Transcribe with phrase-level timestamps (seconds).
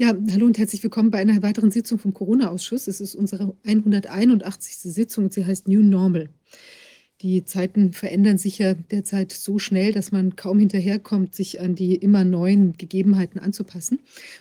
[0.00, 2.86] Ja, hallo und herzlich willkommen bei einer weiteren Sitzung vom Corona-Ausschuss.
[2.86, 4.76] Es ist unsere 181.
[4.94, 6.28] Sitzung und sie heißt New Normal.
[7.20, 11.96] Die Zeiten verändern sich ja derzeit so schnell, dass man kaum hinterherkommt, sich an die
[11.96, 13.98] immer neuen Gegebenheiten anzupassen.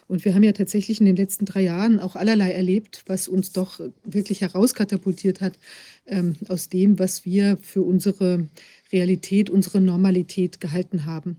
[0.08, 3.52] Und wir haben ja tatsächlich in den letzten drei Jahren auch allerlei erlebt, was uns
[3.52, 5.58] doch wirklich herauskatapultiert hat
[6.06, 8.48] ähm, aus dem, was wir für unsere
[8.92, 11.38] Realität, unsere Normalität gehalten haben.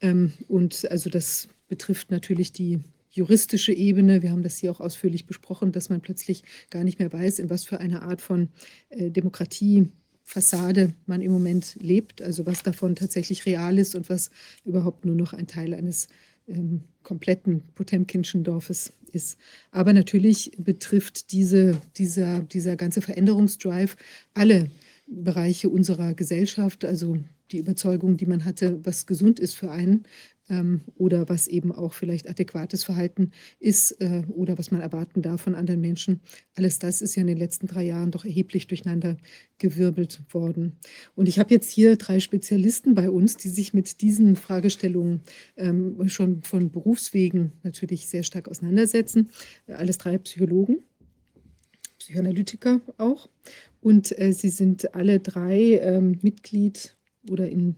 [0.00, 2.78] Ähm, und also das betrifft natürlich die
[3.18, 4.22] juristische Ebene.
[4.22, 7.50] Wir haben das hier auch ausführlich besprochen, dass man plötzlich gar nicht mehr weiß, in
[7.50, 8.48] was für eine Art von
[8.88, 14.30] äh, Demokratiefassade man im Moment lebt, also was davon tatsächlich real ist und was
[14.64, 16.08] überhaupt nur noch ein Teil eines
[16.46, 19.38] ähm, kompletten Potemkinschen Dorfes ist.
[19.70, 23.96] Aber natürlich betrifft diese, dieser, dieser ganze Veränderungsdrive
[24.34, 24.70] alle
[25.06, 27.18] Bereiche unserer Gesellschaft, also
[27.50, 30.04] die Überzeugung, die man hatte, was gesund ist für einen,
[30.48, 35.42] ähm, oder was eben auch vielleicht adäquates Verhalten ist äh, oder was man erwarten darf
[35.42, 36.20] von anderen Menschen.
[36.54, 39.16] Alles das ist ja in den letzten drei Jahren doch erheblich durcheinander
[39.58, 40.76] gewirbelt worden.
[41.14, 45.22] Und ich habe jetzt hier drei Spezialisten bei uns, die sich mit diesen Fragestellungen
[45.56, 49.30] ähm, schon von Berufswegen natürlich sehr stark auseinandersetzen.
[49.66, 50.78] Alles drei Psychologen,
[51.98, 53.28] Psychoanalytiker auch.
[53.80, 56.96] Und äh, sie sind alle drei ähm, Mitglied
[57.28, 57.76] oder in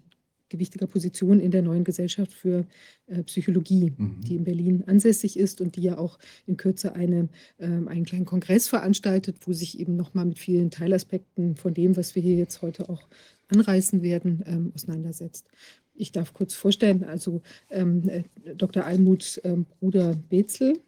[0.51, 2.65] gewichtiger Position in der neuen Gesellschaft für
[3.07, 4.21] äh, Psychologie, mhm.
[4.21, 8.25] die in Berlin ansässig ist und die ja auch in Kürze eine, ähm, einen kleinen
[8.25, 12.61] Kongress veranstaltet, wo sich eben nochmal mit vielen Teilaspekten von dem, was wir hier jetzt
[12.61, 13.01] heute auch
[13.47, 15.47] anreißen werden, ähm, auseinandersetzt.
[15.93, 18.23] Ich darf kurz vorstellen, also ähm, äh,
[18.55, 18.85] Dr.
[18.85, 20.79] Almut ähm, Bruder Bezel,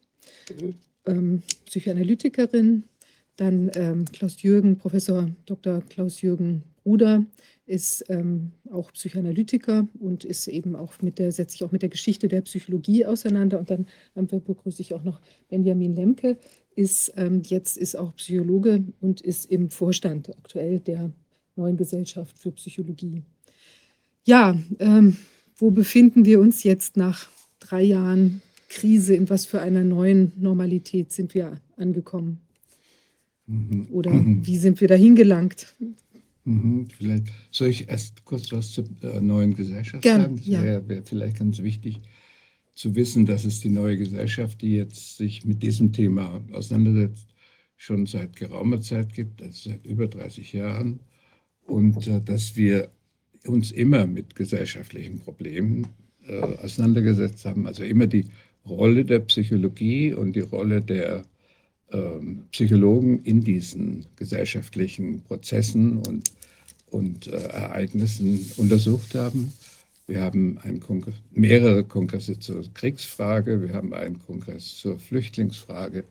[1.06, 1.41] mhm.
[1.66, 2.84] Psychoanalytikerin,
[3.36, 5.81] dann ähm, Klaus Jürgen, Professor Dr.
[5.81, 7.25] Klaus Jürgen Bruder,
[7.66, 11.89] ist ähm, auch Psychoanalytiker und ist eben auch mit der, setzt sich auch mit der
[11.89, 13.59] Geschichte der Psychologie auseinander.
[13.59, 16.38] Und dann ähm, begrüße ich auch noch Benjamin Lemke,
[16.75, 21.11] ist ähm, jetzt ist auch Psychologe und ist im Vorstand aktuell der
[21.56, 23.22] neuen Gesellschaft für Psychologie.
[24.25, 25.18] Ja, ähm,
[25.56, 27.29] wo befinden wir uns jetzt nach
[27.59, 29.16] drei Jahren Krise?
[29.16, 32.41] In was für einer neuen Normalität sind wir angekommen?
[33.46, 33.88] Mhm.
[33.91, 35.75] Oder wie sind wir dahin gelangt?
[36.45, 40.35] Mhm, vielleicht soll ich erst kurz was zur äh, neuen Gesellschaft Gern, sagen?
[40.37, 40.89] Das wäre ja.
[40.89, 42.01] wär vielleicht ganz wichtig
[42.75, 47.27] zu wissen, dass es die neue Gesellschaft, die jetzt sich mit diesem Thema auseinandersetzt,
[47.77, 50.99] schon seit geraumer Zeit gibt, also seit über 30 Jahren.
[51.65, 52.89] Und äh, dass wir
[53.45, 55.87] uns immer mit gesellschaftlichen Problemen
[56.27, 58.25] äh, auseinandergesetzt haben, also immer die
[58.65, 61.25] Rolle der Psychologie und die Rolle der
[62.51, 66.31] Psychologen in diesen gesellschaftlichen Prozessen und,
[66.89, 69.53] und äh, Ereignissen untersucht haben.
[70.07, 76.03] Wir haben Kongress, mehrere Kongresse zur Kriegsfrage, wir haben einen Kongress zur Flüchtlingsfrage,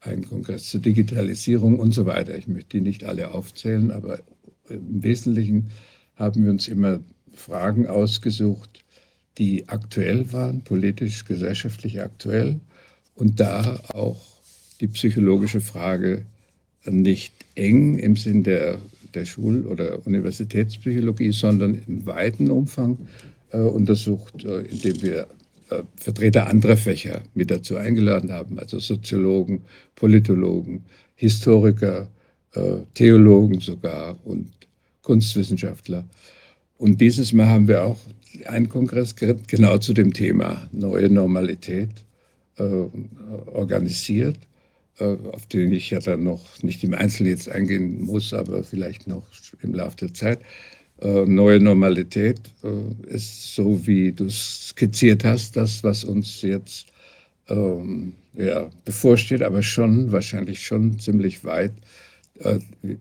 [0.00, 2.36] einen Kongress zur Digitalisierung und so weiter.
[2.36, 4.20] Ich möchte die nicht alle aufzählen, aber
[4.68, 5.70] im Wesentlichen
[6.14, 7.00] haben wir uns immer
[7.32, 8.84] Fragen ausgesucht,
[9.38, 12.60] die aktuell waren, politisch, gesellschaftlich aktuell
[13.14, 14.33] und da auch
[14.84, 16.26] die psychologische Frage
[16.84, 18.78] nicht eng im Sinn der,
[19.14, 22.98] der Schul- oder Universitätspsychologie, sondern im weiten Umfang
[23.50, 25.26] äh, untersucht, äh, indem wir
[25.70, 29.62] äh, Vertreter anderer Fächer mit dazu eingeladen haben, also Soziologen,
[29.94, 30.84] Politologen,
[31.14, 32.06] Historiker,
[32.52, 34.52] äh, Theologen sogar und
[35.00, 36.04] Kunstwissenschaftler.
[36.76, 38.00] Und dieses Mal haben wir auch
[38.46, 41.88] einen Kongress genau zu dem Thema neue Normalität
[42.58, 42.86] äh,
[43.46, 44.36] organisiert
[44.98, 49.24] auf den ich ja dann noch nicht im Einzelnen jetzt eingehen muss, aber vielleicht noch
[49.62, 50.40] im Laufe der Zeit.
[51.00, 56.86] Äh, neue Normalität äh, ist so, wie du skizziert hast, das, was uns jetzt
[57.48, 61.72] ähm, ja, bevorsteht, aber schon, wahrscheinlich schon ziemlich weit
[62.38, 62.58] äh,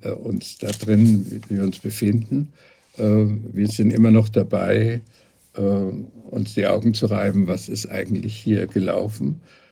[0.09, 2.51] uns da drin, wie wir uns befinden.
[2.97, 5.01] Äh, wir sind immer noch dabei,
[5.55, 9.62] äh, uns die Augen zu reiben, was ist eigentlich hier gelaufen äh,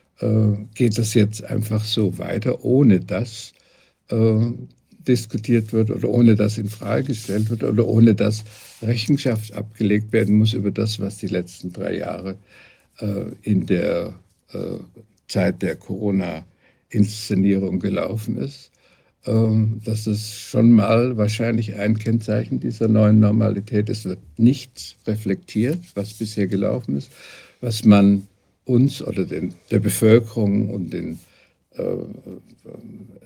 [0.74, 3.52] geht das jetzt einfach so weiter, ohne dass
[4.08, 4.52] äh,
[5.06, 8.44] diskutiert wird oder ohne dass in Frage gestellt wird oder ohne dass
[8.82, 12.36] Rechenschaft abgelegt werden muss über das, was die letzten drei Jahre
[12.98, 14.14] äh, in der
[14.52, 14.78] äh,
[15.28, 18.70] Zeit der Corona-Inszenierung gelaufen ist.
[19.24, 23.88] Ähm, das ist schon mal wahrscheinlich ein Kennzeichen dieser neuen Normalität.
[23.88, 27.10] Es wird nichts reflektiert, was bisher gelaufen ist,
[27.60, 28.26] was man
[28.64, 31.18] uns oder den, der Bevölkerung und den,
[31.74, 31.82] äh,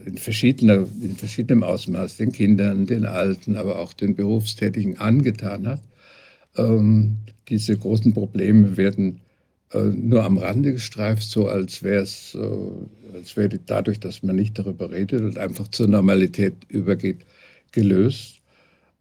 [0.07, 5.81] in, verschiedener, in verschiedenem Ausmaß, den Kindern, den Alten, aber auch den Berufstätigen angetan hat.
[6.57, 7.17] Ähm,
[7.49, 9.21] diese großen Probleme werden
[9.73, 14.37] äh, nur am Rande gestreift, so als wäre es, äh, als wäre dadurch, dass man
[14.37, 17.19] nicht darüber redet und einfach zur Normalität übergeht,
[17.73, 18.36] gelöst.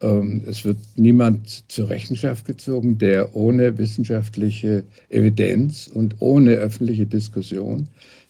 [0.02, 7.88] Ähm, es wird niemand zur Rechenschaft gezogen, der ohne wissenschaftliche Evidenz und ohne öffentliche Diskussion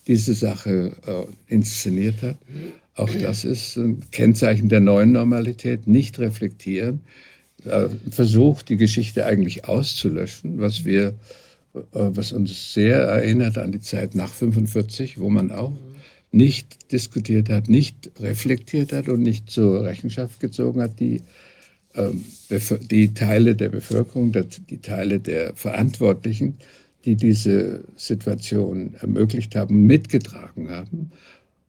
[0.07, 2.37] diese Sache äh, inszeniert hat.
[2.95, 7.01] Auch das ist ein Kennzeichen der neuen Normalität, nicht reflektieren,
[8.11, 11.15] versucht, die Geschichte eigentlich auszulöschen, was wir
[11.75, 15.73] äh, was uns sehr erinnert an die Zeit nach 45, wo man auch
[16.31, 21.21] nicht diskutiert hat, nicht reflektiert hat und nicht zur Rechenschaft gezogen hat, die,
[22.91, 24.31] die Teile der Bevölkerung,
[24.69, 26.57] die Teile der Verantwortlichen,
[27.05, 31.11] die diese Situation ermöglicht haben, mitgetragen haben.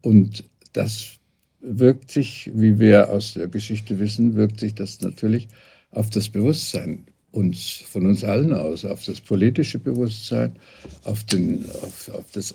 [0.02, 1.16] Und das
[1.60, 5.48] wirkt sich, wie wir aus der Geschichte wissen, wirkt sich das natürlich
[5.90, 10.56] auf das Bewusstsein uns, von uns allen aus, auf das politische Bewusstsein,
[11.04, 12.54] auf, den, auf, auf das,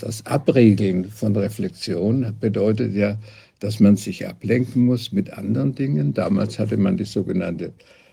[0.00, 3.18] das Abregeln von Reflexion bedeutet ja,
[3.62, 6.12] dass man sich ablenken muss mit anderen Dingen.
[6.12, 7.72] Damals hatte man die sogenannte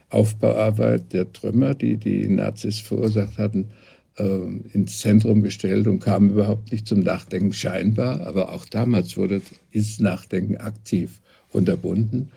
[0.10, 3.70] Aufbauarbeit der Trümmer, die die Nazis verursacht hatten,
[4.18, 4.28] äh,
[4.74, 8.22] ins Zentrum gestellt und kam überhaupt nicht zum Nachdenken scheinbar.
[8.28, 9.42] Aber auch damals wurde
[9.72, 11.20] ist Nachdenken aktiv
[11.52, 12.30] unterbunden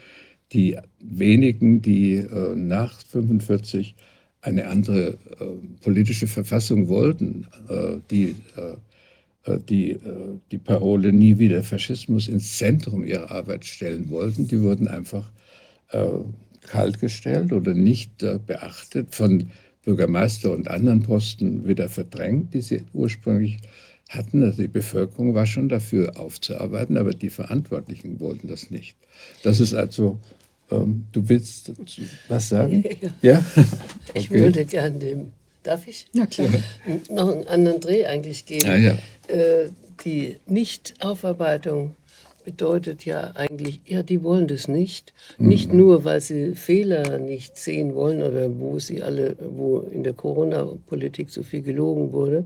[0.53, 3.95] die wenigen, die äh, nach 45
[4.43, 5.17] eine andere äh,
[5.83, 7.47] politische Verfassung wollten,
[8.11, 8.35] die
[9.69, 14.89] die, äh, die Parole nie wieder Faschismus ins Zentrum ihrer Arbeit stellen wollten, die wurden
[14.89, 15.31] einfach
[16.63, 19.51] kaltgestellt oder nicht beachtet, von
[19.85, 23.59] Bürgermeister und anderen Posten wieder verdrängt, die sie ursprünglich
[24.09, 24.43] hatten.
[24.43, 28.97] Also die Bevölkerung war schon dafür aufzuarbeiten, aber die Verantwortlichen wollten das nicht.
[29.43, 30.19] Das ist also
[30.71, 31.73] ähm, du willst
[32.29, 32.85] was sagen?
[33.01, 33.11] Ja?
[33.23, 33.45] ja?
[34.15, 34.41] Ich okay.
[34.41, 36.07] würde gerne dem, darf ich?
[36.13, 36.49] Ja, klar.
[37.11, 38.67] Noch einen anderen Dreh eigentlich geben.
[38.67, 38.99] Ja, ja.
[39.29, 39.71] Äh,
[40.05, 41.97] die Nichtaufarbeitung
[42.45, 45.13] bedeutet ja eigentlich, ja, die wollen das nicht.
[45.39, 45.49] Mhm.
[45.49, 50.13] Nicht nur, weil sie Fehler nicht sehen wollen oder wo sie alle, wo in der
[50.13, 52.45] Corona-Politik so viel gelogen wurde,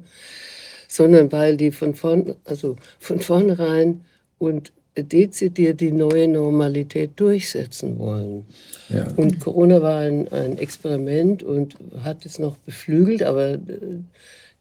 [0.89, 4.05] sondern weil die von vorn, also von vornherein
[4.39, 8.47] und dezidiert die neue Normalität durchsetzen wollen.
[8.89, 9.07] Ja.
[9.17, 13.59] Und Corona war ein, ein, Experiment und hat es noch beflügelt, aber äh,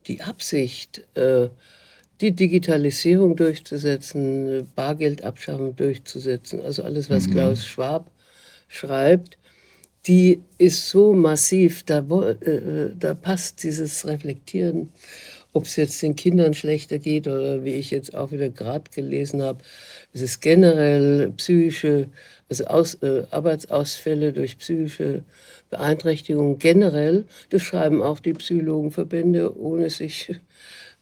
[0.07, 1.47] die Absicht, äh,
[2.21, 7.31] die Digitalisierung durchzusetzen, Bargeldabschaffung durchzusetzen, also alles, was mhm.
[7.31, 8.11] Klaus Schwab
[8.67, 9.37] schreibt,
[10.07, 14.91] die ist so massiv, da, äh, da passt dieses Reflektieren,
[15.55, 19.41] ob es jetzt den Kindern schlechter geht oder wie ich jetzt auch wieder gerade gelesen
[19.41, 19.59] habe,
[20.11, 22.07] es ist generell psychische,
[22.49, 25.23] also Aus, äh, Arbeitsausfälle durch psychische
[25.69, 27.23] Beeinträchtigungen generell.
[27.51, 30.35] Das schreiben auch die Psychologenverbände, ohne sich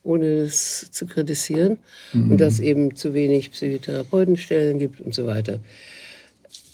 [0.03, 1.79] ohne es zu kritisieren
[2.11, 2.31] mhm.
[2.31, 5.61] und dass eben zu wenig Psychotherapeutenstellen gibt und so weiter.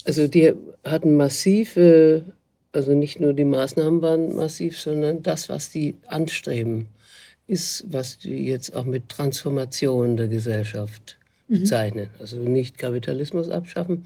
[0.03, 0.53] Also die
[0.83, 2.25] hatten massive,
[2.73, 6.87] also nicht nur die Maßnahmen waren massiv, sondern das, was die anstreben,
[7.49, 11.19] ist, was die jetzt auch mit Transformation der Gesellschaft
[11.49, 11.59] Mhm.
[11.59, 12.07] bezeichnen.
[12.19, 14.05] Also nicht Kapitalismus abschaffen,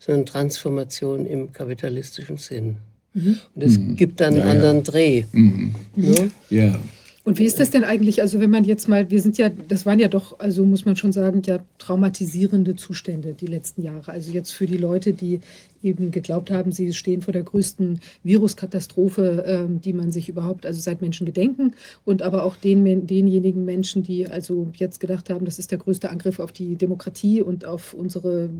[0.00, 2.76] sondern Transformation im kapitalistischen Sinn.
[3.14, 3.38] Mhm.
[3.54, 3.96] Und es mhm.
[3.96, 5.24] gibt dann einen ja, anderen Dreh.
[5.32, 5.74] Mhm.
[5.96, 6.28] Ja?
[6.50, 6.80] ja.
[7.24, 8.22] Und wie ist das denn eigentlich?
[8.22, 10.96] Also wenn man jetzt mal, wir sind ja, das waren ja doch, also muss man
[10.96, 14.12] schon sagen, ja traumatisierende Zustände die letzten Jahre.
[14.12, 15.40] Also jetzt für die Leute, die
[15.82, 20.80] eben geglaubt haben, sie stehen vor der größten Viruskatastrophe, ähm, die man sich überhaupt, also
[20.80, 25.58] seit Menschen gedenken, und aber auch den, denjenigen Menschen, die also jetzt gedacht haben, das
[25.58, 28.50] ist der größte Angriff auf die Demokratie und auf unsere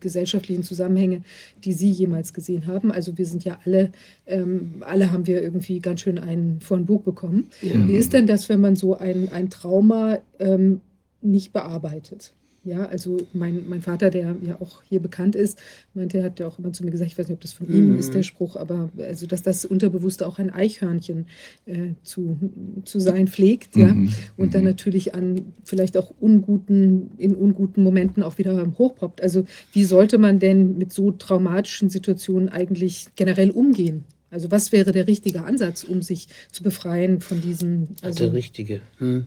[0.00, 1.22] gesellschaftlichen Zusammenhänge,
[1.64, 2.90] die sie jemals gesehen haben.
[2.90, 3.92] Also wir sind ja alle,
[4.26, 7.48] ähm, alle haben wir irgendwie ganz schön einen vor ein Buch bekommen.
[7.62, 7.86] Ja.
[7.86, 10.80] Wie ist denn das, wenn man so ein, ein Trauma ähm,
[11.20, 12.32] nicht bearbeitet?
[12.62, 15.58] Ja, also mein, mein Vater, der ja auch hier bekannt ist,
[15.94, 17.70] meinte, er hat ja auch immer zu mir gesagt, ich weiß nicht, ob das von
[17.70, 18.24] ihm ist, der mhm.
[18.24, 21.26] Spruch, aber also, dass das Unterbewusste auch ein Eichhörnchen
[21.64, 22.38] äh, zu,
[22.84, 24.12] zu sein pflegt, ja, mhm.
[24.36, 24.68] und dann mhm.
[24.68, 29.22] natürlich an vielleicht auch unguten, in unguten Momenten auch wieder hochpoppt.
[29.22, 34.04] Also wie sollte man denn mit so traumatischen Situationen eigentlich generell umgehen?
[34.30, 37.96] Also was wäre der richtige Ansatz, um sich zu befreien von diesen...
[38.02, 38.82] Also der richtige.
[38.98, 39.26] Hm.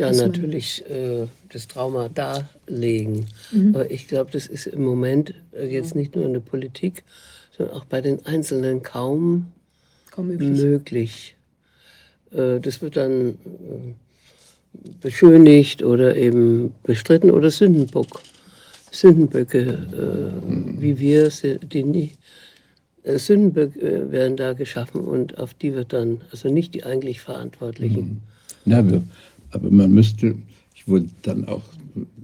[0.00, 3.26] Ja, natürlich äh, das Trauma darlegen.
[3.52, 3.74] Mhm.
[3.74, 7.04] Aber ich glaube, das ist im Moment äh, jetzt nicht nur in der Politik,
[7.56, 9.52] sondern auch bei den Einzelnen kaum,
[10.10, 10.62] kaum möglich.
[10.62, 11.36] möglich.
[12.32, 13.34] Äh, das wird dann äh,
[15.00, 18.22] beschönigt oder eben bestritten oder Sündenbock.
[18.92, 21.30] Sündenböcke, äh, wie wir,
[21.62, 22.12] die nie,
[23.02, 27.20] äh, Sünden äh, werden da geschaffen und auf die wird dann, also nicht die eigentlich
[27.20, 28.22] Verantwortlichen.
[28.64, 28.72] Mhm.
[28.72, 28.82] Ja,
[29.50, 30.34] aber man müsste,
[30.74, 31.62] ich wollte dann auch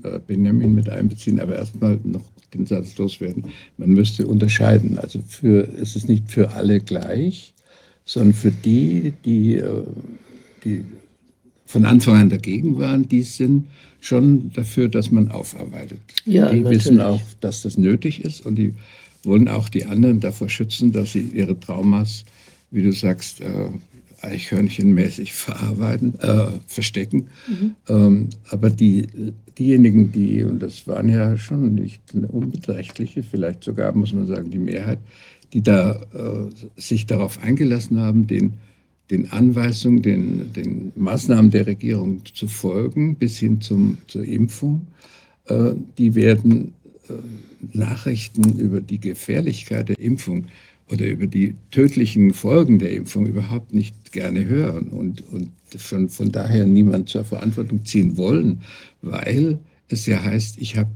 [0.03, 3.45] äh, Benjamin mit einbeziehen, aber erstmal noch den Satz loswerden.
[3.77, 4.99] Man müsste unterscheiden.
[4.99, 7.53] Also für, es ist nicht für alle gleich,
[8.05, 9.63] sondern für die, die,
[10.65, 10.85] die
[11.67, 13.67] von Anfang an dagegen waren, die sind
[14.01, 15.99] schon dafür, dass man aufarbeitet.
[16.25, 16.85] Ja, die natürlich.
[16.85, 18.73] wissen auch, dass das nötig ist und die
[19.25, 22.25] wollen auch die anderen davor schützen, dass sie ihre Traumas,
[22.71, 23.69] wie du sagst, äh,
[24.27, 27.29] eichhörnchenmäßig verarbeiten, äh, verstecken.
[27.49, 27.75] Mhm.
[27.89, 29.07] Ähm, aber die,
[29.59, 34.59] diejenigen, die, und das waren ja schon nicht unbeträchtliche, vielleicht sogar, muss man sagen, die
[34.59, 34.99] Mehrheit,
[35.53, 38.55] die da äh, sich darauf eingelassen haben, den,
[39.11, 44.87] den Anweisungen, den, den Maßnahmen der Regierung zu folgen, bis hin zum, zur Impfung,
[45.47, 46.75] äh, die werden
[47.09, 47.15] äh,
[47.73, 50.47] Nachrichten über die Gefährlichkeit der Impfung
[50.91, 56.31] oder über die tödlichen Folgen der Impfung überhaupt nicht gerne hören und, und von, von
[56.31, 58.63] daher niemand zur Verantwortung ziehen wollen,
[59.03, 60.91] weil es ja heißt, ich habe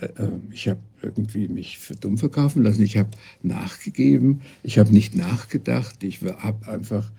[0.00, 3.10] äh, äh, ich hab irgendwie mich für dumm verkaufen lassen, ich habe
[3.42, 7.10] nachgegeben, ich habe nicht nachgedacht, ich habe einfach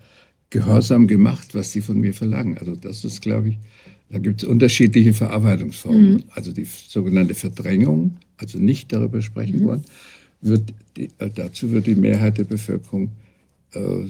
[0.50, 2.58] gehorsam gemacht, was sie von mir verlangen.
[2.58, 3.58] Also das ist, glaube ich,
[4.10, 6.12] da gibt es unterschiedliche Verarbeitungsformen.
[6.12, 6.24] Mhm.
[6.30, 9.64] Also die sogenannte Verdrängung, also nicht darüber sprechen mhm.
[9.64, 9.82] wollen,
[10.42, 13.12] wird die, äh, dazu wird die Mehrheit der Bevölkerung
[13.74, 14.08] äh, äh,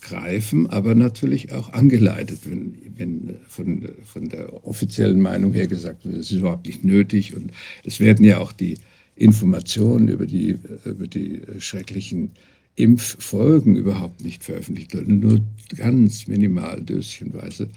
[0.00, 6.16] greifen, aber natürlich auch angeleitet, wenn, wenn von, von der offiziellen Meinung her gesagt wird,
[6.16, 7.36] es ist überhaupt nicht nötig.
[7.36, 7.52] Und
[7.84, 8.78] es werden ja auch die
[9.14, 12.32] Informationen über die, über die schrecklichen
[12.76, 15.40] Impffolgen überhaupt nicht veröffentlicht, nur
[15.76, 17.68] ganz minimal döschenweise.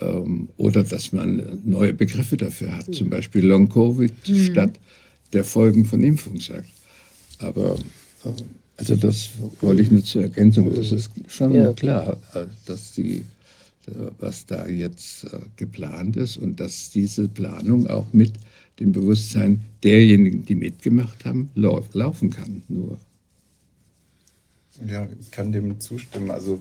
[0.00, 4.44] Ähm, oder dass man neue Begriffe dafür hat, zum Beispiel Long Covid mhm.
[4.44, 4.80] statt
[5.32, 6.70] der Folgen von Impfung sagt.
[7.38, 7.76] Aber
[8.24, 8.30] äh,
[8.76, 10.74] also das wollte ich nur zur Ergänzung.
[10.74, 11.72] Das ist schon ja.
[11.72, 13.24] klar, äh, dass die,
[13.86, 15.26] äh, was da jetzt
[15.56, 18.32] geplant ist und dass diese Planung auch mit
[18.80, 22.62] dem Bewusstsein derjenigen, die mitgemacht haben, laufen kann.
[22.68, 22.98] Nur.
[24.86, 26.30] Ja, ich kann dem zustimmen.
[26.30, 26.60] Also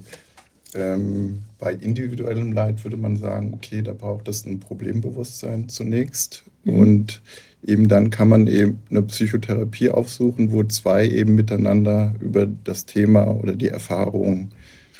[0.73, 6.43] ähm, bei individuellem Leid würde man sagen, okay, da braucht es ein Problembewusstsein zunächst.
[6.65, 6.73] Mhm.
[6.73, 7.21] Und
[7.65, 13.27] eben dann kann man eben eine Psychotherapie aufsuchen, wo zwei eben miteinander über das Thema
[13.27, 14.51] oder die Erfahrung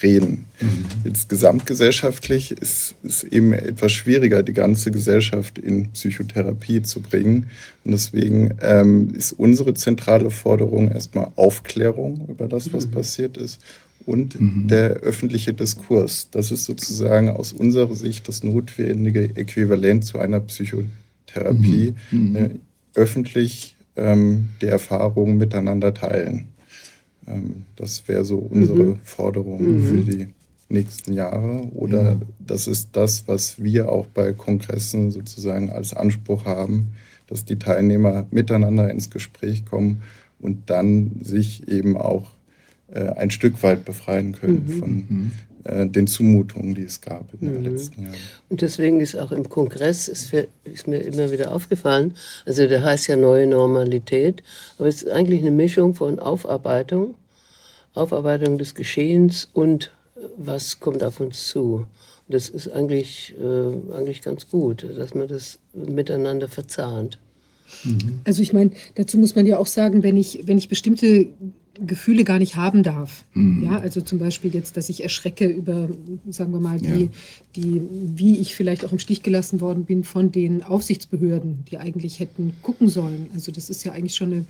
[0.01, 0.45] reden.
[0.59, 0.85] Mhm.
[1.05, 7.47] Jetzt gesamtgesellschaftlich ist es eben etwas schwieriger, die ganze Gesellschaft in Psychotherapie zu bringen.
[7.83, 12.91] Und deswegen ähm, ist unsere zentrale Forderung erstmal Aufklärung über das, was mhm.
[12.91, 13.61] passiert ist
[14.05, 14.67] und mhm.
[14.67, 16.29] der öffentliche Diskurs.
[16.31, 21.04] Das ist sozusagen aus unserer Sicht das notwendige Äquivalent zu einer Psychotherapie.
[21.35, 22.29] Therapie mhm.
[22.29, 22.35] mhm.
[22.35, 22.49] äh,
[22.95, 26.47] öffentlich ähm, die Erfahrungen miteinander teilen.
[27.27, 28.99] Ähm, das wäre so unsere mhm.
[29.03, 29.83] Forderung mhm.
[29.83, 30.27] für die
[30.69, 31.69] nächsten Jahre.
[31.73, 36.93] Oder das ist das, was wir auch bei Kongressen sozusagen als Anspruch haben,
[37.27, 40.03] dass die Teilnehmer miteinander ins Gespräch kommen
[40.39, 42.31] und dann sich eben auch
[42.87, 44.79] äh, ein Stück weit befreien können mhm.
[44.79, 45.31] von mhm.
[45.65, 47.63] Den Zumutungen, die es gab in den mhm.
[47.63, 48.15] letzten Jahren.
[48.49, 52.13] Und deswegen ist auch im Kongress, ist, für, ist, mir immer wieder aufgefallen,
[52.45, 54.43] also der heißt ja neue Normalität,
[54.77, 57.15] aber es ist eigentlich eine Mischung von Aufarbeitung,
[57.95, 61.87] Aufarbeitung des Geschehens und äh, was kommt auf uns zu.
[62.27, 67.17] Und das ist eigentlich, äh, eigentlich ganz gut, dass man das miteinander verzahnt.
[67.83, 68.19] Mhm.
[68.23, 71.27] Also ich meine, dazu muss man ja auch sagen, wenn ich, wenn ich bestimmte
[71.79, 73.25] Gefühle gar nicht haben darf.
[73.33, 73.65] Mhm.
[73.65, 75.89] Ja, also zum Beispiel jetzt, dass ich erschrecke über,
[76.29, 77.09] sagen wir mal, die, ja.
[77.55, 82.19] die, wie ich vielleicht auch im Stich gelassen worden bin von den Aufsichtsbehörden, die eigentlich
[82.19, 83.29] hätten gucken sollen.
[83.33, 84.45] Also das ist ja eigentlich schon eine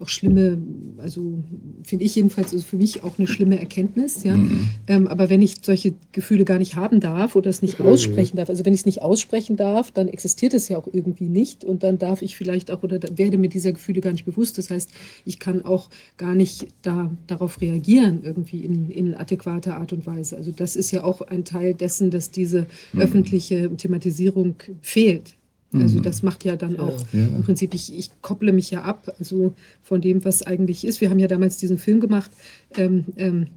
[0.00, 0.58] auch schlimme,
[0.98, 1.42] also
[1.82, 4.22] finde ich jedenfalls also für mich auch eine schlimme Erkenntnis.
[4.22, 4.36] Ja?
[4.36, 4.68] Mhm.
[4.86, 7.86] Ähm, aber wenn ich solche Gefühle gar nicht haben darf oder es nicht mhm.
[7.86, 11.28] aussprechen darf, also wenn ich es nicht aussprechen darf, dann existiert es ja auch irgendwie
[11.28, 14.56] nicht und dann darf ich vielleicht auch oder werde mir dieser Gefühle gar nicht bewusst.
[14.58, 14.88] Das heißt,
[15.24, 20.36] ich kann auch gar nicht da, darauf reagieren, irgendwie in, in adäquater Art und Weise.
[20.36, 23.00] Also das ist ja auch ein Teil dessen, dass diese mhm.
[23.00, 25.37] öffentliche Thematisierung fehlt.
[25.72, 26.02] Also mhm.
[26.02, 27.26] das macht ja dann auch ja.
[27.26, 31.00] im Prinzip, ich, ich kopple mich ja ab, also von dem, was eigentlich ist.
[31.00, 32.30] Wir haben ja damals diesen Film gemacht,
[32.76, 33.48] ähm, ähm,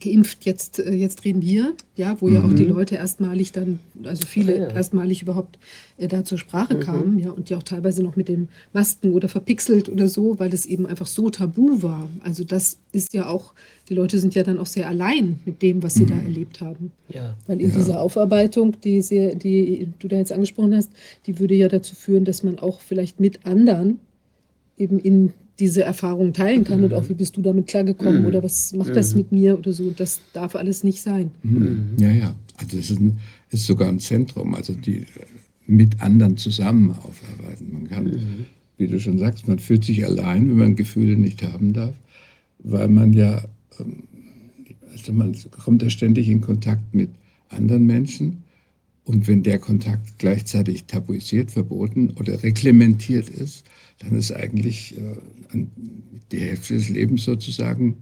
[0.00, 2.34] geimpft, jetzt, äh, jetzt reden wir, ja, wo mhm.
[2.34, 2.70] ja auch die mhm.
[2.74, 4.68] Leute erstmalig dann, also viele ja.
[4.68, 5.58] erstmalig überhaupt
[5.96, 6.80] äh, da zur Sprache mhm.
[6.80, 10.52] kamen, ja, und die auch teilweise noch mit den Masken oder verpixelt oder so, weil
[10.52, 12.08] es eben einfach so tabu war.
[12.22, 13.54] Also das ist ja auch,
[13.88, 16.08] die Leute sind ja dann auch sehr allein mit dem, was sie mhm.
[16.08, 16.92] da erlebt haben.
[17.08, 17.36] Ja.
[17.46, 17.76] Weil in ja.
[17.76, 20.90] dieser Aufarbeitung, die, sehr, die du da jetzt angesprochen hast,
[21.26, 24.00] die würde ja dazu führen, dass man auch vielleicht mit anderen
[24.78, 26.84] eben in diese Erfahrung teilen kann mhm.
[26.86, 28.26] und auch, wie bist du damit klargekommen mhm.
[28.26, 29.18] oder was macht das mhm.
[29.18, 29.90] mit mir oder so.
[29.90, 31.30] Das darf alles nicht sein.
[31.42, 31.90] Mhm.
[31.98, 32.34] Ja, ja.
[32.56, 33.18] Also es ist, ein,
[33.50, 35.04] ist, sogar ein Zentrum, also die
[35.66, 37.72] mit anderen zusammen aufarbeiten.
[37.72, 38.46] Man kann, mhm.
[38.78, 41.94] wie du schon sagst, man fühlt sich allein, wenn man Gefühle nicht haben darf,
[42.58, 43.42] weil man ja,
[44.92, 47.10] also man kommt ja ständig in Kontakt mit
[47.48, 48.44] anderen Menschen
[49.04, 53.64] und wenn der Kontakt gleichzeitig tabuisiert, verboten oder reglementiert ist,
[53.98, 55.66] dann ist eigentlich äh,
[56.32, 57.96] die Hälfte des Lebens sozusagen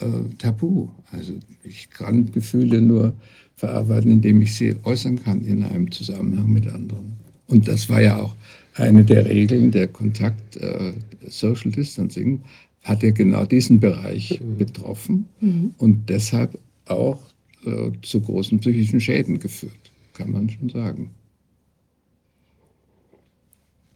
[0.00, 0.06] äh,
[0.38, 0.88] tabu.
[1.12, 3.14] Also ich kann Gefühle nur
[3.56, 7.16] verarbeiten, indem ich sie äußern kann in einem Zusammenhang mit anderen.
[7.46, 8.34] Und das war ja auch
[8.74, 10.92] eine der Regeln der Kontakt äh,
[11.28, 12.40] Social Distancing,
[12.82, 14.56] hat ja genau diesen Bereich mhm.
[14.56, 15.74] betroffen mhm.
[15.78, 17.20] und deshalb auch
[17.64, 21.10] äh, zu großen psychischen Schäden geführt, kann man schon sagen.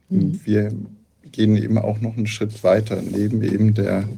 [0.09, 0.41] Mhm.
[0.45, 0.73] Wir
[1.31, 3.01] gehen eben auch noch einen Schritt weiter.
[3.03, 4.09] Neben eben der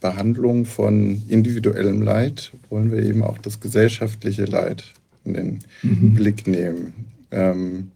[0.00, 4.92] Behandlung von individuellem Leid wollen wir eben auch das gesellschaftliche Leid
[5.24, 6.14] in den mhm.
[6.14, 6.92] Blick nehmen.
[7.30, 7.92] Ähm,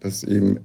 [0.00, 0.58] dass eben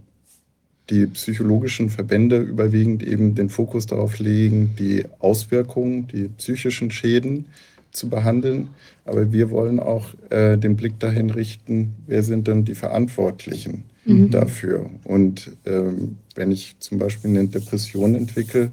[0.89, 7.45] die psychologischen Verbände überwiegend eben den Fokus darauf legen, die Auswirkungen, die psychischen Schäden
[7.91, 8.69] zu behandeln.
[9.05, 14.31] Aber wir wollen auch äh, den Blick dahin richten, wer sind denn die Verantwortlichen mhm.
[14.31, 14.89] dafür.
[15.03, 18.71] Und ähm, wenn ich zum Beispiel eine Depression entwickle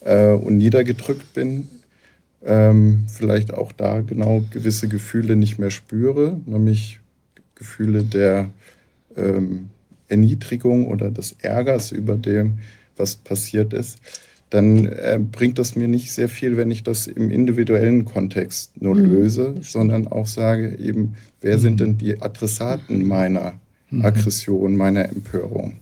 [0.00, 1.68] äh, und niedergedrückt bin,
[2.42, 7.00] ähm, vielleicht auch da genau gewisse Gefühle nicht mehr spüre, nämlich
[7.54, 8.50] Gefühle der
[9.16, 9.68] ähm,
[10.10, 12.58] Erniedrigung oder des Ärgers über dem,
[12.96, 13.98] was passiert ist,
[14.50, 18.96] dann äh, bringt das mir nicht sehr viel, wenn ich das im individuellen Kontext nur
[18.96, 19.04] mhm.
[19.04, 23.54] löse, sondern auch sage eben, wer sind denn die Adressaten meiner
[23.90, 24.04] mhm.
[24.04, 25.76] Aggression, meiner Empörung?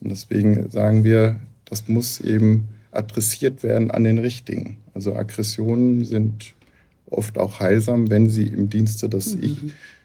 [0.00, 4.76] Und deswegen sagen wir, das muss eben adressiert werden an den Richtigen.
[4.94, 6.52] Also Aggressionen sind
[7.08, 9.42] oft auch heilsam, wenn sie im Dienste des mhm.
[9.42, 9.58] Ich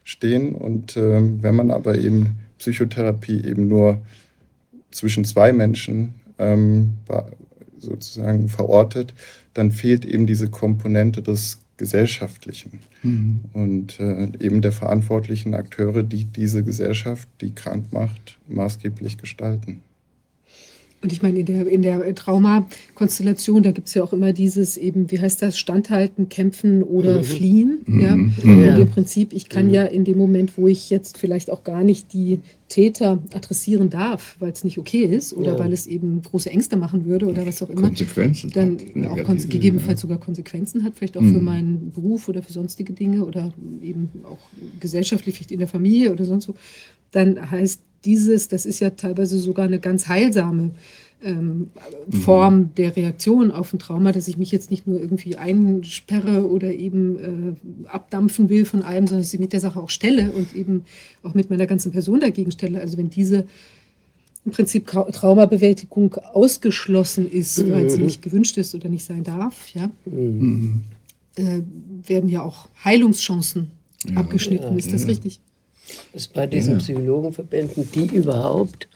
[0.06, 0.56] stehen.
[0.56, 4.02] Und äh, wenn man aber eben Psychotherapie eben nur
[4.92, 6.94] zwischen zwei Menschen ähm,
[7.80, 9.14] sozusagen verortet,
[9.54, 13.42] dann fehlt eben diese Komponente des Gesellschaftlichen mhm.
[13.54, 19.82] und äh, eben der verantwortlichen Akteure, die diese Gesellschaft, die krank macht, maßgeblich gestalten.
[21.06, 24.76] Und ich meine, in der, in der Traumakonstellation, da gibt es ja auch immer dieses
[24.76, 27.24] eben, wie heißt das, Standhalten, kämpfen oder mhm.
[27.24, 27.78] fliehen.
[27.86, 28.02] Mhm.
[28.02, 28.16] Ja?
[28.16, 28.34] Mhm.
[28.44, 29.74] Und im Prinzip, ich kann mhm.
[29.76, 32.40] ja in dem Moment, wo ich jetzt vielleicht auch gar nicht die
[32.70, 35.60] Täter adressieren darf, weil es nicht okay ist oder ja.
[35.60, 37.84] weil es eben große Ängste machen würde oder was auch immer.
[37.84, 38.50] Konsequenzen.
[38.50, 41.44] Dann auch konse gegebenenfalls sogar Konsequenzen hat, vielleicht auch für mhm.
[41.44, 44.40] meinen Beruf oder für sonstige Dinge oder eben auch
[44.80, 46.56] gesellschaftlich, vielleicht in der Familie oder sonst so.
[47.12, 50.72] Dann heißt dieses, das ist ja teilweise sogar eine ganz heilsame
[51.24, 51.72] ähm,
[52.24, 52.70] Form mhm.
[52.78, 57.58] der Reaktion auf ein Trauma, dass ich mich jetzt nicht nur irgendwie einsperre oder eben
[57.88, 60.86] äh, abdampfen will von allem, sondern dass ich mit der Sache auch stelle und eben
[61.24, 62.80] auch mit meiner ganzen Person dagegen stelle.
[62.80, 63.46] Also wenn diese
[64.46, 67.72] im Prinzip Traumabewältigung ausgeschlossen ist, mhm.
[67.72, 70.84] weil sie nicht gewünscht ist oder nicht sein darf, ja, mhm.
[71.36, 71.62] äh,
[72.06, 73.72] werden ja auch Heilungschancen
[74.08, 74.18] ja.
[74.18, 74.78] abgeschnitten.
[74.78, 75.40] Ist das richtig?
[76.14, 76.80] Ist bei diesen ja.
[76.80, 78.88] Psychologenverbänden, die überhaupt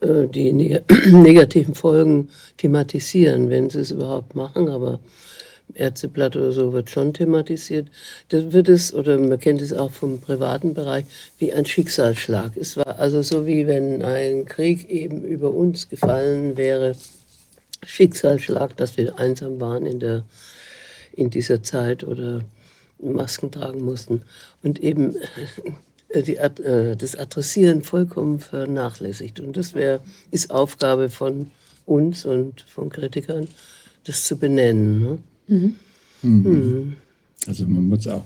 [0.00, 5.00] äh, die neg negativen Folgen thematisieren, wenn sie es überhaupt machen, aber
[5.74, 7.88] Ärzteblatt oder so wird schon thematisiert.
[8.28, 11.04] Das wird es, oder man kennt es auch vom privaten Bereich,
[11.38, 12.56] wie ein Schicksalsschlag.
[12.56, 16.94] Es war also so, wie wenn ein Krieg eben über uns gefallen wäre.
[17.84, 20.24] Schicksalsschlag, dass wir einsam waren in, der,
[21.12, 22.42] in dieser Zeit oder
[22.98, 24.22] Masken tragen mussten.
[24.62, 25.16] Und eben
[26.14, 29.40] die, äh, das Adressieren vollkommen vernachlässigt.
[29.40, 31.50] Und das wär, ist Aufgabe von
[31.84, 33.48] uns und von Kritikern,
[34.04, 35.00] das zu benennen.
[35.00, 35.18] Ne?
[35.48, 35.76] Mhm.
[36.22, 36.50] Mhm.
[36.50, 36.96] Mhm.
[37.46, 38.24] Also man muss auch,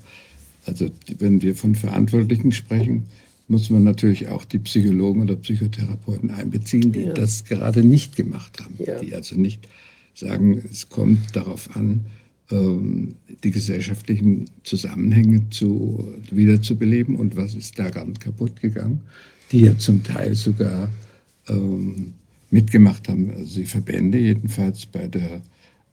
[0.64, 3.06] also wenn wir von Verantwortlichen sprechen,
[3.48, 7.12] muss man natürlich auch die Psychologen oder Psychotherapeuten einbeziehen, die ja.
[7.12, 8.98] das gerade nicht gemacht haben, ja.
[9.00, 9.66] die also nicht
[10.14, 12.04] sagen, es kommt darauf an,
[12.50, 19.00] die gesellschaftlichen Zusammenhänge zu, wiederzubeleben und was ist daran kaputt gegangen,
[19.52, 20.88] die ja zum Teil sogar
[21.48, 22.14] ähm,
[22.50, 25.42] mitgemacht haben, also die Verbände jedenfalls bei der,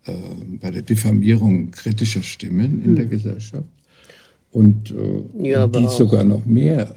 [0.06, 0.13] äh,
[0.60, 2.96] bei der Diffamierung kritischer Stimmen in hm.
[2.96, 3.67] der Gesellschaft
[4.52, 6.96] und äh, ja, die sogar noch mehr.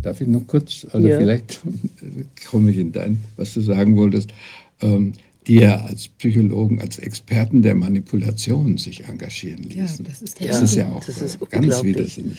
[0.00, 1.18] Darf ich noch kurz, also ja.
[1.18, 1.60] vielleicht
[2.50, 4.32] komme ich in dein, was du sagen wolltest.
[4.80, 5.12] Ähm,
[5.46, 10.04] die ja als Psychologen, als Experten der Manipulation sich engagieren ließen.
[10.04, 12.38] Ja, das ist, das ist ja auch ist ganz widersinnig.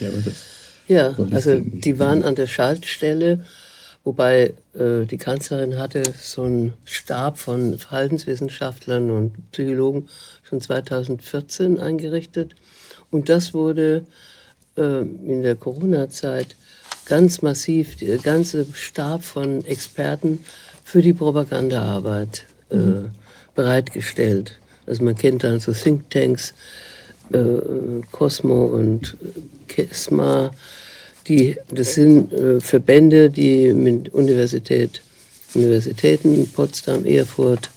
[0.88, 3.44] ja, also die waren an der Schaltstelle
[4.04, 10.10] Wobei äh, die Kanzlerin hatte so einen Stab von Verhaltenswissenschaftlern und Psychologen
[10.44, 12.56] schon 2014 eingerichtet.
[13.12, 14.06] Und das wurde
[14.76, 16.58] äh, in der Corona-Zeit
[17.06, 20.44] ganz massiv, der ganze Stab von Experten
[20.84, 23.12] für die Propagandaarbeit äh, mhm.
[23.56, 24.60] bereitgestellt.
[24.86, 26.54] Also man kennt dann so Thinktanks,
[27.32, 27.40] äh,
[28.12, 29.16] Cosmo und
[29.68, 30.52] Kesma,
[31.28, 35.02] die, das sind äh, Verbände, die mit Universität,
[35.54, 37.70] Universitäten, Potsdam, Erfurt,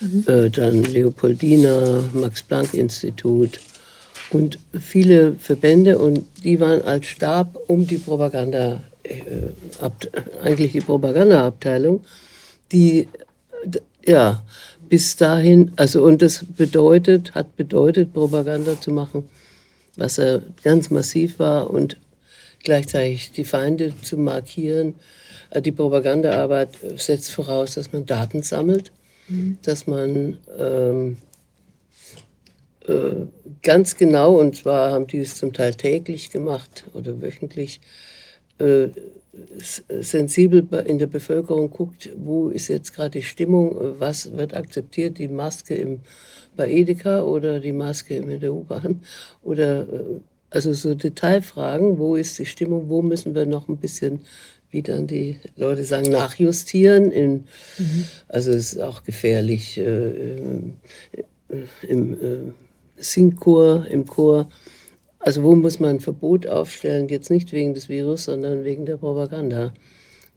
[0.00, 0.24] mhm.
[0.26, 3.60] äh, dann Leopoldina, Max-Planck-Institut
[4.30, 9.20] und viele Verbände und die waren als Stab um die Propaganda, äh,
[9.80, 9.94] ab,
[10.42, 12.04] eigentlich die Propagandaabteilung,
[12.72, 13.08] die
[14.06, 14.42] ja
[14.88, 19.28] bis dahin, also und das bedeutet, hat bedeutet, Propaganda zu machen,
[19.96, 21.96] was er ganz massiv war und
[22.62, 24.94] gleichzeitig die Feinde zu markieren.
[25.50, 28.92] Äh, die Propagandaarbeit setzt voraus, dass man Daten sammelt,
[29.28, 29.58] mhm.
[29.62, 31.18] dass man ähm,
[32.86, 33.26] äh,
[33.62, 37.80] ganz genau, und zwar haben die es zum Teil täglich gemacht oder wöchentlich,
[38.58, 38.88] äh,
[40.00, 45.28] sensibel in der Bevölkerung guckt, wo ist jetzt gerade die Stimmung, was wird akzeptiert, die
[45.28, 46.00] Maske im,
[46.56, 49.02] bei Edeka oder die Maske in der U-Bahn
[49.42, 50.20] oder äh,
[50.50, 54.20] also so Detailfragen, wo ist die Stimmung, wo müssen wir noch ein bisschen,
[54.70, 57.10] wie dann die Leute sagen, nachjustieren.
[57.10, 57.44] In,
[57.78, 58.04] mhm.
[58.28, 60.74] Also es ist auch gefährlich äh, im,
[61.82, 62.52] im äh,
[62.96, 64.48] Singchor, im Chor.
[65.26, 67.08] Also wo muss man ein Verbot aufstellen?
[67.08, 69.74] Jetzt nicht wegen des Virus, sondern wegen der Propaganda,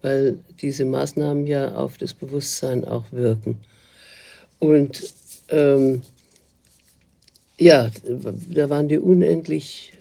[0.02, 3.60] weil diese Maßnahmen ja auf das Bewusstsein auch wirken.
[4.58, 5.14] Und
[5.50, 6.02] ähm,
[7.60, 7.92] ja,
[8.50, 9.94] da waren die unendlich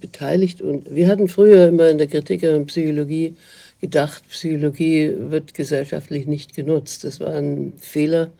[0.00, 0.62] beteiligt.
[0.62, 3.36] Und wir hatten früher immer in der Kritik an Psychologie
[3.82, 7.04] gedacht, Psychologie wird gesellschaftlich nicht genutzt.
[7.04, 8.30] Das war ein Fehler,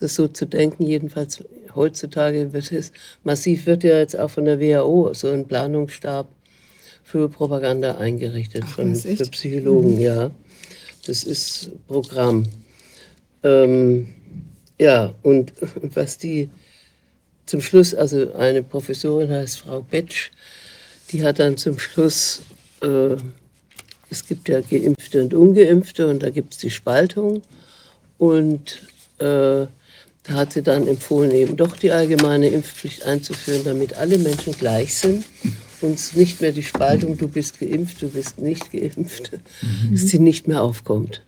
[0.00, 0.86] das so zu denken.
[0.86, 6.28] Jedenfalls heutzutage wird es massiv, wird ja jetzt auch von der WHO so ein Planungsstab
[7.04, 10.00] für Propaganda eingerichtet, Ach, von, für Psychologen, mhm.
[10.00, 10.30] ja.
[11.06, 12.46] Das ist Programm.
[13.42, 14.08] Ähm,
[14.78, 15.52] ja, und
[15.94, 16.50] was die
[17.46, 20.30] zum Schluss, also eine Professorin heißt Frau Betsch,
[21.10, 22.42] die hat dann zum Schluss,
[22.82, 23.16] äh,
[24.08, 27.42] es gibt ja Geimpfte und Ungeimpfte und da gibt es die Spaltung.
[28.18, 28.82] Und
[29.18, 29.66] äh,
[30.30, 35.24] hat sie dann empfohlen, eben doch die allgemeine Impfpflicht einzuführen, damit alle Menschen gleich sind
[35.80, 39.92] und nicht mehr die Spaltung, du bist geimpft, du bist nicht geimpft, mhm.
[39.92, 41.22] dass sie nicht mehr aufkommt.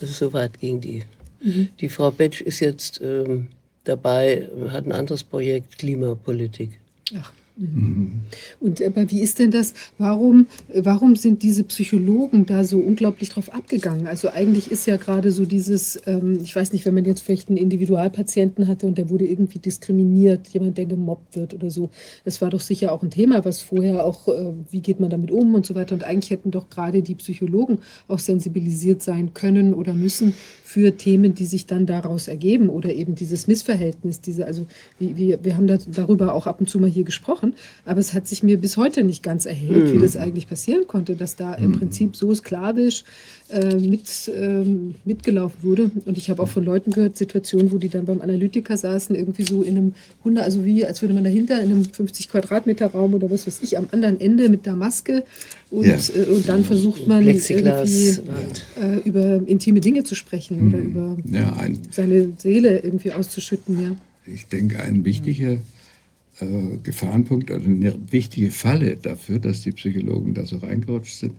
[0.00, 1.04] Also so weit ging die.
[1.42, 1.68] Mhm.
[1.80, 3.48] Die Frau Betsch ist jetzt ähm,
[3.84, 6.80] dabei, hat ein anderes Projekt, Klimapolitik.
[7.16, 7.32] Ach.
[7.56, 8.22] Mhm.
[8.60, 9.74] Und aber wie ist denn das?
[9.98, 14.06] Warum, warum sind diese Psychologen da so unglaublich drauf abgegangen?
[14.06, 17.48] Also eigentlich ist ja gerade so dieses, ähm, ich weiß nicht, wenn man jetzt vielleicht
[17.48, 21.90] einen Individualpatienten hatte und der wurde irgendwie diskriminiert, jemand, der gemobbt wird oder so.
[22.24, 25.30] Das war doch sicher auch ein Thema, was vorher auch, äh, wie geht man damit
[25.30, 25.94] um und so weiter.
[25.94, 30.34] Und eigentlich hätten doch gerade die Psychologen auch sensibilisiert sein können oder müssen
[30.72, 34.66] für Themen, die sich dann daraus ergeben oder eben dieses Missverhältnis, diese, also
[34.98, 37.52] wie, wie, wir haben da, darüber auch ab und zu mal hier gesprochen,
[37.84, 39.92] aber es hat sich mir bis heute nicht ganz erhellt, mhm.
[39.92, 41.78] wie das eigentlich passieren konnte, dass da im mhm.
[41.78, 43.04] Prinzip so sklavisch
[43.50, 44.64] äh, mit, äh,
[45.04, 45.90] mitgelaufen wurde.
[46.06, 49.42] Und ich habe auch von Leuten gehört, Situationen, wo die dann beim Analytiker saßen, irgendwie
[49.42, 53.12] so in einem 100, also wie, als würde man dahinter in einem 50 Quadratmeter Raum
[53.12, 55.24] oder was weiß ich, am anderen Ende mit der Maske
[55.72, 55.96] und, ja.
[55.96, 60.68] äh, und dann versucht man irgendwie äh, über intime Dinge zu sprechen mhm.
[60.68, 63.82] oder über ja, ein, seine Seele irgendwie auszuschütten.
[63.82, 63.96] Ja.
[64.26, 70.44] Ich denke, ein wichtiger äh, Gefahrenpunkt, also eine wichtige Falle dafür, dass die Psychologen da
[70.44, 71.32] so reingerutscht sind,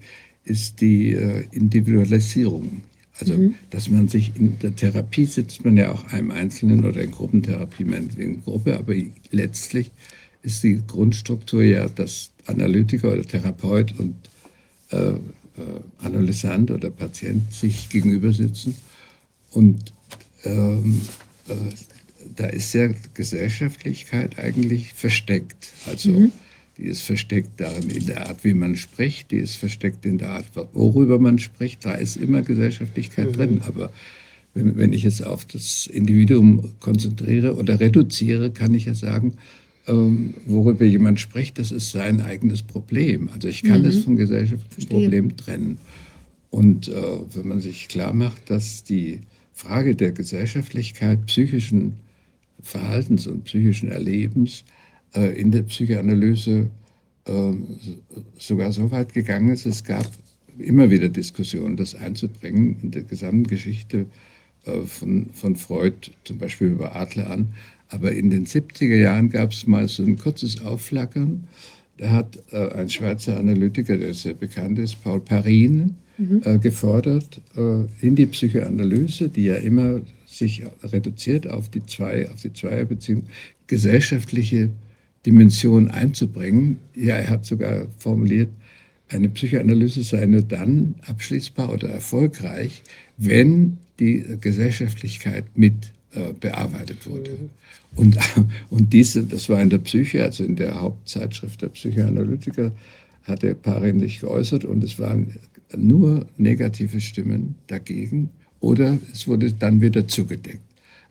[0.45, 2.81] ist die äh, Individualisierung.
[3.19, 3.53] Also, mhm.
[3.69, 7.83] dass man sich in der Therapie sitzt man ja auch einem Einzelnen oder in Gruppentherapie
[8.17, 8.95] in Gruppe, aber
[9.29, 9.91] letztlich
[10.43, 14.15] ist die Grundstruktur ja, dass Analytiker oder Therapeut und
[14.91, 15.19] äh, äh,
[15.99, 18.75] Analysant oder Patient sich gegenüber sitzen
[19.51, 19.93] und
[20.43, 21.01] ähm,
[21.47, 21.53] äh,
[22.35, 25.69] da ist ja Gesellschaftlichkeit eigentlich versteckt.
[25.85, 26.31] Also mhm.
[26.77, 30.31] Die ist versteckt darin in der Art, wie man spricht, die ist versteckt in der
[30.31, 31.85] Art, worüber man spricht.
[31.85, 33.33] Da ist immer Gesellschaftlichkeit mhm.
[33.33, 33.61] drin.
[33.67, 33.91] Aber
[34.55, 39.35] wenn, wenn, ich jetzt auf das Individuum konzentriere oder reduziere, kann ich ja sagen,
[39.87, 43.29] ähm, worüber jemand spricht, das ist sein eigenes Problem.
[43.33, 43.87] Also ich kann mhm.
[43.87, 45.77] es vom gesellschaftlichen Problem trennen.
[46.49, 49.21] Und äh, wenn man sich klar macht, dass die
[49.53, 51.93] Frage der Gesellschaftlichkeit psychischen
[52.61, 54.63] Verhaltens und psychischen Erlebens
[55.15, 56.69] äh, in der Psychoanalyse
[57.25, 57.77] ähm,
[58.37, 60.09] sogar so weit gegangen ist, es gab
[60.57, 64.05] immer wieder Diskussionen, das einzubringen in der gesamten Geschichte
[64.65, 67.53] äh, von, von Freud, zum Beispiel über Adler an.
[67.93, 71.47] Aber in den 70er Jahren gab es mal so ein kurzes Aufflackern.
[71.97, 76.41] Da hat äh, ein Schweizer Analytiker, der sehr bekannt ist, Paul Parin, mhm.
[76.43, 82.41] äh, gefordert, äh, in die Psychoanalyse, die ja immer sich reduziert auf die zwei, auf
[82.41, 83.23] die Zweierbeziehung,
[83.67, 84.71] gesellschaftliche
[85.25, 86.79] Dimension einzubringen.
[86.95, 88.49] Ja, er hat sogar formuliert,
[89.09, 92.81] eine Psychoanalyse sei nur dann abschließbar oder erfolgreich,
[93.17, 97.31] wenn die Gesellschaftlichkeit mit äh, bearbeitet wurde.
[97.31, 97.49] Mhm.
[97.95, 98.17] Und,
[98.69, 102.71] und diese, das war in der Psyche, also in der Hauptzeitschrift der Psychoanalytiker,
[103.23, 105.35] hatte Parin sich geäußert und es waren
[105.75, 108.29] nur negative Stimmen dagegen
[108.59, 110.61] oder es wurde dann wieder zugedeckt.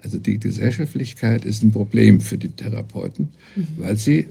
[0.03, 3.67] Also die Gesellschaftlichkeit ist ein Problem für die Therapeuten, mhm.
[3.79, 4.27] weil sie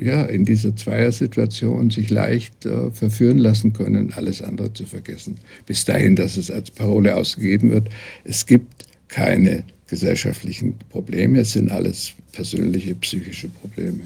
[0.00, 5.36] ja in dieser Zweiersituation sich leicht äh, verführen lassen können, alles andere zu vergessen.
[5.66, 7.90] Bis dahin, dass es als Parole ausgegeben wird,
[8.24, 14.00] es gibt keine gesellschaftlichen Probleme, es sind alles persönliche psychische Probleme.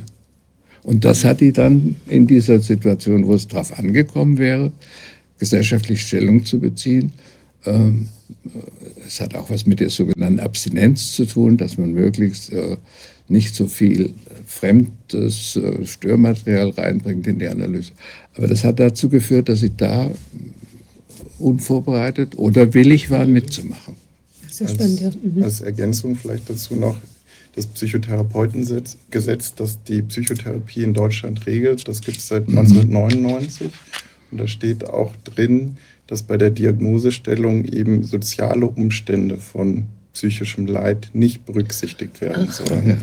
[0.82, 4.72] Und das hat die dann in dieser Situation, wo es darauf angekommen wäre,
[5.38, 7.12] gesellschaftlich Stellung zu beziehen,
[7.64, 8.08] ähm,
[9.06, 12.76] es hat auch was mit der sogenannten Abstinenz zu tun, dass man möglichst äh,
[13.28, 14.14] nicht so viel
[14.46, 17.92] fremdes äh, Störmaterial reinbringt in die Analyse.
[18.34, 20.10] Aber das hat dazu geführt, dass sie da
[21.38, 23.96] unvorbereitet oder willig waren mitzumachen.
[24.58, 25.10] Sehr spannend, ja.
[25.22, 25.42] Mhm.
[25.42, 26.96] Als Ergänzung vielleicht dazu noch
[27.54, 31.86] das Psychotherapeutengesetz, das die Psychotherapie in Deutschland regelt.
[31.86, 32.58] Das gibt es seit mhm.
[32.58, 33.70] 1999.
[34.30, 35.76] Und da steht auch drin,
[36.08, 43.00] dass bei der Diagnosestellung eben soziale Umstände von psychischem Leid nicht berücksichtigt werden sollen.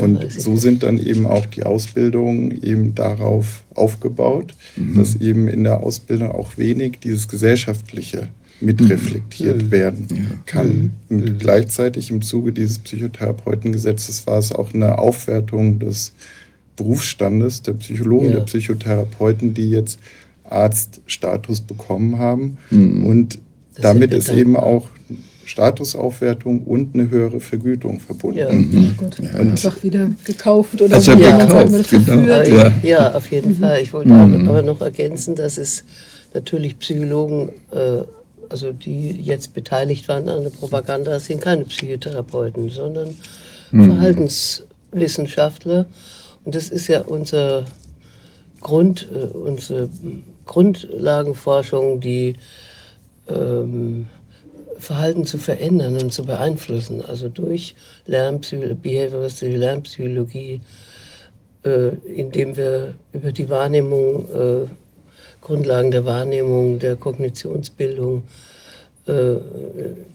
[0.00, 4.96] Und so sind dann eben auch die Ausbildungen eben darauf aufgebaut, mhm.
[4.96, 8.28] dass eben in der Ausbildung auch wenig dieses Gesellschaftliche
[8.60, 9.70] mitreflektiert mhm.
[9.70, 10.92] werden kann.
[11.08, 11.18] Mhm.
[11.18, 16.12] Und gleichzeitig im Zuge dieses Psychotherapeutengesetzes war es auch eine Aufwertung des
[16.76, 18.36] Berufsstandes der Psychologen, ja.
[18.36, 19.98] der Psychotherapeuten, die jetzt
[20.44, 22.58] Arztstatus bekommen haben.
[22.70, 23.06] Mhm.
[23.06, 23.38] Und
[23.74, 24.88] das damit ist eben auch
[25.46, 28.38] Statusaufwertung und eine höhere Vergütung verbunden.
[28.38, 28.94] Ja, mhm.
[28.96, 29.18] Gott.
[29.20, 32.42] Und einfach wieder gekauft oder also ja, gekauft, genau.
[32.42, 32.72] ja.
[32.82, 33.60] ja, auf jeden mhm.
[33.60, 33.80] Fall.
[33.80, 34.48] Ich wollte mhm.
[34.48, 35.84] aber noch ergänzen, dass es
[36.34, 38.02] natürlich Psychologen, äh,
[38.50, 43.16] also die jetzt beteiligt waren an der Propaganda, sind keine Psychotherapeuten, sondern
[43.70, 43.92] mhm.
[43.92, 45.86] Verhaltenswissenschaftler.
[46.44, 47.64] Und das ist ja unser
[48.60, 49.88] Grund, äh, unsere
[50.44, 52.36] Grundlagenforschung, die
[53.28, 54.06] ähm,
[54.78, 57.74] Verhalten zu verändern und zu beeinflussen, also durch
[58.06, 60.60] Behavioristische Lernpsychologie,
[61.64, 64.66] äh, indem wir über die Wahrnehmung, äh,
[65.46, 68.24] Grundlagen der Wahrnehmung, der Kognitionsbildung,
[69.06, 69.36] äh,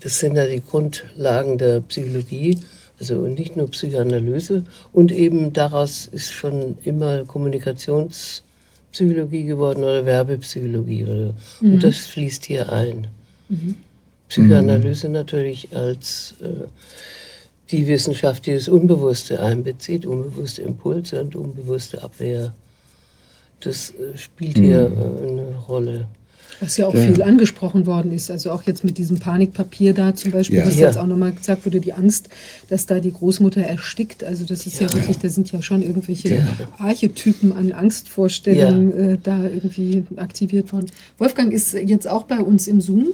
[0.02, 2.60] das sind ja die Grundlagen der Psychologie,
[3.00, 8.44] also nicht nur Psychoanalyse, und eben daraus ist schon immer Kommunikations-
[8.92, 11.04] Psychologie geworden oder Werbepsychologie.
[11.06, 11.74] Oder, mhm.
[11.74, 13.08] Und das fließt hier ein.
[13.50, 13.76] Mhm.
[14.30, 15.14] Psychoanalyse mhm.
[15.14, 16.68] natürlich als äh,
[17.72, 22.54] die Wissenschaft, die das Unbewusste einbezieht, unbewusste Impulse und unbewusste Abwehr.
[23.62, 24.98] Das äh, spielt hier mhm.
[24.98, 26.08] äh, eine Rolle.
[26.60, 27.02] Was ja auch ja.
[27.02, 30.68] viel angesprochen worden ist, also auch jetzt mit diesem Panikpapier da zum Beispiel, ja.
[30.68, 30.88] was ja.
[30.88, 32.30] jetzt auch nochmal gesagt wurde, die Angst,
[32.70, 34.24] dass da die Großmutter erstickt.
[34.24, 36.46] Also das ist ja, ja wirklich, da sind ja schon irgendwelche
[36.78, 40.92] Archetypen an Angstvorstellungen äh, da irgendwie aktiviert worden.
[41.18, 43.08] Wolfgang ist jetzt auch bei uns im Zoom.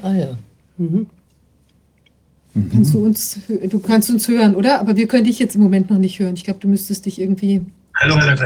[0.00, 0.38] Ah ja.
[0.78, 1.06] Mhm.
[2.72, 4.80] Kannst du uns, du kannst uns hören, oder?
[4.80, 6.34] Aber wir können dich jetzt im Moment noch nicht hören.
[6.34, 7.62] Ich glaube, du müsstest dich irgendwie.
[7.94, 8.36] Hallo ja.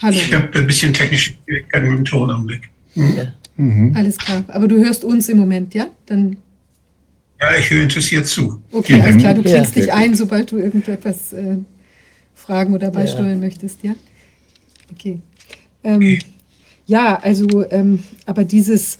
[0.00, 0.16] Hallo.
[0.16, 2.70] Ich habe ein bisschen technische Schwierigkeiten mit dem Ton am Blick.
[2.94, 3.32] Ja.
[3.56, 3.94] Mhm.
[3.96, 4.44] Alles klar.
[4.48, 5.88] Aber du hörst uns im Moment, ja?
[6.06, 6.36] Dann
[7.40, 8.60] ja, ich höre interessiert zu.
[8.72, 9.34] Okay, alles klar.
[9.34, 9.82] Du klingst ja.
[9.82, 11.58] dich ein, sobald du irgendetwas äh,
[12.34, 13.46] fragen oder beisteuern ja.
[13.46, 13.94] möchtest, ja?
[14.92, 15.20] Okay.
[15.84, 16.18] Ähm,
[16.86, 18.98] ja, also, ähm, aber dieses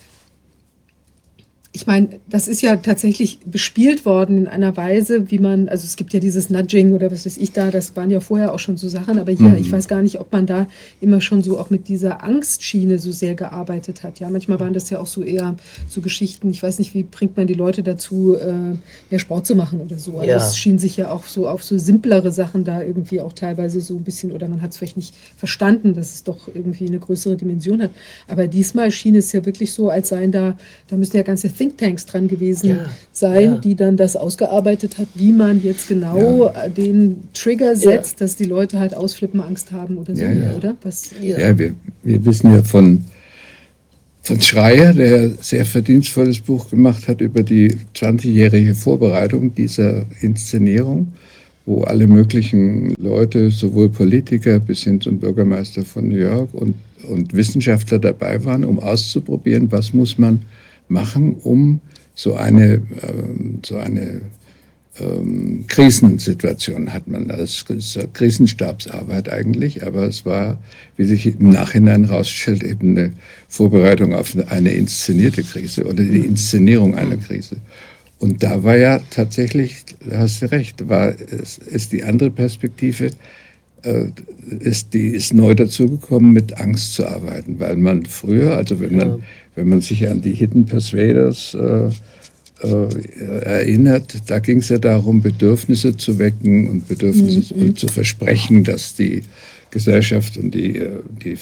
[1.79, 5.95] ich meine, das ist ja tatsächlich bespielt worden in einer Weise, wie man, also es
[5.95, 8.77] gibt ja dieses Nudging oder was weiß ich da, das waren ja vorher auch schon
[8.77, 9.59] so Sachen, aber hier, mhm.
[9.59, 10.67] ich weiß gar nicht, ob man da
[11.01, 14.19] immer schon so auch mit dieser Angstschiene so sehr gearbeitet hat.
[14.19, 15.55] Ja, manchmal waren das ja auch so eher
[15.87, 18.77] so Geschichten, ich weiß nicht, wie bringt man die Leute dazu, äh,
[19.09, 20.19] mehr Sport zu machen oder so.
[20.19, 20.37] Also ja.
[20.37, 23.95] es schien sich ja auch so auf so simplere Sachen da irgendwie auch teilweise so
[23.95, 27.37] ein bisschen, oder man hat es vielleicht nicht verstanden, dass es doch irgendwie eine größere
[27.37, 27.93] Dimension hat.
[28.27, 32.07] Aber diesmal schien es ja wirklich so, als seien da, da müssen ja ganze Thinktanks
[32.07, 32.77] dran gewesen ja,
[33.13, 33.59] sein, ja.
[33.59, 36.69] die dann das ausgearbeitet hat, wie man jetzt genau ja.
[36.69, 40.25] den Trigger setzt, dass die Leute halt ausflippen, Angst haben oder so,
[40.57, 40.77] oder?
[40.83, 43.05] Was, ja, wir, wir wissen ja von
[44.29, 51.15] von Schreier, der sehr verdienstvolles Buch gemacht hat über die 20-jährige Vorbereitung dieser Inszenierung,
[51.65, 56.75] wo alle möglichen Leute, sowohl Politiker bis hin zum Bürgermeister von New York und,
[57.09, 60.43] und Wissenschaftler dabei waren, um auszuprobieren, was muss man
[60.89, 61.81] machen, um
[62.15, 62.81] so eine, äh,
[63.65, 64.23] so eine
[65.01, 67.29] ähm, Krisensituation hat man.
[67.29, 70.59] Das ist Krisenstabsarbeit eigentlich, aber es war,
[70.97, 73.13] wie sich im Nachhinein herausstellt, eben eine
[73.49, 77.57] Vorbereitung auf eine inszenierte Krise oder die Inszenierung einer Krise.
[78.19, 83.13] Und da war ja tatsächlich, hast du recht, war, ist, ist die andere Perspektive,
[83.83, 84.07] äh,
[84.59, 89.23] ist, die ist neu dazugekommen, mit Angst zu arbeiten, weil man früher, also wenn man,
[89.59, 91.91] wenn man sich an die Hidden Persuaders äh,
[92.63, 97.63] äh, erinnert, da ging es ja darum, Bedürfnisse zu wecken und Bedürfnisse mhm.
[97.63, 99.23] und zu versprechen, dass die
[99.71, 101.37] Gesellschaft und die, äh, die, äh,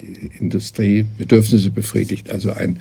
[0.00, 2.30] die Industrie Bedürfnisse befriedigt.
[2.30, 2.80] Also ein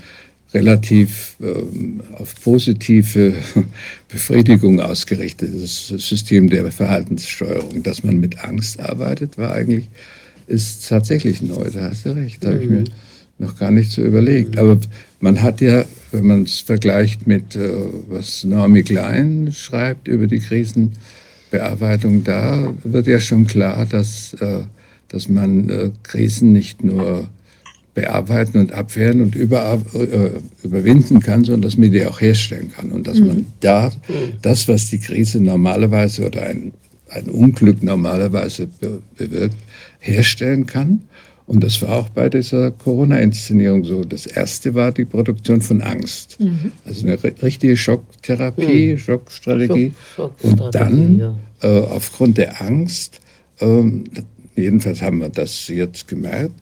[0.52, 3.36] relativ ähm, auf positive
[4.08, 7.84] Befriedigung ausgerichtetes System der Verhaltenssteuerung.
[7.84, 9.88] Dass man mit Angst arbeitet, war eigentlich,
[10.48, 11.70] ist tatsächlich neu.
[11.72, 12.90] Da hast du recht, da habe ich mir mhm.
[13.40, 14.58] Noch gar nicht so überlegt.
[14.58, 14.78] Aber
[15.20, 17.70] man hat ja wenn man es vergleicht mit, äh,
[18.08, 24.64] was Naomi Klein schreibt über die Krisenbearbeitung, da wird ja schon klar, dass, äh,
[25.10, 27.28] dass man äh, Krisen nicht nur
[27.94, 29.82] bearbeiten und abwehren und über,
[30.64, 32.92] überwinden kann, sondern dass man die auch herstellen kann.
[32.92, 33.28] Und dass mhm.
[33.28, 33.92] man da
[34.42, 36.72] das, was die Krise normalerweise oder ein,
[37.10, 38.70] ein Unglück normalerweise
[39.18, 39.58] bewirkt,
[40.00, 41.02] herstellen kann
[41.50, 44.04] und das war auch bei dieser Corona-Inszenierung so.
[44.04, 46.40] Das erste war die Produktion von Angst.
[46.40, 46.72] Mhm.
[46.86, 48.98] Also eine richtige Schocktherapie, mhm.
[49.00, 49.94] Schockstrategie.
[50.16, 50.68] Schock, Schockstrategie.
[50.68, 51.36] Und dann, ja.
[51.62, 53.20] äh, aufgrund der Angst,
[53.62, 53.82] äh,
[54.56, 56.54] jedenfalls haben wir das jetzt gemerkt,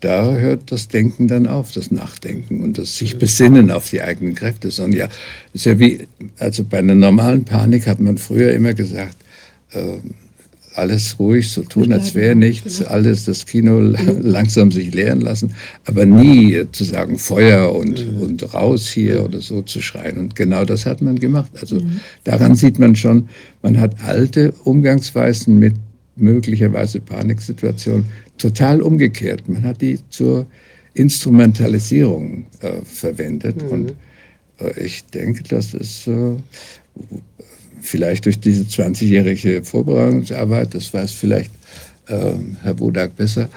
[0.00, 3.18] da hört das Denken dann auf, das Nachdenken und das sich mhm.
[3.20, 4.72] besinnen auf die eigenen Kräfte.
[4.72, 5.08] Sondern ja,
[5.54, 6.08] ist ja wie,
[6.40, 9.18] also bei einer normalen Panik hat man früher immer gesagt,
[9.70, 9.98] äh,
[10.74, 12.90] alles ruhig, so tun, als wäre nichts, genau.
[12.90, 13.78] alles das Kino
[14.20, 15.54] langsam sich leeren lassen,
[15.84, 18.20] aber nie zu sagen Feuer und, mhm.
[18.20, 20.18] und raus hier oder so zu schreien.
[20.18, 21.50] Und genau das hat man gemacht.
[21.60, 22.00] Also mhm.
[22.24, 23.28] daran sieht man schon,
[23.62, 25.74] man hat alte Umgangsweisen mit
[26.16, 28.06] möglicherweise Paniksituationen
[28.38, 29.48] total umgekehrt.
[29.48, 30.46] Man hat die zur
[30.94, 33.62] Instrumentalisierung äh, verwendet.
[33.62, 33.68] Mhm.
[33.68, 33.92] Und
[34.58, 36.36] äh, ich denke, das ist äh,
[37.82, 41.50] vielleicht durch diese 20-jährige Vorbereitungsarbeit, das weiß vielleicht
[42.08, 43.48] äh, Herr Wodak besser,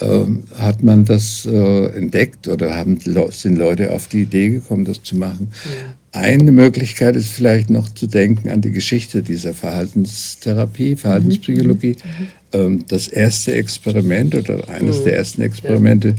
[0.00, 0.24] äh,
[0.58, 2.98] hat man das äh, entdeckt oder haben,
[3.30, 5.52] sind Leute auf die Idee gekommen, das zu machen.
[5.64, 6.20] Ja.
[6.20, 11.96] Eine Möglichkeit ist vielleicht noch zu denken an die Geschichte dieser Verhaltenstherapie, Verhaltenspsychologie.
[11.96, 12.28] Mhm.
[12.52, 15.04] Ähm, das erste Experiment oder eines mhm.
[15.04, 16.14] der ersten Experimente, ja.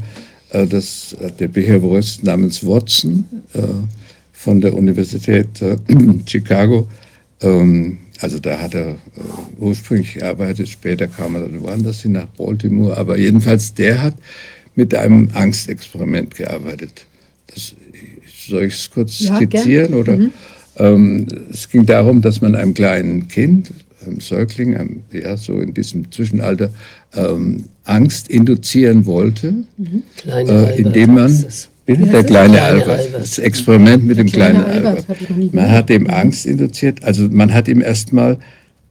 [0.62, 3.24] Äh, das der Behaviorist namens Watson
[3.54, 3.60] äh,
[4.32, 5.76] von der Universität äh,
[6.26, 6.88] Chicago
[7.44, 8.94] ähm, also da hat er äh,
[9.58, 12.96] ursprünglich gearbeitet, später kam er dann woanders hin, nach Baltimore.
[12.96, 14.14] Aber jedenfalls, der hat
[14.74, 17.06] mit einem Angstexperiment gearbeitet.
[17.46, 17.74] Das,
[18.48, 19.88] soll ich es kurz ja, skizzieren?
[19.88, 19.94] Gern.
[19.94, 20.16] Oder?
[20.16, 20.32] Mhm.
[20.76, 23.70] Ähm, es ging darum, dass man einem kleinen Kind,
[24.04, 26.70] einem Säugling, einem, ja, so in diesem Zwischenalter,
[27.14, 30.02] ähm, Angst induzieren wollte, mhm.
[30.26, 31.46] äh, indem man
[31.86, 32.06] Bitte?
[32.06, 33.12] Der kleine Albert.
[33.12, 35.06] Das Experiment mit dem kleinen Albert.
[35.52, 37.04] Man hat ihm Angst induziert.
[37.04, 38.38] Also man hat ihm erstmal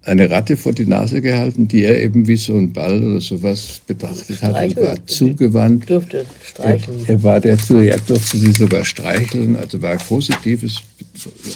[0.04, 3.82] eine Ratte vor die Nase gehalten, die er eben wie so ein Ball oder sowas
[3.88, 5.90] betrachtet hat und war zugewandt.
[5.90, 7.06] Durfte streicheln.
[7.08, 10.82] Er war der zu, er durfte sie sogar streicheln, also war positives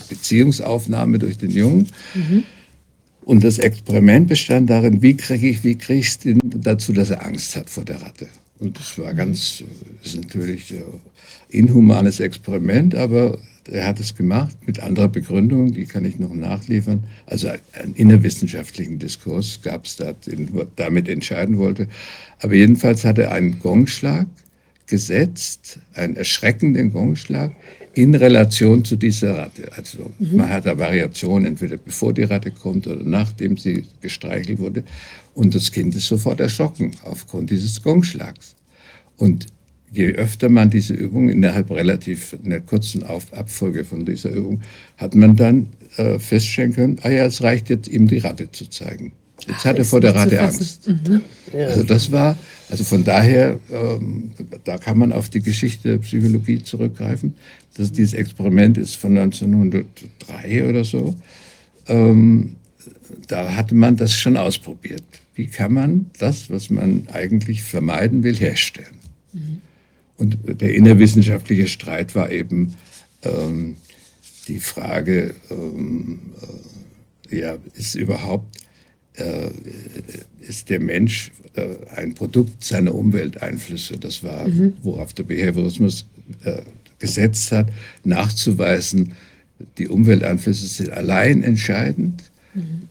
[0.09, 1.87] Beziehungsaufnahme durch den Jungen.
[2.15, 2.43] Mhm.
[3.25, 7.25] Und das Experiment bestand darin, wie kriege ich, wie kriegst du ihn dazu, dass er
[7.25, 8.27] Angst hat vor der Ratte.
[8.59, 9.63] Und das war ganz,
[10.01, 10.83] das ist natürlich ein
[11.49, 13.37] inhumanes Experiment, aber
[13.69, 17.03] er hat es gemacht mit anderer Begründung, die kann ich noch nachliefern.
[17.25, 21.87] Also einen innerwissenschaftlichen Diskurs gab es da, den damit entscheiden wollte.
[22.39, 24.27] Aber jedenfalls hat er einen Gongschlag
[24.85, 27.51] gesetzt, einen erschreckenden Gongschlag
[27.93, 29.71] in Relation zu dieser Ratte.
[29.75, 30.37] Also mhm.
[30.37, 34.83] man hat da Variationen, entweder bevor die Ratte kommt oder nachdem sie gestreichelt wurde.
[35.33, 38.55] Und das Kind ist sofort erschrocken aufgrund dieses Gongschlags.
[39.17, 39.47] Und
[39.91, 44.61] je öfter man diese Übung innerhalb relativ einer kurzen Auf Abfolge von dieser Übung,
[44.97, 45.67] hat man dann
[45.97, 49.13] äh, feststellen können, ah ja, es reicht jetzt, ihm die Ratte zu zeigen.
[49.47, 50.87] Jetzt hat er vor der Ratte Angst.
[50.87, 51.21] Mhm.
[51.53, 52.35] Also das war,
[52.69, 54.31] also von daher, ähm,
[54.63, 57.35] da kann man auf die Geschichte der Psychologie zurückgreifen.
[57.75, 61.15] Das, dieses Experiment ist von 1903 oder so.
[61.87, 62.55] Ähm,
[63.27, 65.03] da hatte man das schon ausprobiert
[65.37, 68.97] wie kann man das, was man eigentlich vermeiden will, herstellen.
[69.33, 69.61] Mhm.
[70.17, 72.75] Und der innerwissenschaftliche Streit war eben
[73.23, 73.77] ähm,
[74.47, 76.19] die Frage, ähm,
[77.29, 78.57] äh, ja, ist überhaupt,
[79.13, 79.49] äh,
[80.39, 83.97] ist der Mensch äh, ein Produkt seiner Umwelteinflüsse?
[83.97, 84.73] Das war, mhm.
[84.81, 86.07] worauf der Behaviorismus
[86.43, 86.61] äh,
[86.99, 87.69] gesetzt hat,
[88.03, 89.13] nachzuweisen,
[89.77, 92.23] die Umwelteinflüsse sind allein entscheidend.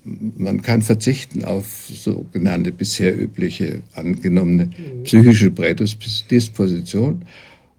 [0.04, 4.70] Man kann verzichten auf sogenannte bisher übliche angenommene
[5.04, 7.24] psychische Prädisposition.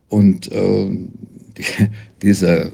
[0.09, 0.89] Und äh,
[1.57, 1.63] die,
[2.21, 2.71] dieser äh,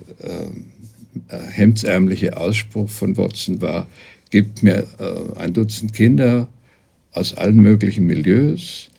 [1.51, 3.87] hemdsärmliche Ausspruch von Watson war,
[4.29, 6.47] gibt mir äh, ein Dutzend Kinder
[7.11, 8.89] aus allen möglichen Milieus,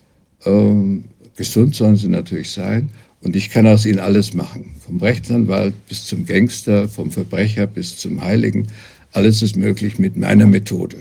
[0.44, 1.04] ähm,
[1.36, 2.90] gesund sollen sie natürlich sein,
[3.24, 4.76] und ich kann aus ihnen alles machen.
[4.80, 8.68] Vom Rechtsanwalt bis zum Gangster, vom Verbrecher bis zum Heiligen.
[9.14, 10.96] Alles ist möglich mit meiner Methode.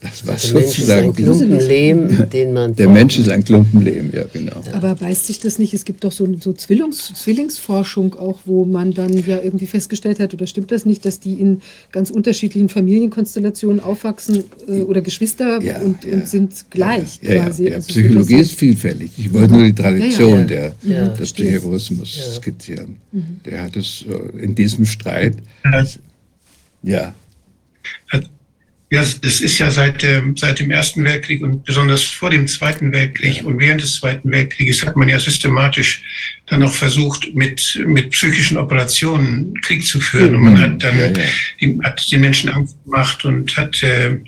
[0.00, 2.76] Das war also der sozusagen Mensch ist ein Klumpen Lehm, den man.
[2.76, 4.62] Der Mensch ist ein Klumpen Lehm, ja, genau.
[4.72, 5.72] Aber beißt sich das nicht?
[5.72, 10.34] Es gibt doch so, so Zwillings, Zwillingsforschung auch, wo man dann ja irgendwie festgestellt hat,
[10.34, 11.62] oder stimmt das nicht, dass die in
[11.92, 17.70] ganz unterschiedlichen Familienkonstellationen aufwachsen äh, oder Geschwister ja, und, ja, und, sind gleich ja, quasi?
[17.70, 19.12] Also Psychologie ist vielfältig.
[19.16, 22.96] Ich wollte nur die Tradition der, des Behaviorismus skizzieren.
[23.12, 23.40] Mhm.
[23.46, 25.36] Der hat es äh, in diesem Streit.
[26.82, 27.14] Ja.
[28.88, 32.92] Ja, es ist ja seit, dem, seit dem Ersten Weltkrieg und besonders vor dem Zweiten
[32.92, 36.04] Weltkrieg und während des Zweiten Weltkrieges hat man ja systematisch
[36.46, 40.36] dann auch versucht, mit, mit psychischen Operationen Krieg zu führen.
[40.36, 41.24] Und man hat dann ja, ja.
[41.60, 44.18] Die, hat den Menschen Angst gemacht und hat äh,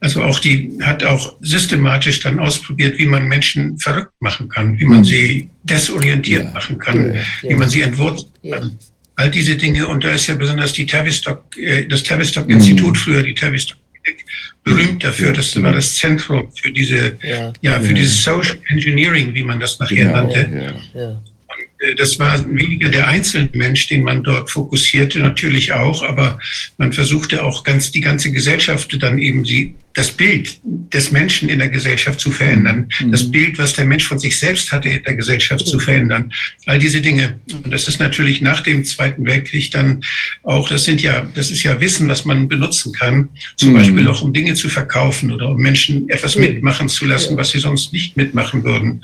[0.00, 4.84] also auch die hat auch systematisch dann ausprobiert, wie man Menschen verrückt machen kann, wie
[4.84, 5.04] man mhm.
[5.04, 6.50] sie desorientiert ja.
[6.50, 8.78] machen kann, wie man sie entwurzelt kann.
[9.16, 12.98] All diese Dinge, und da ist ja besonders die Tavistock, äh, das Tavistock-Institut, mhm.
[12.98, 13.78] früher die Tavistock
[14.64, 15.32] berühmt dafür.
[15.32, 19.78] Das war das Zentrum für diese, ja, ja für dieses Social Engineering, wie man das
[19.78, 20.80] nachher genau, nannte.
[20.94, 21.10] Ja.
[21.10, 21.16] Äh,
[21.96, 26.38] das war weniger der einzelne Mensch, den man dort fokussierte, natürlich auch, aber
[26.78, 31.58] man versuchte auch ganz die ganze Gesellschaft dann eben sie, das Bild des Menschen in
[31.58, 33.12] der Gesellschaft zu verändern, mhm.
[33.12, 36.32] das Bild, was der Mensch von sich selbst hatte in der Gesellschaft zu verändern.
[36.66, 37.40] All diese Dinge.
[37.62, 40.02] Und das ist natürlich nach dem Zweiten Weltkrieg dann
[40.44, 43.74] auch, das sind ja, das ist ja Wissen, was man benutzen kann, zum mhm.
[43.74, 47.58] Beispiel auch um Dinge zu verkaufen oder um Menschen etwas mitmachen zu lassen, was sie
[47.58, 49.02] sonst nicht mitmachen würden.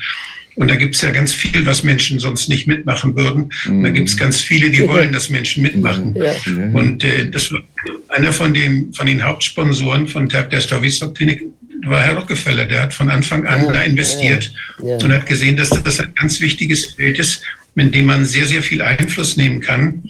[0.59, 3.49] Und da gibt es ja ganz viel, was Menschen sonst nicht mitmachen würden.
[3.69, 6.17] Und da gibt es ganz viele, die wollen, dass Menschen mitmachen.
[6.17, 6.33] Ja.
[6.73, 7.61] Und äh, das war
[8.09, 11.45] einer von den, von den Hauptsponsoren von Tag der Stavistok-Klinik
[11.87, 12.65] war Herr Rockefeller.
[12.65, 14.53] Der hat von Anfang an da investiert
[14.83, 14.97] ja.
[14.97, 17.41] und hat gesehen, dass das ein ganz wichtiges Feld ist,
[17.77, 20.03] mit dem man sehr, sehr viel Einfluss nehmen kann.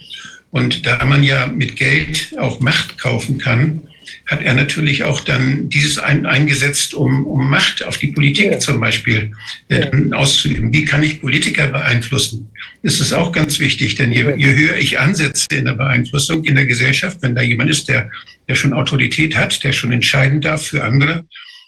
[0.49, 3.83] Und da man ja mit Geld auch Macht kaufen kann,
[4.29, 8.59] hat er natürlich auch dann dieses ein, eingesetzt, um, um Macht auf die Politik ja.
[8.59, 9.31] zum Beispiel
[9.69, 10.15] äh, ja.
[10.15, 10.71] auszuüben.
[10.71, 12.49] Wie kann ich Politiker beeinflussen?
[12.83, 16.55] Das ist auch ganz wichtig, denn je, je höher ich ansetze in der Beeinflussung in
[16.55, 18.11] der Gesellschaft, wenn da jemand ist, der,
[18.47, 21.25] der schon Autorität hat, der schon entscheiden darf für andere,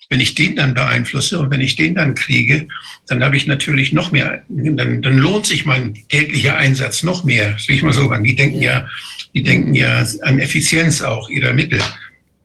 [0.09, 2.67] wenn ich den dann beeinflusse und wenn ich den dann kriege,
[3.07, 7.53] dann habe ich natürlich noch mehr, dann, dann lohnt sich mein täglicher Einsatz noch mehr.
[7.53, 8.23] Das will ich mal so sagen.
[8.23, 8.87] Die denken ja,
[9.33, 11.79] die denken ja an Effizienz auch ihrer Mittel.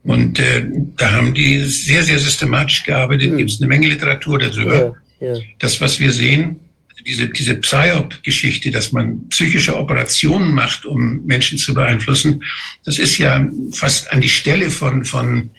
[0.06, 0.64] Und äh,
[0.96, 3.32] da haben die sehr, sehr systematisch gearbeitet.
[3.32, 3.38] Mhm.
[3.38, 4.96] Gibt es eine Menge Literatur darüber.
[5.20, 5.40] Ja, ja.
[5.58, 6.60] Das, was wir sehen,
[7.06, 12.42] diese, diese Psyop-Geschichte, dass man psychische Operationen macht, um Menschen zu beeinflussen,
[12.84, 15.50] das ist ja fast an die Stelle von, von,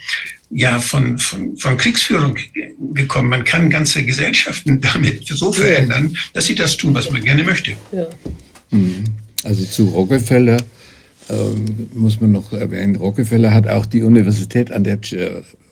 [0.50, 2.38] ja, von, von, von Kriegsführung
[2.94, 3.30] gekommen.
[3.30, 7.72] Man kann ganze Gesellschaften damit so verändern, dass sie das tun, was man gerne möchte.
[7.92, 8.08] Ja.
[8.72, 9.06] Mhm.
[9.44, 10.58] Also zu Rockefeller
[11.30, 15.00] ähm, muss man noch erwähnen, Rockefeller hat auch die Universität, an der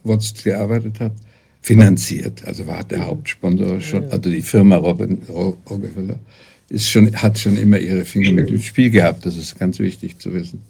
[0.03, 1.13] Watts gearbeitet hat,
[1.61, 2.43] finanziert.
[2.45, 6.19] Also war der Hauptsponsor schon, also die Firma Rockefeller
[6.69, 9.25] ist schon, hat schon immer ihre Finger mit im Spiel gehabt.
[9.25, 10.61] Das ist ganz wichtig zu wissen.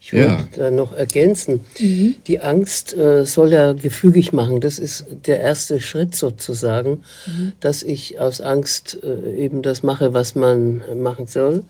[0.00, 0.70] Ich wollte ja.
[0.70, 1.60] noch ergänzen.
[1.78, 2.14] Mhm.
[2.26, 4.60] Die Angst äh, soll ja gefügig machen.
[4.60, 7.52] Das ist der erste Schritt sozusagen, mhm.
[7.60, 11.64] dass ich aus Angst äh, eben das mache, was man machen soll.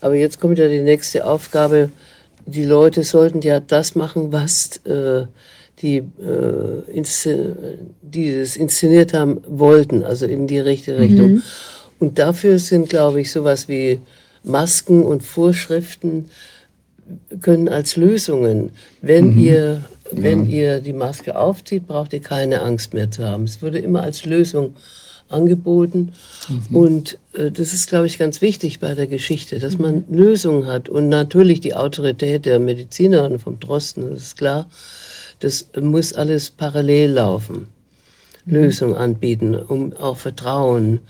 [0.00, 1.90] Aber jetzt kommt ja die nächste Aufgabe.
[2.44, 5.26] Die Leute sollten ja das machen, was äh,
[5.82, 7.56] die, äh, inszen
[8.02, 11.32] die es inszeniert haben, wollten, also in die richtige Richtung.
[11.34, 11.42] Mhm.
[11.98, 14.00] Und dafür sind, glaube ich, sowas wie
[14.42, 16.30] Masken und Vorschriften
[17.40, 18.70] können als Lösungen,
[19.00, 19.38] wenn mhm.
[19.38, 20.56] ihr wenn ja.
[20.56, 23.44] ihr die Maske aufzieht, braucht ihr keine Angst mehr zu haben.
[23.44, 24.74] Es würde immer als Lösung
[25.28, 26.12] angeboten.
[26.48, 26.76] Mhm.
[26.76, 30.16] Und das ist, glaube ich, ganz wichtig bei der Geschichte, dass man mhm.
[30.16, 30.88] Lösungen hat.
[30.88, 34.66] Und natürlich die Autorität der Mediziner und vom Drosten, das ist klar,
[35.40, 37.68] das muss alles parallel laufen.
[38.44, 38.54] Mhm.
[38.54, 41.00] Lösungen anbieten, um auch Vertrauen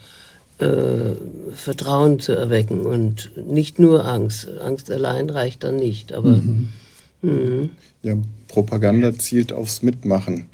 [0.58, 1.14] äh,
[1.54, 4.48] Vertrauen zu erwecken und nicht nur Angst.
[4.60, 6.30] Angst allein reicht dann nicht, aber.
[6.30, 6.68] Mhm.
[7.22, 7.70] Mhm.
[8.02, 8.14] Ja,
[8.48, 10.46] Propaganda zielt aufs Mitmachen.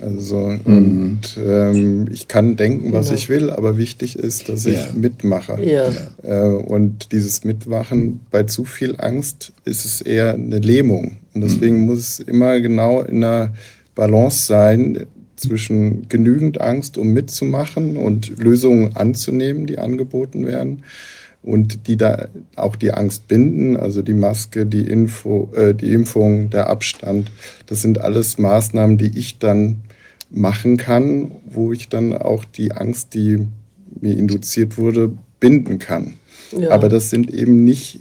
[0.00, 0.60] Also, mhm.
[0.64, 3.16] und ähm, ich kann denken, was ja.
[3.16, 5.58] ich will, aber wichtig ist, dass ich mitmache.
[5.62, 5.90] Ja.
[6.22, 11.16] Äh, und dieses Mitmachen bei zu viel Angst ist es eher eine Lähmung.
[11.34, 11.86] Und deswegen mhm.
[11.86, 13.54] muss es immer genau in einer
[13.94, 20.84] Balance sein zwischen genügend Angst, um mitzumachen und Lösungen anzunehmen, die angeboten werden
[21.42, 26.50] und die da auch die Angst binden, also die Maske, die, Info, äh, die Impfung,
[26.50, 27.30] der Abstand.
[27.66, 29.82] Das sind alles Maßnahmen, die ich dann
[30.30, 33.46] machen kann, wo ich dann auch die Angst, die
[34.00, 36.14] mir induziert wurde, binden kann.
[36.56, 36.70] Ja.
[36.70, 38.00] Aber das sind eben nicht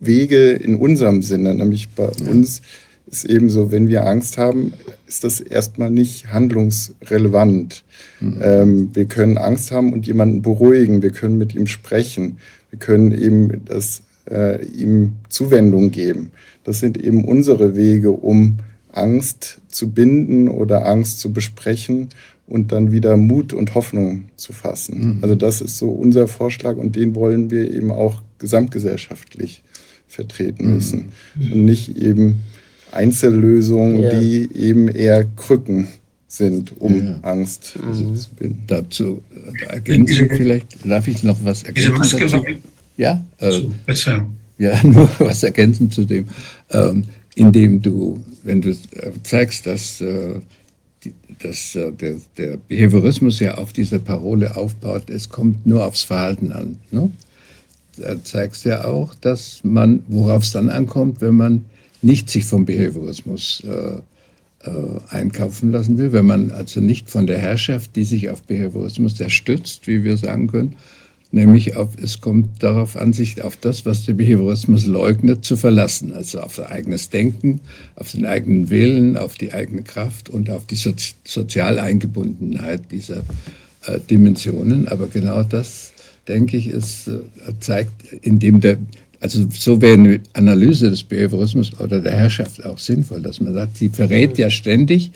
[0.00, 2.30] Wege in unserem Sinne, nämlich bei ja.
[2.30, 2.62] uns
[3.06, 4.72] ist eben so, wenn wir Angst haben,
[5.06, 7.84] ist das erstmal nicht handlungsrelevant.
[8.20, 8.38] Mhm.
[8.42, 12.38] Ähm, wir können Angst haben und jemanden beruhigen, wir können mit ihm sprechen,
[12.70, 16.32] wir können eben das, äh, ihm Zuwendung geben.
[16.64, 18.58] Das sind eben unsere Wege, um
[18.96, 22.08] Angst zu binden oder Angst zu besprechen
[22.46, 25.16] und dann wieder Mut und Hoffnung zu fassen.
[25.16, 25.18] Mhm.
[25.22, 29.62] Also das ist so unser Vorschlag und den wollen wir eben auch gesamtgesellschaftlich
[30.08, 30.74] vertreten mhm.
[30.74, 31.52] müssen mhm.
[31.52, 32.40] und nicht eben
[32.92, 34.20] Einzellösungen, ja.
[34.20, 35.88] die eben eher Krücken
[36.28, 37.18] sind, um ja.
[37.22, 38.14] Angst mhm.
[38.16, 38.62] zu binden.
[38.66, 39.22] Dazu
[39.68, 42.20] ergänzen vielleicht, darf ich noch was ergänzen?
[42.20, 42.44] Dazu?
[42.96, 43.62] Ja, äh,
[44.58, 46.26] ja, nur was ergänzen zu dem.
[46.70, 47.04] Ähm,
[47.34, 50.40] indem du, wenn du äh, zeigst, dass, äh,
[51.40, 56.52] dass äh, der, der Behaviorismus ja auf dieser Parole aufbaut, es kommt nur aufs Verhalten
[56.52, 56.78] an.
[56.90, 57.10] Ne?
[57.96, 61.64] Da zeigst ja auch, dass man, worauf es dann ankommt, wenn man
[62.02, 63.98] nicht sich vom Behaviorismus äh,
[64.68, 69.20] äh, einkaufen lassen will, wenn man also nicht von der Herrschaft, die sich auf Behaviorismus
[69.20, 70.76] erstützt, wie wir sagen können,
[71.34, 76.12] nämlich auf, es kommt darauf an, sich auf das, was der Behaviorismus leugnet, zu verlassen,
[76.12, 77.60] also auf sein eigenes Denken,
[77.96, 83.18] auf den eigenen Willen, auf die eigene Kraft und auf die Sozi Sozialeingebundenheit dieser
[83.86, 84.86] äh, Dimensionen.
[84.86, 85.92] Aber genau das,
[86.28, 87.18] denke ich, ist, äh,
[87.58, 88.78] zeigt, indem der,
[89.20, 93.76] also so wäre eine Analyse des Behaviorismus oder der Herrschaft auch sinnvoll, dass man sagt,
[93.76, 95.10] sie verrät ja ständig,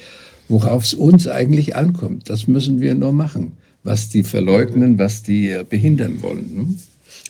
[0.49, 2.29] worauf es uns eigentlich ankommt.
[2.29, 3.53] Das müssen wir nur machen
[3.89, 6.55] was die verleugnen, was die behindern wollen.
[6.55, 6.67] Ne?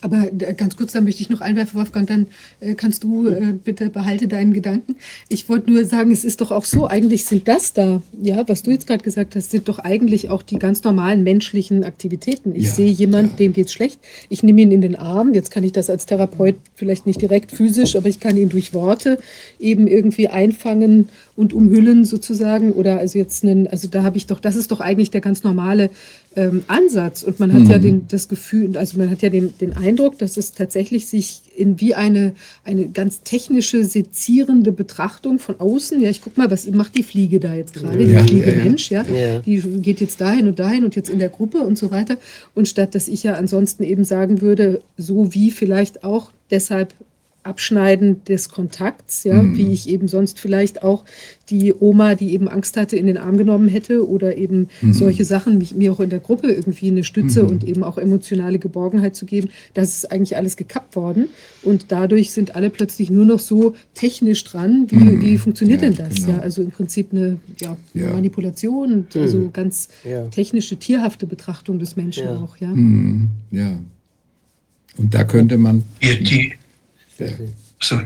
[0.01, 2.27] Aber äh, ganz kurz, da möchte ich noch einwerfen, Wolfgang, dann
[2.59, 4.95] äh, kannst du äh, bitte behalte deinen Gedanken.
[5.27, 8.63] Ich wollte nur sagen, es ist doch auch so, eigentlich sind das da, ja, was
[8.63, 12.55] du jetzt gerade gesagt hast, sind doch eigentlich auch die ganz normalen menschlichen Aktivitäten.
[12.55, 13.37] Ich ja, sehe jemanden, ja.
[13.37, 13.99] dem geht's schlecht,
[14.29, 17.51] ich nehme ihn in den Arm, jetzt kann ich das als Therapeut vielleicht nicht direkt
[17.51, 19.19] physisch, aber ich kann ihn durch Worte
[19.59, 24.39] eben irgendwie einfangen und umhüllen sozusagen oder also jetzt einen, also da habe ich doch,
[24.39, 25.89] das ist doch eigentlich der ganz normale
[26.35, 27.23] ähm, Ansatz.
[27.23, 27.69] Und man hat mhm.
[27.69, 31.41] ja den, das Gefühl, also man hat ja den, den Eindruck, dass es tatsächlich sich
[31.55, 36.69] in wie eine, eine ganz technische, sezierende Betrachtung von außen, ja, ich guck mal, was
[36.69, 40.01] macht die Fliege da jetzt gerade, ja, die Fliege ja, Mensch, ja, ja, die geht
[40.01, 42.17] jetzt dahin und dahin und jetzt in der Gruppe und so weiter.
[42.53, 46.93] Und statt dass ich ja ansonsten eben sagen würde, so wie vielleicht auch deshalb
[47.43, 49.57] Abschneiden des Kontakts, ja, mhm.
[49.57, 51.05] wie ich eben sonst vielleicht auch
[51.49, 54.93] die Oma, die eben Angst hatte, in den Arm genommen hätte oder eben mhm.
[54.93, 57.49] solche Sachen, mich, mir auch in der Gruppe irgendwie eine Stütze mhm.
[57.49, 59.49] und eben auch emotionale Geborgenheit zu geben.
[59.73, 61.29] Das ist eigentlich alles gekappt worden
[61.63, 64.87] und dadurch sind alle plötzlich nur noch so technisch dran.
[64.89, 65.21] Wie, mhm.
[65.21, 66.15] wie funktioniert ja, denn das?
[66.15, 66.37] Genau.
[66.37, 68.11] Ja, also im Prinzip eine ja, ja.
[68.11, 69.53] Manipulation und also mhm.
[69.53, 69.87] ganz
[70.31, 72.57] technische, tierhafte Betrachtung des Menschen auch.
[72.57, 72.67] Ja.
[72.67, 73.29] Mhm.
[73.51, 73.79] ja.
[74.97, 75.83] Und da könnte man.
[76.03, 76.53] Die, die
[77.79, 78.01] also,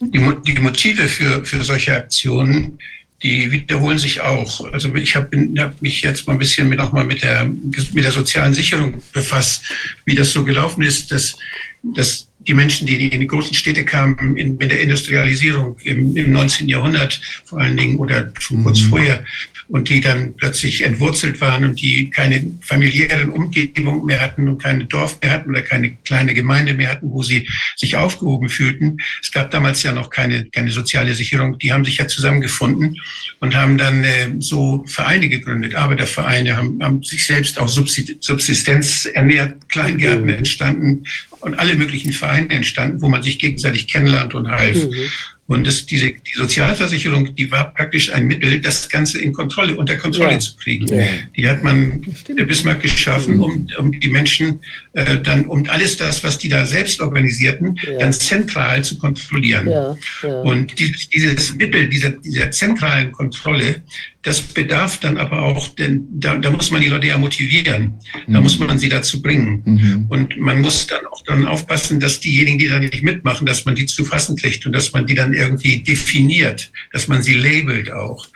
[0.00, 2.78] die, die Motive für, für solche Aktionen,
[3.22, 4.72] die wiederholen sich auch.
[4.72, 8.04] Also ich habe hab mich jetzt mal ein bisschen mit, auch mal mit der, mit
[8.04, 9.64] der sozialen Sicherung befasst,
[10.06, 11.36] wie das so gelaufen ist, dass,
[11.82, 16.32] dass die Menschen, die in die großen Städte kamen, in, in der Industrialisierung im, im
[16.32, 16.68] 19.
[16.68, 18.88] Jahrhundert vor allen Dingen oder schon kurz mhm.
[18.88, 19.24] vorher,
[19.70, 24.84] und die dann plötzlich entwurzelt waren und die keine familiären Umgebung mehr hatten und keine
[24.84, 28.98] Dorf mehr hatten oder keine kleine Gemeinde mehr hatten, wo sie sich aufgehoben fühlten.
[29.22, 31.56] Es gab damals ja noch keine, keine soziale Sicherung.
[31.58, 33.00] Die haben sich ja zusammengefunden
[33.38, 35.76] und haben dann äh, so Vereine gegründet.
[35.76, 40.30] Arbeitervereine haben, haben sich selbst auch Subsistenz ernährt, Kleingärten mhm.
[40.30, 41.04] entstanden
[41.40, 44.76] und alle möglichen Vereine entstanden, wo man sich gegenseitig kennenlernt und half.
[44.76, 45.10] Mhm.
[45.50, 49.96] Und das, diese, die Sozialversicherung, die war praktisch ein Mittel, das Ganze in Kontrolle, unter
[49.96, 50.38] Kontrolle ja.
[50.38, 50.86] zu kriegen.
[50.86, 51.04] Ja.
[51.36, 54.60] Die hat man, der Bismarck geschaffen, um, um die Menschen
[54.92, 57.98] äh, dann, um alles das, was die da selbst organisierten, ja.
[57.98, 59.96] dann zentral zu kontrollieren.
[60.44, 63.82] Und dieses, dieses Mittel dieser, dieser zentralen Kontrolle,
[64.22, 67.94] das bedarf dann aber auch, denn da, da muss man die Leute ja motivieren.
[68.26, 68.42] Da mhm.
[68.42, 69.62] muss man sie dazu bringen.
[69.64, 70.06] Mhm.
[70.10, 73.74] Und man muss dann auch dann aufpassen, dass diejenigen, die da nicht mitmachen, dass man
[73.74, 77.90] die zu fassen kriegt und dass man die dann irgendwie definiert, dass man sie labelt
[77.90, 78.28] auch.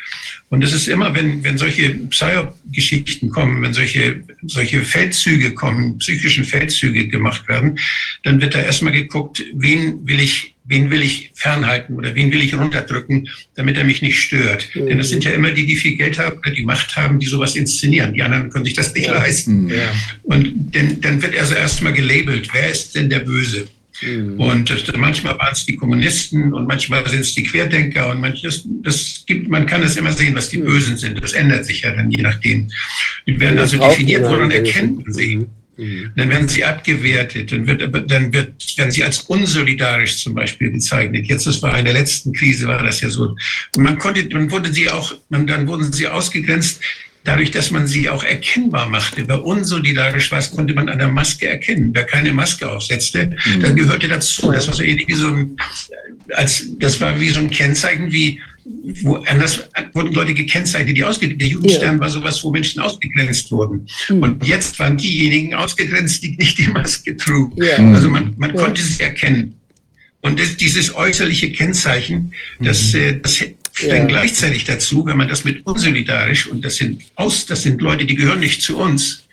[0.51, 6.45] Und es ist immer, wenn, wenn solche Psyop-Geschichten kommen, wenn solche, solche Feldzüge kommen, psychischen
[6.45, 7.79] Feldzüge gemacht werden,
[8.23, 12.43] dann wird da erstmal geguckt, wen will ich, wen will ich fernhalten oder wen will
[12.43, 14.69] ich runterdrücken, damit er mich nicht stört.
[14.75, 14.87] Mhm.
[14.87, 17.27] Denn das sind ja immer die, die viel Geld haben oder die Macht haben, die
[17.27, 18.13] sowas inszenieren.
[18.13, 19.15] Die anderen können sich das nicht ja.
[19.15, 19.69] leisten.
[19.71, 19.93] Ja.
[20.23, 23.67] Und denn, dann wird also erstmal gelabelt, wer ist denn der Böse?
[24.05, 24.41] Mhm.
[24.41, 28.67] Und das, manchmal waren es die Kommunisten und manchmal sind es die Querdenker und manches,
[28.83, 30.65] das gibt, man kann es immer sehen, was die mhm.
[30.65, 31.23] Bösen sind.
[31.23, 32.71] Das ändert sich ja dann je nachdem.
[33.27, 35.47] Die werden also definiert, woran erkennt man sie.
[35.77, 36.13] Mhm.
[36.17, 41.27] Dann werden sie abgewertet, dann, wird, dann wird, werden sie als unsolidarisch zum Beispiel bezeichnet.
[41.27, 43.35] Jetzt, das war in der letzten Krise, war das ja so.
[43.77, 46.81] Man konnte, dann wurde sie auch, dann wurden sie ausgegrenzt
[47.25, 49.27] dadurch, dass man sie auch erkennbar machte.
[49.27, 51.91] Wer unsolidarisch war, konnte man an der Maske erkennen.
[51.93, 53.61] Wer keine Maske aufsetzte, mhm.
[53.61, 54.53] dann gehörte dazu.
[54.53, 55.57] Das war so ähnlich wie so ein,
[56.35, 58.41] als, das war wie so ein Kennzeichen wie,
[59.03, 61.41] wo anders wurden Leute gekennzeichnet, die ausgegrenzt.
[61.41, 62.01] Der Jugendstern ja.
[62.01, 63.87] war sowas, wo Menschen ausgegrenzt wurden.
[64.11, 64.23] Mhm.
[64.23, 67.63] Und jetzt waren diejenigen ausgegrenzt, die nicht die Maske trugen.
[67.63, 67.77] Ja.
[67.95, 68.63] Also man, man ja.
[68.63, 69.55] konnte sie erkennen.
[70.21, 73.01] Und das, dieses äußerliche Kennzeichen, das, mhm.
[73.01, 73.45] Äh, das
[73.83, 74.05] dann ja.
[74.05, 78.15] gleichzeitig dazu, wenn man das mit unsolidarisch, und das sind aus, das sind Leute, die
[78.15, 79.25] gehören nicht zu uns,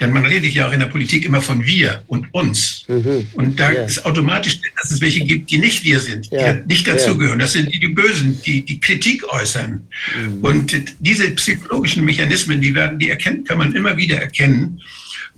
[0.00, 2.84] denn man redet ja auch in der Politik immer von wir und uns.
[2.88, 3.26] Mhm.
[3.34, 3.84] Und da ja.
[3.84, 6.54] ist automatisch, dass es welche gibt, die nicht wir sind, ja.
[6.54, 7.38] die nicht dazugehören.
[7.38, 9.86] Das sind die, die Bösen, die die Kritik äußern.
[10.16, 10.38] Mhm.
[10.42, 14.80] Und diese psychologischen Mechanismen, die werden, die erkennen, kann man immer wieder erkennen.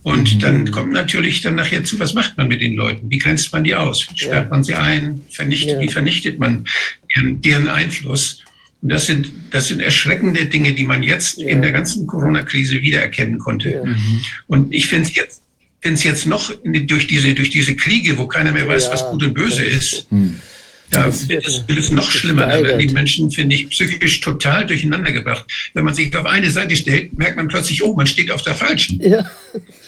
[0.03, 0.39] Und mhm.
[0.41, 3.11] dann kommt natürlich dann nachher zu, was macht man mit den Leuten?
[3.11, 4.09] Wie grenzt man die aus?
[4.15, 5.23] Sperrt man sie ein?
[5.31, 6.67] Vernichtet, Wie vernichtet man
[7.15, 8.43] deren, deren Einfluss.
[8.81, 11.47] Und das sind, das sind erschreckende Dinge, die man jetzt ja.
[11.47, 13.71] in der ganzen Corona-Krise wiedererkennen konnte.
[13.71, 13.85] Ja.
[13.85, 14.21] Mhm.
[14.49, 15.43] Und ich finde es jetzt,
[15.81, 18.93] find's jetzt noch durch diese, durch diese Kriege, wo keiner mehr weiß, ja.
[18.93, 20.41] was gut und böse ist, mhm.
[20.91, 22.47] Da wird es, wird es noch schlimmer.
[22.47, 25.45] Da werden die Menschen, finde ich, psychisch total durcheinander gebracht.
[25.75, 28.55] Wenn man sich auf eine Seite stellt, merkt man plötzlich, oh, man steht auf der
[28.55, 29.01] falschen.
[29.01, 29.31] Ja.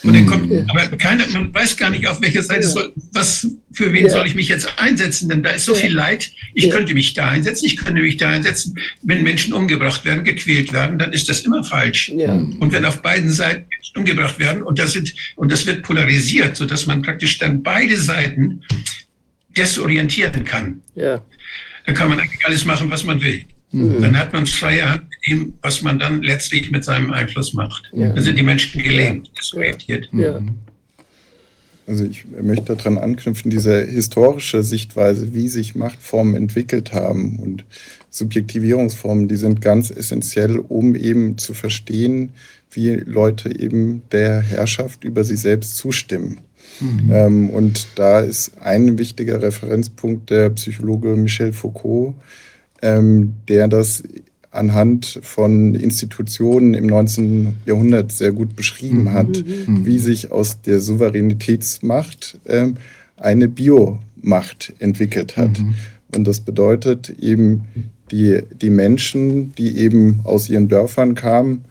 [0.03, 0.65] Und dann kommt, ja.
[0.69, 2.69] aber keiner, man weiß gar nicht, auf welcher Seite ja.
[2.69, 4.13] soll, was, für wen ja.
[4.13, 5.29] soll ich mich jetzt einsetzen?
[5.29, 6.31] Denn da ist so viel Leid.
[6.55, 8.79] Ich könnte mich da einsetzen, ich könnte mich da einsetzen.
[9.03, 12.09] Wenn Menschen umgebracht werden, gequält werden, dann ist das immer falsch.
[12.09, 16.57] Und wenn auf beiden Seiten Menschen umgebracht werden und das, sind, und das wird polarisiert,
[16.57, 18.63] sodass man praktisch dann beide Seiten
[19.57, 20.83] desorientieren kann.
[20.95, 21.23] Ja.
[21.87, 23.45] Dann kann man eigentlich alles machen, was man will.
[23.73, 24.03] Mhm.
[24.03, 27.91] Dann hat man freie Hand mit dem, was man dann letztlich mit seinem Einfluss macht.
[27.93, 28.11] Ja.
[28.11, 30.09] Dann sind die Menschen gelähmt, desorientiert.
[30.13, 30.41] Ja.
[30.41, 30.55] Mhm.
[31.87, 37.65] Also ich möchte daran anknüpfen, diese historische Sichtweise, wie sich Machtformen entwickelt haben und
[38.09, 42.31] Subjektivierungsformen, die sind ganz essentiell, um eben zu verstehen,
[42.71, 46.41] wie Leute eben der Herrschaft über sie selbst zustimmen.
[46.81, 47.11] Mhm.
[47.11, 52.15] Ähm, und da ist ein wichtiger Referenzpunkt der Psychologe Michel Foucault,
[52.83, 54.03] ähm, der das
[54.51, 57.57] anhand von Institutionen im 19.
[57.67, 59.13] Jahrhundert sehr gut beschrieben mhm.
[59.13, 59.85] hat, mhm.
[59.85, 62.77] wie sich aus der Souveränitätsmacht ähm,
[63.17, 65.59] eine Biomacht entwickelt hat.
[65.59, 65.75] Mhm.
[66.15, 67.65] Und das bedeutet eben,
[68.11, 71.65] die, die Menschen, die eben aus ihren Dörfern kamen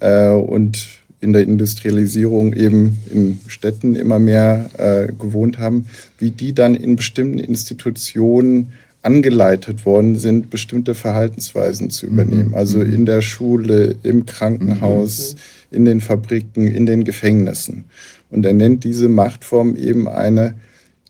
[0.00, 0.86] äh, und
[1.20, 5.86] in der Industrialisierung eben in Städten immer mehr äh, gewohnt haben,
[6.18, 12.48] wie die dann in bestimmten Institutionen angeleitet worden sind, bestimmte Verhaltensweisen zu übernehmen.
[12.48, 12.54] Mhm.
[12.54, 15.34] Also in der Schule, im Krankenhaus,
[15.70, 15.76] mhm.
[15.76, 17.84] in den Fabriken, in den Gefängnissen.
[18.30, 20.54] Und er nennt diese Machtform eben eine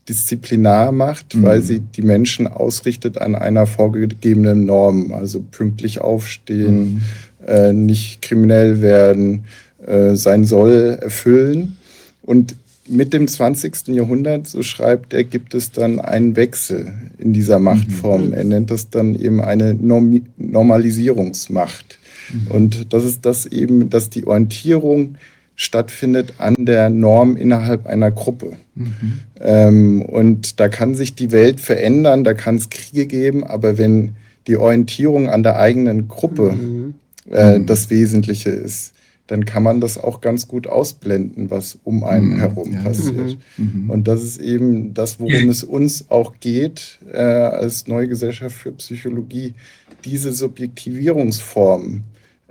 [0.09, 1.43] Disziplinarmacht, mhm.
[1.43, 5.13] weil sie die Menschen ausrichtet an einer vorgegebenen Norm.
[5.13, 7.47] Also pünktlich aufstehen, mhm.
[7.47, 9.45] äh, nicht kriminell werden,
[9.89, 11.79] äh, sein Soll erfüllen.
[12.23, 13.89] Und mit dem 20.
[13.89, 18.29] Jahrhundert, so schreibt er, gibt es dann einen Wechsel in dieser Machtform.
[18.29, 18.33] Mhm.
[18.33, 21.99] Er nennt das dann eben eine Norm Normalisierungsmacht.
[22.33, 22.51] Mhm.
[22.51, 25.17] Und das ist das eben, dass die Orientierung
[25.57, 28.53] stattfindet an der Norm innerhalb einer Gruppe.
[28.75, 29.21] Mhm.
[29.41, 34.17] Ähm, und da kann sich die Welt verändern, da kann es Kriege geben, aber wenn
[34.47, 36.95] die Orientierung an der eigenen Gruppe mhm.
[37.31, 38.93] äh, das Wesentliche ist,
[39.29, 42.39] dann kann man das auch ganz gut ausblenden, was um einen mhm.
[42.39, 42.81] herum ja.
[42.81, 43.39] passiert.
[43.57, 43.85] Mhm.
[43.85, 43.91] mhm.
[43.91, 48.73] Und das ist eben das, worum es uns auch geht äh, als Neue Gesellschaft für
[48.73, 49.55] Psychologie,
[50.05, 52.05] diese Subjektivierungsformen,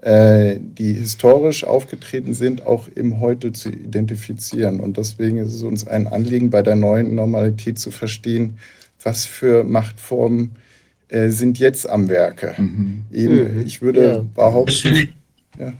[0.03, 4.79] äh, die historisch aufgetreten sind, auch im Heute zu identifizieren.
[4.79, 8.59] Und deswegen ist es uns ein Anliegen, bei der neuen Normalität zu verstehen,
[9.01, 10.51] was für Machtformen
[11.07, 12.53] äh, sind jetzt am Werke.
[12.55, 13.05] Mhm.
[13.11, 14.25] Eben, ich würde ja.
[14.35, 15.09] behaupten,
[15.57, 15.73] ja.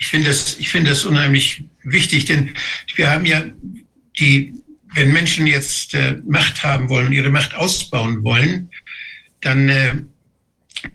[0.00, 2.54] Ich finde das, ich finde unheimlich wichtig, denn
[2.96, 3.44] wir haben ja
[4.18, 4.54] die,
[4.94, 8.70] wenn Menschen jetzt äh, Macht haben wollen, ihre Macht ausbauen wollen,
[9.42, 9.94] dann äh,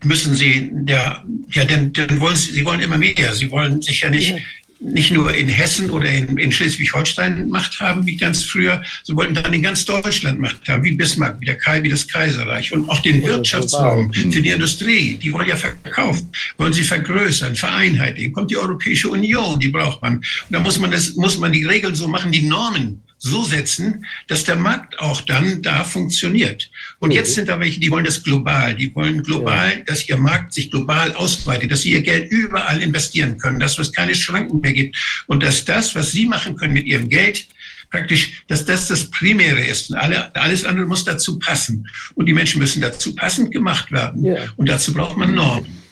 [0.02, 3.32] müssen sie, ja, ja, dann, dann wollen sie, sie wollen immer mehr.
[3.34, 4.34] Sie wollen sich ja nicht
[4.78, 9.34] nicht nur in Hessen oder in, in Schleswig-Holstein Macht haben, wie ganz früher, sie wollten
[9.34, 12.88] dann in ganz Deutschland Macht haben, wie Bismarck, wie, der Kai, wie das Kaiserreich und
[12.88, 18.32] auch den Wirtschaftsraum für die Industrie, die wollen ja verkaufen, wollen sie vergrößern, vereinheitlichen.
[18.32, 20.16] Kommt die Europäische Union, die braucht man.
[20.16, 24.04] Und da muss man das, muss man die Regeln so machen, die Normen so setzen,
[24.28, 26.70] dass der Markt auch dann da funktioniert.
[26.98, 28.74] Und jetzt sind da welche, die wollen das global.
[28.74, 33.38] Die wollen global, dass ihr Markt sich global ausweitet, dass sie ihr Geld überall investieren
[33.38, 34.96] können, dass es keine Schranken mehr gibt
[35.26, 37.46] und dass das, was sie machen können mit ihrem Geld,
[37.90, 39.90] praktisch, dass das das Primäre ist.
[39.90, 41.88] Und alle, alles andere muss dazu passen.
[42.14, 44.24] Und die Menschen müssen dazu passend gemacht werden.
[44.56, 45.85] Und dazu braucht man Normen.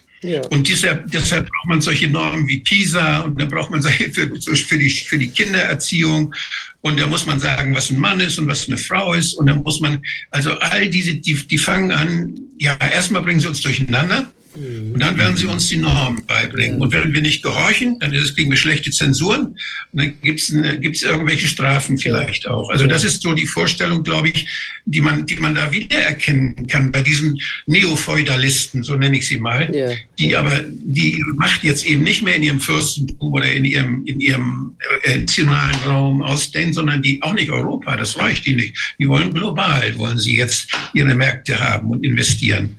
[0.51, 4.31] Und deshalb, deshalb braucht man solche Normen wie PISA und dann braucht man solche für,
[4.41, 6.35] für, die, für die Kindererziehung.
[6.81, 9.35] Und da muss man sagen, was ein Mann ist und was eine Frau ist.
[9.35, 13.49] Und dann muss man, also all diese, die, die fangen an, ja, erstmal bringen sie
[13.49, 14.31] uns durcheinander.
[14.55, 16.81] Und dann werden sie uns die Normen beibringen.
[16.81, 19.47] Und wenn wir nicht gehorchen, dann ist es, kriegen wir schlechte Zensuren.
[19.47, 19.59] Und
[19.93, 22.71] dann gibt es irgendwelche Strafen vielleicht auch.
[22.71, 24.47] Also das ist so die Vorstellung, glaube ich,
[24.85, 29.75] die man, die man da wiedererkennen kann bei diesen Neofeudalisten, so nenne ich sie mal,
[29.75, 29.91] ja.
[30.19, 34.21] die aber die Macht jetzt eben nicht mehr in ihrem Fürstentum oder in ihrem, in
[34.21, 38.95] ihrem äh, nationalen Raum ausdehnen, sondern die auch nicht Europa, das reicht ihnen nicht.
[38.99, 42.77] Die wollen global, wollen sie jetzt ihre Märkte haben und investieren.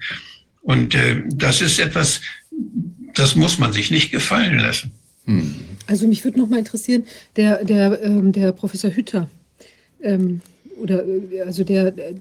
[0.66, 2.22] Und äh, das ist etwas,
[3.14, 4.92] das muss man sich nicht gefallen lassen.
[5.26, 5.56] Hm.
[5.88, 7.04] Also mich würde noch mal interessieren,
[7.36, 9.30] der, der, ähm, der Professor Hütter,
[10.02, 10.42] ähm,
[10.82, 12.16] oder äh, also der, äh,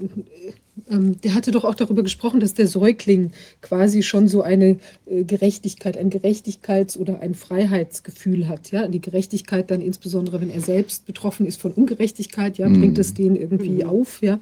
[0.91, 3.31] ähm, der hatte doch auch darüber gesprochen, dass der Säugling
[3.63, 8.71] quasi schon so eine äh, Gerechtigkeit, ein Gerechtigkeits- oder ein Freiheitsgefühl hat.
[8.73, 13.09] Ja, die Gerechtigkeit dann insbesondere, wenn er selbst betroffen ist von Ungerechtigkeit, ja, bringt es
[13.09, 13.15] hm.
[13.15, 13.89] den irgendwie mhm.
[13.89, 14.39] auf, ja.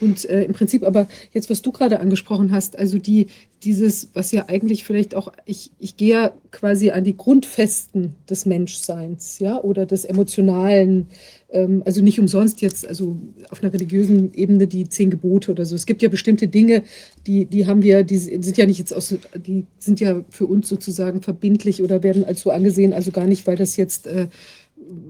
[0.00, 3.26] Und äh, im Prinzip aber jetzt, was du gerade angesprochen hast, also die,
[3.64, 8.46] dieses, was ja eigentlich vielleicht auch, ich, ich gehe ja quasi an die Grundfesten des
[8.46, 11.08] Menschseins, ja, oder des Emotionalen,
[11.50, 13.16] ähm, also nicht umsonst jetzt, also
[13.50, 15.74] auf einer religiösen Ebene die zehn Gebote oder so.
[15.74, 16.84] Es gibt ja bestimmte Dinge,
[17.26, 20.68] die, die haben wir, die sind ja nicht jetzt aus, die sind ja für uns
[20.68, 24.28] sozusagen verbindlich oder werden als so angesehen, also gar nicht, weil das jetzt äh,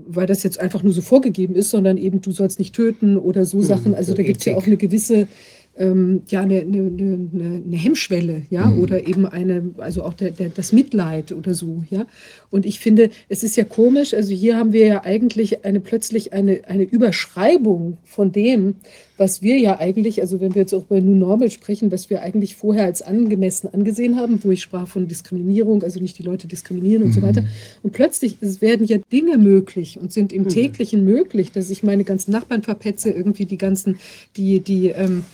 [0.07, 3.45] weil das jetzt einfach nur so vorgegeben ist, sondern eben du sollst nicht töten oder
[3.45, 3.95] so mhm, Sachen.
[3.95, 5.29] Also da gibt es ja auch eine gewisse,
[5.76, 8.81] ähm, ja, eine, eine, eine, eine, Hemmschwelle, ja, mhm.
[8.81, 12.07] oder eben eine, also auch der, der, das Mitleid oder so, ja.
[12.51, 16.33] Und ich finde, es ist ja komisch, also hier haben wir ja eigentlich eine plötzlich
[16.33, 18.76] eine, eine Überschreibung von dem,
[19.19, 22.23] was wir ja eigentlich, also wenn wir jetzt auch bei New Normal sprechen, was wir
[22.23, 26.47] eigentlich vorher als angemessen angesehen haben, wo ich sprach von Diskriminierung, also nicht die Leute
[26.47, 27.14] diskriminieren und mhm.
[27.14, 27.45] so weiter.
[27.83, 30.49] Und plötzlich es werden ja Dinge möglich und sind im mhm.
[30.49, 33.99] täglichen möglich, dass ich meine ganzen Nachbarn verpetze, irgendwie die ganzen,
[34.37, 35.25] die, die, ähm,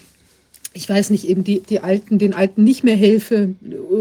[0.72, 3.54] ich weiß nicht, eben die, die Alten, den Alten nicht mehr helfe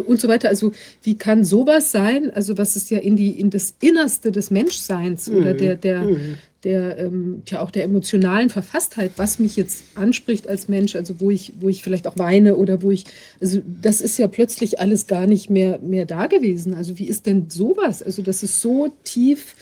[0.08, 0.48] und so weiter.
[0.48, 0.72] Also
[1.04, 2.32] wie kann sowas sein?
[2.32, 5.38] Also was ist ja in die in das Innerste des Menschseins mhm.
[5.38, 10.48] oder der der mhm der ähm, ja auch der emotionalen Verfasstheit, was mich jetzt anspricht
[10.48, 13.06] als Mensch, also wo ich, wo ich vielleicht auch weine oder wo ich,
[13.42, 16.74] also das ist ja plötzlich alles gar nicht mehr, mehr da gewesen.
[16.74, 18.02] Also wie ist denn sowas?
[18.02, 19.56] Also das ist so tief,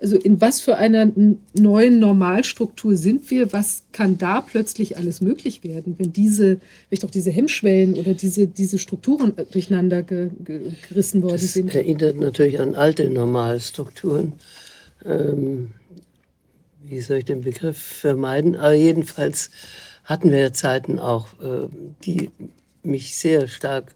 [0.00, 1.10] also in was für einer
[1.54, 3.52] neuen Normalstruktur sind wir?
[3.52, 8.46] Was kann da plötzlich alles möglich werden, wenn diese, vielleicht auch diese Hemmschwellen oder diese,
[8.46, 11.68] diese Strukturen durcheinander ge, ge, gerissen worden das sind?
[11.68, 14.34] Das erinnert natürlich an alte Normalstrukturen.
[15.04, 15.70] Ähm,
[16.94, 18.54] wie soll ich den Begriff vermeiden?
[18.54, 19.50] Aber jedenfalls
[20.04, 21.66] hatten wir Zeiten auch, äh,
[22.04, 22.30] die
[22.84, 23.94] mich sehr stark,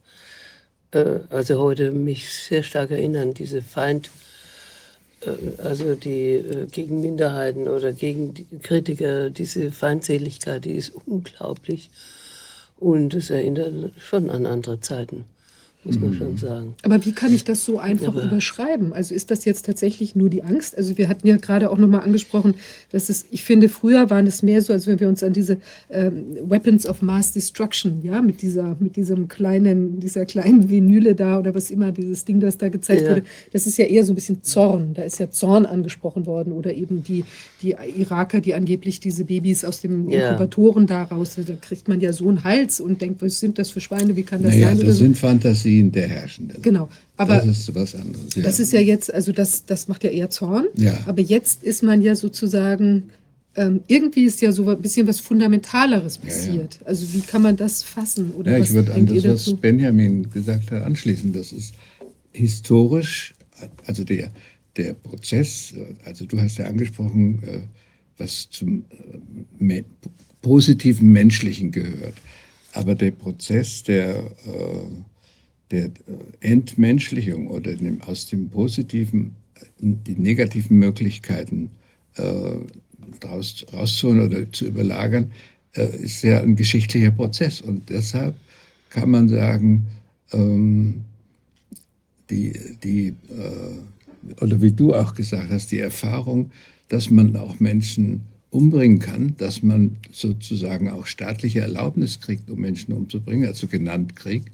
[0.90, 4.10] äh, also heute mich sehr stark erinnern, diese Feind,
[5.20, 5.30] äh,
[5.62, 11.90] also die gegen Minderheiten oder gegen Kritiker, diese Feindseligkeit, die ist unglaublich.
[12.78, 15.24] Und es erinnert schon an andere Zeiten,
[15.88, 16.74] muss man schon sagen.
[16.82, 18.92] Aber wie kann ich das so einfach Aber überschreiben?
[18.92, 20.76] Also ist das jetzt tatsächlich nur die Angst?
[20.76, 22.54] Also wir hatten ja gerade auch nochmal angesprochen,
[22.92, 25.58] dass es, ich finde, früher waren es mehr so, als wenn wir uns an diese
[25.90, 31.38] ähm, Weapons of Mass Destruction, ja, mit dieser, mit diesem kleinen, dieser kleinen Vinyle da
[31.38, 33.10] oder was immer, dieses Ding, das da gezeigt ja.
[33.10, 33.22] wurde,
[33.52, 34.94] das ist ja eher so ein bisschen Zorn.
[34.94, 37.24] Da ist ja Zorn angesprochen worden oder eben die,
[37.62, 40.28] die Iraker, die angeblich diese Babys aus dem ja.
[40.30, 43.70] Inkubatoren da raus, da kriegt man ja so einen Hals und denkt, was sind das
[43.70, 44.86] für Schweine, wie kann das naja, sein?
[44.86, 46.60] Das sind Fantasien der Herrschenden.
[46.62, 46.88] Genau.
[47.16, 48.34] Aber das ist was anderes.
[48.34, 48.42] Ja.
[48.42, 50.66] Das ist ja jetzt, also das, das macht ja eher Zorn.
[50.76, 50.98] Ja.
[51.06, 53.10] Aber jetzt ist man ja sozusagen,
[53.56, 56.74] ähm, irgendwie ist ja so ein bisschen was Fundamentaleres passiert.
[56.74, 56.86] Ja, ja.
[56.86, 58.32] Also wie kann man das fassen?
[58.32, 61.32] Oder ja, ich würde an das, was Benjamin gesagt hat, anschließen.
[61.32, 61.74] Das ist
[62.32, 63.34] historisch,
[63.86, 64.30] also der,
[64.76, 65.74] der Prozess,
[66.04, 67.58] also du hast ja angesprochen, äh,
[68.18, 68.84] was zum
[69.60, 69.82] äh,
[70.40, 72.14] positiven Menschlichen gehört.
[72.72, 74.24] Aber der Prozess der, äh,
[75.70, 75.90] der
[76.40, 79.34] Entmenschlichung oder dem, aus dem Positiven
[79.80, 81.70] die negativen Möglichkeiten
[83.24, 85.30] raus, rauszuholen oder zu überlagern,
[85.72, 87.60] ist ja ein geschichtlicher Prozess.
[87.60, 88.34] Und deshalb
[88.88, 89.86] kann man sagen,
[90.32, 91.04] ähm,
[92.30, 92.52] die,
[92.82, 93.14] die
[94.40, 96.50] oder wie du auch gesagt hast, die Erfahrung,
[96.88, 102.94] dass man auch Menschen umbringen kann, dass man sozusagen auch staatliche Erlaubnis kriegt, um Menschen
[102.94, 104.50] umzubringen, also genannt Krieg, äh,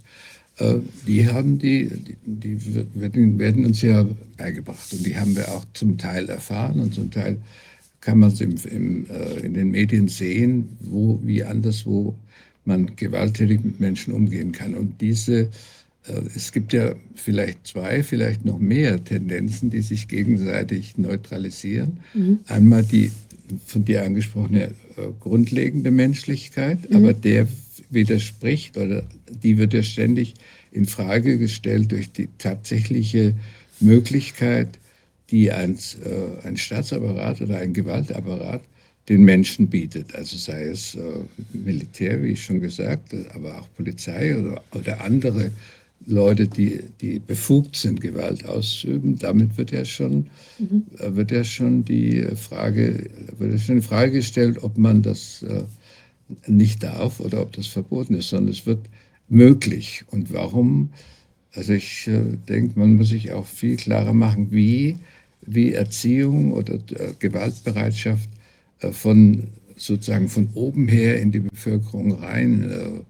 [1.07, 1.91] die haben die,
[2.25, 6.95] die, die werden, uns ja beigebracht und die haben wir auch zum Teil erfahren und
[6.95, 7.39] zum Teil
[8.01, 12.15] kann man es im, im, äh, in den Medien sehen, wo wie anderswo
[12.65, 14.75] man gewalttätig mit Menschen umgehen kann.
[14.75, 15.51] Und diese
[16.07, 22.01] äh, es gibt ja vielleicht zwei, vielleicht noch mehr Tendenzen, die sich gegenseitig neutralisieren.
[22.15, 22.41] Mhm.
[22.47, 23.11] Einmal die
[23.66, 24.72] von dir angesprochene äh,
[25.20, 26.97] grundlegende Menschlichkeit, mhm.
[26.97, 27.49] aber der
[27.90, 29.03] widerspricht oder
[29.42, 30.34] die wird ja ständig
[30.72, 33.34] in Frage gestellt durch die tatsächliche
[33.80, 34.68] Möglichkeit,
[35.30, 38.62] die ein, äh, ein Staatsapparat oder ein Gewaltapparat
[39.09, 40.14] den Menschen bietet.
[40.14, 41.01] Also sei es äh,
[41.53, 45.51] Militär, wie ich schon gesagt, aber auch Polizei oder, oder andere
[46.07, 50.26] Leute, die, die befugt sind, Gewalt auszuüben, damit wird ja schon,
[50.59, 50.84] mhm.
[50.99, 55.64] Wird ja schon die Frage, wird ja schon die Frage gestellt, ob man das äh,
[56.47, 58.80] nicht darf oder ob das verboten ist, sondern es wird
[59.28, 60.05] möglich.
[60.11, 60.90] Und warum?
[61.55, 64.97] Also ich äh, denke, man muss sich auch viel klarer machen, wie,
[65.42, 68.28] wie Erziehung oder äh, Gewaltbereitschaft
[68.92, 69.45] von
[69.76, 73.05] sozusagen von oben her in die Bevölkerung rein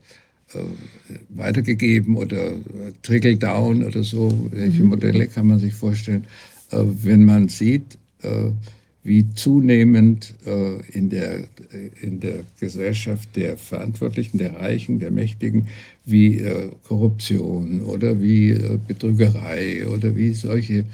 [1.31, 4.49] weitergegeben oder äh, Trickle Down oder so.
[4.53, 4.91] Welche mhm.
[4.91, 6.25] Modelle kann man sich vorstellen?
[6.71, 7.99] Äh, wenn man sieht,
[9.03, 10.35] wie zunehmend
[10.95, 11.41] in der,
[12.01, 15.67] in der Gesellschaft der Verantwortlichen, der Reichen, der Mächtigen,
[16.07, 16.43] wie
[16.85, 20.87] Korruption oder wie Betrügerei oder wie solche,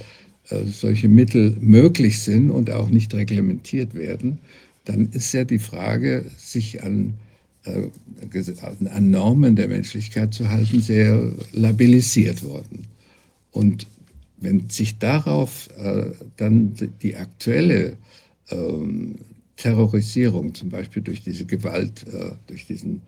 [0.72, 4.40] solche Mittel möglich sind und auch nicht reglementiert werden,
[4.86, 7.29] dann ist ja die Frage, sich an äh,
[7.66, 12.86] an Normen der Menschlichkeit zu halten, sehr labilisiert worden.
[13.50, 13.86] Und
[14.38, 17.96] wenn sich darauf äh, dann die aktuelle
[18.50, 19.16] ähm,
[19.56, 23.02] Terrorisierung, zum Beispiel durch diese Gewalt, äh, durch, diesen,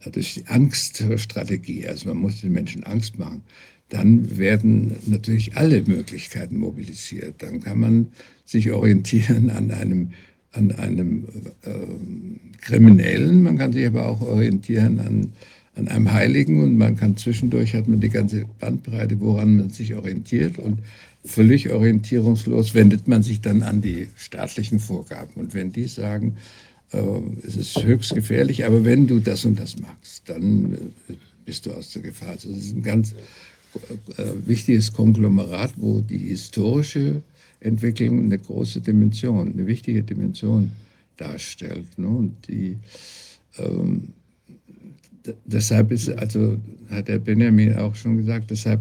[0.00, 3.42] äh, durch die Angststrategie, also man muss den Menschen Angst machen,
[3.90, 7.42] dann werden natürlich alle Möglichkeiten mobilisiert.
[7.42, 8.08] Dann kann man
[8.44, 10.10] sich orientieren an einem
[10.58, 11.24] an einem
[11.62, 15.32] äh, Kriminellen, man kann sich aber auch orientieren an,
[15.76, 19.94] an einem Heiligen und man kann zwischendurch, hat man die ganze Bandbreite, woran man sich
[19.94, 20.80] orientiert und
[21.24, 25.34] völlig orientierungslos wendet man sich dann an die staatlichen Vorgaben.
[25.36, 26.36] Und wenn die sagen,
[26.92, 26.98] äh,
[27.46, 31.72] es ist höchst gefährlich, aber wenn du das und das machst, dann äh, bist du
[31.72, 32.30] aus der Gefahr.
[32.30, 33.12] Also das ist ein ganz
[34.16, 37.22] äh, wichtiges Konglomerat, wo die historische
[37.60, 40.72] Entwicklung eine große Dimension, eine wichtige Dimension
[41.16, 41.86] darstellt.
[41.98, 42.08] Ne?
[42.08, 42.76] Und die,
[43.58, 44.12] ähm,
[45.44, 46.58] deshalb ist, also
[46.90, 48.80] hat der Benjamin auch schon gesagt, deshalb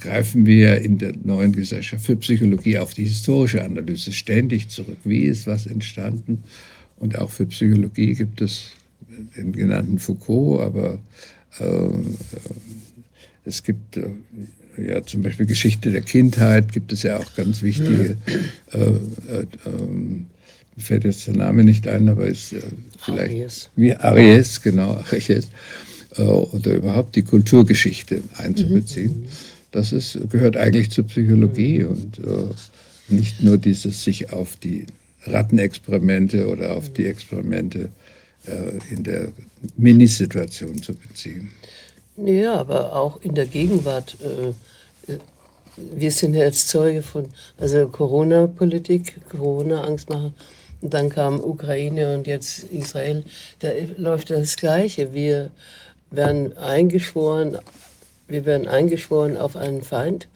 [0.00, 4.98] greifen wir in der neuen Gesellschaft für Psychologie auf die historische Analyse ständig zurück.
[5.04, 6.44] Wie ist was entstanden?
[6.96, 8.72] Und auch für Psychologie gibt es
[9.36, 10.98] den genannten Foucault, aber
[11.58, 11.88] äh,
[13.44, 14.10] es gibt äh,
[14.76, 18.16] ja, zum Beispiel Geschichte der Kindheit gibt es ja auch ganz wichtige.
[18.72, 19.46] Äh, äh,
[20.76, 22.62] mir fällt jetzt der Name nicht ein, aber ist äh,
[22.98, 23.70] vielleicht Aries.
[23.76, 25.48] wie Aries, genau, Aries.
[26.16, 29.22] Äh, oder überhaupt die Kulturgeschichte einzubeziehen.
[29.22, 29.26] Mhm.
[29.70, 34.86] Das ist, gehört eigentlich zur Psychologie und äh, nicht nur dieses sich auf die
[35.24, 37.88] Rattenexperimente oder auf die Experimente
[38.46, 39.28] äh, in der
[39.76, 41.50] Minisituation zu beziehen.
[42.16, 44.16] Ja, aber auch in der Gegenwart.
[44.20, 44.52] Äh,
[45.76, 50.34] wir sind ja jetzt Zeuge von also Corona-Politik, Corona-Angst machen.
[50.82, 53.24] Und dann kam Ukraine und jetzt Israel.
[53.60, 55.14] Da läuft das Gleiche.
[55.14, 55.50] Wir
[56.10, 57.58] werden eingeschworen,
[58.28, 60.28] wir werden eingeschworen auf einen Feind,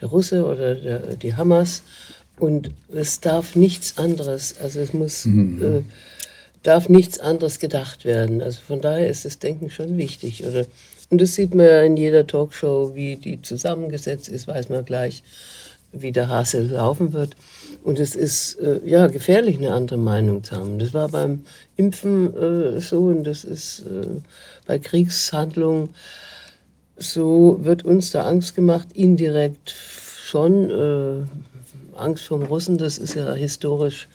[0.00, 1.82] der Russe oder der, die Hamas.
[2.38, 5.62] Und es darf nichts anderes, also es muss, mhm.
[5.62, 5.82] äh,
[6.64, 8.42] darf nichts anderes gedacht werden.
[8.42, 10.44] Also von daher ist das Denken schon wichtig.
[10.44, 10.66] Oder?
[11.10, 15.22] Und das sieht man ja in jeder Talkshow, wie die zusammengesetzt ist, weiß man gleich,
[15.92, 17.36] wie der Hase laufen wird.
[17.82, 20.78] Und es ist äh, ja gefährlich, eine andere Meinung zu haben.
[20.78, 21.44] Das war beim
[21.76, 24.06] Impfen äh, so und das ist äh,
[24.66, 25.90] bei Kriegshandlungen
[26.96, 29.74] so, wird uns da Angst gemacht, indirekt
[30.24, 30.70] schon.
[30.70, 31.26] Äh,
[31.96, 34.08] Angst vor dem Russen, das ist ja historisch,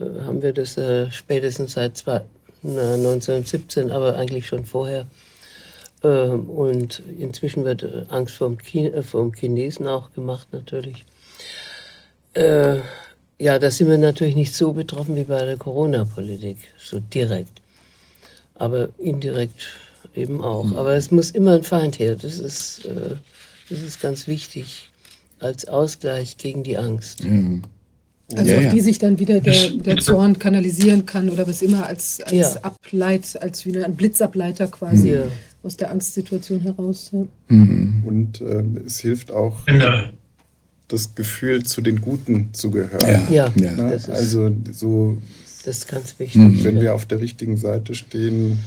[0.00, 0.78] äh, haben wir das
[1.10, 2.22] spätestens seit zwei,
[2.62, 5.06] na, 1917, aber eigentlich schon vorher.
[6.04, 11.04] Ähm, und inzwischen wird äh, Angst vor dem, Chine, äh, Chinesen auch gemacht, natürlich.
[12.34, 12.76] Äh,
[13.40, 17.60] ja, da sind wir natürlich nicht so betroffen wie bei der Corona-Politik, so direkt.
[18.54, 19.68] Aber indirekt
[20.14, 20.64] eben auch.
[20.64, 20.76] Mhm.
[20.76, 22.16] Aber es muss immer ein Feind her.
[22.16, 23.16] Das ist, äh,
[23.70, 24.90] das ist ganz wichtig
[25.40, 27.24] als Ausgleich gegen die Angst.
[27.24, 27.62] Mhm.
[28.36, 31.86] Also ja, auf die sich dann wieder der, der Zorn kanalisieren kann oder was immer
[31.86, 32.60] als, als ja.
[32.60, 35.22] Ableit, als wieder ein Blitzableiter quasi ja.
[35.68, 37.12] Aus der Angstsituation heraus.
[37.48, 38.02] Mhm.
[38.04, 39.58] Und äh, es hilft auch,
[40.88, 43.30] das Gefühl zu den Guten zu gehören.
[43.30, 43.72] Ja, ja.
[44.08, 45.18] also so
[45.64, 46.40] das ist ganz wichtig.
[46.40, 46.64] Mhm.
[46.64, 48.58] Wenn wir auf der richtigen Seite stehen,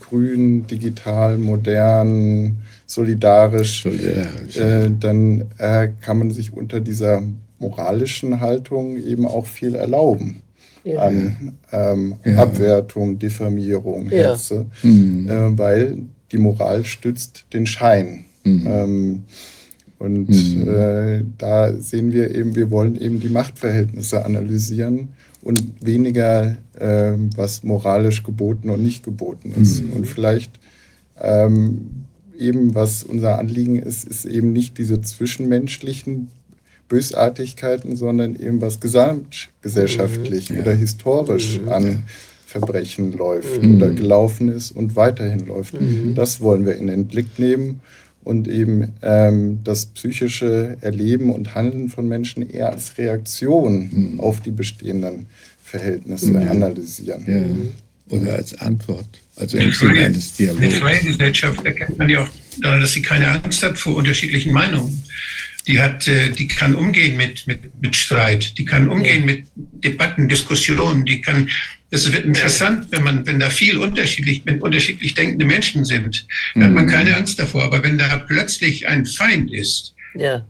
[0.00, 4.56] grün, digital, modern, solidarisch, solidarisch.
[4.56, 7.22] Äh, dann äh, kann man sich unter dieser
[7.60, 10.42] moralischen Haltung eben auch viel erlauben.
[10.84, 11.02] Ja.
[11.02, 12.38] an ähm, ja.
[12.38, 14.32] Abwertung, Diffamierung, ja.
[14.32, 15.28] Hetze, mhm.
[15.30, 15.98] äh, weil
[16.32, 18.24] die Moral stützt den Schein.
[18.44, 18.66] Mhm.
[18.66, 19.24] Ähm,
[19.98, 20.68] und mhm.
[20.68, 25.10] äh, da sehen wir eben, wir wollen eben die Machtverhältnisse analysieren
[25.42, 29.84] und weniger, äh, was moralisch geboten und nicht geboten ist.
[29.84, 29.92] Mhm.
[29.92, 30.58] Und vielleicht
[31.20, 32.06] ähm,
[32.36, 36.30] eben, was unser Anliegen ist, ist eben nicht diese zwischenmenschlichen
[36.88, 40.58] Bösartigkeiten, sondern eben was gesamtgesellschaftlich mhm.
[40.58, 41.68] oder historisch mhm.
[41.68, 42.02] an
[42.52, 43.76] Verbrechen läuft mhm.
[43.76, 45.80] oder gelaufen ist und weiterhin läuft.
[45.80, 46.14] Mhm.
[46.14, 47.80] Das wollen wir in den Blick nehmen
[48.24, 54.20] und eben ähm, das psychische Erleben und Handeln von Menschen eher als Reaktion mhm.
[54.20, 55.26] auf die bestehenden
[55.64, 56.48] Verhältnisse mhm.
[56.48, 57.24] analysieren.
[57.26, 58.16] Ja.
[58.16, 60.60] Oder als Antwort, also im Sinne eines Dialogs.
[60.60, 62.28] Eine freie Gesellschaft erkennt man ja auch
[62.60, 65.02] daran, dass sie keine Angst hat vor unterschiedlichen Meinungen.
[65.66, 70.28] Die, hat, äh, die kann umgehen mit, mit, mit Streit, die kann umgehen mit Debatten,
[70.28, 71.48] Diskussionen, die kann
[71.92, 76.64] es wird interessant, wenn man, wenn da viel unterschiedlich, wenn unterschiedlich denkende Menschen sind, dann
[76.64, 76.90] hat man mhm.
[76.90, 77.64] keine Angst davor.
[77.64, 80.42] Aber wenn da plötzlich ein Feind ist, ja.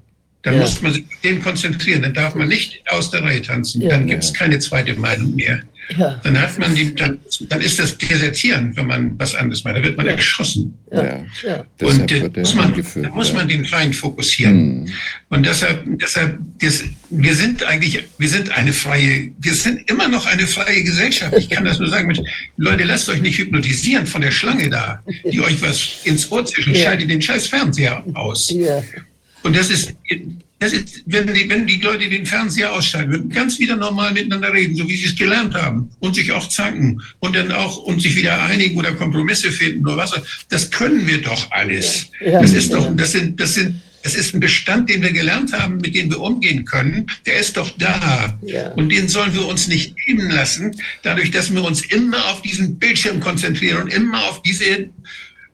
[0.42, 0.60] dann ja.
[0.60, 2.02] muss man sich auf den konzentrieren.
[2.02, 3.82] Dann darf man nicht aus der Reihe tanzen.
[3.82, 3.88] Ja.
[3.88, 5.62] Dann gibt es keine zweite Meinung mehr.
[5.96, 6.20] Ja.
[6.22, 7.18] Dann hat man die, dann,
[7.48, 9.76] dann, ist das Desertieren, wenn man was anderes macht.
[9.76, 10.12] Da wird man ja.
[10.12, 10.78] erschossen.
[10.92, 11.24] Ja.
[11.42, 11.64] Ja.
[11.80, 14.82] Und äh, muss man, da muss man den Feind fokussieren.
[14.82, 14.88] Mhm.
[15.30, 20.26] Und deshalb, deshalb das, wir sind eigentlich, wir sind eine freie, wir sind immer noch
[20.26, 21.34] eine freie Gesellschaft.
[21.36, 22.06] Ich kann das nur sagen.
[22.06, 22.20] Mit,
[22.56, 26.74] Leute, lasst euch nicht hypnotisieren von der Schlange da, die euch was ins Ohr zwischen,
[26.74, 28.52] schaltet den scheiß Fernseher aus.
[29.42, 29.94] Und das ist,
[30.62, 34.52] das ist, wenn die, wenn die Leute den Fernseher ausschalten, würden ganz wieder normal miteinander
[34.52, 38.00] reden, so wie sie es gelernt haben und sich auch zanken und dann auch und
[38.00, 40.12] sich wieder einigen oder Kompromisse finden oder was.
[40.50, 42.10] Das können wir doch alles.
[42.20, 45.78] Das ist doch, das sind, das sind, das ist ein Bestand, den wir gelernt haben,
[45.78, 47.06] mit dem wir umgehen können.
[47.26, 48.38] Der ist doch da.
[48.42, 48.68] Ja.
[48.72, 52.78] Und den sollen wir uns nicht nehmen lassen, dadurch, dass wir uns immer auf diesen
[52.78, 54.90] Bildschirm konzentrieren und immer auf diese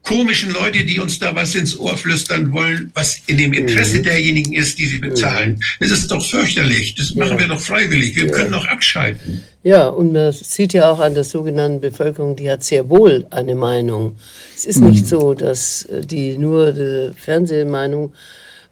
[0.08, 4.04] komischen Leute, die uns da was ins Ohr flüstern wollen, was in dem Interesse mhm.
[4.04, 5.60] derjenigen ist, die sie bezahlen.
[5.80, 6.94] Das ist doch fürchterlich.
[6.94, 7.40] Das machen ja.
[7.40, 8.16] wir doch freiwillig.
[8.16, 8.32] Wir ja.
[8.32, 9.44] können doch abschalten.
[9.64, 13.54] Ja, und man sieht ja auch an der sogenannten Bevölkerung, die hat sehr wohl eine
[13.54, 14.16] Meinung.
[14.56, 14.90] Es ist mhm.
[14.90, 18.14] nicht so, dass äh, die nur die Fernsehmeinung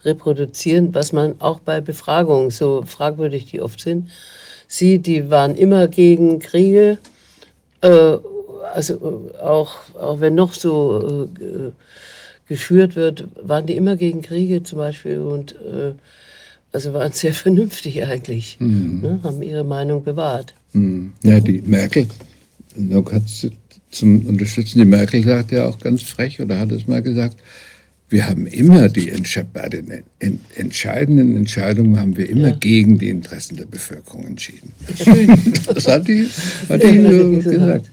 [0.06, 4.10] reproduzieren, was man auch bei Befragungen, so fragwürdig die oft sind,
[4.68, 6.96] sieht, die waren immer gegen Kriege.
[7.82, 8.16] Äh,
[8.72, 11.70] also äh, auch, auch wenn noch so äh,
[12.48, 15.92] geschürt wird, waren die immer gegen Kriege zum Beispiel und äh,
[16.72, 19.00] also waren sehr vernünftig eigentlich, mhm.
[19.00, 20.54] ne, haben ihre Meinung bewahrt.
[20.72, 21.12] Mhm.
[21.22, 22.06] Ja, die Merkel,
[22.76, 23.22] noch hat
[23.90, 27.36] zum Unterstützen, die Merkel sagt ja auch ganz frech oder hat es mal gesagt,
[28.08, 29.12] wir haben immer die
[29.52, 30.04] bei den
[30.54, 32.56] entscheidenden Entscheidungen haben wir immer ja.
[32.56, 34.72] gegen die Interessen der Bevölkerung entschieden.
[35.74, 36.28] das hat die,
[36.68, 37.90] hat die so gesagt.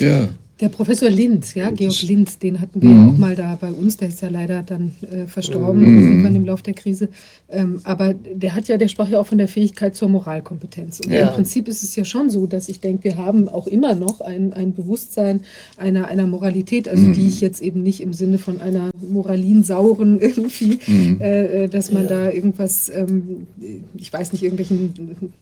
[0.00, 0.28] Ja.
[0.60, 3.08] Der Professor Lind, ja, Georg Lind, den hatten wir mhm.
[3.08, 6.08] auch mal da bei uns, der ist ja leider dann äh, verstorben mhm.
[6.08, 7.08] irgendwann im Laufe der Krise.
[7.48, 11.00] Ähm, aber der hat ja, der sprach ja auch von der Fähigkeit zur Moralkompetenz.
[11.00, 11.28] Und ja.
[11.28, 14.20] im Prinzip ist es ja schon so, dass ich denke, wir haben auch immer noch
[14.20, 15.40] ein, ein Bewusstsein
[15.78, 17.14] einer, einer Moralität, also mhm.
[17.14, 21.20] die ich jetzt eben nicht im Sinne von einer moralinsauren irgendwie, mhm.
[21.22, 22.08] äh, äh, dass man ja.
[22.10, 23.46] da irgendwas, ähm,
[23.94, 25.32] ich weiß nicht, irgendwelchen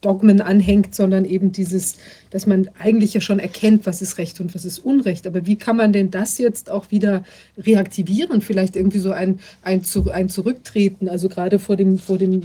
[0.00, 1.96] Dogmen anhängt, sondern eben dieses,
[2.32, 5.26] dass man eigentlich ja schon erkennt, was ist Recht und was ist Unrecht.
[5.26, 7.24] Aber wie kann man denn das jetzt auch wieder
[7.58, 8.40] reaktivieren?
[8.40, 12.40] Vielleicht irgendwie so ein, ein, ein Zurücktreten, also gerade vor dem, vor dem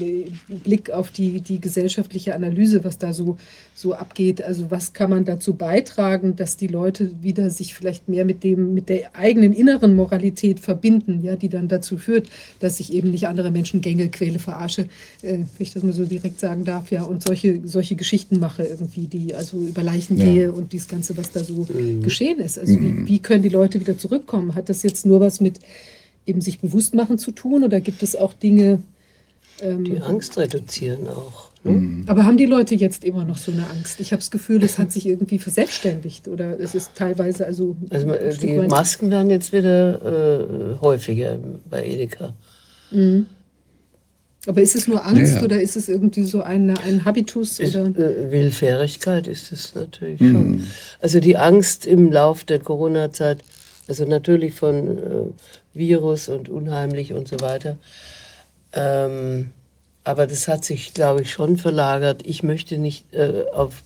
[0.47, 3.38] Blick auf die, die gesellschaftliche Analyse, was da so,
[3.73, 4.43] so abgeht.
[4.43, 8.73] Also was kann man dazu beitragen, dass die Leute wieder sich vielleicht mehr mit dem,
[8.73, 12.29] mit der eigenen inneren Moralität verbinden, ja, die dann dazu führt,
[12.59, 14.83] dass ich eben nicht andere Menschen Gänge quäle, verarsche,
[15.21, 18.39] äh, wenn ich das mal so direkt sagen darf, ja, und solche solche, solche Geschichten
[18.39, 20.25] mache, irgendwie, die also über Leichen ja.
[20.25, 22.01] gehe und dieses Ganze, was da so mhm.
[22.01, 22.57] geschehen ist.
[22.57, 23.05] Also mhm.
[23.05, 24.55] wie, wie können die Leute wieder zurückkommen?
[24.55, 25.59] Hat das jetzt nur was mit
[26.25, 28.82] eben sich bewusst machen zu tun oder gibt es auch Dinge,
[29.61, 31.49] ähm, die Angst reduzieren auch.
[31.63, 31.71] Ne?
[31.71, 32.03] Mhm.
[32.07, 33.99] Aber haben die Leute jetzt immer noch so eine Angst?
[33.99, 37.75] Ich habe das Gefühl, es hat sich irgendwie verselbstständigt oder es ist teilweise also.
[37.89, 41.38] Also die Masken werden jetzt wieder äh, häufiger
[41.69, 42.34] bei Edeka.
[42.91, 43.28] Mhm.
[44.47, 47.59] Aber ist es nur Angst ja, oder ist es irgendwie so eine, ein Habitus?
[47.59, 47.87] Ist, oder?
[47.99, 50.31] Äh, Willfährigkeit ist es natürlich mhm.
[50.31, 50.67] schon.
[51.01, 53.39] Also die Angst im Lauf der Corona-Zeit,
[53.89, 55.01] also natürlich von äh,
[55.73, 57.77] Virus und unheimlich und so weiter.
[58.71, 59.51] Ähm,
[60.05, 62.21] aber das hat sich, glaube ich, schon verlagert.
[62.25, 63.83] Ich möchte nicht äh, auf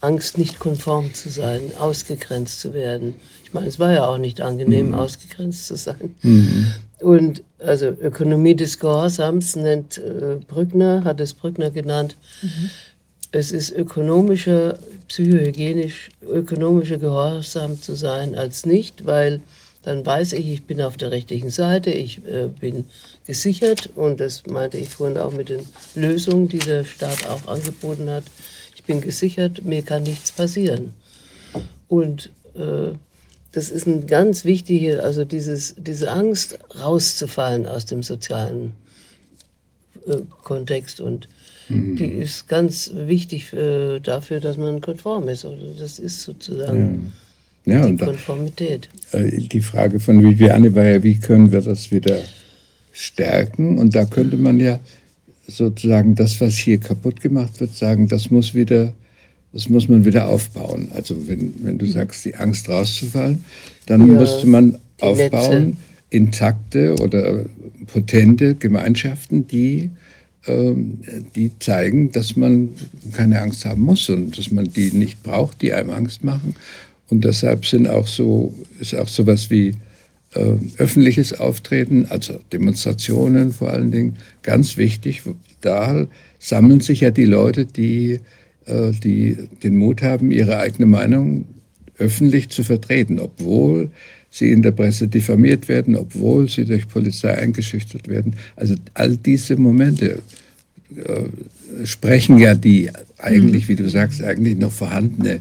[0.00, 3.14] Angst, nicht konform zu sein, ausgegrenzt zu werden.
[3.44, 4.94] Ich meine, es war ja auch nicht angenehm, mhm.
[4.94, 6.16] ausgegrenzt zu sein.
[6.22, 6.72] Mhm.
[7.02, 12.16] Und also Ökonomie des Gehorsams nennt äh, Brückner, hat es Brückner genannt.
[12.42, 12.70] Mhm.
[13.32, 14.78] Es ist ökonomischer,
[15.08, 19.40] psychohygienisch, ökonomischer Gehorsam zu sein als nicht, weil
[19.82, 22.84] dann weiß ich, ich bin auf der richtigen Seite, ich äh, bin
[23.26, 28.08] gesichert und das meinte ich vorhin auch mit den Lösungen, die der Staat auch angeboten
[28.08, 28.24] hat.
[28.76, 30.94] Ich bin gesichert, mir kann nichts passieren.
[31.88, 32.92] Und äh,
[33.52, 38.72] das ist ein ganz wichtiger, also dieses, diese Angst rauszufallen aus dem sozialen
[40.06, 41.28] äh, Kontext und
[41.68, 41.96] mhm.
[41.96, 45.44] die ist ganz wichtig äh, dafür, dass man konform ist.
[45.44, 47.12] Oder das ist sozusagen
[47.64, 47.74] ja.
[47.74, 48.88] Ja, die Konformität.
[49.12, 52.18] Da, äh, die Frage von Viviane war ja, wie können wir das wieder
[52.92, 53.78] stärken?
[53.78, 54.80] Und da könnte man ja
[55.46, 58.92] sozusagen das, was hier kaputt gemacht wird, sagen, das muss wieder
[59.52, 60.88] das muss man wieder aufbauen.
[60.94, 63.44] Also wenn, wenn du sagst, die Angst rauszufallen,
[63.86, 65.76] dann ja, musste man aufbauen, Netze.
[66.10, 67.44] intakte oder
[67.86, 69.90] potente Gemeinschaften, die,
[70.46, 71.00] ähm,
[71.34, 72.70] die zeigen, dass man
[73.12, 76.54] keine Angst haben muss und dass man die nicht braucht, die einem Angst machen.
[77.08, 79.74] Und deshalb sind auch so, ist auch sowas wie
[80.34, 85.22] äh, öffentliches Auftreten, also Demonstrationen vor allen Dingen, ganz wichtig.
[85.60, 86.06] Da
[86.38, 88.20] sammeln sich ja die Leute, die
[88.66, 91.46] die den Mut haben, ihre eigene Meinung
[91.98, 93.90] öffentlich zu vertreten, obwohl
[94.30, 98.34] sie in der Presse diffamiert werden, obwohl sie durch Polizei eingeschüchtert werden.
[98.56, 100.22] Also all diese Momente
[100.96, 105.40] äh, sprechen ja die eigentlich, wie du sagst, eigentlich noch vorhandene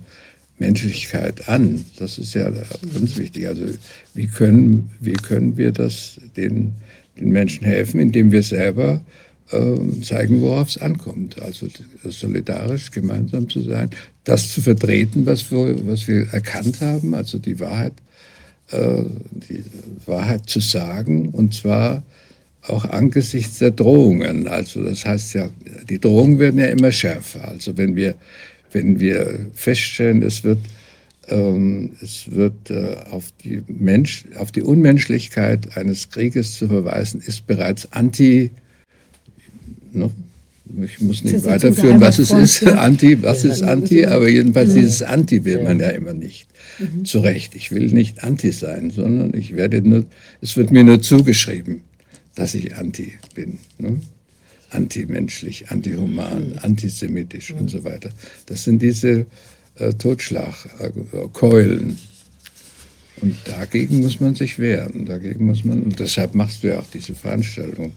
[0.59, 1.83] Menschlichkeit an.
[1.97, 3.47] Das ist ja ganz wichtig.
[3.47, 3.65] Also
[4.13, 6.73] wie können, wie können wir das den,
[7.19, 9.01] den Menschen helfen, indem wir selber
[10.01, 11.41] zeigen, worauf es ankommt.
[11.41, 11.67] Also
[12.05, 13.89] solidarisch gemeinsam zu sein,
[14.23, 17.93] das zu vertreten, was wir, was wir erkannt haben, also die Wahrheit,
[18.71, 19.03] äh,
[19.49, 19.63] die
[20.05, 22.03] Wahrheit zu sagen, und zwar
[22.67, 24.47] auch angesichts der Drohungen.
[24.47, 25.49] Also das heißt ja,
[25.89, 27.47] die Drohungen werden ja immer schärfer.
[27.47, 28.15] Also wenn wir,
[28.71, 30.59] wenn wir feststellen, es wird
[31.27, 37.47] ähm, es wird äh, auf, die Mensch, auf die Unmenschlichkeit eines Krieges zu verweisen, ist
[37.47, 38.51] bereits anti
[39.91, 40.11] Ne?
[40.83, 42.65] Ich muss nicht weiterführen, was es ist.
[42.65, 44.05] Anti, was ist Anti?
[44.05, 46.47] Aber jedenfalls dieses Anti will man ja immer nicht.
[46.79, 47.05] Mhm.
[47.05, 47.55] Zu Recht.
[47.55, 50.05] Ich will nicht Anti sein, sondern ich werde nur,
[50.41, 51.81] es wird mir nur zugeschrieben,
[52.35, 53.59] dass ich Anti bin.
[53.79, 53.99] Ne?
[54.69, 56.59] Antimenschlich, antihuman, mhm.
[56.61, 58.09] antisemitisch und so weiter.
[58.45, 59.25] Das sind diese
[59.75, 61.97] äh, Totschlagkeulen.
[63.21, 65.05] Und dagegen muss man sich wehren.
[65.05, 67.93] Dagegen muss man, und deshalb machst du ja auch diese Veranstaltung.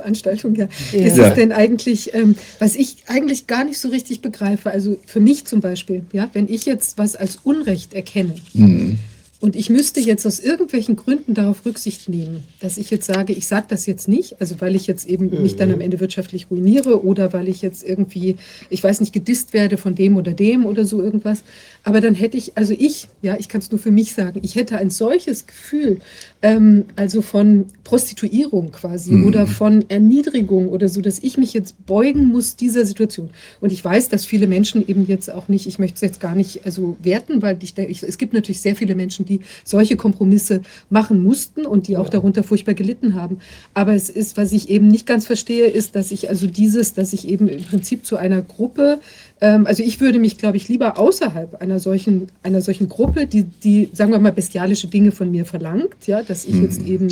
[0.00, 0.68] Veranstaltung, ja.
[0.92, 0.98] ja.
[1.00, 5.20] Ist es denn eigentlich, ähm, was ich eigentlich gar nicht so richtig begreife, also für
[5.20, 8.98] mich zum Beispiel, ja, wenn ich jetzt was als Unrecht erkenne, mhm.
[9.40, 13.46] Und ich müsste jetzt aus irgendwelchen Gründen darauf Rücksicht nehmen, dass ich jetzt sage, ich
[13.46, 15.42] sage das jetzt nicht, also weil ich jetzt eben mhm.
[15.42, 18.36] mich dann am Ende wirtschaftlich ruiniere oder weil ich jetzt irgendwie,
[18.68, 21.42] ich weiß nicht, gedisst werde von dem oder dem oder so irgendwas.
[21.84, 24.56] Aber dann hätte ich, also ich, ja, ich kann es nur für mich sagen, ich
[24.56, 26.00] hätte ein solches Gefühl,
[26.42, 29.26] ähm, also von Prostituierung quasi mhm.
[29.26, 33.30] oder von Erniedrigung oder so, dass ich mich jetzt beugen muss dieser Situation.
[33.60, 36.34] Und ich weiß, dass viele Menschen eben jetzt auch nicht, ich möchte es jetzt gar
[36.34, 40.60] nicht also werten, weil ich denke, es gibt natürlich sehr viele Menschen, die solche Kompromisse
[40.90, 43.38] machen mussten und die auch darunter furchtbar gelitten haben.
[43.72, 47.12] Aber es ist, was ich eben nicht ganz verstehe, ist, dass ich also dieses, dass
[47.12, 49.00] ich eben im Prinzip zu einer Gruppe
[49.40, 53.44] ähm, also ich würde mich, glaube ich, lieber außerhalb einer solchen, einer solchen Gruppe, die,
[53.44, 57.08] die, sagen wir mal, bestialische Dinge von mir verlangt, ja, dass ich jetzt eben,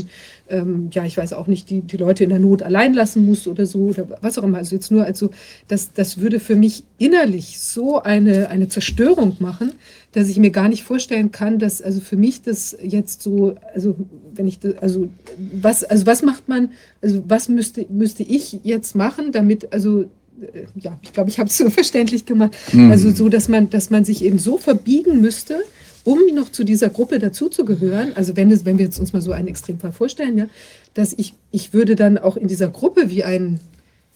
[0.50, 3.46] ähm, ja, ich weiß auch nicht, die, die Leute in der Not allein lassen muss
[3.46, 4.58] oder so oder was auch immer.
[4.58, 5.30] Also jetzt nur, also
[5.68, 9.72] das, das würde für mich innerlich so eine, eine Zerstörung machen,
[10.12, 13.94] dass ich mir gar nicht vorstellen kann, dass also für mich das jetzt so, also
[14.34, 16.72] wenn ich das, also was, also was macht man,
[17.02, 21.48] also was müsste, müsste ich jetzt machen, damit, also äh, ja, ich glaube, ich habe
[21.48, 22.56] es so verständlich gemacht.
[22.72, 22.90] Mhm.
[22.90, 25.62] Also so, dass man, dass man sich eben so verbiegen müsste,
[26.08, 28.16] um noch zu dieser Gruppe dazuzugehören.
[28.16, 30.46] Also wenn, es, wenn wir jetzt uns mal so einen Extremfall vorstellen, ja,
[30.94, 33.60] dass ich, ich würde dann auch in dieser Gruppe wie ein,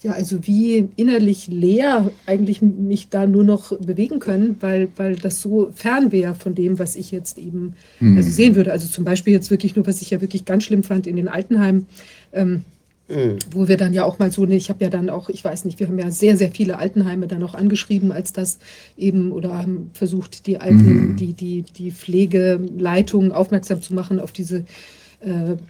[0.02, 5.42] ja, also wie innerlich leer eigentlich mich da nur noch bewegen können, weil, weil das
[5.42, 8.16] so fern wäre von dem, was ich jetzt eben mhm.
[8.16, 8.72] also sehen würde.
[8.72, 11.28] Also zum Beispiel jetzt wirklich nur, was ich ja wirklich ganz schlimm fand in den
[11.28, 11.88] Altenheimen.
[12.32, 12.64] Ähm,
[13.08, 13.38] Mhm.
[13.50, 15.80] Wo wir dann ja auch mal so, ich habe ja dann auch, ich weiß nicht,
[15.80, 18.58] wir haben ja sehr, sehr viele Altenheime dann auch angeschrieben, als das
[18.96, 21.16] eben oder haben versucht, die Alten, mhm.
[21.16, 24.64] die, die, die Pflegeleitung aufmerksam zu machen auf diese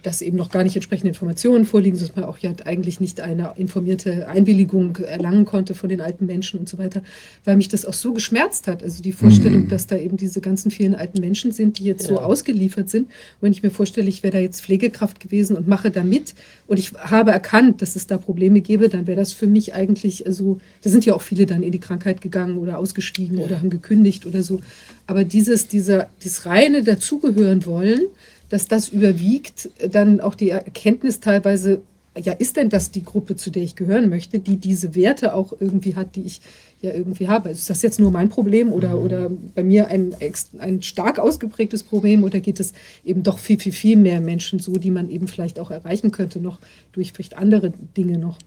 [0.01, 3.53] dass eben noch gar nicht entsprechende Informationen vorliegen, dass man auch ja eigentlich nicht eine
[3.55, 7.03] informierte Einwilligung erlangen konnte von den alten Menschen und so weiter,
[7.45, 8.81] weil mich das auch so geschmerzt hat.
[8.81, 9.67] Also die Vorstellung, mhm.
[9.69, 12.09] dass da eben diese ganzen vielen alten Menschen sind, die jetzt ja.
[12.09, 13.03] so ausgeliefert sind.
[13.03, 16.33] Und wenn ich mir vorstelle, ich wäre da jetzt Pflegekraft gewesen und mache da mit
[16.65, 20.25] und ich habe erkannt, dass es da Probleme gäbe, dann wäre das für mich eigentlich,
[20.25, 23.45] also da sind ja auch viele dann in die Krankheit gegangen oder ausgestiegen ja.
[23.45, 24.61] oder haben gekündigt oder so.
[25.05, 28.07] Aber dieses, dieser, dieses reine Dazugehören wollen,
[28.53, 31.81] dass das überwiegt, dann auch die Erkenntnis teilweise,
[32.15, 35.53] ja, ist denn das die Gruppe, zu der ich gehören möchte, die diese Werte auch
[35.59, 36.39] irgendwie hat, die ich
[36.79, 37.49] ja irgendwie habe.
[37.49, 39.03] Also ist das jetzt nur mein Problem oder, mhm.
[39.03, 40.15] oder bei mir ein,
[40.59, 42.73] ein stark ausgeprägtes Problem oder geht es
[43.03, 46.39] eben doch viel, viel, viel mehr Menschen so, die man eben vielleicht auch erreichen könnte,
[46.39, 46.59] noch
[46.91, 48.37] durch vielleicht andere Dinge noch?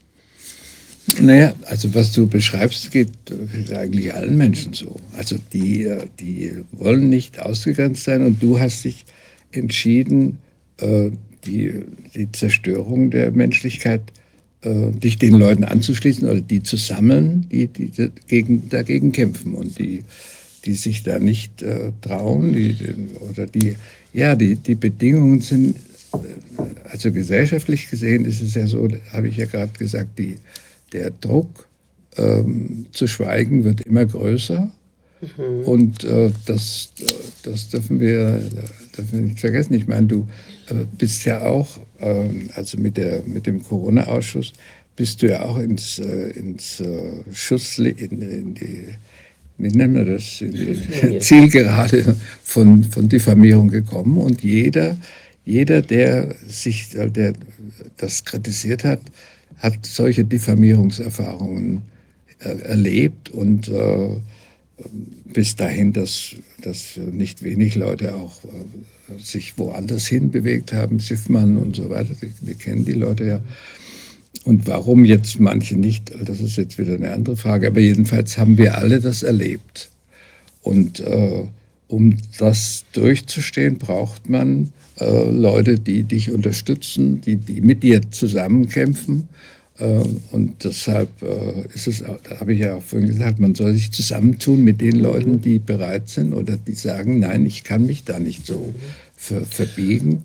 [1.20, 3.11] Naja, also was du beschreibst, geht
[3.74, 4.95] eigentlich allen Menschen so.
[5.16, 9.05] Also die, die wollen nicht ausgegrenzt sein und du hast dich
[9.52, 10.39] entschieden,
[10.78, 11.10] äh,
[11.44, 14.02] die, die Zerstörung der Menschlichkeit
[14.62, 19.78] äh, dich den Leuten anzuschließen oder die zu sammeln, die, die dagegen, dagegen kämpfen und
[19.78, 20.05] die,
[20.64, 22.77] die sich da nicht äh, trauen die,
[23.31, 23.77] oder die,
[24.12, 25.77] ja, die, die Bedingungen sind,
[26.12, 26.18] äh,
[26.90, 30.36] also gesellschaftlich gesehen ist es ja so, habe ich ja gerade gesagt, die,
[30.93, 31.68] der Druck
[32.16, 34.70] ähm, zu schweigen wird immer größer.
[35.20, 35.64] Mhm.
[35.64, 36.93] Und äh, das,
[37.43, 38.43] das dürfen wir
[38.97, 39.74] darf man nicht vergessen.
[39.74, 40.28] Ich meine, du
[40.68, 41.68] äh, bist ja auch,
[42.01, 44.52] ähm, also mit, der, mit dem Corona-Ausschuss,
[44.97, 48.89] bist du ja auch ins, äh, ins äh, Schuss, in, in die,
[49.59, 54.18] wie nennen wir das, in die Zielgerade von, von Diffamierung gekommen.
[54.18, 54.97] Und jeder,
[55.44, 57.35] jeder, der sich, der
[57.97, 59.01] das kritisiert hat,
[59.59, 61.82] hat solche Diffamierungserfahrungen
[62.39, 63.70] erlebt und
[65.24, 71.57] bis dahin, dass, dass nicht wenig Leute auch äh, sich woanders hin bewegt haben, Schiffmann
[71.57, 72.15] und so weiter.
[72.20, 73.40] Wir, wir kennen die Leute ja.
[74.44, 77.69] Und warum jetzt manche nicht, das ist jetzt wieder eine andere Frage.
[77.69, 79.90] Aber jedenfalls haben wir alle das erlebt.
[80.62, 81.44] Und äh,
[81.89, 89.28] um das durchzustehen, braucht man äh, Leute, die dich unterstützen, die, die mit dir zusammenkämpfen
[89.78, 93.93] und deshalb äh, ist es, da habe ich ja auch vorhin gesagt, man soll sich
[93.93, 95.43] zusammentun mit den Leuten, mhm.
[95.43, 98.74] die bereit sind oder die sagen, nein, ich kann mich da nicht so
[99.16, 100.24] ver verbiegen.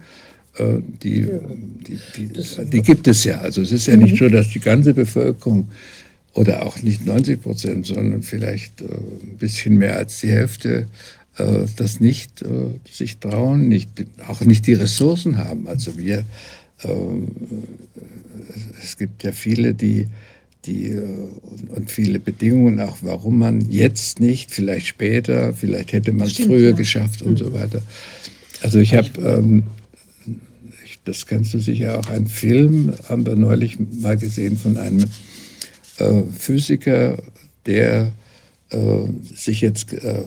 [0.58, 1.28] Äh, die,
[1.86, 3.40] die, die, die, gibt es ja.
[3.42, 4.18] Also es ist ja nicht mhm.
[4.18, 5.68] so, dass die ganze Bevölkerung
[6.34, 10.88] oder auch nicht 90 Prozent, sondern vielleicht äh, ein bisschen mehr als die Hälfte
[11.78, 12.44] das nicht
[12.92, 13.90] sich trauen, nicht,
[14.28, 15.66] auch nicht die Ressourcen haben.
[15.66, 16.26] Also wir
[18.82, 20.08] es gibt ja viele, die,
[20.66, 21.30] die äh,
[21.70, 26.70] und viele Bedingungen, auch warum man jetzt nicht, vielleicht später, vielleicht hätte man es früher
[26.70, 26.76] ja.
[26.76, 27.38] geschafft und mhm.
[27.38, 27.82] so weiter.
[28.62, 29.64] Also ich habe, ähm,
[31.06, 35.06] das kennst du sicher auch, einen Film, haben wir neulich mal gesehen von einem
[35.98, 37.18] äh, Physiker,
[37.66, 38.12] der
[38.70, 38.78] äh,
[39.36, 40.26] sich jetzt äh,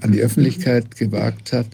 [0.00, 1.66] an die Öffentlichkeit gewagt hat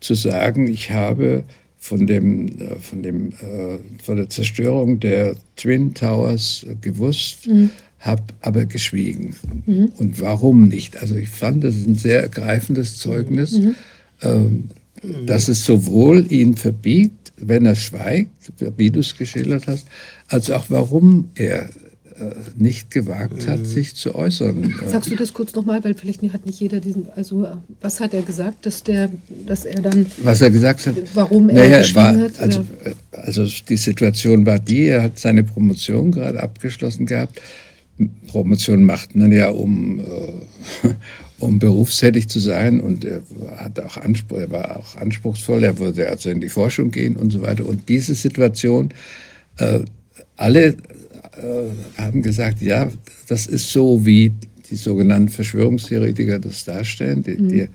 [0.00, 1.44] zu sagen, ich habe
[1.86, 7.70] von, dem, äh, von, dem, äh, von der Zerstörung der Twin Towers gewusst, mhm.
[8.00, 9.36] habe aber geschwiegen.
[9.66, 9.92] Mhm.
[9.96, 10.96] Und warum nicht?
[10.96, 13.74] Also ich fand, das ist ein sehr ergreifendes Zeugnis, mhm.
[14.22, 14.64] ähm,
[15.26, 19.86] dass es sowohl ihn verbiegt, wenn er schweigt, wie du es geschildert hast,
[20.28, 21.68] als auch warum er
[22.56, 23.64] nicht gewagt hat, mhm.
[23.64, 24.74] sich zu äußern.
[24.86, 27.46] Sagst du das kurz nochmal, weil vielleicht hat nicht jeder diesen, also
[27.80, 29.10] was hat er gesagt, dass der,
[29.46, 30.06] dass er dann...
[30.22, 30.94] Was er gesagt hat?
[31.14, 32.40] Warum er naja, war, hat?
[32.40, 32.64] Also,
[33.12, 37.40] also die Situation war die, er hat seine Promotion gerade abgeschlossen gehabt.
[38.28, 40.88] Promotion macht man ja, um, äh,
[41.38, 43.22] um berufstätig zu sein und er
[43.56, 47.30] hat auch Anspruch, er war auch anspruchsvoll, er würde also in die Forschung gehen und
[47.30, 47.66] so weiter.
[47.66, 48.90] Und diese Situation,
[49.58, 49.80] äh,
[50.36, 50.76] alle
[51.36, 52.90] äh, haben gesagt, ja,
[53.28, 54.32] das ist so, wie
[54.70, 57.22] die sogenannten Verschwörungstheoretiker das darstellen.
[57.22, 57.48] Die, mhm.
[57.48, 57.68] die,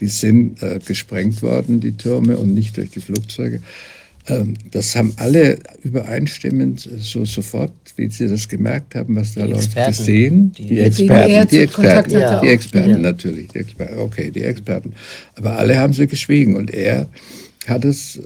[0.00, 3.60] die sind äh, gesprengt worden, die Türme, und nicht durch die Flugzeuge.
[4.28, 9.74] Ähm, das haben alle übereinstimmend so sofort, wie sie das gemerkt haben, was da läuft,
[9.74, 10.52] gesehen.
[10.52, 12.40] Die, die Experten, die Experten, ja.
[12.40, 12.98] die Experten ja.
[12.98, 13.48] natürlich.
[13.48, 14.92] Die Experten, okay, die Experten.
[15.34, 16.56] Aber alle haben sie geschwiegen.
[16.56, 17.08] Und er
[17.68, 18.20] hat es äh,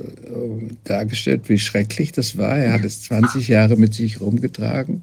[0.84, 2.56] dargestellt, wie schrecklich das war.
[2.56, 5.02] Er hat es 20 Jahre mit sich rumgetragen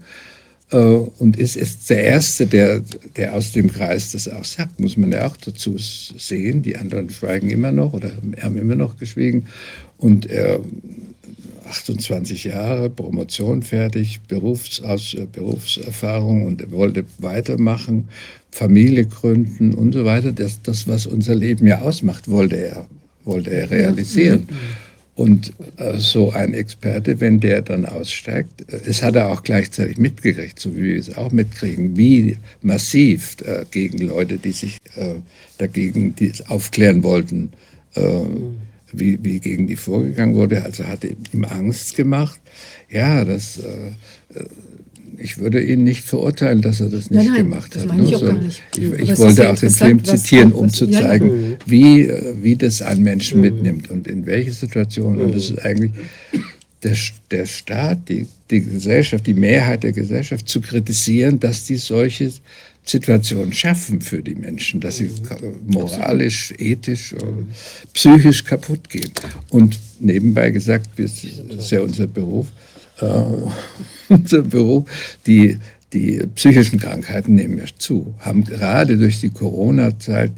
[0.72, 2.82] äh, und ist, ist der Erste, der,
[3.16, 6.62] der aus dem Kreis das auch sagt, muss man ja auch dazu sehen.
[6.62, 8.12] Die anderen schweigen immer noch oder
[8.42, 9.48] haben immer noch geschwiegen.
[9.98, 10.60] Und er
[11.70, 18.10] 28 Jahre, Promotion fertig, Berufsaus, Berufserfahrung und er wollte weitermachen,
[18.52, 20.32] Familie gründen und so weiter.
[20.32, 22.88] Das, das, was unser Leben ja ausmacht, wollte er
[23.30, 24.48] wollte er realisieren.
[25.16, 29.98] Und äh, so ein Experte, wenn der dann aussteigt, äh, es hat er auch gleichzeitig
[29.98, 35.16] mitgekriegt, so wie wir es auch mitkriegen, wie massiv äh, gegen Leute, die sich äh,
[35.58, 37.52] dagegen die aufklären wollten,
[37.96, 38.02] äh,
[38.94, 40.64] wie, wie gegen die vorgegangen wurde.
[40.64, 42.40] Also hat ihm Angst gemacht.
[42.90, 43.92] Ja, das äh,
[45.22, 47.90] ich würde ihn nicht verurteilen, dass er das nicht nein, nein, gemacht das hat.
[47.90, 48.62] Meine ich, auch gar nicht.
[48.78, 53.38] ich, ich wollte auch den Film zitieren, um zu zeigen, wie, wie das ein Menschen
[53.38, 53.44] mhm.
[53.44, 55.20] mitnimmt und in welche Situation.
[55.20, 55.92] Und das ist eigentlich
[56.84, 56.96] der,
[57.32, 62.32] der Staat, die, die Gesellschaft, die Mehrheit der Gesellschaft zu kritisieren, dass die solche
[62.86, 65.56] Situationen schaffen für die Menschen, dass sie mhm.
[65.68, 67.14] moralisch, ethisch,
[67.94, 69.12] psychisch kaputt gehen.
[69.50, 72.48] Und nebenbei gesagt, das ist ja unser Beruf,
[73.02, 73.06] äh,
[74.10, 74.86] unser Beruf,
[75.26, 75.58] die,
[75.94, 80.32] die psychischen Krankheiten nehmen ja zu, haben gerade durch die Corona-Zeit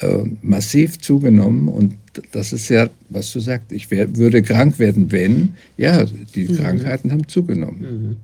[0.00, 1.68] äh, massiv zugenommen.
[1.68, 1.94] Und
[2.32, 6.04] das ist ja, was du sagst, ich wär, würde krank werden, wenn, ja,
[6.34, 6.56] die mhm.
[6.56, 7.80] Krankheiten haben zugenommen.
[7.80, 8.16] Mhm.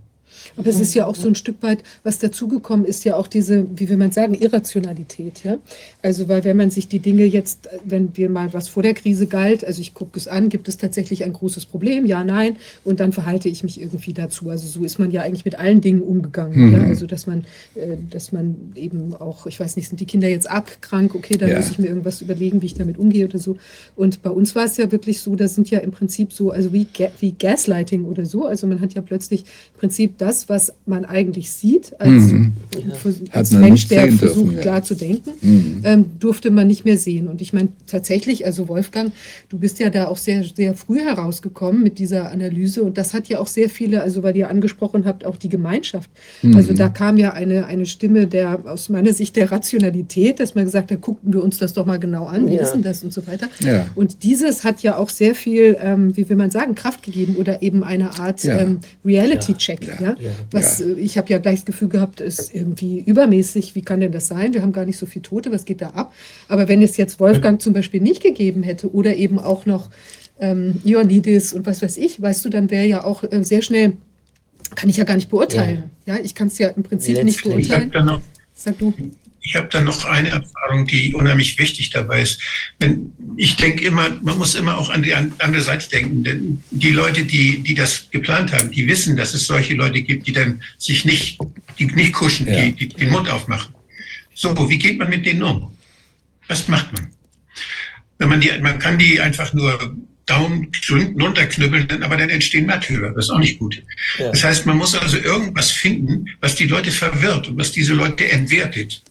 [0.57, 3.67] Aber es ist ja auch so ein Stück weit, was dazugekommen ist, ja auch diese,
[3.79, 5.45] wie will man sagen, Irrationalität.
[5.45, 5.59] Ja?
[6.03, 9.27] Also, weil wenn man sich die Dinge jetzt, wenn wir mal was vor der Krise
[9.27, 12.07] galt, also ich gucke es an, gibt es tatsächlich ein großes Problem?
[12.07, 12.57] Ja, nein.
[12.85, 14.49] Und dann verhalte ich mich irgendwie dazu.
[14.49, 16.69] Also so ist man ja eigentlich mit allen Dingen umgegangen.
[16.69, 16.73] Mhm.
[16.75, 16.83] Ja?
[16.85, 20.51] Also, dass man, äh, dass man eben auch, ich weiß nicht, sind die Kinder jetzt
[20.51, 21.15] arg krank?
[21.15, 21.57] Okay, dann ja.
[21.57, 23.57] muss ich mir irgendwas überlegen, wie ich damit umgehe oder so.
[23.95, 26.73] Und bei uns war es ja wirklich so, das sind ja im Prinzip so, also
[26.73, 26.87] wie,
[27.21, 28.47] wie Gaslighting oder so.
[28.47, 32.53] Also man hat ja plötzlich im Prinzip das, was man eigentlich sieht, als, mhm.
[33.33, 34.63] als Mensch, der versucht dürfen, ja.
[34.63, 35.81] klar zu denken, mhm.
[35.85, 37.29] ähm, durfte man nicht mehr sehen.
[37.29, 39.13] Und ich meine tatsächlich, also Wolfgang,
[39.49, 43.29] du bist ja da auch sehr, sehr früh herausgekommen mit dieser Analyse und das hat
[43.29, 46.11] ja auch sehr viele, also weil ihr angesprochen habt, auch die Gemeinschaft.
[46.43, 46.57] Mhm.
[46.57, 50.65] Also da kam ja eine, eine Stimme der, aus meiner Sicht der Rationalität, dass man
[50.65, 52.63] gesagt hat, guckten wir uns das doch mal genau an, wir ja.
[52.63, 53.49] wissen das und so weiter.
[53.61, 53.87] Ja.
[53.95, 57.63] Und dieses hat ja auch sehr viel, ähm, wie will man sagen, Kraft gegeben oder
[57.63, 60.01] eben eine Art ähm, Reality-Check.
[60.01, 60.17] Ja
[60.51, 60.87] was ja.
[60.87, 63.75] Äh, ich habe ja gleich das Gefühl gehabt, ist irgendwie übermäßig.
[63.75, 64.55] Wie kann denn das sein?
[64.55, 66.13] Wir haben gar nicht so viele Tote, was geht da ab?
[66.49, 69.91] Aber wenn es jetzt Wolfgang zum Beispiel nicht gegeben hätte oder eben auch noch
[70.41, 73.95] ähm, Ioannidis und was weiß ich, weißt du, dann wäre ja auch äh, sehr schnell,
[74.75, 75.91] kann ich ja gar nicht beurteilen.
[76.07, 77.45] Ja, ja ich kann es ja im Prinzip Letztlich.
[77.47, 78.21] nicht beurteilen.
[78.55, 78.93] Sag du
[79.47, 82.41] ich habe da noch eine Erfahrung, die unheimlich wichtig dabei ist.
[82.81, 86.91] Wenn, ich denke immer, man muss immer auch an die andere Seite denken, denn die
[86.91, 90.63] Leute, die, die das geplant haben, die wissen, dass es solche Leute gibt, die dann
[90.79, 91.39] sich nicht,
[91.79, 92.61] die nicht kuschen, ja.
[92.61, 93.73] die, die den Mund aufmachen.
[94.35, 95.77] So, wie geht man mit denen um?
[96.49, 97.13] Was macht man?
[98.19, 99.97] Wenn man die, man kann die einfach nur
[100.27, 103.11] Daumen runterknüppeln, aber dann entstehen Märtyrer.
[103.11, 103.81] Das ist auch nicht gut.
[104.19, 104.33] Ja.
[104.33, 108.29] Das heißt, man muss also irgendwas finden, was die Leute verwirrt und was diese Leute
[108.29, 109.03] entwertet.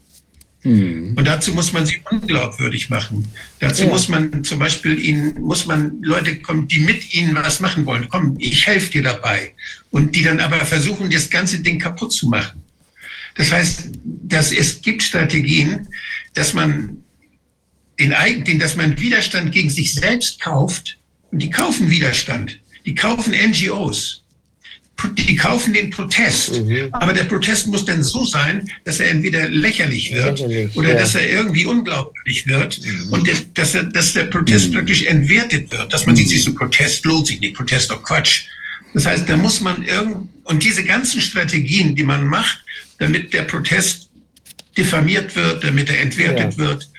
[0.65, 1.13] Mhm.
[1.15, 3.27] Und dazu muss man sie unglaubwürdig machen.
[3.59, 3.89] Dazu ja.
[3.89, 8.09] muss man zum Beispiel ihnen, muss man Leute kommen, die mit ihnen was machen wollen.
[8.09, 9.53] Komm, ich helfe dir dabei.
[9.91, 12.63] Und die dann aber versuchen, das ganze Ding kaputt zu machen.
[13.35, 15.87] Das heißt, dass es gibt Strategien,
[16.33, 16.97] dass man
[17.99, 20.97] den eigenen, dass man Widerstand gegen sich selbst kauft.
[21.31, 22.59] Und die kaufen Widerstand.
[22.85, 24.23] Die kaufen NGOs.
[25.17, 26.63] Die kaufen den Protest.
[26.63, 26.88] Mhm.
[26.91, 30.99] Aber der Protest muss dann so sein, dass er entweder lächerlich wird lächerlich, oder ja.
[30.99, 33.11] dass er irgendwie unglaublich wird mhm.
[33.11, 34.76] und dass, er, dass der Protest mhm.
[34.76, 35.91] praktisch entwertet wird.
[35.91, 38.45] Dass man sieht, sich so Protest lohnt sich nicht, Protest doch Quatsch.
[38.93, 42.63] Das heißt, da muss man irgend, und diese ganzen Strategien, die man macht,
[42.97, 44.09] damit der Protest
[44.77, 46.57] diffamiert wird, damit er entwertet ja.
[46.57, 46.89] wird,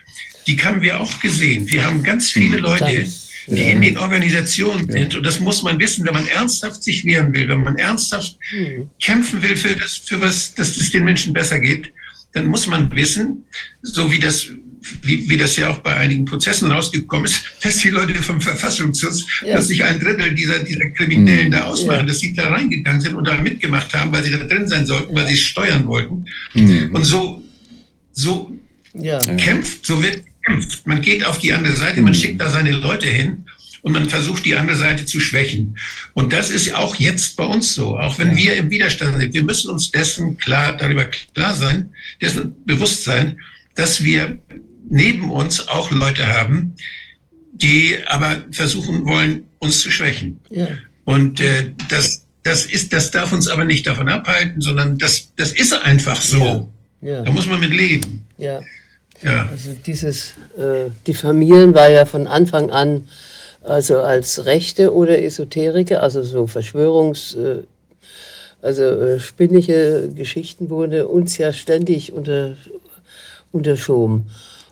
[0.46, 1.66] die haben wir auch gesehen.
[1.68, 3.06] Wir haben ganz viele Leute,
[3.46, 5.14] die in den Organisationen sind.
[5.14, 8.90] Und das muss man wissen, wenn man ernsthaft sich wehren will, wenn man ernsthaft mhm.
[9.00, 11.92] kämpfen will für das, für was, dass es den Menschen besser geht,
[12.32, 13.44] dann muss man wissen,
[13.82, 14.48] so wie das
[15.02, 19.24] wie, wie das ja auch bei einigen Prozessen rausgekommen ist, dass die Leute vom Verfassungsschutz,
[19.44, 19.56] ja.
[19.56, 22.06] dass sich ein Drittel dieser, dieser Kriminellen da ausmachen, ja.
[22.06, 25.14] dass sie da reingegangen sind und da mitgemacht haben, weil sie da drin sein sollten,
[25.14, 26.24] weil sie es steuern wollten.
[26.54, 26.90] Mhm.
[26.94, 27.42] Und so,
[28.12, 28.52] so
[28.94, 29.18] ja.
[29.18, 30.86] kämpft, so wird kämpft.
[30.86, 32.16] Man geht auf die andere Seite, man mhm.
[32.16, 33.44] schickt da seine Leute hin
[33.82, 35.76] und man versucht, die andere Seite zu schwächen.
[36.14, 39.34] Und das ist auch jetzt bei uns so, auch wenn wir im Widerstand sind.
[39.34, 41.90] Wir müssen uns dessen klar, darüber klar sein,
[42.20, 43.38] dessen bewusst sein,
[43.74, 44.38] dass wir
[44.88, 46.74] neben uns auch Leute haben,
[47.52, 50.40] die aber versuchen wollen, uns zu schwächen.
[50.50, 50.68] Ja.
[51.04, 55.52] Und äh, das, das, ist, das darf uns aber nicht davon abhalten, sondern das, das
[55.52, 56.72] ist einfach so.
[57.02, 57.10] Ja.
[57.10, 57.22] Ja.
[57.22, 58.26] Da muss man mit leben.
[58.38, 58.60] Ja.
[59.22, 59.48] Ja.
[59.50, 63.08] Also dieses äh, Diffamieren war ja von Anfang an
[63.62, 67.62] also als Rechte oder Esoteriker, also so Verschwörungs, äh,
[68.62, 72.56] also äh, spinnige Geschichten wurde uns ja ständig unter,
[73.52, 74.26] unterschoben.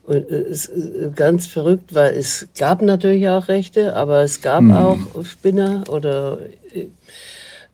[0.04, 4.40] Und äh, es ist äh, ganz verrückt, weil es gab natürlich auch Rechte, aber es
[4.40, 4.72] gab mhm.
[4.72, 6.38] auch Spinner oder,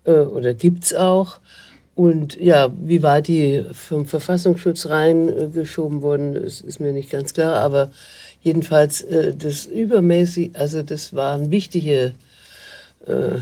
[0.04, 1.39] äh, oder gibt es auch.
[2.00, 7.56] Und ja, wie weit die vom Verfassungsschutz reingeschoben wurden, ist, ist mir nicht ganz klar.
[7.56, 7.90] Aber
[8.40, 12.14] jedenfalls äh, das übermäßig, also das waren wichtige,
[13.06, 13.32] äh,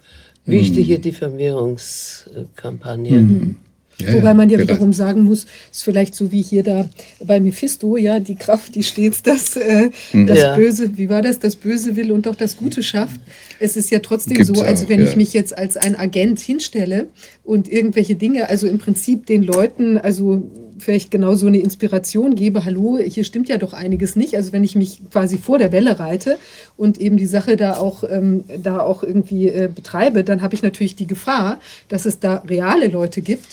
[0.46, 1.02] wichtige mhm.
[1.02, 3.26] Diffamierungskampagnen.
[3.26, 3.56] Mhm.
[3.98, 6.88] Ja, Wobei man ja wiederum sagen muss, ist vielleicht so wie hier da
[7.24, 10.26] bei Mephisto, ja, die Kraft, die stets das, äh, mhm.
[10.26, 10.54] das ja.
[10.54, 13.20] Böse, wie war das, das Böse will und doch das Gute schafft.
[13.58, 15.08] Es ist ja trotzdem Gibt's so, als wenn ja.
[15.08, 17.08] ich mich jetzt als ein Agent hinstelle
[17.42, 20.42] und irgendwelche Dinge, also im Prinzip den Leuten, also
[20.78, 24.36] vielleicht genau so eine Inspiration gebe, hallo, hier stimmt ja doch einiges nicht.
[24.36, 26.38] Also wenn ich mich quasi vor der Welle reite
[26.76, 30.62] und eben die Sache da auch, ähm, da auch irgendwie äh, betreibe, dann habe ich
[30.62, 33.46] natürlich die Gefahr, dass es da reale Leute gibt,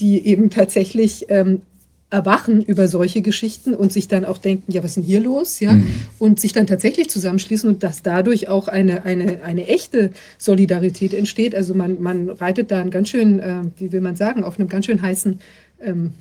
[0.00, 1.62] die eben tatsächlich ähm,
[2.10, 5.60] erwachen über solche Geschichten und sich dann auch denken, ja, was ist denn hier los?
[5.60, 5.72] Ja?
[5.72, 5.86] Mhm.
[6.18, 11.54] Und sich dann tatsächlich zusammenschließen und dass dadurch auch eine, eine, eine echte Solidarität entsteht.
[11.54, 14.68] Also man, man reitet da einen ganz schön, äh, wie will man sagen, auf einem
[14.68, 15.38] ganz schön heißen
[15.80, 16.14] ähm,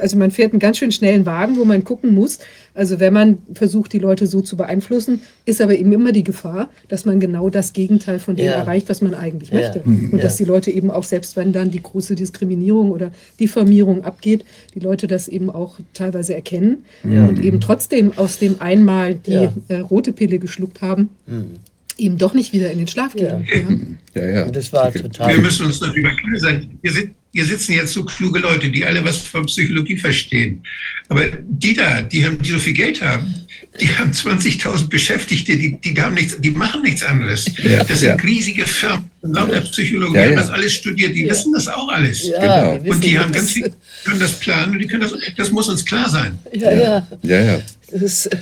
[0.00, 2.38] also man fährt einen ganz schön schnellen Wagen, wo man gucken muss.
[2.74, 6.70] Also wenn man versucht, die Leute so zu beeinflussen, ist aber eben immer die Gefahr,
[6.88, 8.52] dass man genau das Gegenteil von dem ja.
[8.52, 9.60] erreicht, was man eigentlich ja.
[9.60, 9.80] möchte.
[9.80, 10.18] Und ja.
[10.18, 14.80] dass die Leute eben auch, selbst wenn dann die große Diskriminierung oder Diffamierung abgeht, die
[14.80, 20.12] Leute das eben auch teilweise erkennen und eben trotzdem aus dem einmal die äh, rote
[20.12, 21.10] Pille geschluckt haben.
[21.26, 21.56] Mhm
[21.98, 23.98] eben doch nicht wieder in den Schlaf gehen.
[24.14, 24.28] Ja, ja.
[24.28, 24.50] ja.
[24.50, 25.34] Das war total.
[25.34, 26.78] Wir müssen uns darüber klar sein.
[26.82, 30.62] Wir sind, hier sitzen jetzt so kluge Leute, die alle was von Psychologie verstehen.
[31.10, 33.46] Aber die da, die, haben, die so viel Geld haben,
[33.78, 37.44] die haben 20.000 Beschäftigte, die, die, haben nichts, die machen nichts anderes.
[37.62, 38.14] Ja, das sind ja.
[38.14, 42.22] riesige Firmen, lauter Psychologen, ja, die haben das alles studiert, die wissen das auch alles.
[42.22, 42.78] Genau.
[42.86, 43.70] Und die haben ganz viel,
[44.06, 46.38] können das planen und die können das, das muss uns klar sein.
[46.54, 47.06] Ja, ja.
[47.22, 47.58] ja, ja.
[47.92, 48.36] Das äh,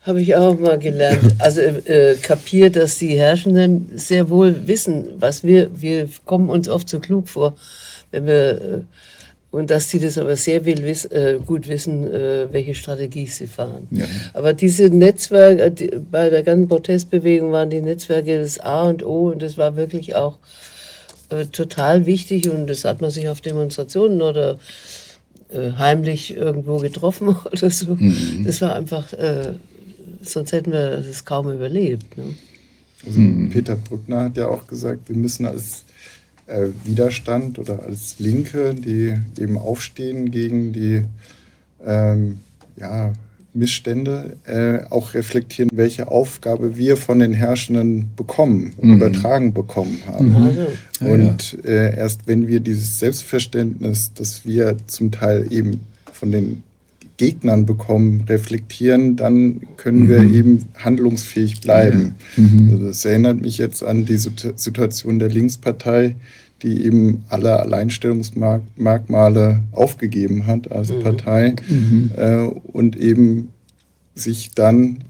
[0.00, 1.32] habe ich auch mal gelernt.
[1.38, 6.88] Also äh, kapiert, dass die Herrschenden sehr wohl wissen, was wir, wir kommen uns oft
[6.88, 7.56] so klug vor
[8.12, 8.80] wenn wir, äh,
[9.50, 13.46] und dass sie das aber sehr will, wiss, äh, gut wissen, äh, welche Strategie sie
[13.46, 13.86] fahren.
[13.90, 14.06] Ja.
[14.32, 19.30] Aber diese Netzwerke, die, bei der ganzen Protestbewegung waren die Netzwerke das A und O
[19.30, 20.38] und das war wirklich auch
[21.28, 24.58] äh, total wichtig und das hat man sich auf Demonstrationen oder
[25.54, 27.94] heimlich irgendwo getroffen oder so.
[27.94, 28.44] Mhm.
[28.46, 29.08] Das war einfach,
[30.22, 32.16] sonst hätten wir das kaum überlebt.
[32.16, 32.36] Ne?
[33.04, 33.50] Also mhm.
[33.50, 35.84] Peter Bruckner hat ja auch gesagt, wir müssen als
[36.46, 41.04] äh, Widerstand oder als Linke, die eben aufstehen gegen die
[41.84, 42.40] ähm,
[42.76, 43.12] ja,
[43.54, 48.96] Missstände, äh, auch reflektieren, welche Aufgabe wir von den Herrschenden bekommen und mhm.
[48.96, 50.28] übertragen bekommen haben.
[50.28, 50.58] Mhm.
[51.00, 55.80] Ja, und äh, erst wenn wir dieses Selbstverständnis, das wir zum Teil eben
[56.12, 56.62] von den
[57.16, 60.08] Gegnern bekommen, reflektieren, dann können mhm.
[60.08, 62.14] wir eben handlungsfähig bleiben.
[62.36, 62.70] Mhm.
[62.72, 66.16] Also das erinnert mich jetzt an die Situation der Linkspartei,
[66.62, 71.02] die eben alle Alleinstellungsmerkmale aufgegeben hat als mhm.
[71.02, 72.10] Partei mhm.
[72.16, 73.48] äh, und eben
[74.14, 75.04] sich dann,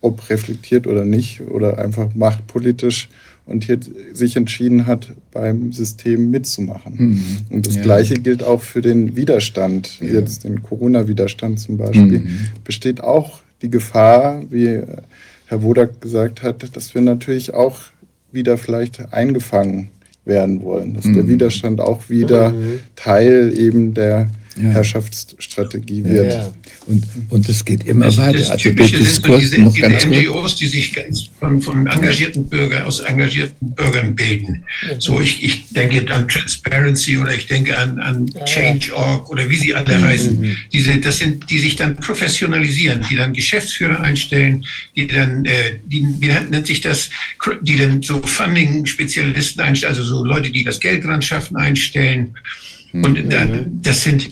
[0.00, 3.08] ob reflektiert oder nicht, oder einfach machtpolitisch
[3.46, 3.78] und hier
[4.12, 6.94] sich entschieden hat, beim System mitzumachen.
[6.96, 7.36] Mhm.
[7.50, 7.82] Und das ja.
[7.82, 10.14] Gleiche gilt auch für den Widerstand, ja.
[10.14, 12.38] jetzt den Corona-Widerstand zum Beispiel, mhm.
[12.64, 14.80] besteht auch die Gefahr, wie
[15.46, 17.78] Herr Wodak gesagt hat, dass wir natürlich auch
[18.30, 19.90] wieder vielleicht eingefangen
[20.24, 21.14] werden wollen, dass mhm.
[21.14, 22.80] der Widerstand auch wieder mhm.
[22.96, 24.70] Teil eben der ja.
[24.70, 26.32] Herrschaftsstrategie wird.
[26.32, 26.52] Ja.
[26.86, 28.38] Und, und es geht immer das, weiter.
[28.38, 30.94] Das also Typische der Diskurs diese, noch diese NGOs, die sich
[31.38, 34.64] von, von engagierten Bürgern, aus engagierten Bürgern bilden.
[34.98, 39.74] So, ich, ich denke an Transparency oder ich denke an, an Change.org oder wie sie
[39.74, 40.04] alle mhm.
[40.04, 40.56] heißen.
[40.72, 44.64] Diese, das sind, die sich dann professionalisieren, die dann Geschäftsführer einstellen,
[44.96, 47.10] die dann, äh, die, wie nennt sich das,
[47.60, 52.34] die dann so Funding-Spezialisten einstellen, also so Leute, die das Geld ran schaffen, einstellen.
[52.92, 53.80] Und mhm.
[53.82, 54.30] das sind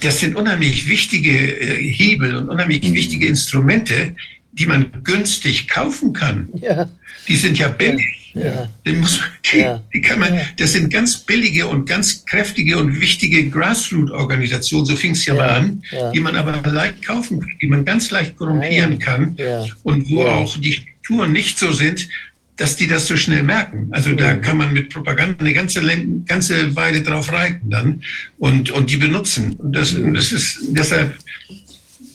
[0.00, 2.94] das sind unheimlich wichtige äh, Hebel und unheimlich mhm.
[2.94, 4.14] wichtige Instrumente,
[4.52, 6.48] die man günstig kaufen kann.
[6.60, 6.88] Ja.
[7.28, 8.32] Die sind ja billig.
[8.34, 8.68] Ja.
[8.92, 9.20] Muss,
[9.50, 9.82] ja.
[9.94, 15.12] die kann man, das sind ganz billige und ganz kräftige und wichtige Grassroot-Organisationen, so fing
[15.12, 15.82] es ja, mal an,
[16.12, 19.38] die man aber leicht kaufen kann, die man ganz leicht korrumpieren kann
[19.84, 22.08] und wo auch die Strukturen nicht so sind,
[22.56, 23.88] dass die das so schnell merken.
[23.90, 24.40] Also da mhm.
[24.40, 25.82] kann man mit Propaganda eine ganze,
[26.26, 28.02] ganze Weile drauf reiten dann
[28.38, 29.52] und, und die benutzen.
[29.54, 31.14] Und das, und das ist deshalb,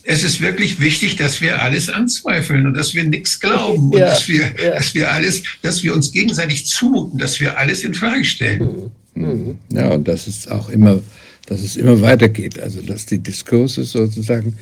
[0.04, 4.06] es ist wirklich wichtig, dass wir alles anzweifeln und dass wir nichts glauben und ja,
[4.06, 4.74] dass wir, ja.
[4.74, 8.90] dass wir alles, dass wir uns gegenseitig zumuten, dass wir alles in Frage stellen.
[9.14, 9.24] Mhm.
[9.24, 9.58] mhm.
[9.72, 11.00] Ja, und dass es auch immer,
[11.46, 12.58] dass es immer weitergeht.
[12.58, 14.56] Also dass die Diskurse sozusagen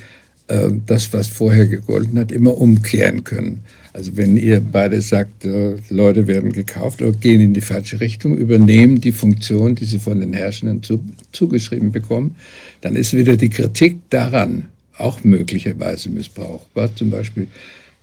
[0.48, 3.64] äh, das, was vorher gegolten hat, immer umkehren können.
[3.92, 8.36] Also wenn ihr beide sagt, äh, Leute werden gekauft oder gehen in die falsche Richtung,
[8.36, 11.00] übernehmen die Funktion, die sie von den Herrschenden zu,
[11.32, 12.36] zugeschrieben bekommen,
[12.82, 16.94] dann ist wieder die Kritik daran auch möglicherweise missbrauchbar.
[16.94, 17.48] Zum Beispiel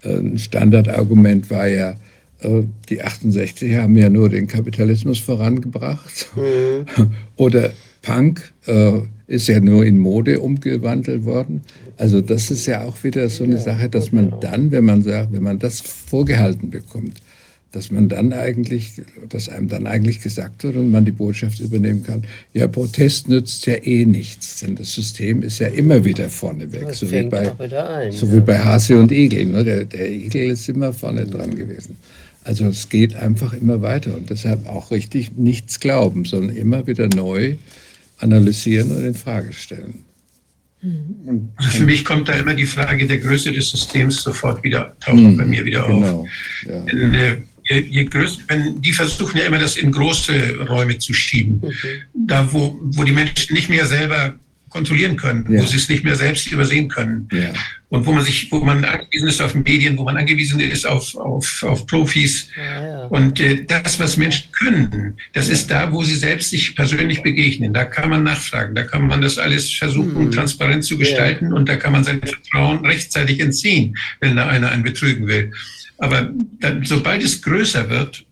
[0.03, 1.91] äh, ein Standardargument war ja,
[2.41, 6.29] äh, die 68 haben ja nur den Kapitalismus vorangebracht.
[6.35, 7.11] Mhm.
[7.35, 8.53] Oder Punk
[9.27, 11.61] ist ja nur in Mode umgewandelt worden.
[11.97, 15.33] Also das ist ja auch wieder so eine Sache, dass man dann, wenn man sagt,
[15.33, 17.21] wenn man das vorgehalten bekommt,
[17.71, 22.03] dass man dann eigentlich, dass einem dann eigentlich gesagt wird und man die Botschaft übernehmen
[22.03, 26.93] kann, ja, Protest nützt ja eh nichts, denn das System ist ja immer wieder vorneweg,
[26.93, 29.45] so wie, bei, ein, so wie bei Hase und Igel.
[29.45, 29.63] Ne?
[29.63, 31.97] Der, der Igel ist immer vorne dran gewesen.
[32.43, 37.09] Also es geht einfach immer weiter und deshalb auch richtig nichts glauben, sondern immer wieder
[37.09, 37.55] neu
[38.19, 40.06] analysieren und in Frage stellen.
[40.87, 41.49] Mhm.
[41.55, 45.17] Also für mich kommt da immer die Frage der Größe des Systems sofort wieder, taucht
[45.17, 46.27] mhm, bei mir wieder genau, auf.
[46.65, 46.85] Ja.
[46.85, 51.13] Wenn, äh, je, je größer, wenn, die versuchen ja immer, das in große Räume zu
[51.13, 51.59] schieben.
[51.61, 52.01] Okay.
[52.13, 54.35] Da, wo, wo die Menschen nicht mehr selber
[54.69, 55.61] kontrollieren können, ja.
[55.61, 57.27] wo sie es nicht mehr selbst übersehen können.
[57.31, 57.53] Ja.
[57.89, 61.15] Und wo man sich, wo man angewiesen ist auf Medien, wo man angewiesen ist auf,
[61.15, 62.49] auf, auf Profis.
[62.57, 67.23] Ja, und äh, das, was Menschen können, das ist da, wo sie selbst sich persönlich
[67.23, 67.73] begegnen.
[67.73, 70.31] Da kann man nachfragen, da kann man das alles versuchen, mhm.
[70.31, 74.83] transparent zu gestalten und da kann man sein Vertrauen rechtzeitig entziehen, wenn da einer einen
[74.83, 75.51] betrügen will.
[75.97, 76.29] Aber
[76.59, 78.25] dann, sobald es größer wird,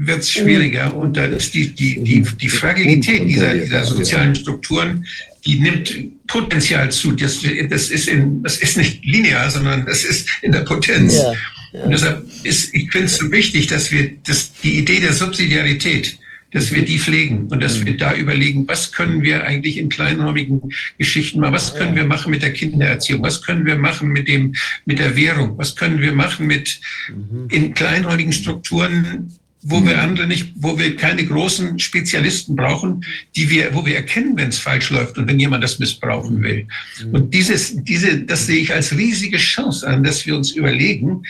[0.00, 5.04] wird es schwieriger und dann ist die, die, die, die Fragilität dieser, dieser sozialen Strukturen
[5.44, 7.12] die nimmt Potenzial zu.
[7.12, 7.40] Das,
[7.70, 11.14] das, ist, in, das ist nicht linear, sondern das ist in der Potenz.
[11.16, 11.32] Ja,
[11.72, 11.82] ja.
[11.82, 16.18] Und deshalb ist, ich finde es so wichtig, dass wir das, die Idee der Subsidiarität,
[16.52, 20.62] dass wir die pflegen und dass wir da überlegen, was können wir eigentlich in kleinräumigen
[20.96, 24.54] Geschichten machen, was können wir machen mit der Kindererziehung, was können wir machen mit dem,
[24.86, 27.48] mit der Währung, was können wir machen mit mhm.
[27.50, 30.00] in kleinräumigen Strukturen wo wir mhm.
[30.00, 33.04] andere nicht, wo wir keine großen Spezialisten brauchen,
[33.34, 36.66] die wir, wo wir erkennen, wenn es falsch läuft und wenn jemand das missbrauchen will.
[37.04, 37.14] Mhm.
[37.14, 41.22] Und dieses, diese, das sehe ich als riesige Chance an, dass wir uns überlegen,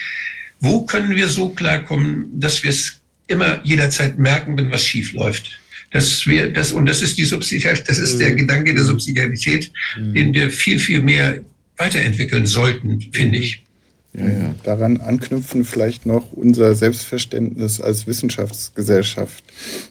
[0.60, 5.58] wo können wir so klarkommen, dass wir es immer jederzeit merken, wenn was schief läuft.
[5.90, 8.36] Das wir, das, und das ist die Subsidiarität, das ist der mhm.
[8.38, 11.40] Gedanke der Subsidiarität, den wir viel, viel mehr
[11.78, 13.62] weiterentwickeln sollten, finde ich.
[14.18, 14.54] Ja, ja.
[14.64, 19.44] Daran anknüpfen vielleicht noch unser Selbstverständnis als Wissenschaftsgesellschaft.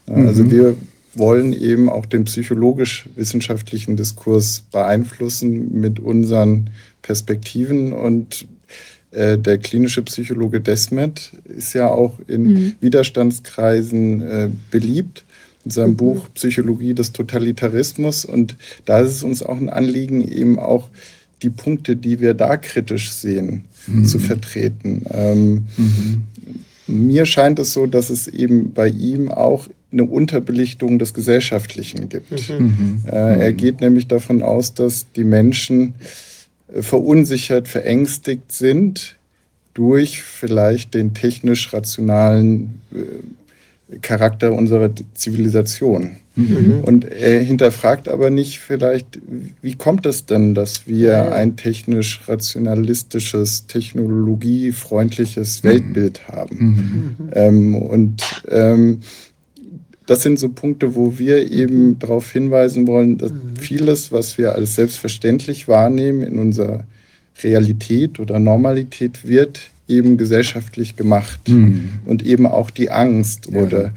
[0.07, 0.51] Also mhm.
[0.51, 0.75] wir
[1.13, 6.69] wollen eben auch den psychologisch-wissenschaftlichen Diskurs beeinflussen mit unseren
[7.01, 8.45] Perspektiven und
[9.11, 12.75] äh, der klinische Psychologe Desmet ist ja auch in mhm.
[12.81, 15.23] Widerstandskreisen äh, beliebt
[15.65, 15.97] in seinem mhm.
[15.97, 18.55] Buch Psychologie des Totalitarismus und
[18.85, 20.89] da ist es uns auch ein Anliegen, eben auch
[21.41, 24.05] die Punkte, die wir da kritisch sehen, mhm.
[24.05, 25.03] zu vertreten.
[25.11, 26.23] Ähm, mhm.
[26.87, 32.49] Mir scheint es so, dass es eben bei ihm auch eine Unterbelichtung des Gesellschaftlichen gibt.
[32.49, 32.65] Mhm.
[32.65, 33.03] mhm.
[33.05, 35.95] Äh, er geht nämlich davon aus, dass die Menschen
[36.73, 39.15] äh, verunsichert, verängstigt sind
[39.73, 46.17] durch vielleicht den technisch-rationalen äh, Charakter unserer Zivilisation.
[46.37, 46.79] Mhm.
[46.83, 49.19] Und er hinterfragt aber nicht vielleicht,
[49.61, 51.31] wie kommt es denn, dass wir ja.
[51.31, 55.67] ein technisch-rationalistisches, technologiefreundliches mhm.
[55.67, 57.15] Weltbild haben.
[57.17, 57.29] Mhm.
[57.33, 58.99] Ähm, und ähm,
[60.05, 63.55] das sind so Punkte, wo wir eben darauf hinweisen wollen, dass mhm.
[63.59, 66.83] vieles, was wir als selbstverständlich wahrnehmen in unserer
[67.43, 71.49] Realität oder Normalität, wird eben gesellschaftlich gemacht.
[71.49, 71.93] Mhm.
[72.05, 73.59] Und eben auch die Angst ja.
[73.59, 73.91] oder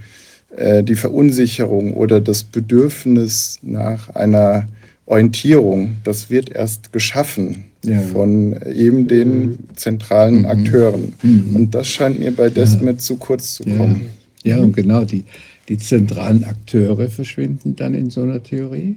[0.82, 4.66] die Verunsicherung oder das Bedürfnis nach einer
[5.06, 8.00] Orientierung, das wird erst geschaffen ja.
[8.00, 9.58] von eben den mhm.
[9.76, 10.46] zentralen mhm.
[10.46, 11.14] Akteuren.
[11.22, 11.56] Mhm.
[11.56, 12.98] Und das scheint mir bei Desmet ja.
[12.98, 14.10] zu kurz zu kommen.
[14.42, 15.24] Ja, und genau die
[15.70, 18.96] die zentralen Akteure verschwinden dann in so einer Theorie.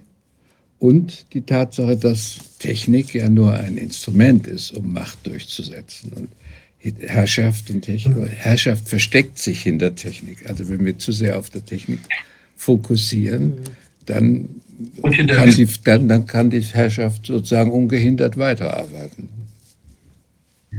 [0.80, 6.12] Und die Tatsache, dass Technik ja nur ein Instrument ist, um Macht durchzusetzen.
[6.14, 6.30] Und
[7.00, 10.50] Herrschaft und Technik, Herrschaft versteckt sich hinter Technik.
[10.50, 12.00] Also wenn wir zu sehr auf der Technik
[12.58, 13.54] fokussieren,
[14.06, 14.50] dann
[15.02, 19.30] kann, die, dann, dann kann die Herrschaft sozusagen ungehindert weiterarbeiten.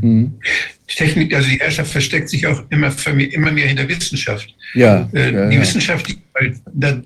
[0.01, 0.35] Hm.
[0.91, 4.55] Die Technik, also die Herrschaft versteckt sich auch immer, immer mehr hinter Wissenschaft.
[4.75, 5.63] Ja, äh, ja die ja.
[5.63, 6.19] Wissenschaft, die
[6.75, 7.03] da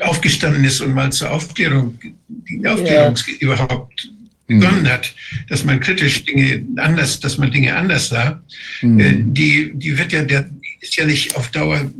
[0.00, 1.98] aufgestanden ist und mal zur Aufklärung,
[2.28, 3.34] die Aufklärung ja.
[3.40, 4.10] überhaupt
[4.46, 5.14] begonnen hat,
[5.48, 8.40] dass man kritisch Dinge anders, dass man Dinge anders sah,
[8.80, 9.00] mhm.
[9.00, 10.48] äh, die, die wird ja der,
[10.80, 11.90] ist ja nicht auf Dauer,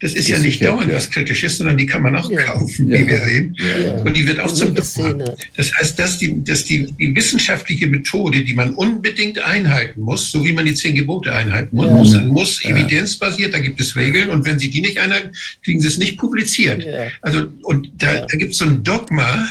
[0.00, 0.96] das ist, ja nicht dauernd ja.
[0.96, 2.42] was Kritisches, sondern die kann man auch ja.
[2.42, 3.00] kaufen, ja.
[3.00, 3.56] wie wir sehen.
[4.04, 5.34] Und die wird auch zum Dogma.
[5.56, 10.44] Das heißt, dass, die, dass die, die wissenschaftliche Methode, die man unbedingt einhalten muss, so
[10.44, 14.44] wie man die zehn Gebote einhalten muss, muss, muss evidenzbasiert, da gibt es Regeln und
[14.46, 15.30] wenn Sie die nicht einhalten,
[15.64, 16.86] kriegen Sie es nicht publiziert.
[17.22, 19.48] Also, und da, da gibt es so ein Dogma,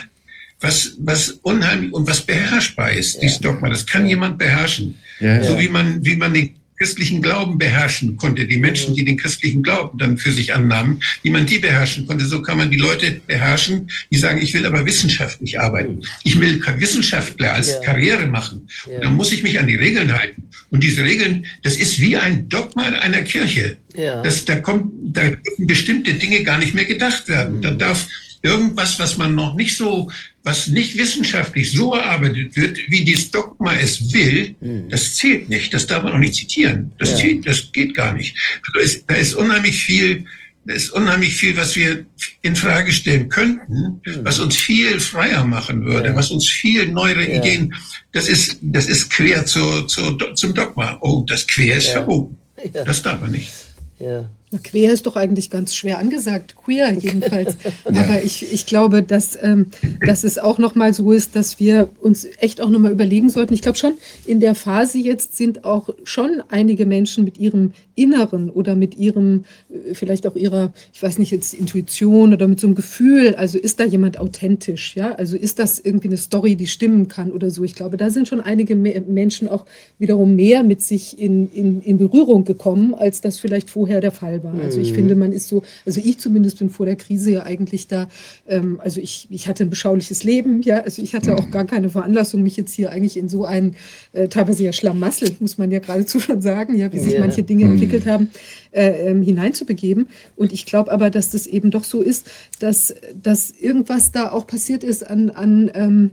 [0.59, 3.69] was, was unheimlich und was beherrschbar ist, dieses Dogma.
[3.69, 4.95] Das kann jemand beherrschen.
[5.19, 9.63] So wie man, wie man den christlichen Glauben beherrschen konnte, die Menschen, die den christlichen
[9.63, 13.19] Glauben dann für sich annahmen, wie man die beherrschen konnte, so kann man die Leute
[13.25, 16.01] beherrschen, die sagen, ich will aber wissenschaftlich arbeiten.
[16.23, 17.79] Ich will Wissenschaftler als ja.
[17.81, 18.69] Karriere machen.
[18.89, 18.99] Ja.
[18.99, 20.43] dann muss ich mich an die Regeln halten.
[20.69, 23.77] Und diese Regeln, das ist wie ein Dogma einer Kirche.
[23.95, 24.21] Ja.
[24.21, 27.61] Das, da kommt, da dürfen bestimmte Dinge gar nicht mehr gedacht werden.
[27.61, 28.07] Da darf
[28.41, 30.09] irgendwas, was man noch nicht so
[30.47, 34.87] was nicht wissenschaftlich so erarbeitet wird, wie dieses Dogma es will, mhm.
[34.89, 35.73] das zählt nicht.
[35.73, 36.93] Das darf man auch nicht zitieren.
[36.97, 37.17] Das, ja.
[37.17, 38.35] zählt, das geht gar nicht.
[38.73, 40.23] Da ist, da ist unheimlich viel,
[40.63, 42.05] da ist unheimlich viel, was wir
[42.43, 44.23] in Frage stellen könnten, mhm.
[44.23, 46.15] was uns viel freier machen würde, ja.
[46.15, 47.39] was uns viel neuere ja.
[47.39, 47.75] Ideen,
[48.13, 50.97] das ist, das ist quer zu, zu, zum Dogma.
[51.01, 52.37] Oh, das quer ist verboten.
[52.73, 53.51] Das darf man nicht.
[53.99, 54.29] Ja.
[54.63, 57.57] Queer ist doch eigentlich ganz schwer angesagt, queer jedenfalls.
[57.83, 59.67] Aber ich, ich glaube, dass, ähm,
[60.05, 63.53] dass es auch nochmal so ist, dass wir uns echt auch nochmal überlegen sollten.
[63.53, 68.49] Ich glaube schon, in der Phase jetzt sind auch schon einige Menschen mit ihrem Inneren
[68.49, 72.67] oder mit ihrem, äh, vielleicht auch ihrer, ich weiß nicht, jetzt Intuition oder mit so
[72.67, 75.13] einem Gefühl, also ist da jemand authentisch, ja?
[75.13, 77.63] Also ist das irgendwie eine Story, die stimmen kann oder so?
[77.63, 79.65] Ich glaube, da sind schon einige Menschen auch
[79.99, 84.36] wiederum mehr mit sich in, in, in Berührung gekommen, als das vielleicht vorher der Fall
[84.43, 84.53] war.
[84.61, 87.87] Also ich finde, man ist so, also ich zumindest bin vor der Krise ja eigentlich
[87.87, 88.07] da,
[88.47, 91.89] ähm, also ich, ich hatte ein beschauliches Leben, ja, also ich hatte auch gar keine
[91.89, 93.75] Veranlassung, mich jetzt hier eigentlich in so ein
[94.13, 97.19] äh, teilweise ja Schlamassel, muss man ja geradezu schon sagen, ja, wie sich ja.
[97.19, 98.29] manche Dinge entwickelt haben,
[98.71, 100.07] äh, ähm, hineinzubegeben.
[100.35, 102.27] Und ich glaube aber, dass das eben doch so ist,
[102.59, 106.11] dass, dass irgendwas da auch passiert ist an, an ähm,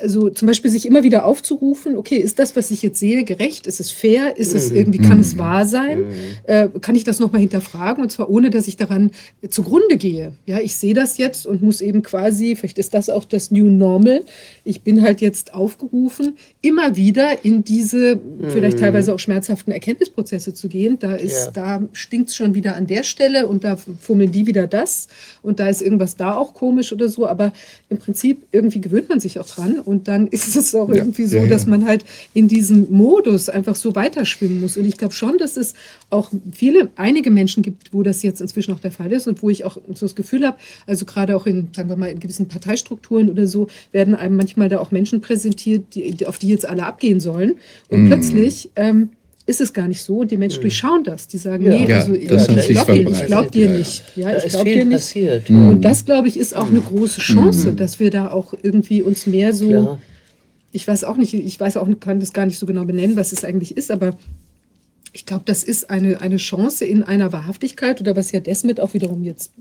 [0.00, 3.68] also zum Beispiel sich immer wieder aufzurufen, okay, ist das, was ich jetzt sehe, gerecht?
[3.68, 4.36] Ist es fair?
[4.36, 4.76] Ist es mhm.
[4.76, 5.38] irgendwie, kann es mhm.
[5.38, 6.00] wahr sein?
[6.00, 6.14] Mhm.
[6.44, 8.02] Äh, kann ich das nochmal hinterfragen?
[8.02, 9.12] Und zwar ohne, dass ich daran
[9.48, 10.32] zugrunde gehe.
[10.46, 13.66] Ja, ich sehe das jetzt und muss eben quasi, vielleicht ist das auch das New
[13.66, 14.24] Normal.
[14.64, 20.68] Ich bin halt jetzt aufgerufen, immer wieder in diese vielleicht teilweise auch schmerzhaften Erkenntnisprozesse zu
[20.68, 20.98] gehen.
[20.98, 21.50] Da ist, ja.
[21.52, 25.06] da stinkt es schon wieder an der Stelle und da fummeln die wieder das
[25.42, 27.28] und da ist irgendwas da auch komisch oder so.
[27.28, 27.52] Aber
[27.88, 31.36] im Prinzip irgendwie gewöhnt man sich auch dran und dann ist es auch irgendwie so,
[31.36, 31.48] ja, ja.
[31.48, 34.76] dass man halt in diesem Modus einfach so weiterschwimmen muss.
[34.76, 35.74] Und ich glaube schon, dass es
[36.10, 39.50] auch viele, einige Menschen gibt, wo das jetzt inzwischen auch der Fall ist und wo
[39.50, 40.56] ich auch so das Gefühl habe,
[40.86, 44.68] also gerade auch in, sagen wir mal, in gewissen Parteistrukturen oder so, werden einem manchmal
[44.68, 47.54] da auch Menschen präsentiert, die, auf die jetzt alle abgehen sollen.
[47.88, 48.06] Und mm.
[48.08, 49.10] plötzlich ähm,
[49.46, 50.18] ist es gar nicht so.
[50.18, 50.62] Und die Menschen mhm.
[50.62, 51.26] durchschauen das.
[51.28, 51.70] Die sagen, ja.
[51.78, 54.02] nee, also, ja, ich, ich glaube dir, ich glaub dir nicht.
[54.16, 54.96] Ja, ich glaube dir nicht.
[54.96, 55.50] Passiert.
[55.50, 55.68] Mhm.
[55.68, 57.76] Und das, glaube ich, ist auch eine große Chance, mhm.
[57.76, 59.98] dass wir da auch irgendwie uns mehr so, Klar.
[60.72, 63.32] ich weiß auch nicht, ich weiß auch, kann das gar nicht so genau benennen, was
[63.32, 64.16] es eigentlich ist, aber
[65.16, 68.94] Ich glaube, das ist eine, eine Chance in einer Wahrhaftigkeit oder was ja Desmet auch
[68.94, 69.52] wiederum jetzt,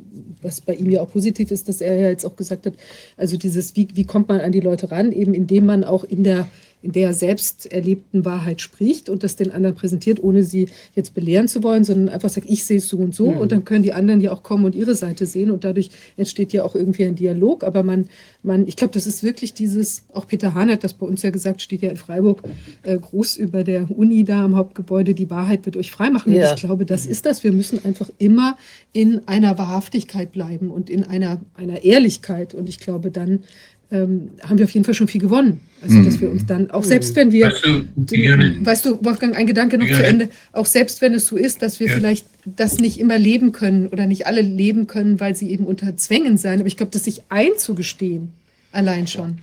[0.42, 2.74] was bei ihm ja auch positiv ist, dass er ja jetzt auch gesagt hat,
[3.18, 6.24] also dieses, wie, wie kommt man an die Leute ran, eben indem man auch in
[6.24, 6.48] der
[6.84, 11.48] in der selbst erlebten Wahrheit spricht und das den anderen präsentiert, ohne sie jetzt belehren
[11.48, 13.32] zu wollen, sondern einfach sagt, ich sehe es so und so.
[13.32, 13.38] Mhm.
[13.38, 15.50] Und dann können die anderen ja auch kommen und ihre Seite sehen.
[15.50, 17.64] Und dadurch entsteht ja auch irgendwie ein Dialog.
[17.64, 18.10] Aber man,
[18.44, 21.30] man ich glaube, das ist wirklich dieses, auch Peter Hahn hat das bei uns ja
[21.30, 22.44] gesagt, steht ja in Freiburg
[22.84, 26.34] äh, groß über der Uni da am Hauptgebäude, die Wahrheit wird euch freimachen.
[26.34, 26.50] Ja.
[26.50, 27.46] Und ich glaube, das ist das.
[27.46, 28.58] Wir müssen einfach immer
[28.92, 32.54] in einer Wahrhaftigkeit bleiben und in einer, einer Ehrlichkeit.
[32.54, 33.46] Und ich glaube, dann
[33.94, 35.62] ähm, haben wir auf jeden Fall schon viel gewonnen.
[35.82, 39.46] Also, dass wir uns dann, auch selbst wenn wir, weißt du, weißt du Wolfgang, ein
[39.46, 41.96] Gedanke noch zu Ende, auch selbst wenn es so ist, dass wir ja.
[41.96, 45.96] vielleicht das nicht immer leben können oder nicht alle leben können, weil sie eben unter
[45.98, 48.32] Zwängen sein, aber ich glaube, das sich einzugestehen,
[48.72, 49.40] allein schon.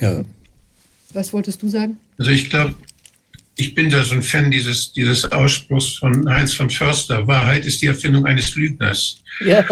[0.00, 0.24] Ja.
[1.12, 1.96] Was wolltest du sagen?
[2.18, 2.74] Also ich glaube,
[3.56, 7.80] ich bin da so ein Fan dieses, dieses Ausspruchs von Heinz von Förster, Wahrheit ist
[7.82, 9.22] die Erfindung eines Lügners.
[9.44, 9.64] Ja.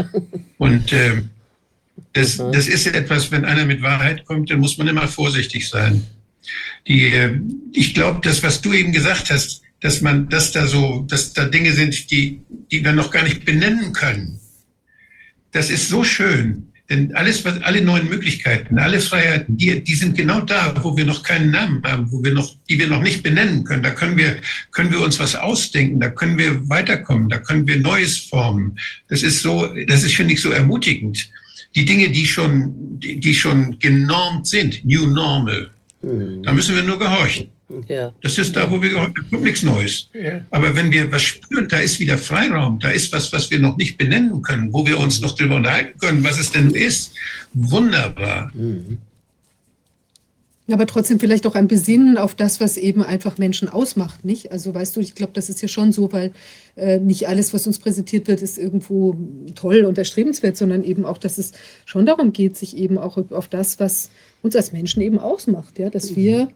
[0.58, 1.22] Und äh,
[2.12, 6.06] das, das ist etwas, wenn einer mit Wahrheit kommt, dann muss man immer vorsichtig sein.
[6.86, 7.38] Die, äh,
[7.72, 11.44] ich glaube, das, was du eben gesagt hast, dass man, dass da so, dass da
[11.44, 12.40] Dinge sind, die,
[12.70, 14.40] die wir noch gar nicht benennen können.
[15.50, 16.68] Das ist so schön.
[16.88, 21.04] Denn alles, was, alle neuen Möglichkeiten, alle Freiheiten, die, die sind genau da, wo wir
[21.04, 23.82] noch keinen Namen haben, wo wir noch, die wir noch nicht benennen können.
[23.82, 24.36] Da können wir,
[24.72, 28.78] können wir uns was ausdenken, da können wir weiterkommen, da können wir Neues formen.
[29.08, 31.30] Das ist so, das ist, finde ich, so ermutigend
[31.74, 35.70] die Dinge, die schon, die, die schon genormt sind, New Normal,
[36.02, 36.42] mhm.
[36.42, 37.48] da müssen wir nur gehorchen.
[37.88, 38.12] Ja.
[38.20, 40.10] Das ist da, wo wir gehorchen, da kommt nichts Neues.
[40.12, 40.40] Ja.
[40.50, 43.76] Aber wenn wir was spüren, da ist wieder Freiraum, da ist was, was wir noch
[43.76, 47.14] nicht benennen können, wo wir uns noch drüber unterhalten können, was es denn ist.
[47.54, 48.50] Wunderbar.
[48.54, 48.98] Mhm.
[50.70, 54.52] Aber trotzdem vielleicht auch ein Besinnen auf das, was eben einfach Menschen ausmacht, nicht?
[54.52, 56.32] Also weißt du, ich glaube, das ist ja schon so, weil
[56.76, 59.16] äh, nicht alles, was uns präsentiert wird, ist irgendwo
[59.56, 61.52] toll und erstrebenswert, sondern eben auch, dass es
[61.84, 64.10] schon darum geht, sich eben auch auf das, was
[64.40, 66.16] uns als Menschen eben ausmacht, ja, dass mhm.
[66.16, 66.48] wir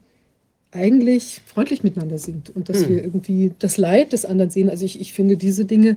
[0.71, 2.89] eigentlich freundlich miteinander sind und dass mhm.
[2.89, 4.71] wir irgendwie das Leid des anderen sehen.
[4.71, 5.97] Also ich, ich finde diese Dinge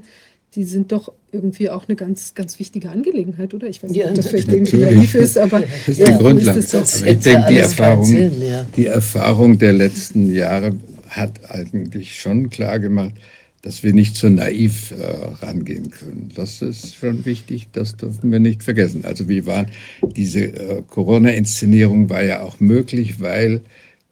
[0.56, 3.68] die sind doch irgendwie auch eine ganz, ganz wichtige Angelegenheit, oder?
[3.68, 6.60] Ich weiß nicht, ja, ob das vielleicht irgendwie naiv ist, aber das ist die Grundlage.
[6.60, 8.66] Ist das ich denke, die Erfahrung, Sinn, ja.
[8.76, 10.76] die Erfahrung der letzten Jahre
[11.08, 13.14] hat eigentlich schon klar gemacht,
[13.62, 16.32] dass wir nicht so naiv äh, rangehen können.
[16.34, 19.04] Das ist schon wichtig, das dürfen wir nicht vergessen.
[19.06, 19.68] Also wir waren,
[20.16, 23.62] diese äh, Corona-Inszenierung war ja auch möglich, weil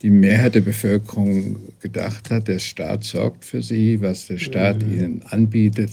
[0.02, 4.94] die Mehrheit der Bevölkerung gedacht hat, der Staat sorgt für sie, was der Staat mhm.
[4.94, 5.92] ihnen anbietet,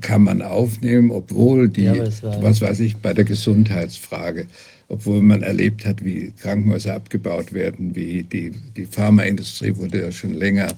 [0.00, 1.94] kann man aufnehmen, obwohl die, ja,
[2.40, 4.46] was weiß ich, bei der Gesundheitsfrage,
[4.88, 10.34] obwohl man erlebt hat, wie Krankenhäuser abgebaut werden, wie die, die Pharmaindustrie wurde ja schon
[10.34, 10.68] länger,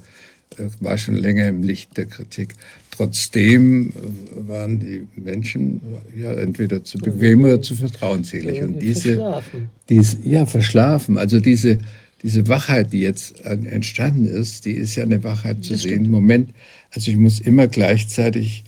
[0.56, 2.54] äh, war schon länger im Licht der Kritik.
[2.90, 5.80] Trotzdem äh, waren die Menschen
[6.16, 8.62] ja entweder zu bequem oder zu vertrauensselig.
[8.62, 9.70] Und diese, verschlafen.
[9.88, 11.18] Diese, ja, verschlafen.
[11.18, 11.78] Also diese,
[12.22, 16.10] diese Wachheit, die jetzt entstanden ist, die ist ja eine Wachheit zu sehen.
[16.10, 16.50] Moment,
[16.90, 18.64] also ich muss immer gleichzeitig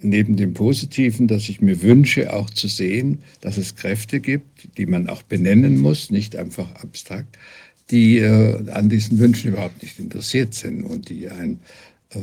[0.00, 4.86] neben dem Positiven, dass ich mir wünsche, auch zu sehen, dass es Kräfte gibt, die
[4.86, 7.38] man auch benennen muss, nicht einfach abstrakt,
[7.90, 11.60] die äh, an diesen Wünschen überhaupt nicht interessiert sind und die ein,
[12.10, 12.18] äh,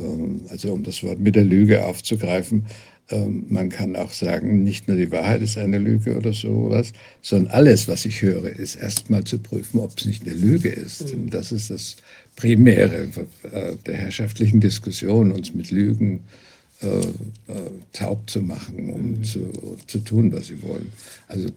[0.48, 2.66] also um das Wort mit der Lüge aufzugreifen,
[3.08, 6.92] ähm, man kann auch sagen, nicht nur die Wahrheit ist eine Lüge oder sowas,
[7.22, 11.12] sondern alles, was ich höre, ist erstmal zu prüfen, ob es nicht eine Lüge ist.
[11.12, 11.96] Und das ist das
[12.36, 13.08] Primäre
[13.50, 16.20] äh, der herrschaftlichen Diskussion, uns mit Lügen
[16.82, 17.04] äh, äh,
[17.94, 19.24] taub zu machen, um mhm.
[19.24, 19.50] zu,
[19.86, 20.92] zu tun, was sie wollen.
[21.26, 21.48] Also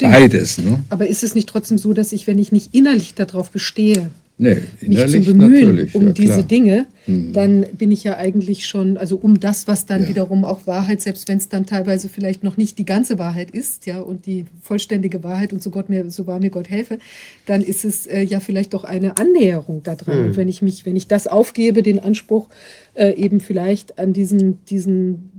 [0.00, 0.58] beides.
[0.58, 0.82] Ne?
[0.88, 4.56] Aber ist es nicht trotzdem so, dass ich, wenn ich nicht innerlich darauf bestehe, nee,
[4.80, 7.32] mich zu bemühen um ja, diese Dinge, mhm.
[7.32, 10.08] dann bin ich ja eigentlich schon, also um das, was dann ja.
[10.08, 13.86] wiederum auch Wahrheit, selbst wenn es dann teilweise vielleicht noch nicht die ganze Wahrheit ist,
[13.86, 16.98] ja, und die vollständige Wahrheit und so Gott mir, so wahr mir Gott helfe,
[17.46, 20.20] dann ist es äh, ja vielleicht doch eine Annäherung daran.
[20.20, 20.26] Mhm.
[20.26, 22.48] Und wenn ich mich, wenn ich das aufgebe, den Anspruch,
[22.94, 25.30] äh, eben vielleicht an diesen, diesen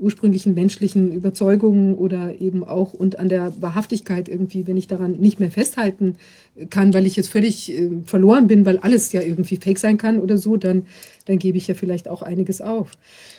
[0.00, 5.40] ursprünglichen menschlichen Überzeugungen oder eben auch und an der Wahrhaftigkeit irgendwie, wenn ich daran nicht
[5.40, 6.16] mehr festhalten
[6.70, 10.18] kann, weil ich jetzt völlig äh, verloren bin, weil alles ja irgendwie fake sein kann
[10.18, 10.86] oder so, dann,
[11.26, 12.92] dann gebe ich ja vielleicht auch einiges auf.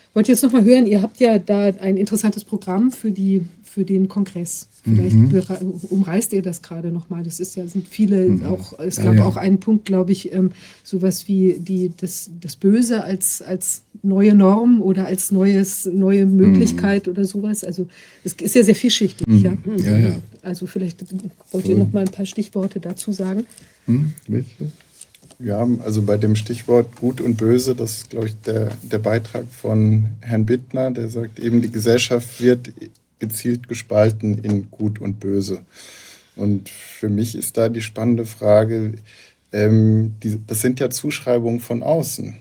[0.10, 3.45] Ich wollte jetzt noch mal hören, ihr habt ja da ein interessantes Programm für, die,
[3.69, 4.67] für den Kongress.
[4.83, 5.81] Vielleicht mhm.
[5.89, 7.23] umreißt ihr das gerade noch mal.
[7.23, 8.45] Das ist ja, sind viele, mhm.
[8.45, 9.25] auch, es gab ja, ja.
[9.25, 10.51] auch einen Punkt, glaube ich, ähm,
[10.83, 17.07] sowas wie die, das, das Böse als, als neue Norm oder als neues, neue Möglichkeit
[17.07, 17.13] mhm.
[17.13, 17.63] oder sowas.
[17.63, 17.87] Also
[18.23, 19.27] es ist ja sehr vielschichtig.
[19.27, 19.43] Mhm.
[19.43, 19.57] Ja?
[19.77, 19.97] ja?
[19.97, 21.03] Ja, Also vielleicht
[21.51, 23.45] wollt ihr noch mal ein paar Stichworte dazu sagen.
[23.85, 24.13] Mhm.
[25.39, 29.45] Ja, also bei dem Stichwort Gut und Böse, das ist, glaube ich, der, der Beitrag
[29.49, 32.71] von Herrn Bittner, der sagt eben, die Gesellschaft wird
[33.19, 35.59] gezielt gespalten in Gut und Böse.
[36.35, 38.93] Und für mich ist da die spannende Frage,
[39.51, 42.35] ähm, die, das sind ja Zuschreibungen von außen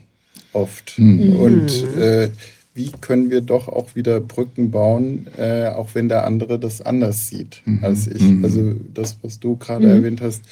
[0.52, 0.98] oft.
[0.98, 1.36] Mhm.
[1.36, 2.30] Und äh,
[2.74, 7.28] wie können wir doch auch wieder Brücken bauen, äh, auch wenn der andere das anders
[7.28, 7.82] sieht mhm.
[7.82, 8.22] als ich.
[8.22, 8.44] Mhm.
[8.44, 9.92] Also das, was du gerade mhm.
[9.92, 10.42] erwähnt hast,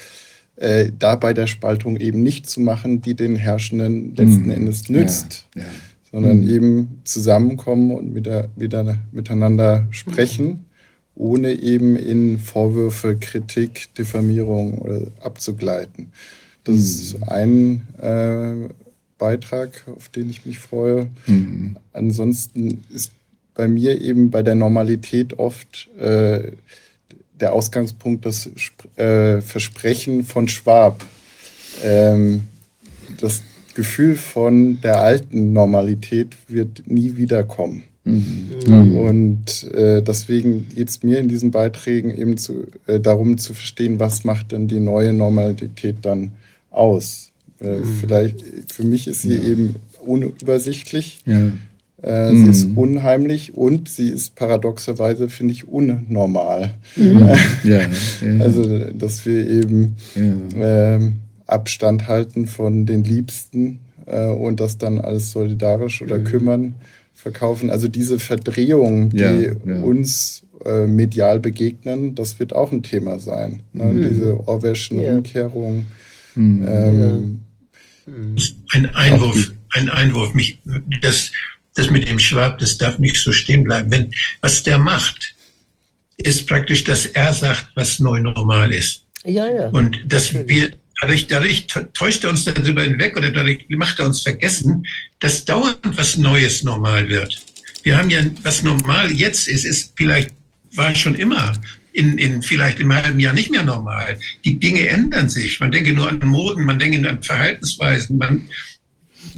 [0.57, 4.51] äh, da bei der Spaltung eben nicht zu machen, die den Herrschenden letzten mhm.
[4.51, 5.69] Endes nützt, ja, ja.
[6.17, 6.49] Sondern mhm.
[6.49, 10.65] eben zusammenkommen und wieder, wieder miteinander sprechen,
[11.15, 16.13] ohne eben in Vorwürfe, Kritik, Diffamierung abzugleiten.
[16.65, 18.73] Das ist ein äh,
[19.19, 21.09] Beitrag, auf den ich mich freue.
[21.27, 21.77] Mhm.
[21.93, 23.13] Ansonsten ist
[23.55, 26.53] bei mir eben bei der Normalität oft äh,
[27.39, 28.49] der Ausgangspunkt das
[28.97, 31.05] äh, Versprechen von Schwab.
[31.85, 32.45] Ähm,
[33.21, 33.43] das
[33.77, 37.85] Gefühl von der alten Normalität wird nie wiederkommen.
[38.05, 38.48] Mhm.
[38.66, 38.97] mhm.
[38.97, 44.01] Und äh, deswegen geht es mir in diesen Beiträgen eben zu, äh, darum zu verstehen,
[44.01, 46.32] was macht denn die neue Normalität dann
[46.70, 47.31] aus?
[47.61, 47.85] Äh, mhm.
[48.01, 49.43] Vielleicht, für mich ist sie ja.
[49.43, 51.20] eben unübersichtlich.
[51.27, 51.53] Ja.
[52.03, 52.44] Äh, mhm.
[52.44, 56.74] Sie ist unheimlich und sie ist paradoxerweise, finde ich, unnormal.
[56.97, 57.31] Mhm.
[57.65, 57.81] Ja,
[58.39, 60.98] also, dass wir eben äh,
[61.47, 66.24] Abstand halten von den Liebsten äh, und das dann alles solidarisch oder mhm.
[66.24, 66.74] kümmern
[67.14, 67.70] verkaufen.
[67.70, 73.60] Also diese Verdrehung, die uns äh, medial begegnen, das wird auch ein Thema sein.
[73.73, 73.85] Ne?
[73.85, 74.09] Mhm.
[74.09, 75.86] Diese Orwellschen Umkehrung.
[76.35, 76.66] Mhm.
[76.68, 77.40] Ähm,
[78.73, 80.35] ein Einwurf, ein Einwurf.
[80.35, 80.60] Mich,
[81.01, 81.32] das,
[81.74, 83.90] das mit dem Schwab, das darf nicht so stehen bleiben.
[83.90, 85.35] Wenn, was der macht,
[86.16, 89.02] ist praktisch, dass er sagt, was neu normal ist.
[89.24, 89.68] Ja, ja.
[89.70, 90.70] Und dass wir,
[91.01, 94.86] dadurch, dadurch täuscht er uns darüber hinweg oder dadurch macht er uns vergessen,
[95.20, 97.40] dass dauernd was Neues normal wird.
[97.82, 100.31] Wir haben ja, was normal jetzt ist, ist vielleicht,
[100.74, 101.55] war schon immer
[101.93, 104.18] in, in vielleicht im halben Jahr nicht mehr normal.
[104.44, 105.60] Die Dinge ändern sich.
[105.60, 108.18] Man denke nur an Moden, man denke an Verhaltensweisen.
[108.18, 108.48] Man,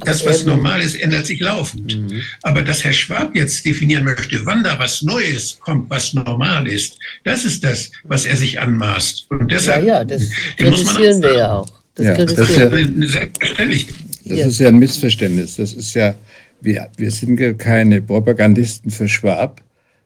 [0.05, 1.97] das, was normal ist, ändert sich laufend.
[1.97, 2.23] Mhm.
[2.43, 6.99] Aber dass Herr Schwab jetzt definieren möchte, wann da was Neues kommt, was normal ist,
[7.25, 9.27] das ist das, was er sich anmaßt.
[9.31, 11.69] Und deshalb ja, ja, das kritisieren wir ja auch.
[11.95, 12.71] Das, ja, das ist ja
[13.09, 13.87] selbstverständlich.
[14.25, 15.57] Das ist ja ein Missverständnis.
[15.57, 16.15] Das ist ja,
[16.61, 19.61] wir, wir sind ja keine Propagandisten für Schwab,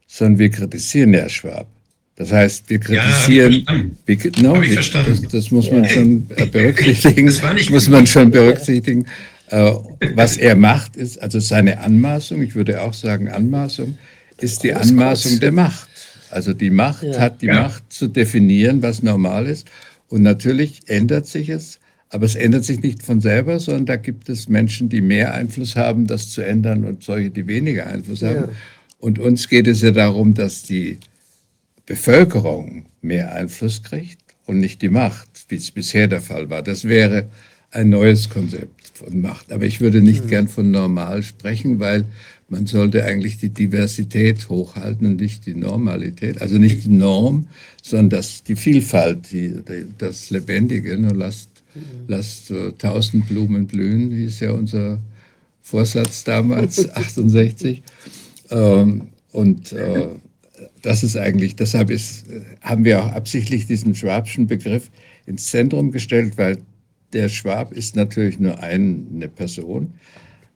[0.07, 1.67] sondern wir kritisieren ja Schwab.
[2.17, 4.91] Das heißt, wir kritisieren, ja, wir, no, das,
[5.31, 9.07] das, muss man schon berücksichtigen, das war nicht muss man schon berücksichtigen.
[9.53, 9.75] Äh,
[10.15, 13.99] was er macht, ist, also seine Anmaßung, ich würde auch sagen Anmaßung,
[14.41, 15.89] ist die Anmaßung der Macht.
[16.31, 17.21] Also die Macht ja.
[17.21, 17.65] hat die ja.
[17.65, 19.69] Macht zu definieren, was normal ist.
[20.09, 24.31] Und natürlich ändert sich es, aber es ändert sich nicht von selber, sondern da gibt
[24.31, 28.57] es Menschen, die mehr Einfluss haben, das zu ändern und solche, die weniger Einfluss haben.
[29.01, 30.99] Und uns geht es ja darum, dass die
[31.85, 36.63] Bevölkerung mehr Einfluss kriegt und nicht die Macht, wie es bisher der Fall war.
[36.63, 37.29] Das wäre
[37.71, 39.53] ein neues Konzept von Macht.
[39.53, 40.29] Aber ich würde nicht mhm.
[40.29, 42.05] gern von normal sprechen, weil
[42.49, 46.41] man sollte eigentlich die Diversität hochhalten und nicht die Normalität.
[46.41, 47.49] Also nicht die Norm,
[47.83, 49.55] sondern das, die Vielfalt, die,
[49.99, 50.97] das Lebendige.
[50.99, 51.81] Nur lasst, mhm.
[52.09, 55.01] lasst uh, tausend Blumen blühen, hieß ja unser
[55.63, 57.83] Vorsatz damals, 68.
[58.51, 60.09] Ähm, und äh,
[60.83, 62.27] das ist eigentlich, deshalb ist,
[62.61, 64.91] haben wir auch absichtlich diesen Schwabschen Begriff
[65.25, 66.59] ins Zentrum gestellt, weil
[67.13, 69.95] der Schwab ist natürlich nur eine Person,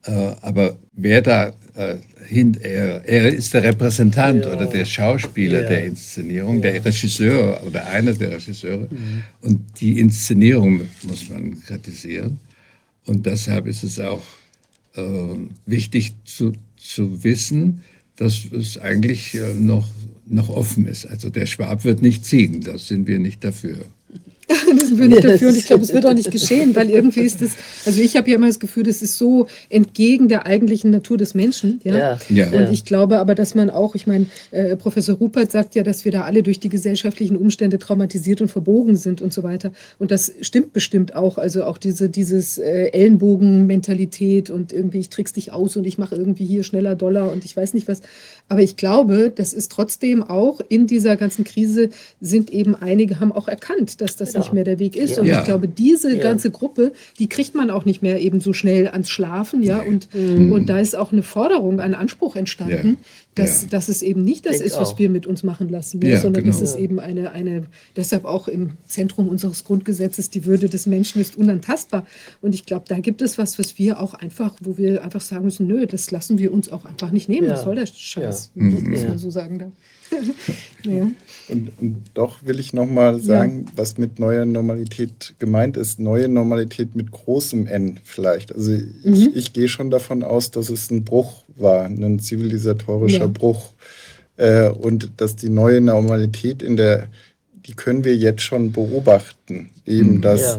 [0.05, 1.97] äh, aber wer da äh,
[2.27, 4.53] hin, er, ist der Repräsentant ja.
[4.53, 5.69] oder der Schauspieler ja.
[5.69, 6.73] der Inszenierung, ja.
[6.73, 8.89] der Regisseur oder einer der Regisseure.
[8.91, 9.23] Mhm.
[9.43, 12.39] Und die Inszenierung muss man kritisieren.
[13.07, 14.23] Und deshalb ist es auch
[14.95, 15.03] äh,
[15.67, 17.83] wichtig zu, zu wissen,
[18.17, 19.89] dass es eigentlich äh, noch
[20.29, 21.07] noch offen ist.
[21.07, 23.87] Also der Schwab wird nicht ziehen, da sind wir nicht dafür.
[24.79, 27.43] das bin ich dafür und ich glaube, es wird auch nicht geschehen, weil irgendwie ist
[27.43, 27.53] das,
[27.85, 31.35] also ich habe ja immer das Gefühl, das ist so entgegen der eigentlichen Natur des
[31.35, 31.81] Menschen.
[31.83, 31.97] Ja?
[31.97, 32.19] ja.
[32.29, 32.51] ja.
[32.53, 36.05] Und ich glaube aber, dass man auch, ich meine, äh, Professor Rupert sagt ja, dass
[36.05, 39.73] wir da alle durch die gesellschaftlichen Umstände traumatisiert und verbogen sind und so weiter.
[39.99, 41.39] Und das stimmt bestimmt auch.
[41.39, 46.15] Also auch diese dieses äh, Ellenbogen-Mentalität und irgendwie, ich trick's dich aus und ich mache
[46.15, 48.01] irgendwie hier schneller Dollar und ich weiß nicht was.
[48.49, 51.91] Aber ich glaube, das ist trotzdem auch in dieser ganzen Krise
[52.21, 54.41] sind eben einige haben auch erkannt, dass das ja.
[54.41, 55.17] nicht mehr der Weg ist.
[55.17, 55.23] Ja.
[55.23, 58.89] Und ich glaube, diese ganze Gruppe, die kriegt man auch nicht mehr eben so schnell
[58.89, 59.81] ans Schlafen, ja.
[59.81, 60.53] Und, mhm.
[60.53, 62.99] und da ist auch eine Forderung, ein Anspruch entstanden,
[63.37, 63.69] dass, ja.
[63.69, 64.99] dass es eben nicht das ich ist, was auch.
[64.99, 66.59] wir mit uns machen lassen, ja, sondern genau.
[66.59, 71.21] dass es eben eine, eine, deshalb auch im Zentrum unseres Grundgesetzes, die Würde des Menschen
[71.21, 72.07] ist unantastbar.
[72.41, 75.45] Und ich glaube, da gibt es was, was wir auch einfach, wo wir einfach sagen
[75.45, 77.47] müssen, nö, das lassen wir uns auch einfach nicht nehmen.
[77.47, 77.55] Ja.
[77.55, 78.63] Was soll der Scheiß, ja.
[78.63, 79.19] muss man mhm.
[79.19, 79.73] so sagen darf.
[80.85, 81.11] ja.
[81.49, 83.73] und, und, doch will ich nochmal sagen, ja.
[83.77, 85.99] was mit neuer Normalität gemeint ist.
[86.01, 88.55] Neue Normalität mit großem N vielleicht.
[88.55, 88.95] Also mhm.
[89.03, 93.27] ich, ich gehe schon davon aus, dass es ein Bruch war, ein zivilisatorischer ja.
[93.27, 93.73] Bruch.
[94.37, 97.09] Äh, und dass die neue Normalität in der,
[97.55, 99.71] die können wir jetzt schon beobachten.
[99.87, 100.23] Eben, mhm.
[100.23, 100.59] dass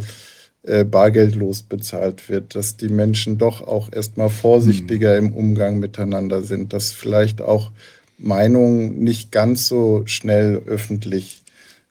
[0.68, 5.28] äh, bargeldlos bezahlt wird, dass die Menschen doch auch erstmal vorsichtiger mhm.
[5.28, 7.72] im Umgang miteinander sind, dass vielleicht auch
[8.18, 11.44] Meinungen nicht ganz so schnell öffentlich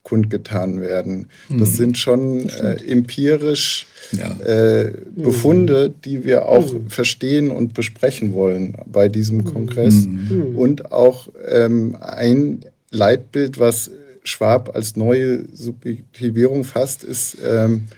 [0.02, 1.28] kundgetan werden.
[1.48, 1.74] Das mhm.
[1.74, 4.38] sind schon äh, empirisch ja.
[4.40, 6.88] äh, Befunde, die wir auch mhm.
[6.88, 10.06] verstehen und besprechen wollen bei diesem Kongress.
[10.06, 10.56] Mhm.
[10.56, 13.90] Und auch ähm, ein Leitbild, was
[14.22, 17.88] Schwab als neue Subjektivierung fasst, ist ähm,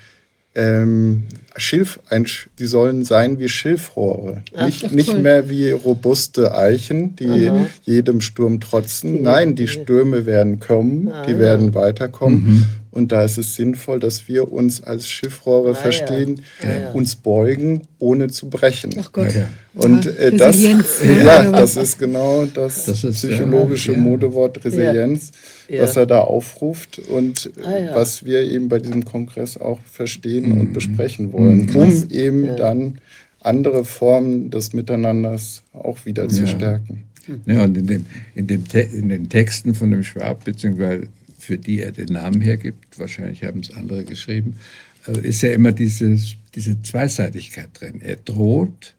[0.59, 1.22] ähm,
[1.56, 2.26] Schilf, ein,
[2.59, 4.43] die sollen sein wie Schilfrohre.
[4.56, 7.66] Ach, nicht, nicht mehr wie robuste Eichen, die Aha.
[7.85, 9.22] jedem Sturm trotzen.
[9.22, 12.44] Nein, die Stürme werden kommen, ah, die werden weiterkommen.
[12.44, 12.66] Mhm.
[12.90, 16.90] Und da ist es sinnvoll, dass wir uns als Schiffrohre ah, verstehen, ja.
[16.93, 18.90] uns beugen, ohne zu brechen.
[18.98, 19.28] Ach Gott.
[19.74, 20.60] Und äh, das,
[21.23, 23.98] ja, das ist genau das, das ist psychologische ja.
[23.98, 25.32] Modewort Resilienz,
[25.70, 30.60] was er da aufruft und ah, was wir eben bei diesem Kongress auch verstehen mhm.
[30.60, 31.77] und besprechen wollen, mhm.
[31.77, 32.98] um eben dann
[33.40, 37.05] andere Formen des Miteinanders auch wieder zu stärken.
[37.47, 41.09] Ja, und in, dem, in, dem in den Texten von dem Schwab, beziehungsweise
[41.48, 44.58] für die er den Namen hergibt, wahrscheinlich haben es andere geschrieben,
[45.06, 48.02] äh, ist ja immer dieses, diese Zweiseitigkeit drin.
[48.02, 48.94] Er droht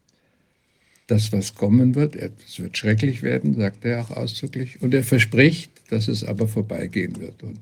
[1.06, 5.70] das, was kommen wird, es wird schrecklich werden, sagt er auch ausdrücklich, und er verspricht,
[5.90, 7.40] dass es aber vorbeigehen wird.
[7.44, 7.58] Und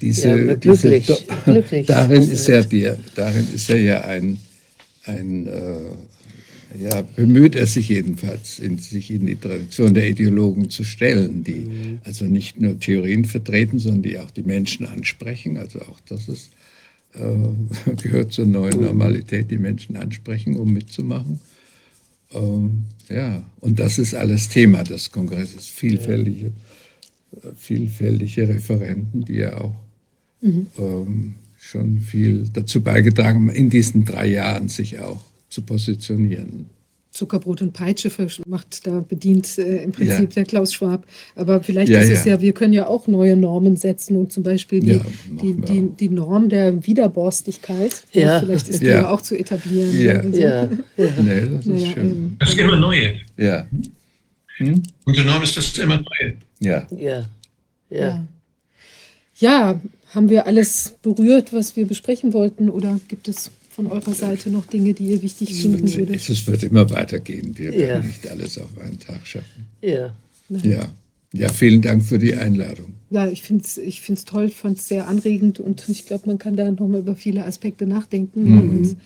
[0.00, 1.86] diese, ja, glücklich, diese, glücklich.
[1.86, 2.64] Darin, ist er
[3.14, 4.40] darin ist er ja ein,
[5.04, 5.92] ein äh,
[6.78, 11.66] ja, bemüht er sich jedenfalls, in, sich in die Tradition der Ideologen zu stellen, die
[11.66, 11.98] mhm.
[12.04, 15.56] also nicht nur Theorien vertreten, sondern die auch die Menschen ansprechen.
[15.56, 16.50] Also auch das ist,
[17.14, 18.86] äh, gehört zur neuen mhm.
[18.86, 21.40] Normalität, die Menschen ansprechen, um mitzumachen.
[22.32, 25.66] Ähm, ja, und das ist alles Thema des Kongresses.
[25.66, 26.52] Vielfältige,
[27.56, 29.74] vielfältige Referenten, die ja auch
[30.40, 30.66] mhm.
[30.78, 36.70] ähm, schon viel dazu beigetragen haben, in diesen drei Jahren sich auch zu positionieren.
[37.16, 38.10] Zuckerbrot und Peitsche
[38.46, 40.34] macht da bedient äh, im Prinzip ja.
[40.34, 41.06] der Klaus Schwab.
[41.34, 42.34] Aber vielleicht ja, ist es ja.
[42.34, 45.00] ja, wir können ja auch neue Normen setzen und zum Beispiel die,
[45.40, 48.40] die, die, die, Norm der Wiederborstigkeit, ja.
[48.40, 49.98] vielleicht ist die ja auch zu etablieren.
[49.98, 50.38] Ja, so.
[50.38, 50.68] ja.
[51.22, 52.36] Nee, das ist schön.
[52.38, 53.14] Das ist immer neue.
[53.36, 53.66] Ja.
[54.58, 54.82] Hm?
[55.04, 56.36] Unsere Norm ist das immer neue.
[56.60, 56.86] Ja.
[56.90, 57.24] Ja.
[57.90, 58.24] ja.
[59.38, 59.80] Ja,
[60.14, 64.64] haben wir alles berührt, was wir besprechen wollten oder gibt es von eurer Seite noch
[64.64, 66.28] Dinge, die ihr wichtig finden würdet?
[66.28, 67.56] Es wird immer weitergehen.
[67.58, 67.78] Wir ja.
[67.78, 69.66] werden nicht alles auf einen Tag schaffen.
[69.82, 70.16] Ja.
[70.48, 70.88] Ja.
[71.32, 72.94] Ja, vielen Dank für die Einladung.
[73.10, 76.38] Ja, ich finde es ich find's toll, fand es sehr anregend und ich glaube, man
[76.38, 78.44] kann da nochmal über viele Aspekte nachdenken.
[78.44, 78.70] Mhm.
[78.70, 78.96] Und,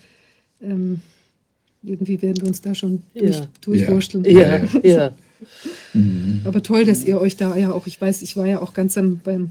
[0.61, 1.01] ähm,
[1.83, 3.47] irgendwie werden wir uns da schon durch, ja.
[3.59, 4.23] durchwursteln.
[4.23, 4.67] Ja, ja.
[4.83, 5.13] ja.
[5.93, 6.41] Mhm.
[6.45, 8.97] Aber toll, dass ihr euch da ja auch, ich weiß, ich war ja auch ganz
[8.97, 9.49] am, beim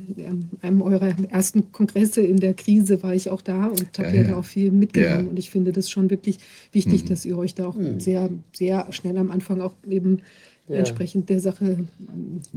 [0.63, 4.25] einem eurer ersten Kongresse in der Krise, war ich auch da und habe ja, ja,
[4.25, 5.25] da auch viel mitgenommen.
[5.25, 5.31] Ja.
[5.31, 6.39] Und ich finde das schon wirklich
[6.73, 7.09] wichtig, mhm.
[7.09, 8.01] dass ihr euch da auch mhm.
[8.01, 10.21] sehr, sehr schnell am Anfang auch eben
[10.69, 10.77] ja.
[10.77, 11.79] entsprechend der Sache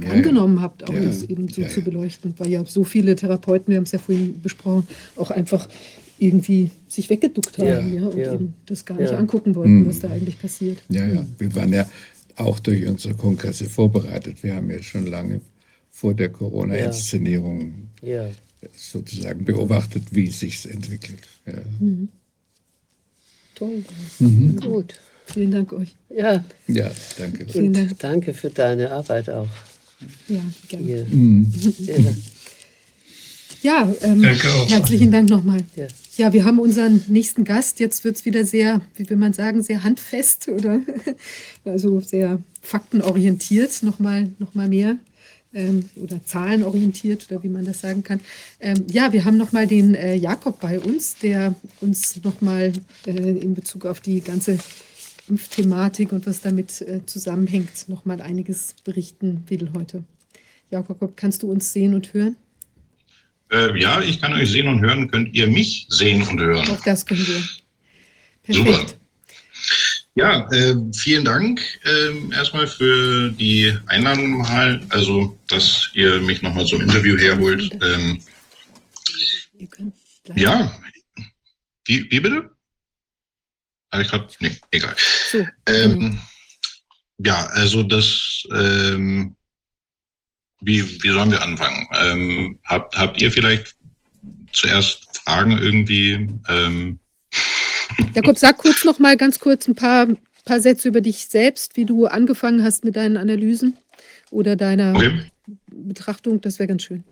[0.09, 2.33] angenommen habt, auch das eben so zu beleuchten.
[2.37, 5.67] Weil ja so viele Therapeuten, wir haben es ja vorhin besprochen, auch einfach
[6.19, 9.87] irgendwie sich weggeduckt haben ja, und eben das gar nicht angucken wollten, mhm.
[9.87, 10.77] was da eigentlich passiert.
[10.89, 11.85] Ja, ja, wir waren ja
[12.35, 14.43] auch durch unsere Kongresse vorbereitet.
[14.43, 15.41] Wir haben ja schon lange
[15.91, 18.27] vor der Corona-Inszenierung ja.
[18.27, 18.31] ja.
[18.75, 21.21] sozusagen beobachtet, wie es sich entwickelt.
[21.45, 21.53] Ja.
[21.79, 22.09] Mhm.
[23.55, 23.83] Toll.
[24.19, 24.59] Mhm.
[24.59, 24.99] Gut.
[25.25, 25.95] Vielen Dank euch.
[26.09, 26.43] Ja.
[26.67, 27.45] Ja, danke.
[27.47, 27.99] Vielen Dank.
[27.99, 29.47] danke für deine Arbeit auch.
[30.27, 31.05] Ja, gerne.
[31.09, 31.53] Mhm.
[33.61, 33.95] Ja.
[34.01, 35.61] Ähm, herzlichen Dank nochmal.
[35.75, 35.87] Ja.
[36.17, 37.79] Ja, wir haben unseren nächsten Gast.
[37.79, 40.81] Jetzt wird es wieder sehr, wie will man sagen, sehr handfest oder
[41.65, 44.97] also sehr faktenorientiert, nochmal noch mal mehr
[45.53, 48.19] ähm, oder zahlenorientiert oder wie man das sagen kann.
[48.59, 52.73] Ähm, ja, wir haben nochmal den äh, Jakob bei uns, der uns nochmal
[53.07, 54.59] äh, in Bezug auf die ganze
[55.27, 60.03] Impfthematik und was damit äh, zusammenhängt, nochmal einiges berichten will heute.
[60.69, 62.35] Jakob, kannst du uns sehen und hören?
[63.53, 65.09] Äh, ja, ich kann euch sehen und hören.
[65.09, 66.67] Könnt ihr mich sehen und hören?
[66.69, 67.43] Auch das können wir.
[68.43, 68.89] Perfekt.
[68.89, 68.99] Super.
[70.15, 76.65] Ja, äh, vielen Dank äh, erstmal für die Einladung mal, also dass ihr mich nochmal
[76.67, 77.71] zum Interview herholt.
[77.81, 78.21] Ähm,
[80.35, 80.71] ja,
[81.85, 82.51] wie, wie bitte?
[83.91, 84.27] Habe ich gerade?
[84.39, 84.95] Nee, egal.
[85.67, 86.19] Ähm,
[87.17, 89.35] ja, also das, ähm,
[90.63, 91.87] wie, wie sollen wir anfangen?
[92.01, 93.75] Ähm, habt, habt ihr vielleicht
[94.51, 96.29] zuerst Fragen irgendwie?
[96.47, 96.99] Ähm,
[98.15, 100.07] Jakob, sag kurz noch mal ganz kurz ein paar,
[100.45, 103.77] paar Sätze über dich selbst, wie du angefangen hast mit deinen Analysen
[104.31, 105.31] oder deiner okay.
[105.67, 106.41] Betrachtung.
[106.41, 107.03] Das wäre ganz schön.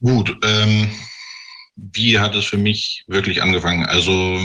[0.00, 0.36] Gut.
[0.42, 0.90] Ähm,
[1.76, 3.86] wie hat es für mich wirklich angefangen?
[3.86, 4.38] Also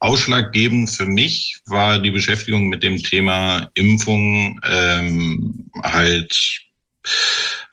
[0.00, 6.36] ausschlaggebend für mich war die Beschäftigung mit dem Thema Impfung ähm, halt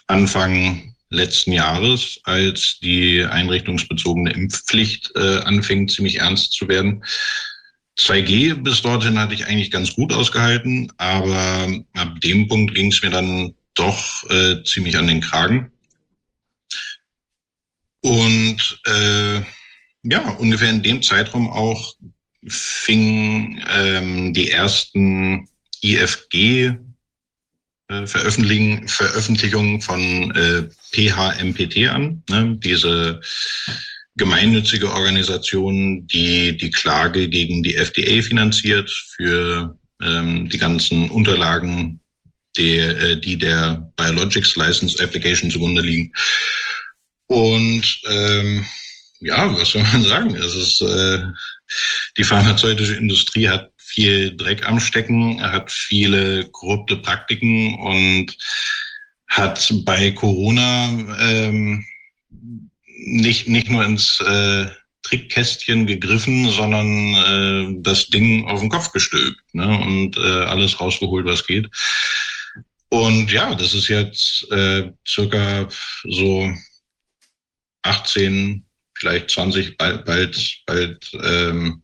[0.08, 7.04] Anfang letzten Jahres, als die einrichtungsbezogene Impfpflicht äh, anfing, ziemlich ernst zu werden.
[7.98, 13.02] 2G bis dorthin hatte ich eigentlich ganz gut ausgehalten, aber ab dem Punkt ging es
[13.02, 15.72] mir dann doch äh, ziemlich an den Kragen.
[18.02, 19.42] Und äh,
[20.04, 21.96] ja, ungefähr in dem Zeitraum auch
[22.50, 25.48] fing ähm, die ersten
[25.82, 26.74] IFG
[27.90, 32.58] äh, Veröffentlichung von äh, PHMPT an, ne?
[32.58, 33.22] diese
[34.18, 42.00] gemeinnützige Organisation, die die Klage gegen die FDA finanziert für ähm, die ganzen Unterlagen,
[42.58, 46.12] die, äh, die der Biologics License Application zugrunde liegen.
[47.28, 48.66] Und ähm,
[49.20, 50.36] ja, was soll man sagen?
[50.36, 51.24] Es ist äh,
[52.18, 58.38] die pharmazeutische Industrie hat viel Dreck am Stecken, hat viele korrupte Praktiken und
[59.28, 60.90] hat bei Corona
[61.20, 61.86] ähm,
[63.06, 64.68] nicht, nicht nur ins äh,
[65.04, 69.68] Trickkästchen gegriffen, sondern äh, das Ding auf den Kopf gestülpt ne?
[69.80, 71.70] und äh, alles rausgeholt, was geht.
[72.90, 75.68] Und ja, das ist jetzt äh, circa
[76.04, 76.52] so
[77.84, 78.67] 18,
[79.00, 81.84] vielleicht 20, bald, bald, bald ähm,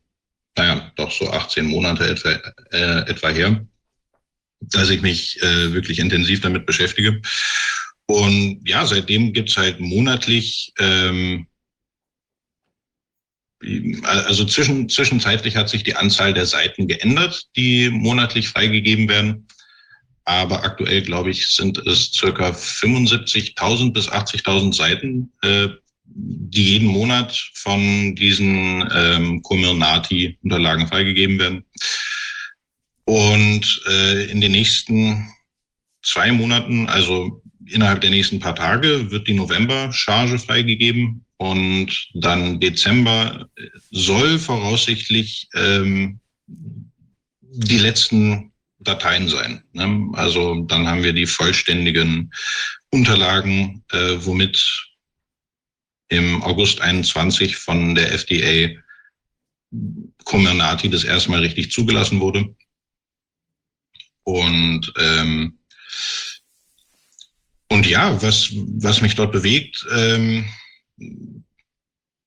[0.57, 2.29] naja, doch so 18 Monate etwa,
[2.71, 3.65] äh, etwa her,
[4.61, 7.21] dass ich mich äh, wirklich intensiv damit beschäftige.
[8.05, 11.47] Und ja, seitdem gibt's halt monatlich, ähm,
[14.03, 19.47] also zwischen, zwischenzeitlich hat sich die Anzahl der Seiten geändert, die monatlich freigegeben werden.
[20.25, 25.69] Aber aktuell, glaube ich, sind es circa 75.000 bis 80.000 Seiten äh,
[26.15, 31.65] die jeden Monat von diesen ähm, Comirnaty-Unterlagen freigegeben werden.
[33.05, 35.29] Und äh, in den nächsten
[36.03, 41.25] zwei Monaten, also innerhalb der nächsten paar Tage, wird die November-Charge freigegeben.
[41.37, 43.49] Und dann Dezember
[43.91, 46.19] soll voraussichtlich ähm,
[47.41, 49.63] die letzten Dateien sein.
[49.73, 50.09] Ne?
[50.13, 52.31] Also dann haben wir die vollständigen
[52.91, 54.92] Unterlagen, äh, womit
[56.09, 58.79] im August 21 von der FDA
[60.25, 62.55] Comirnaty das erste Mal richtig zugelassen wurde.
[64.23, 65.57] Und ähm,
[67.69, 70.45] und ja, was, was mich dort bewegt, ähm,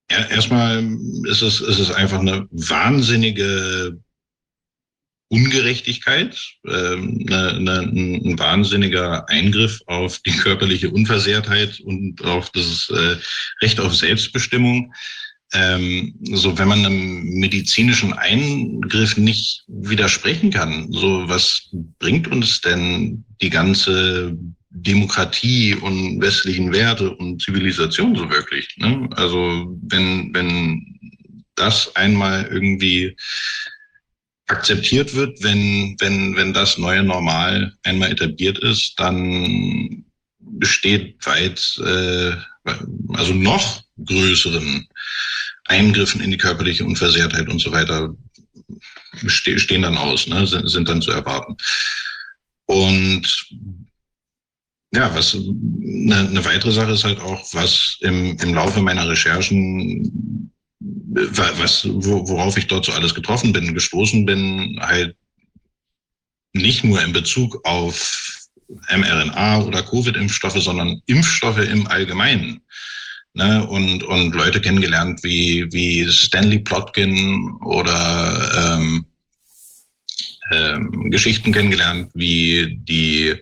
[0.08, 0.84] erstmal
[1.24, 3.96] ist es, ist es einfach eine wahnsinnige
[5.28, 6.38] Ungerechtigkeit,
[6.68, 13.16] ähm, eine, eine, ein wahnsinniger Eingriff auf die körperliche Unversehrtheit und auf das äh,
[13.62, 14.92] Recht auf Selbstbestimmung.
[15.52, 23.24] Ähm, so, wenn man einem medizinischen Eingriff nicht widersprechen kann, so was bringt uns denn
[23.40, 24.36] die ganze
[24.70, 28.76] Demokratie und westlichen Werte und Zivilisation so wirklich?
[28.76, 29.08] Ne?
[29.12, 30.98] Also wenn wenn
[31.54, 33.16] das einmal irgendwie
[34.46, 40.04] akzeptiert wird, wenn, wenn, wenn das neue Normal einmal etabliert ist, dann
[40.38, 42.32] besteht weit, äh,
[43.14, 44.86] also noch größeren
[45.64, 48.14] Eingriffen in die körperliche Unversehrtheit und so weiter
[49.26, 51.56] stehen dann aus, ne, sind, sind dann zu erwarten.
[52.66, 53.26] Und
[54.92, 60.52] ja, was eine, eine weitere Sache ist halt auch, was im, im Laufe meiner Recherchen
[60.80, 65.16] was, worauf ich dort so alles getroffen bin, gestoßen bin, halt
[66.52, 68.48] nicht nur in Bezug auf
[68.90, 72.60] mRNA oder Covid-Impfstoffe, sondern Impfstoffe im Allgemeinen.
[73.34, 73.66] Ne?
[73.66, 79.06] Und, und Leute kennengelernt wie, wie Stanley Plotkin oder ähm,
[80.50, 83.34] ähm, Geschichten kennengelernt wie die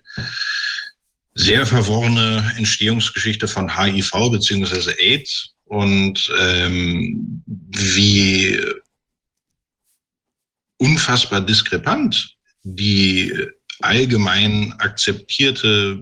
[1.35, 8.61] sehr verworrene Entstehungsgeschichte von HIV beziehungsweise AIDS und ähm, wie
[10.79, 13.35] unfassbar diskrepant die
[13.81, 16.01] allgemein akzeptierte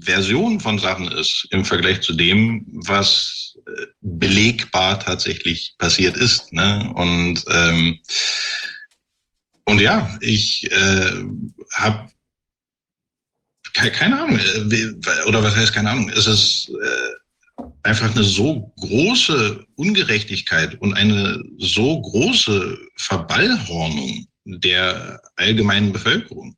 [0.00, 6.52] Version von Sachen ist im Vergleich zu dem, was äh, belegbar tatsächlich passiert ist.
[6.52, 6.92] Ne?
[6.94, 7.98] Und ähm,
[9.64, 11.24] und ja, ich äh,
[11.72, 12.10] habe
[13.72, 16.97] keine Ahnung, äh, oder was heißt keine Ahnung, es ist äh,
[17.82, 26.56] einfach eine so große Ungerechtigkeit und eine so große Verballhornung der allgemeinen Bevölkerung.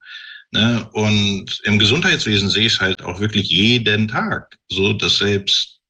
[0.52, 0.88] Ne?
[0.92, 5.80] Und im Gesundheitswesen sehe ich es halt auch wirklich jeden Tag, so dass selbst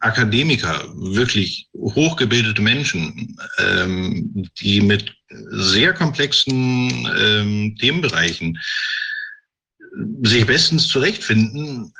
[0.00, 5.14] Akademiker, wirklich hochgebildete Menschen, ähm, die mit
[5.50, 8.58] sehr komplexen ähm, Themenbereichen
[10.22, 11.92] sich bestens zurechtfinden,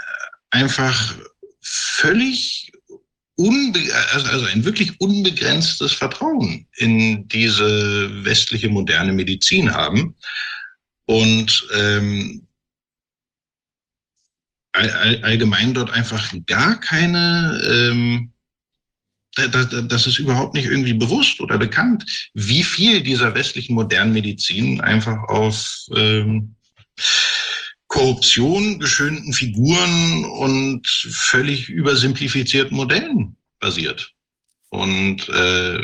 [0.51, 1.15] einfach
[1.65, 2.71] völlig
[3.37, 10.15] also, also ein wirklich unbegrenztes Vertrauen in diese westliche moderne Medizin haben.
[11.07, 12.47] Und ähm,
[14.73, 18.35] all, allgemein dort einfach gar keine ähm,
[19.35, 24.81] das, das ist überhaupt nicht irgendwie bewusst oder bekannt, wie viel dieser westlichen modernen Medizin
[24.81, 26.55] einfach auf ähm,
[27.95, 34.13] Korruption geschönten Figuren und völlig übersimplifizierten Modellen basiert.
[34.71, 35.79] Und äh,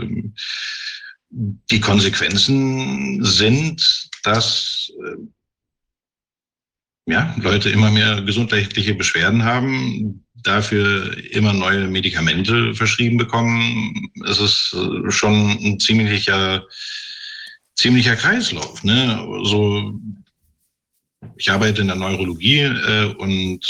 [1.31, 11.87] die Konsequenzen sind, dass äh, ja, Leute immer mehr gesundheitliche Beschwerden haben, dafür immer neue
[11.87, 14.11] Medikamente verschrieben bekommen.
[14.27, 16.67] Es ist äh, schon ein ziemlicher,
[17.77, 18.83] ziemlicher Kreislauf.
[18.83, 19.25] Ne?
[19.45, 19.95] So
[21.37, 23.61] ich arbeite in der Neurologie äh, und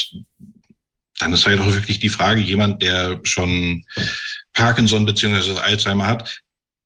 [1.19, 3.85] dann ist halt auch wirklich die Frage, jemand, der schon
[4.53, 5.59] Parkinson bzw.
[5.59, 6.41] Alzheimer hat,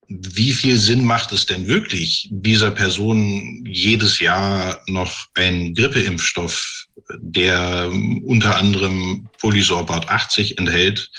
[0.09, 6.86] wie viel Sinn macht es denn wirklich, dieser Person jedes Jahr noch einen Grippeimpfstoff,
[7.20, 7.91] der
[8.24, 11.11] unter anderem Polysorbate 80 enthält,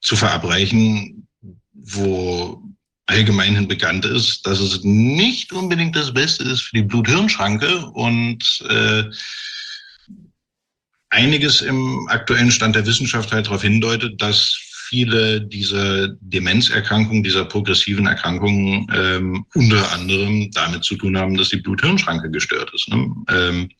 [0.00, 1.26] zu verabreichen,
[1.72, 2.62] wo
[3.06, 9.04] allgemeinhin bekannt ist, dass es nicht unbedingt das Beste ist für die Blut-Hirn-Schranke und äh,
[11.10, 14.58] einiges im aktuellen Stand der Wissenschaft halt darauf hindeutet, dass
[14.88, 21.56] viele dieser Demenzerkrankungen, dieser progressiven Erkrankungen ähm, unter anderem damit zu tun haben, dass die
[21.56, 22.88] Blut-Hirn-Schranke gestört ist.
[22.88, 23.14] Ne?
[23.28, 23.70] Ähm,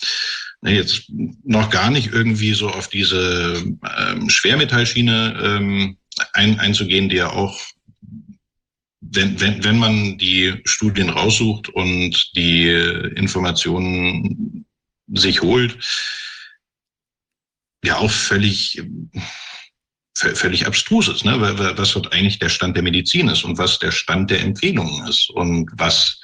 [0.62, 1.05] jetzt
[1.44, 3.62] noch gar nicht irgendwie so auf diese
[3.98, 5.96] ähm, Schwermetallschiene ähm,
[6.32, 7.59] ein, einzugehen, die ja auch
[9.15, 12.69] wenn, wenn, wenn man die Studien raussucht und die
[13.16, 14.66] Informationen
[15.12, 15.78] sich holt,
[17.85, 18.82] ja auch völlig,
[20.15, 21.39] völlig abstrus ist, ne?
[21.77, 25.31] was dort eigentlich der Stand der Medizin ist und was der Stand der Empfehlungen ist
[25.31, 26.20] und was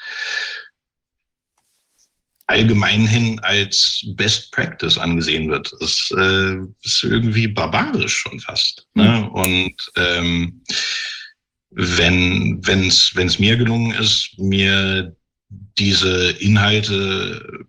[2.46, 5.72] allgemein hin als Best Practice angesehen wird.
[5.78, 8.86] Das äh, ist irgendwie barbarisch schon fast.
[8.94, 9.04] Ne?
[9.04, 9.28] Mhm.
[9.28, 10.62] Und ähm,
[11.70, 15.16] wenn es wenn's mir gelungen ist, mir
[15.78, 17.64] diese Inhalte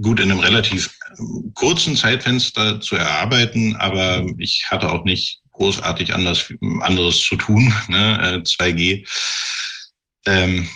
[0.00, 0.94] gut in einem relativ
[1.54, 8.42] kurzen Zeitfenster zu erarbeiten, aber ich hatte auch nicht großartig anders, anderes zu tun, ne,
[8.44, 9.06] 2G,
[10.26, 10.68] äh, ähm,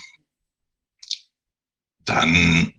[2.04, 2.72] dann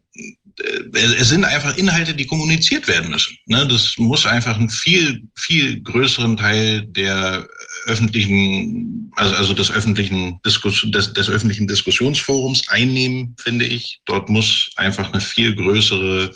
[0.93, 3.37] es sind einfach Inhalte, die kommuniziert werden müssen.
[3.45, 3.67] Ne?
[3.67, 7.47] Das muss einfach einen viel, viel größeren Teil der
[7.85, 13.99] öffentlichen, also, also des öffentlichen Diskus, des, des öffentlichen Diskussionsforums einnehmen, finde ich.
[14.05, 16.31] Dort muss einfach eine viel größere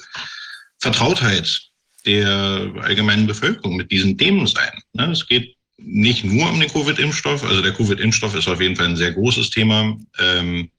[0.79, 1.61] Vertrautheit
[2.05, 4.71] der allgemeinen Bevölkerung mit diesen Themen sein.
[4.93, 5.11] Ne?
[5.11, 8.97] Es geht nicht nur um den Covid-Impfstoff, also der Covid-Impfstoff ist auf jeden Fall ein
[8.97, 9.97] sehr großes Thema.
[10.19, 10.69] Ähm,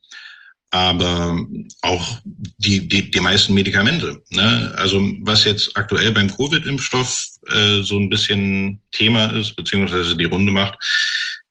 [0.73, 1.39] aber
[1.82, 4.23] auch die, die, die meisten Medikamente.
[4.31, 4.73] Ne?
[4.78, 10.51] Also was jetzt aktuell beim Covid-Impfstoff äh, so ein bisschen Thema ist, beziehungsweise die Runde
[10.51, 10.78] macht,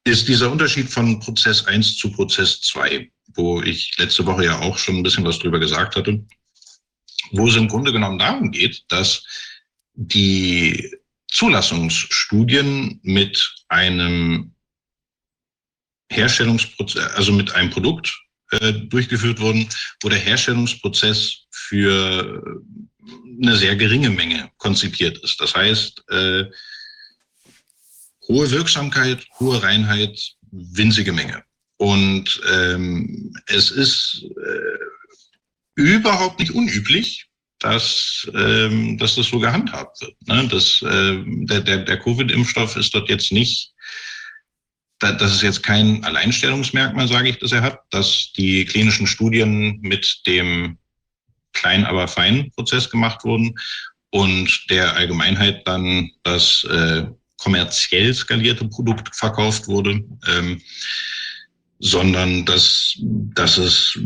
[0.03, 4.79] ist dieser Unterschied von Prozess 1 zu Prozess 2, wo ich letzte Woche ja auch
[4.79, 6.25] schon ein bisschen was drüber gesagt hatte,
[7.31, 9.23] wo es im Grunde genommen darum geht, dass
[9.93, 14.55] die Zulassungsstudien mit einem
[16.11, 18.19] Herstellungsprozess, also mit einem Produkt
[18.51, 19.67] äh, durchgeführt wurden,
[20.01, 22.61] wo der Herstellungsprozess für
[23.41, 25.39] eine sehr geringe Menge konzipiert ist.
[25.39, 26.45] Das heißt, äh,
[28.27, 30.19] hohe Wirksamkeit, hohe Reinheit,
[30.51, 31.43] winzige Menge.
[31.77, 37.27] Und ähm, es ist äh, überhaupt nicht unüblich,
[37.59, 40.15] dass, ähm, dass das so gehandhabt wird.
[40.27, 40.47] Ne?
[40.51, 43.70] Das, äh, der der, der Covid-Impfstoff ist dort jetzt nicht,
[45.01, 50.21] das ist jetzt kein Alleinstellungsmerkmal, sage ich, dass er hat, dass die klinischen Studien mit
[50.27, 50.77] dem
[51.53, 53.55] klein, aber fein Prozess gemacht wurden
[54.11, 57.05] und der Allgemeinheit dann das äh,
[57.37, 60.61] kommerziell skalierte Produkt verkauft wurde, ähm,
[61.79, 63.97] sondern dass, dass es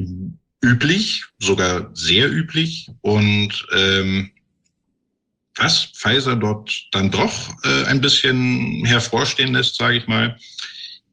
[0.63, 2.89] üblich, sogar sehr üblich.
[3.01, 4.31] Und ähm,
[5.55, 10.37] was Pfizer dort dann doch äh, ein bisschen hervorstehen lässt, sage ich mal,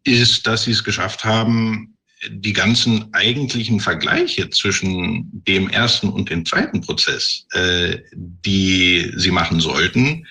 [0.04, 1.96] ist, dass sie es geschafft haben,
[2.28, 9.60] die ganzen eigentlichen Vergleiche zwischen dem ersten und dem zweiten Prozess, äh, die sie machen
[9.60, 10.26] sollten,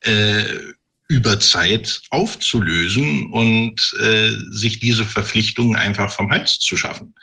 [0.00, 0.44] äh,
[1.08, 7.14] über Zeit aufzulösen und äh, sich diese Verpflichtungen einfach vom Hals zu schaffen.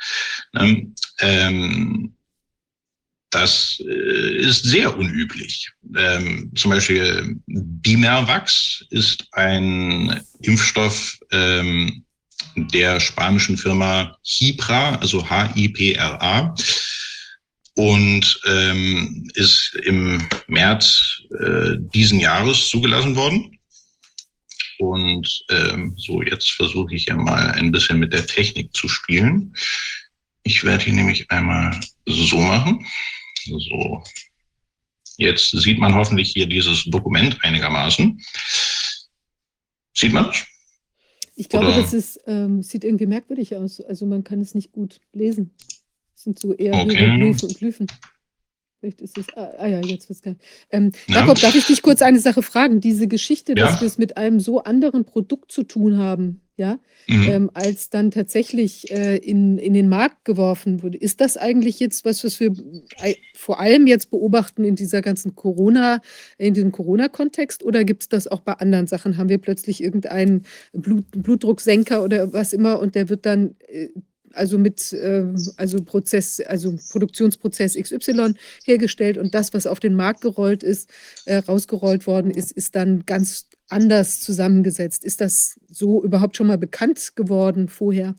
[0.56, 2.15] Ähm, ähm,
[3.36, 5.70] das äh, ist sehr unüblich.
[5.96, 12.06] Ähm, zum Beispiel Bimervax ist ein Impfstoff ähm,
[12.56, 16.56] der spanischen Firma Hipra, also H-I-P-R-A
[17.76, 23.60] und ähm, ist im März äh, diesen Jahres zugelassen worden.
[24.80, 29.54] Und ähm, so, jetzt versuche ich ja mal ein bisschen mit der Technik zu spielen.
[30.44, 32.86] Ich werde hier nämlich einmal so machen.
[33.46, 34.04] So.
[35.18, 38.22] Jetzt sieht man hoffentlich hier dieses Dokument einigermaßen.
[39.94, 40.46] Sieht man es?
[41.36, 41.82] Ich glaube, Oder?
[41.82, 43.82] das ist, ähm, sieht irgendwie merkwürdig aus.
[43.82, 45.54] Also man kann es nicht gut lesen.
[46.16, 46.98] Es sind so eher okay.
[46.98, 47.88] Hieroglyphen und Glyphen.
[48.86, 49.26] Vielleicht ist es.
[49.36, 50.36] Ah, ah ja, jetzt wird's geil.
[50.70, 52.82] Ähm, Jakob, darf ich dich kurz eine Sache fragen?
[52.82, 53.66] Diese Geschichte, ja.
[53.66, 57.24] dass wir es mit einem so anderen Produkt zu tun haben, ja, mhm.
[57.24, 61.00] ähm, als dann tatsächlich äh, in, in den Markt geworfen wurde.
[61.00, 62.54] Ist das eigentlich jetzt was, was wir
[63.34, 66.00] vor allem jetzt beobachten in dieser ganzen Corona,
[66.38, 69.18] in diesem Corona-Kontext oder gibt es das auch bei anderen Sachen?
[69.18, 70.44] Haben wir plötzlich irgendeinen
[70.74, 73.90] Blut, Blutdrucksenker oder was immer und der wird dann äh,
[74.36, 75.26] also mit äh,
[75.58, 78.34] also Prozess, also Produktionsprozess XY
[78.64, 80.90] hergestellt und das, was auf den Markt gerollt ist,
[81.26, 85.04] äh, rausgerollt worden ist, ist dann ganz anders zusammengesetzt.
[85.04, 88.16] Ist das so überhaupt schon mal bekannt geworden vorher?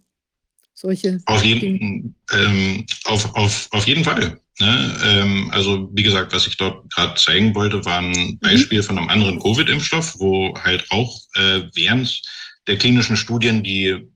[0.75, 4.39] Solche auf jeden, ähm, auf, auf, auf jeden Fall.
[4.61, 4.97] Ne?
[5.05, 8.39] Ähm, also wie gesagt, was ich dort gerade zeigen wollte, war ein mhm.
[8.41, 8.85] Beispiel mhm.
[8.85, 12.23] von einem anderen Covid-Impfstoff, wo halt auch äh, während
[12.67, 14.07] der klinischen Studien die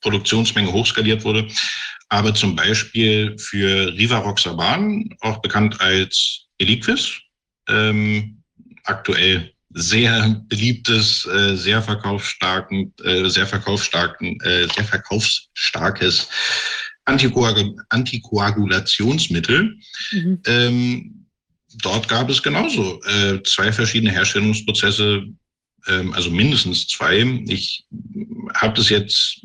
[0.00, 1.48] Produktionsmenge hochskaliert wurde.
[2.08, 7.20] Aber zum Beispiel für Rivaroxaban, auch bekannt als Eliquis,
[7.68, 8.42] ähm,
[8.84, 16.28] aktuell sehr beliebtes, äh, sehr verkaufsstarken, äh, sehr verkaufsstarken, äh, sehr verkaufsstarkes
[17.04, 17.58] Antikoag
[17.90, 19.78] Antikoagulationsmittel.
[20.12, 20.40] Mhm.
[20.46, 21.26] Ähm,
[21.82, 25.26] dort gab es genauso äh, zwei verschiedene Herstellungsprozesse,
[26.12, 27.42] also mindestens zwei.
[27.46, 27.84] Ich
[28.54, 29.40] habe das jetzt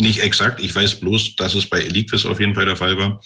[0.00, 0.60] nicht exakt.
[0.60, 3.20] Ich weiß bloß, dass es bei Eliquis auf jeden Fall der Fall war.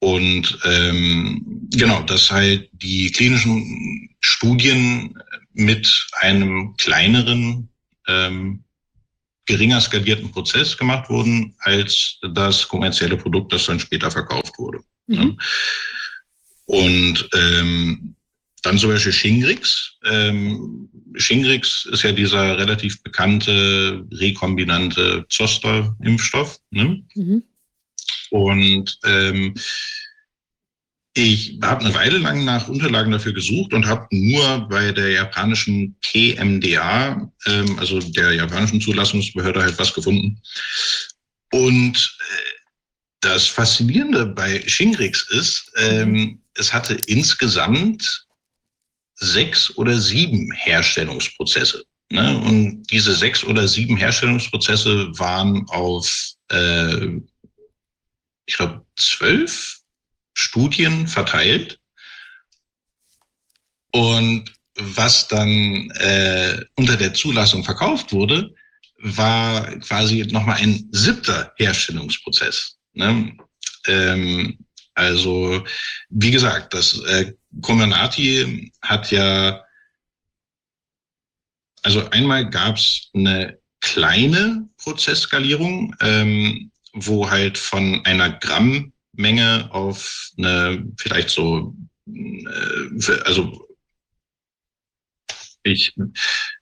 [0.00, 5.18] Und ähm, genau, dass halt die klinischen Studien
[5.54, 5.88] mit
[6.20, 7.68] einem kleineren,
[8.06, 8.64] ähm,
[9.46, 14.80] geringer skalierten Prozess gemacht wurden, als das kommerzielle Produkt, das dann später verkauft wurde.
[15.06, 15.38] Mhm.
[16.66, 18.13] Und ähm,
[18.64, 19.92] dann zum Beispiel Shingrix.
[20.04, 26.58] Ähm, Shingrix ist ja dieser relativ bekannte rekombinante Zoster-Impfstoff.
[26.70, 27.02] Ne?
[27.14, 27.42] Mhm.
[28.30, 29.54] Und ähm,
[31.16, 35.96] ich habe eine Weile lang nach Unterlagen dafür gesucht und habe nur bei der japanischen
[36.00, 40.40] PMDA, ähm, also der japanischen Zulassungsbehörde, halt was gefunden.
[41.52, 42.54] Und äh,
[43.20, 48.26] das Faszinierende bei Shingrix ist, ähm, es hatte insgesamt
[49.24, 51.84] sechs oder sieben Herstellungsprozesse.
[52.10, 52.38] Ne?
[52.38, 57.06] Und diese sechs oder sieben Herstellungsprozesse waren auf, äh,
[58.46, 59.80] ich glaube, zwölf
[60.34, 61.78] Studien verteilt.
[63.92, 68.54] Und was dann äh, unter der Zulassung verkauft wurde,
[68.98, 72.78] war quasi nochmal ein siebter Herstellungsprozess.
[72.92, 73.36] Ne?
[73.86, 74.58] Ähm,
[74.94, 75.64] also,
[76.08, 79.64] wie gesagt, das äh, Comanati hat ja,
[81.82, 90.86] also einmal gab es eine kleine Prozessskalierung, ähm, wo halt von einer Grammmenge auf eine
[90.96, 91.74] vielleicht so,
[92.06, 93.68] äh, also
[95.64, 95.94] ich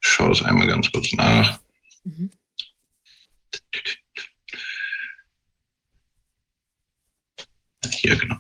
[0.01, 1.61] schaue es einmal ganz kurz nach.
[2.05, 2.31] Mhm.
[7.91, 8.37] Hier, genau.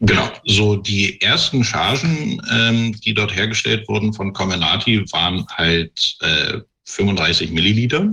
[0.00, 6.60] Genau, so die ersten Chargen, ähm, die dort hergestellt wurden von Comenati, waren halt äh,
[6.84, 8.08] 35 Milliliter.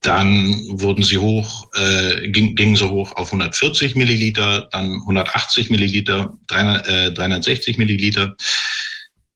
[0.00, 6.36] Dann wurden sie hoch, äh, ging, gingen sie hoch auf 140 Milliliter, dann 180 Milliliter,
[6.46, 8.34] 300, äh, 360 Milliliter.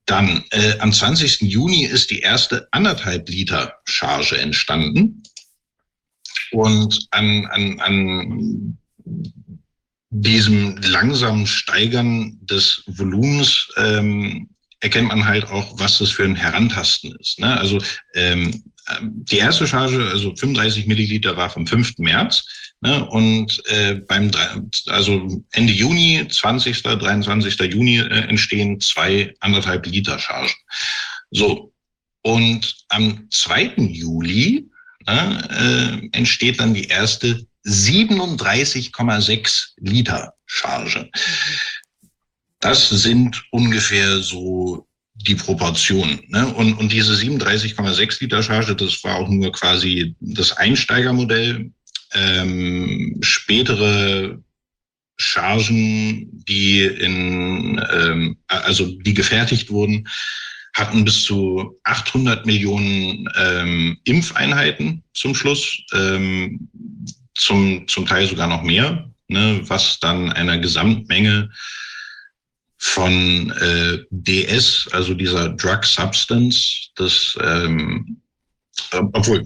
[0.07, 1.43] Dann äh, am 20.
[1.43, 5.23] Juni ist die erste anderthalb Liter Charge entstanden.
[6.53, 8.79] Und an, an, an
[10.11, 14.49] diesem langsamen Steigern des Volumens ähm,
[14.81, 17.39] erkennt man halt auch, was das für ein Herantasten ist.
[17.41, 17.59] Ne?
[17.59, 17.79] Also
[18.15, 18.62] ähm,
[19.01, 21.99] die erste Charge, also 35 Milliliter, war vom 5.
[21.99, 22.45] März.
[22.81, 23.05] Ne?
[23.07, 24.31] Und äh, beim
[24.87, 27.59] also Ende Juni, 20., 23.
[27.73, 30.53] Juni äh, entstehen zwei anderthalb Liter Chargen.
[31.31, 31.73] So.
[32.23, 33.75] Und am 2.
[33.77, 34.68] Juli
[35.09, 41.10] äh, entsteht dann die erste 37,6 Liter Charge.
[42.60, 46.20] Das sind ungefähr so die Proportionen.
[46.28, 46.47] Ne?
[46.55, 51.70] Und, und diese 37,6 Liter Charge, das war auch nur quasi das Einsteigermodell.
[52.14, 54.39] Ähm, spätere
[55.18, 60.09] Chargen, die in, ähm, also die gefertigt wurden,
[60.79, 66.69] hatten bis zu 800 Millionen ähm, Impfeinheiten zum Schluss, ähm,
[67.35, 71.51] zum, zum Teil sogar noch mehr, ne, was dann einer Gesamtmenge
[72.79, 78.21] von äh, DS, also dieser Drug Substance, das, ähm,
[78.93, 79.45] äh, obwohl,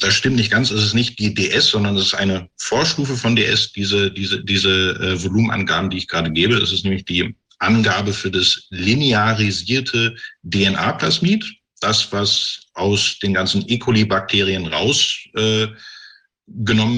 [0.00, 3.36] das stimmt nicht ganz, es ist nicht die DS, sondern es ist eine Vorstufe von
[3.36, 6.54] DS, diese, diese, diese äh, Volumenangaben, die ich gerade gebe.
[6.56, 11.44] Es ist nämlich die Angabe für das linearisierte DNA-Plasmid,
[11.80, 13.78] das, was aus den ganzen E.
[13.78, 15.76] coli-Bakterien rausgenommen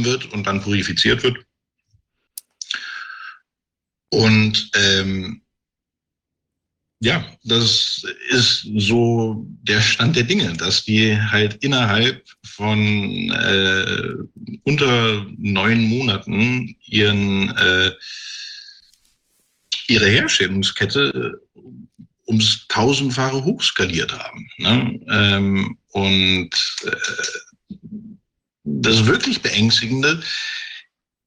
[0.00, 1.38] äh, wird und dann purifiziert wird.
[4.10, 5.42] Und ähm,
[7.00, 14.14] ja, das ist so der Stand der Dinge, dass die halt innerhalb von äh,
[14.62, 17.90] unter neun Monaten ihren äh,
[19.88, 21.40] ihre Herstellungskette
[22.26, 24.48] ums tausendfache hochskaliert haben.
[24.58, 25.00] Ne?
[25.08, 26.50] Ähm, und
[26.84, 27.76] äh,
[28.64, 30.22] das wirklich Beängstigende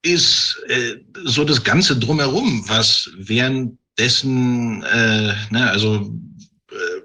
[0.03, 6.11] ist äh, so das Ganze drumherum, was währenddessen, äh, ne, also
[6.71, 7.01] äh,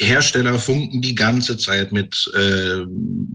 [0.00, 2.84] Hersteller funken die ganze Zeit mit äh,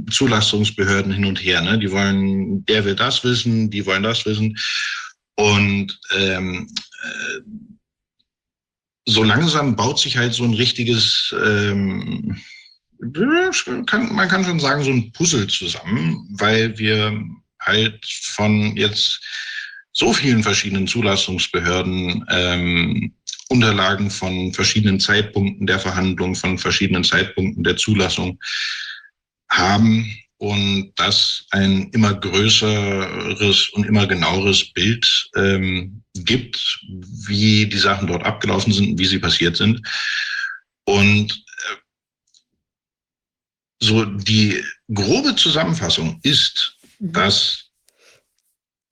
[0.09, 1.61] Zulassungsbehörden hin und her.
[1.61, 1.77] Ne?
[1.77, 4.57] Die wollen, der will das wissen, die wollen das wissen.
[5.35, 6.67] Und ähm,
[7.03, 7.39] äh,
[9.05, 12.41] so langsam baut sich halt so ein richtiges, ähm,
[13.85, 17.21] kann, man kann schon sagen, so ein Puzzle zusammen, weil wir
[17.59, 19.19] halt von jetzt
[19.91, 23.13] so vielen verschiedenen Zulassungsbehörden ähm,
[23.49, 28.39] Unterlagen von verschiedenen Zeitpunkten der Verhandlung, von verschiedenen Zeitpunkten der Zulassung
[29.49, 30.09] haben
[30.43, 36.81] und das ein immer größeres und immer genaueres Bild ähm, gibt,
[37.27, 39.81] wie die Sachen dort abgelaufen sind, wie sie passiert sind.
[40.83, 41.75] Und äh,
[43.81, 44.61] so die
[44.93, 47.13] grobe Zusammenfassung ist, mhm.
[47.13, 47.69] dass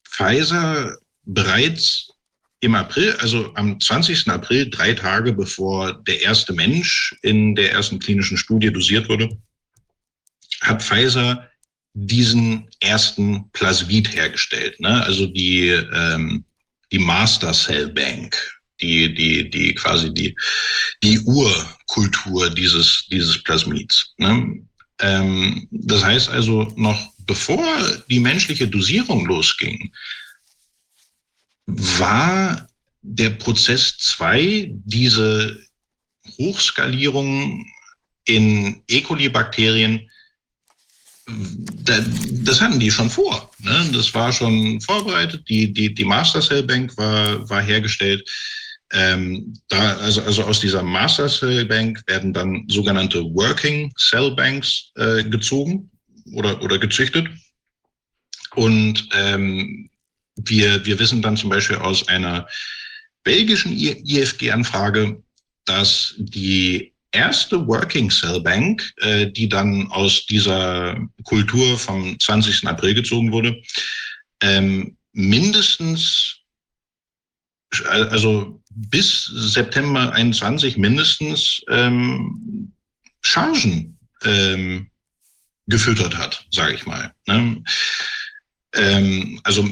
[0.10, 2.08] Pfizer bereits
[2.62, 4.30] im April, also am 20.
[4.30, 9.38] April, drei Tage bevor der erste Mensch in der ersten klinischen Studie dosiert wurde,
[10.62, 11.50] hat Pfizer
[11.94, 15.04] diesen ersten Plasmid hergestellt, ne?
[15.04, 16.46] also die, ähm,
[16.92, 18.36] die Master Cell Bank,
[18.80, 20.36] die, die, die quasi die,
[21.04, 24.14] die Urkultur dieses, dieses Plasmids.
[24.18, 24.66] Ne?
[25.00, 27.66] Ähm, das heißt also, noch bevor
[28.10, 29.92] die menschliche Dosierung losging,
[31.66, 32.68] war
[33.02, 35.60] der Prozess 2, diese
[36.38, 37.66] Hochskalierung
[38.26, 39.02] in E.
[39.02, 40.10] coli-Bakterien
[41.28, 43.52] das hatten die schon vor.
[43.60, 43.90] Ne?
[43.94, 45.48] Das war schon vorbereitet.
[45.48, 48.28] Die, die, die Master Cell Bank war, war hergestellt.
[48.94, 54.92] Ähm, da, also, also aus dieser Master Cell Bank werden dann sogenannte Working Cell Banks
[54.96, 55.90] äh, gezogen
[56.34, 57.28] oder, oder gezüchtet.
[58.56, 59.90] Und ähm,
[60.36, 62.48] wir, wir wissen dann zum Beispiel aus einer
[63.24, 65.22] belgischen IFG-Anfrage,
[65.66, 72.68] dass die erste Working Cell Bank, äh, die dann aus dieser Kultur vom 20.
[72.68, 73.62] April gezogen wurde,
[74.42, 76.38] ähm, mindestens,
[77.88, 82.74] also bis September 21 mindestens ähm,
[83.22, 84.90] Chargen ähm,
[85.68, 87.14] gefüttert hat, sage ich mal.
[87.28, 87.64] Ne?
[88.74, 89.68] Ähm, also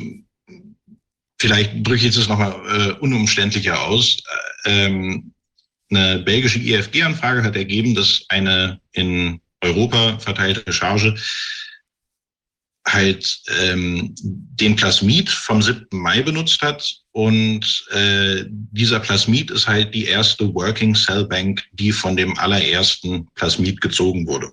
[1.40, 4.22] vielleicht drücke ich jetzt das nochmal äh, unumständlicher aus.
[4.66, 5.34] Äh, ähm,
[5.90, 11.16] eine belgische IFG-Anfrage hat ergeben, dass eine in Europa verteilte Charge
[12.88, 15.88] halt ähm, den Plasmid vom 7.
[15.92, 17.02] Mai benutzt hat.
[17.12, 23.28] Und äh, dieser Plasmid ist halt die erste Working Cell Bank, die von dem allerersten
[23.36, 24.52] Plasmid gezogen wurde.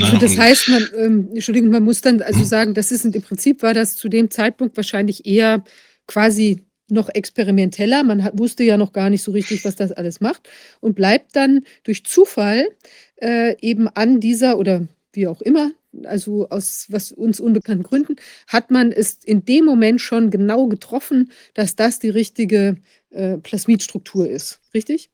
[0.00, 3.62] Also das heißt, man, ähm, Entschuldigung, man muss dann also sagen, das ist im Prinzip
[3.62, 5.64] war das zu dem Zeitpunkt wahrscheinlich eher
[6.06, 8.02] quasi noch experimenteller.
[8.04, 10.48] Man hat, wusste ja noch gar nicht so richtig, was das alles macht
[10.80, 12.68] und bleibt dann durch Zufall
[13.16, 15.72] äh, eben an dieser oder wie auch immer,
[16.04, 18.16] also aus was uns unbekannten Gründen,
[18.46, 22.76] hat man es in dem Moment schon genau getroffen, dass das die richtige
[23.10, 24.60] äh, Plasmidstruktur ist.
[24.74, 25.10] Richtig?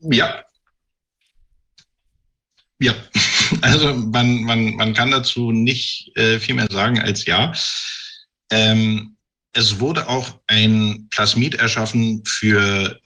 [0.00, 0.44] Ja.
[2.80, 2.94] Ja,
[3.62, 7.52] also man, man, man kann dazu nicht äh, viel mehr sagen als ja.
[8.50, 9.13] Ähm,
[9.54, 12.98] es wurde auch ein Plasmid erschaffen für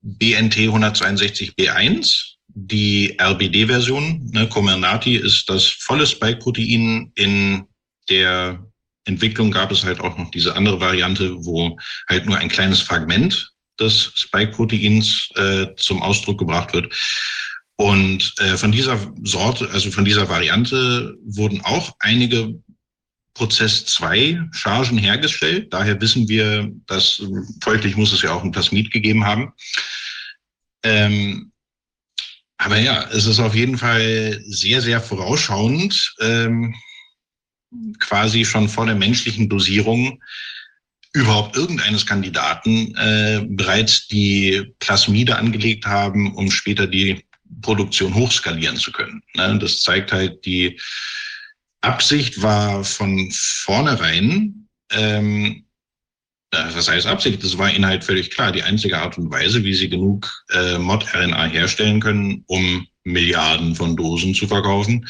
[0.00, 4.30] BNT 162b1 die RBD-Version.
[4.32, 7.12] Ne, Comirnaty ist das volle Spike-Protein.
[7.14, 7.64] In
[8.08, 8.64] der
[9.04, 11.76] Entwicklung gab es halt auch noch diese andere Variante, wo
[12.08, 16.92] halt nur ein kleines Fragment des Spike-Proteins äh, zum Ausdruck gebracht wird.
[17.76, 22.60] Und äh, von dieser Sorte, also von dieser Variante, wurden auch einige
[23.38, 25.72] Prozess 2 Chargen hergestellt.
[25.72, 27.22] Daher wissen wir, dass
[27.62, 29.52] folglich muss es ja auch ein Plasmid gegeben haben.
[30.82, 31.52] Ähm,
[32.58, 36.74] aber ja, es ist auf jeden Fall sehr, sehr vorausschauend, ähm,
[38.00, 40.20] quasi schon vor der menschlichen Dosierung
[41.12, 47.24] überhaupt irgendeines Kandidaten äh, bereits die Plasmide angelegt haben, um später die
[47.62, 49.22] Produktion hochskalieren zu können.
[49.34, 49.58] Ne?
[49.60, 50.80] Das zeigt halt, die
[51.80, 55.64] Absicht war von vornherein, ähm,
[56.50, 57.44] was heißt Absicht?
[57.44, 58.52] Das war ihnen halt völlig klar.
[58.52, 63.96] Die einzige Art und Weise, wie sie genug äh, Mod-RNA herstellen können, um Milliarden von
[63.96, 65.06] Dosen zu verkaufen,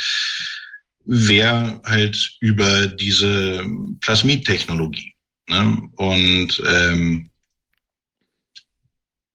[1.04, 3.64] wäre halt über diese
[4.00, 5.14] Plasmid-Technologie.
[5.48, 5.88] Ne?
[5.96, 7.30] Und ähm,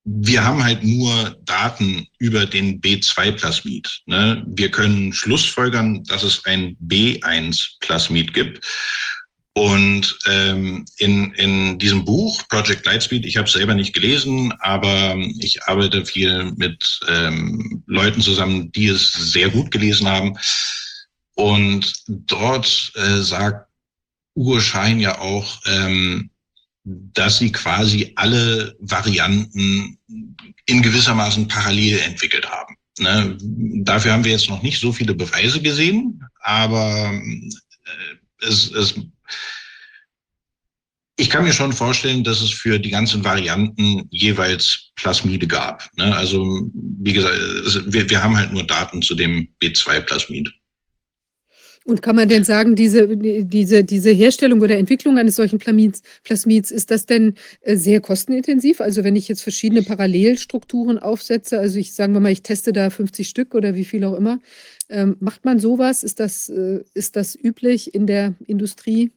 [0.06, 4.02] wir haben halt nur Daten über den B2-Plasmid.
[4.06, 4.44] Ne?
[4.48, 8.66] Wir können schlussfolgern, dass es ein B1-Plasmid gibt.
[9.56, 15.16] Und ähm, in, in diesem Buch Project Lightspeed, ich habe es selber nicht gelesen, aber
[15.40, 20.36] ich arbeite viel mit ähm, Leuten zusammen, die es sehr gut gelesen haben.
[21.36, 23.70] Und dort äh, sagt
[24.36, 26.32] Uwe Schein ja auch, ähm,
[26.84, 29.98] dass sie quasi alle Varianten
[30.66, 32.76] in gewissermaßen parallel entwickelt haben.
[33.00, 33.38] Ne?
[33.84, 38.96] Dafür haben wir jetzt noch nicht so viele Beweise gesehen, aber äh, es, es
[41.16, 45.90] ich kann mir schon vorstellen, dass es für die ganzen Varianten jeweils Plasmide gab.
[45.96, 46.16] Ne?
[46.16, 47.38] Also wie gesagt,
[47.86, 50.52] wir, wir haben halt nur Daten zu dem B2-Plasmid.
[51.86, 56.72] Und kann man denn sagen, diese, diese, diese Herstellung oder Entwicklung eines solchen Plasmids, Plasmids,
[56.72, 58.80] ist das denn äh, sehr kostenintensiv?
[58.80, 62.90] Also wenn ich jetzt verschiedene Parallelstrukturen aufsetze, also ich sagen wir mal, ich teste da
[62.90, 64.40] 50 Stück oder wie viel auch immer,
[64.90, 66.04] ähm, macht man sowas?
[66.04, 69.12] Ist das, äh, ist das üblich in der Industrie?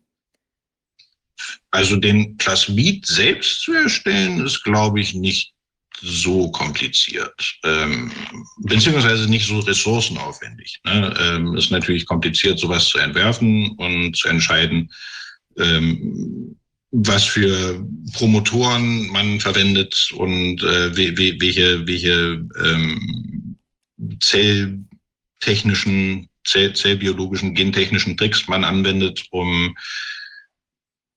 [1.70, 5.55] Also den Plasmid selbst zu erstellen, ist, glaube ich, nicht
[6.02, 8.12] so kompliziert, ähm,
[8.59, 10.81] beziehungsweise nicht so ressourcenaufwendig.
[10.85, 11.14] Ne?
[11.20, 14.90] Ähm, ist natürlich kompliziert, sowas zu entwerfen und zu entscheiden,
[15.59, 16.56] ähm,
[16.90, 23.56] was für Promotoren man verwendet und äh, welche, welche ähm,
[24.20, 29.77] zelltechnischen, zell, zellbiologischen, gentechnischen Tricks man anwendet, um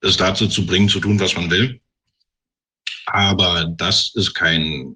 [0.01, 1.79] es dazu zu bringen, zu tun, was man will.
[3.07, 4.95] Aber das ist kein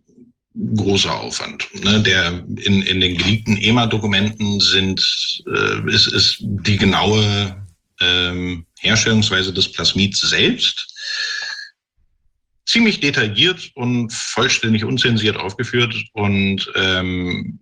[0.76, 1.68] großer Aufwand.
[1.84, 2.02] Ne?
[2.02, 5.02] Der in, in den geleakten EMA-Dokumenten sind
[5.48, 7.56] äh, ist, ist die genaue
[8.00, 10.90] ähm, Herstellungsweise des Plasmids selbst
[12.66, 17.60] ziemlich detailliert und vollständig unzensiert aufgeführt und ähm,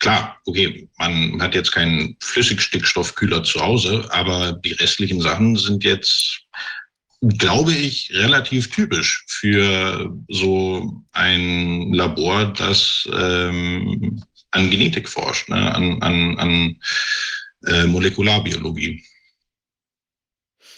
[0.00, 6.40] Klar, okay, man hat jetzt keinen Flüssigstickstoffkühler zu Hause, aber die restlichen Sachen sind jetzt,
[7.20, 14.22] glaube ich, relativ typisch für so ein Labor, das ähm,
[14.52, 15.74] an Genetik forscht, ne?
[15.74, 16.76] an, an, an
[17.66, 19.02] äh, Molekularbiologie.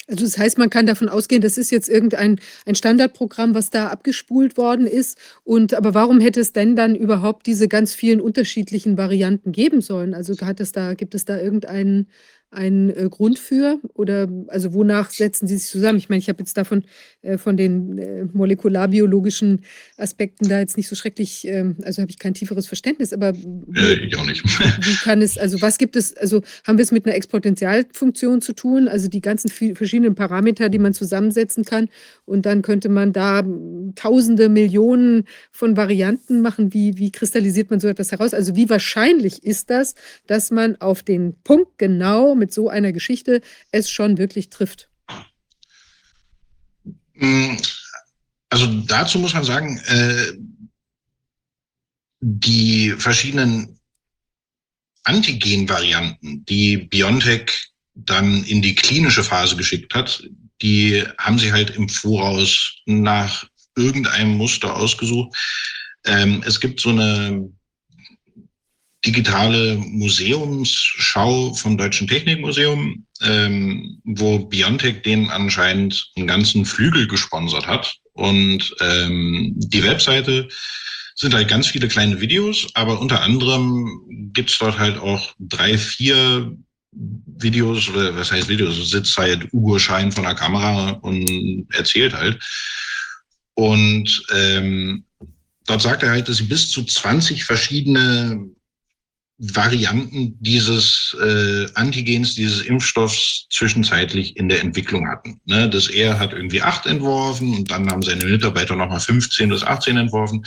[0.08, 3.88] Also das heißt, man kann davon ausgehen, das ist jetzt irgendein ein Standardprogramm, was da
[3.88, 5.16] abgespult worden ist.
[5.44, 10.12] Und aber warum hätte es denn dann überhaupt diese ganz vielen unterschiedlichen Varianten geben sollen?
[10.12, 12.08] Also hat es da, gibt es da irgendeinen
[12.52, 13.80] einen äh, Grund für?
[13.94, 15.98] Oder also wonach setzen Sie sich zusammen?
[15.98, 16.84] Ich meine, ich habe jetzt davon
[17.22, 19.64] äh, von den äh, molekularbiologischen
[19.96, 23.32] Aspekten da jetzt nicht so schrecklich, ähm, also habe ich kein tieferes Verständnis, aber
[23.74, 24.44] äh, ich auch nicht.
[24.44, 28.52] wie kann es, also was gibt es, also haben wir es mit einer Exponentialfunktion zu
[28.52, 31.88] tun, also die ganzen verschiedenen Parameter, die man zusammensetzen kann
[32.24, 33.42] und dann könnte man da
[33.94, 36.72] tausende, Millionen von Varianten machen.
[36.72, 38.34] Wie, wie kristallisiert man so etwas heraus?
[38.34, 39.94] Also wie wahrscheinlich ist das,
[40.26, 43.40] dass man auf den Punkt genau mit so einer Geschichte
[43.70, 44.88] es schon wirklich trifft?
[47.14, 47.56] Mm,
[48.50, 50.32] also dazu muss man sagen, äh,
[52.20, 53.78] die verschiedenen
[55.04, 60.24] Antigen-Varianten, die BioNTech dann in die klinische Phase geschickt hat,
[60.62, 63.46] die haben sie halt im Voraus nach
[63.76, 65.36] irgendeinem Muster ausgesucht.
[66.04, 67.52] Ähm, es gibt so eine
[69.04, 77.96] digitale Museumsschau vom Deutschen Technikmuseum, ähm, wo Biontech den anscheinend einen ganzen Flügel gesponsert hat.
[78.12, 80.48] Und ähm, die Webseite
[81.16, 84.02] sind halt ganz viele kleine Videos, aber unter anderem
[84.32, 86.56] gibt's dort halt auch drei, vier
[86.92, 92.38] Videos, oder was heißt Videos, sitzt halt Ugo Schein von der Kamera und erzählt halt.
[93.54, 95.04] Und ähm,
[95.66, 98.50] dort sagt er halt, dass sie bis zu 20 verschiedene
[99.44, 105.40] Varianten dieses äh, Antigens, dieses Impfstoffs zwischenzeitlich in der Entwicklung hatten.
[105.46, 109.64] Ne, das er hat irgendwie acht entworfen und dann haben seine Mitarbeiter nochmal 15 bis
[109.64, 110.44] 18 entworfen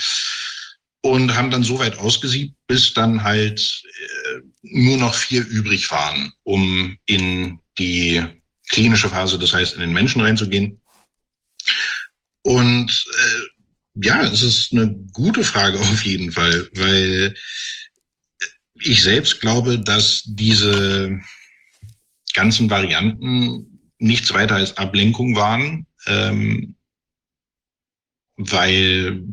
[1.01, 6.31] und haben dann so weit ausgesiebt, bis dann halt äh, nur noch vier übrig waren,
[6.43, 8.23] um in die
[8.69, 10.79] klinische Phase, das heißt in den Menschen reinzugehen.
[12.43, 17.35] Und äh, ja, es ist eine gute Frage auf jeden Fall, weil
[18.79, 21.19] ich selbst glaube, dass diese
[22.33, 26.75] ganzen Varianten nichts weiter als Ablenkung waren, ähm,
[28.37, 29.23] weil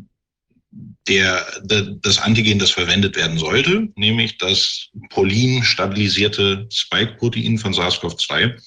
[1.07, 8.57] der, der, das Antigen, das verwendet werden sollte, nämlich das Polin stabilisierte Spike-Protein von SARS-CoV-2,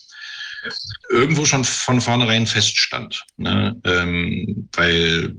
[1.11, 3.24] irgendwo schon von vornherein feststand.
[3.39, 3.81] Ne?
[3.85, 5.35] Ähm, weil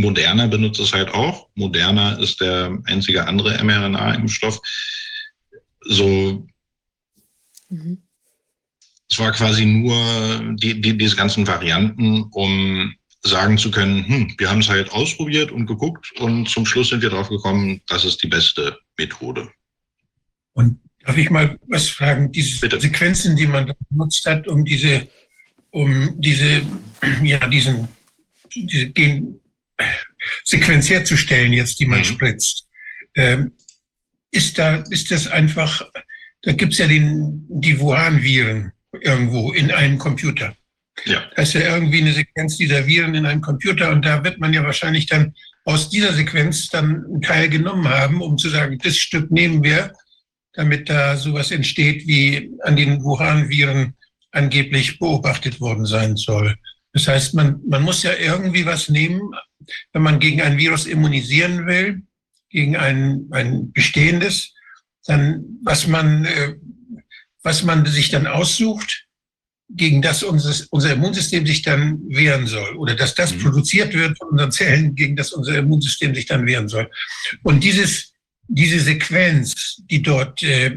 [0.00, 1.48] Moderna benutzt es halt auch.
[1.54, 4.60] Moderna ist der einzige andere mRNA-Impfstoff.
[5.82, 6.46] So,
[7.68, 8.02] mhm.
[9.08, 14.50] es war quasi nur die, die, diese ganzen Varianten, um sagen zu können, hm, wir
[14.50, 18.22] haben es halt ausprobiert und geguckt und zum Schluss sind wir drauf gekommen, das ist
[18.22, 19.50] die beste Methode.
[20.54, 22.30] Und Darf ich mal was fragen?
[22.30, 22.80] Diese Bitte.
[22.80, 25.08] Sequenzen, die man benutzt hat, um diese,
[25.70, 26.62] um diese,
[27.22, 27.88] ja, diesen,
[28.54, 28.90] diese
[30.44, 32.04] Gensequenz herzustellen, jetzt, die man mhm.
[32.04, 32.66] spritzt,
[33.14, 33.52] ähm,
[34.30, 35.82] ist da, ist das einfach,
[36.42, 40.54] da gibt's ja den, die Wuhan-Viren irgendwo in einem Computer.
[41.04, 41.22] Ja.
[41.34, 44.52] Da ist ja irgendwie eine Sequenz dieser Viren in einem Computer und da wird man
[44.52, 45.34] ja wahrscheinlich dann
[45.64, 49.92] aus dieser Sequenz dann einen Teil genommen haben, um zu sagen, das Stück nehmen wir
[50.52, 53.94] damit da sowas entsteht, wie an den Wuhan-Viren
[54.32, 56.56] angeblich beobachtet worden sein soll.
[56.92, 59.20] Das heißt, man, man muss ja irgendwie was nehmen,
[59.92, 62.02] wenn man gegen ein Virus immunisieren will,
[62.50, 64.52] gegen ein, ein bestehendes,
[65.06, 66.54] dann was man, äh,
[67.42, 69.06] was man sich dann aussucht,
[69.68, 73.42] gegen das unser, unser Immunsystem sich dann wehren soll oder dass das mhm.
[73.42, 76.90] produziert wird von unseren Zellen, gegen das unser Immunsystem sich dann wehren soll.
[77.42, 78.10] Und dieses
[78.52, 80.76] diese Sequenz, die dort, äh,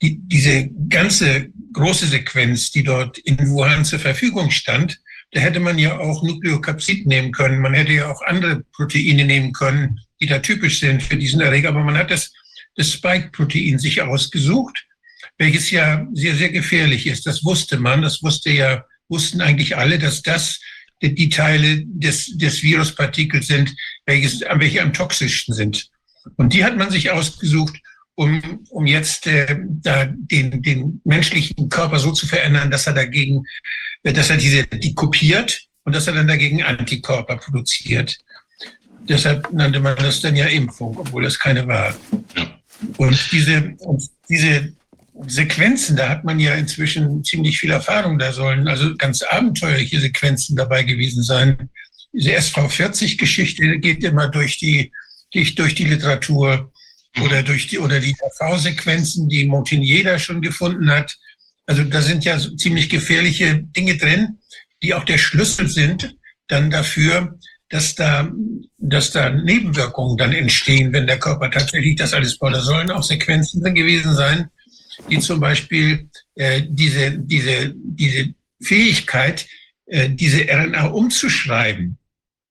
[0.00, 4.98] die, diese ganze große Sequenz, die dort in Wuhan zur Verfügung stand,
[5.32, 7.60] da hätte man ja auch Nukleokapsid nehmen können.
[7.60, 11.68] Man hätte ja auch andere Proteine nehmen können, die da typisch sind für diesen Erreger.
[11.68, 12.32] Aber man hat das,
[12.76, 14.86] das Spike-Protein sich ausgesucht,
[15.38, 17.26] welches ja sehr, sehr gefährlich ist.
[17.26, 18.02] Das wusste man.
[18.02, 20.58] Das wusste ja, wussten eigentlich alle, dass das
[21.02, 23.74] die Teile des, des Viruspartikels sind,
[24.06, 25.88] welches, welche am toxischsten sind.
[26.36, 27.78] Und die hat man sich ausgesucht,
[28.16, 33.44] um, um jetzt äh, da den, den menschlichen Körper so zu verändern, dass er dagegen,
[34.02, 38.18] dass er diese, die kopiert und dass er dann dagegen Antikörper produziert.
[39.08, 41.94] Deshalb nannte man das dann ja Impfung, obwohl das keine war.
[42.96, 44.72] Und diese, und diese
[45.26, 48.18] Sequenzen, da hat man ja inzwischen ziemlich viel Erfahrung.
[48.18, 51.68] Da sollen also ganz abenteuerliche Sequenzen dabei gewesen sein.
[52.12, 54.92] Diese SV40-Geschichte geht immer durch die
[55.32, 56.72] durch die Literatur
[57.22, 61.16] oder durch die oder die V-Sequenzen, die Montagnier da schon gefunden hat.
[61.70, 64.40] Also da sind ja ziemlich gefährliche Dinge drin,
[64.82, 66.16] die auch der Schlüssel sind
[66.48, 68.28] dann dafür, dass da,
[68.76, 72.56] dass da Nebenwirkungen dann entstehen, wenn der Körper tatsächlich das alles braucht.
[72.56, 74.50] Da sollen auch Sequenzen drin gewesen sein,
[75.08, 79.46] die zum Beispiel äh, diese, diese, diese Fähigkeit,
[79.86, 81.98] äh, diese RNA umzuschreiben.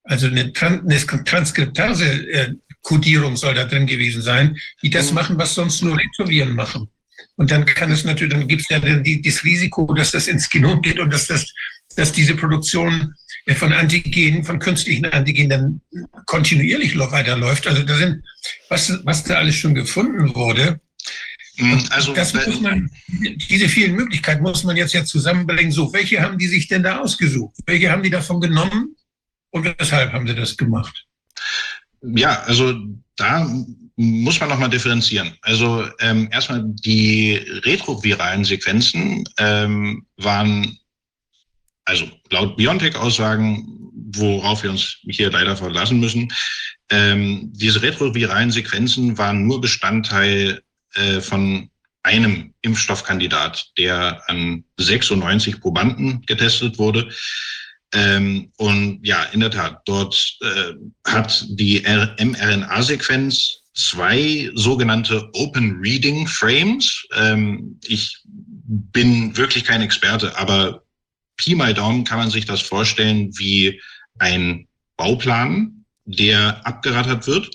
[0.03, 5.15] Also eine, Tran eine Transkriptase-Kodierung soll da drin gewesen sein, die das mhm.
[5.15, 6.89] machen, was sonst nur Retroviren machen.
[7.35, 10.49] Und dann kann es natürlich, dann gibt es ja die, das Risiko, dass das ins
[10.49, 11.53] Genom geht und dass das,
[11.95, 13.13] dass diese Produktion
[13.55, 15.81] von Antigenen, von künstlichen Antigenen dann
[16.25, 17.67] kontinuierlich weiterläuft.
[17.67, 18.23] Also da sind,
[18.69, 20.79] was, was da alles schon gefunden wurde,
[21.59, 22.89] hm, also, das muss man,
[23.49, 25.73] diese vielen Möglichkeiten muss man jetzt ja zusammenbringen.
[25.73, 27.55] So, welche haben die sich denn da ausgesucht?
[27.65, 28.95] Welche haben die davon genommen
[29.49, 31.05] und weshalb haben sie das gemacht?
[32.01, 32.73] Ja, also
[33.17, 33.45] da
[34.01, 35.33] muss man nochmal differenzieren.
[35.41, 40.79] Also ähm, erstmal die retroviralen Sequenzen ähm, waren,
[41.83, 43.67] also laut BioNTech-Aussagen,
[44.13, 46.31] worauf wir uns hier leider verlassen müssen,
[46.89, 50.61] ähm, diese retroviralen Sequenzen waren nur Bestandteil
[50.93, 51.69] äh, von
[52.03, 57.09] einem Impfstoffkandidat, der an 96 Probanden getestet wurde.
[57.93, 60.73] Ähm, und ja, in der Tat, dort äh,
[61.05, 67.05] hat die mRNA-Sequenz zwei sogenannte Open Reading Frames.
[67.15, 70.83] Ähm, ich bin wirklich kein Experte, aber
[71.37, 73.81] Pi mal Daumen kann man sich das vorstellen wie
[74.19, 74.67] ein
[74.97, 77.49] Bauplan, der abgerattert wird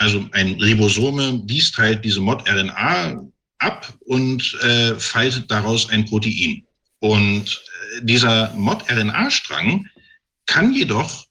[0.00, 3.22] also ein Ribosome liest halt diese Mod-RNA
[3.58, 6.64] ab und äh, faltet daraus ein Protein.
[7.00, 7.62] Und
[7.98, 9.86] äh, dieser Mod-RNA-Strang
[10.46, 11.26] kann jedoch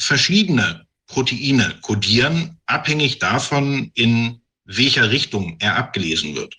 [0.00, 6.56] verschiedene Proteine kodieren, abhängig davon, in welcher Richtung er abgelesen wird.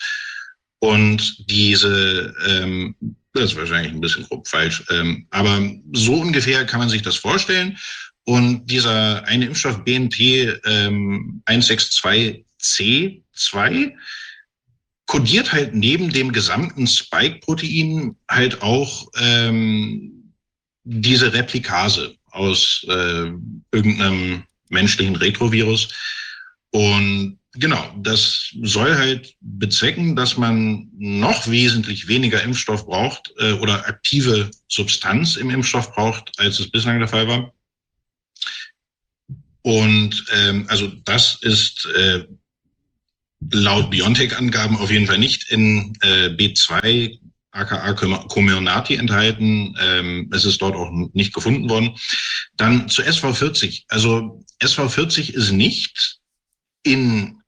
[0.79, 2.95] Und diese, ähm,
[3.33, 7.15] das ist wahrscheinlich ein bisschen grob falsch, ähm, aber so ungefähr kann man sich das
[7.15, 7.77] vorstellen.
[8.25, 10.19] Und dieser eine Impfstoff BNT
[10.65, 13.93] ähm, 162C2
[15.05, 20.33] kodiert halt neben dem gesamten Spike-Protein halt auch ähm,
[20.83, 23.31] diese Replikase aus äh,
[23.71, 25.89] irgendeinem menschlichen Retrovirus.
[26.71, 33.87] Und genau, das soll halt bezwecken, dass man noch wesentlich weniger Impfstoff braucht äh, oder
[33.87, 37.53] aktive Substanz im Impfstoff braucht, als es bislang der Fall war.
[39.61, 42.25] Und ähm, also das ist äh,
[43.51, 47.19] laut Biontech-Angaben auf jeden Fall nicht in äh, B2
[47.55, 49.75] aka Comirnaty enthalten.
[49.79, 51.95] Ähm, es ist dort auch nicht gefunden worden.
[52.57, 53.83] Dann zu SV40.
[53.87, 56.19] Also SV40 ist nicht
[56.83, 57.41] in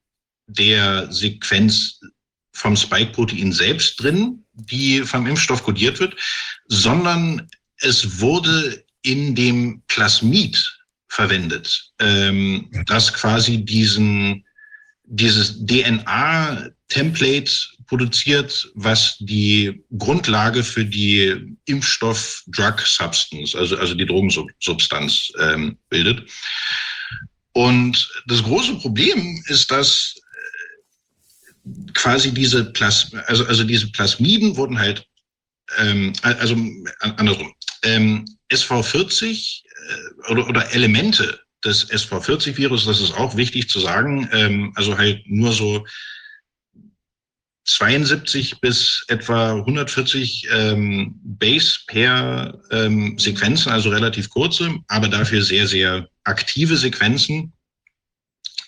[0.48, 2.00] der Sequenz
[2.53, 6.16] vom Spike-Protein selbst drin, die vom Impfstoff kodiert wird,
[6.68, 7.48] sondern
[7.80, 10.58] es wurde in dem Plasmid
[11.08, 14.44] verwendet, ähm, das quasi diesen,
[15.03, 17.52] dieses DNA-Template
[17.88, 26.30] produziert, was die Grundlage für die Impfstoff-Drug-Substance, also, also die Drogensubstanz ähm, bildet.
[27.53, 30.16] Und das große Problem ist, dass
[31.66, 35.07] äh, quasi diese Plas also, also diese Plasmiden wurden halt,
[35.80, 36.56] ähm, also
[36.99, 44.30] andersrum, ähm, SV40 äh, oder, oder Elemente des SV40-Virus, das ist auch wichtig zu sagen,
[44.32, 45.85] ähm, also halt nur so
[47.68, 56.78] 72 bis etwa 140 ähm, Base-Pair-Sequenzen, ähm, also relativ kurze, aber dafür sehr, sehr aktive
[56.78, 57.52] Sequenzen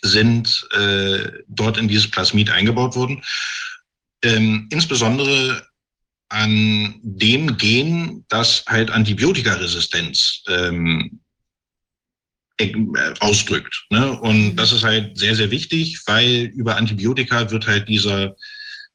[0.01, 3.23] sind äh, dort in dieses Plasmid eingebaut worden.
[4.21, 5.65] Ähm, insbesondere
[6.27, 11.21] an dem Gen, das halt Antibiotikaresistenz ähm,
[12.57, 12.73] äh,
[13.21, 13.85] ausdrückt.
[13.89, 14.19] Ne?
[14.19, 14.57] Und mhm.
[14.57, 18.35] das ist halt sehr, sehr wichtig, weil über Antibiotika wird halt dieser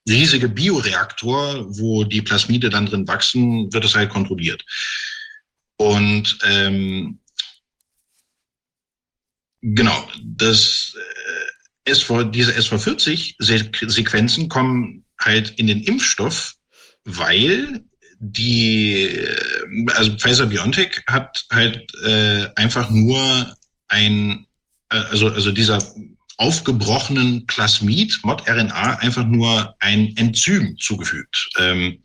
[0.09, 4.65] riesige Bioreaktor, wo die Plasmide dann drin wachsen, wird es halt kontrolliert.
[5.77, 7.19] Und ähm,
[9.63, 16.55] genau, das äh, SV, diese SV40-Sequenzen kommen halt in den Impfstoff
[17.05, 17.85] weil
[18.19, 23.55] die, äh, also Pfizer BioNTech hat halt äh, einfach nur
[23.89, 24.47] ein,
[24.91, 25.79] äh, also, also dieser
[26.37, 31.51] aufgebrochenen Plasmid, Mod-RNA, einfach nur ein Enzym zugefügt.
[31.59, 32.03] Ähm,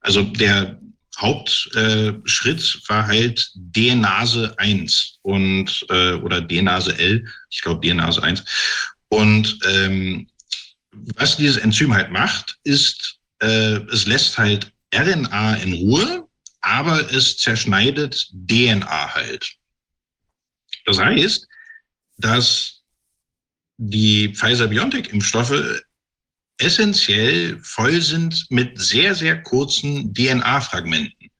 [0.00, 0.80] also der
[1.18, 8.44] Hauptschritt äh, war halt DNase 1 und äh, oder DNase L, ich glaube DNase 1.
[9.08, 10.28] Und ähm,
[10.92, 16.26] was dieses Enzym halt macht, ist äh, es lässt halt RNA in Ruhe,
[16.62, 19.52] aber es zerschneidet DNA halt.
[20.86, 21.46] Das heißt,
[22.18, 22.79] dass
[23.80, 25.82] die Pfizer-BioNTech-Impfstoffe
[26.58, 31.30] essentiell voll sind mit sehr, sehr kurzen DNA-Fragmenten.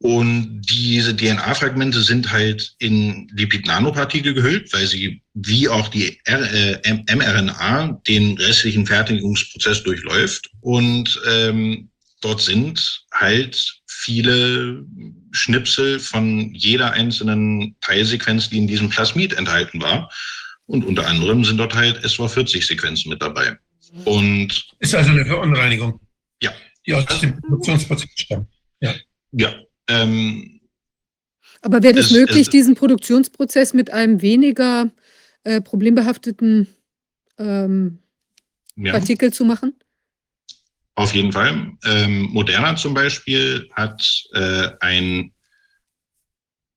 [0.00, 7.14] Und diese DNA-Fragmente sind halt in Lipid-Nanopartikel gehüllt, weil sie wie auch die R äh,
[7.14, 10.48] mRNA den restlichen Fertigungsprozess durchläuft.
[10.60, 11.90] Und ähm,
[12.22, 14.86] dort sind halt viele
[15.32, 20.10] Schnipsel von jeder einzelnen Teilsequenz, die in diesem Plasmid enthalten war.
[20.68, 23.58] Und unter anderem sind dort halt SW40-Sequenzen mit dabei.
[24.04, 25.98] Und ist also eine Verunreinigung.
[26.42, 26.52] Ja.
[26.86, 28.48] Die aus dem Produktionsprozess stammt.
[28.80, 28.94] Ja.
[29.32, 29.54] Ja.
[29.88, 30.60] Ähm,
[31.62, 34.90] Aber wäre das es, möglich, es, diesen Produktionsprozess mit einem weniger
[35.44, 36.68] äh, problembehafteten
[37.38, 38.00] ähm,
[38.76, 38.92] ja.
[38.92, 39.74] Partikel zu machen?
[40.96, 41.72] Auf jeden Fall.
[41.86, 45.32] Ähm, Moderna zum Beispiel hat äh, einen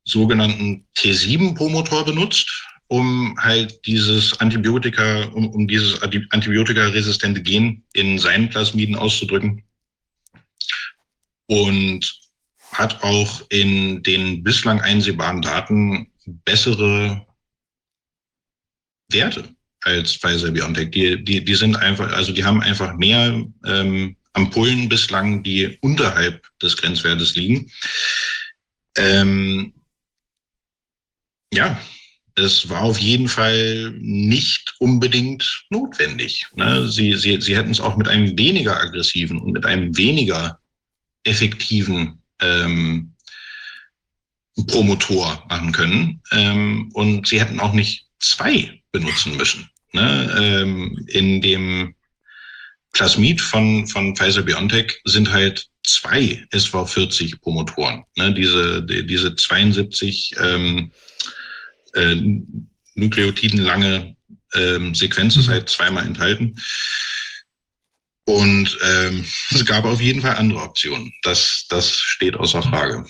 [0.06, 2.50] sogenannten T7-Promotor benutzt,
[2.92, 9.64] um halt dieses Antibiotika, um, um dieses antibiotikaresistente Gen in seinen Plasmiden auszudrücken.
[11.48, 12.20] Und
[12.74, 16.12] hat auch in den bislang einsehbaren Daten
[16.44, 17.26] bessere
[19.10, 20.92] Werte als Pfizer BioNTech.
[20.92, 26.46] Die, die, die sind einfach, also die haben einfach mehr ähm, Ampullen bislang, die unterhalb
[26.62, 27.72] des Grenzwertes liegen.
[28.98, 29.74] Ähm,
[31.54, 31.80] ja,
[32.36, 36.46] es war auf jeden Fall nicht unbedingt notwendig.
[36.56, 36.88] Ne?
[36.88, 40.60] Sie, sie, sie hätten es auch mit einem weniger aggressiven und mit einem weniger
[41.24, 43.14] effektiven ähm,
[44.68, 46.22] Promotor machen können.
[46.32, 49.70] Ähm, und sie hätten auch nicht zwei benutzen müssen.
[49.94, 50.36] Ne?
[50.40, 51.96] Ähm, in dem
[52.94, 58.04] Plasmid von, von Pfizer BioNTech sind halt zwei SV40-Promotoren.
[58.18, 58.34] Ne?
[58.34, 60.92] Diese, die, diese 72 ähm,
[61.94, 62.16] äh,
[62.96, 64.16] nukleotidenlange
[64.54, 66.56] ähm, Sequenz ist halt zweimal enthalten.
[68.26, 71.14] Und ähm, es gab auf jeden Fall andere Optionen.
[71.24, 73.06] Das, das steht außer Frage.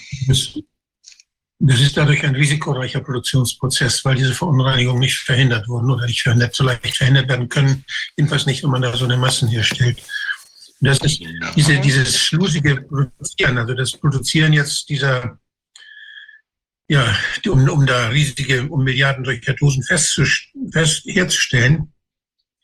[1.63, 6.55] Das ist dadurch ein risikoreicher Produktionsprozess, weil diese Verunreinigungen nicht verhindert wurden oder nicht verhindert,
[6.55, 7.85] so leicht verhindert werden können.
[8.17, 10.01] Jedenfalls nicht, wenn man da so eine Massen herstellt.
[10.79, 11.21] Das ist
[11.55, 15.37] diese, dieses schlusige Produzieren, also das Produzieren jetzt dieser,
[16.91, 17.15] ja,
[17.47, 19.23] um, um da riesige, um Milliarden
[19.87, 20.21] fest,
[20.73, 21.93] fest herzustellen,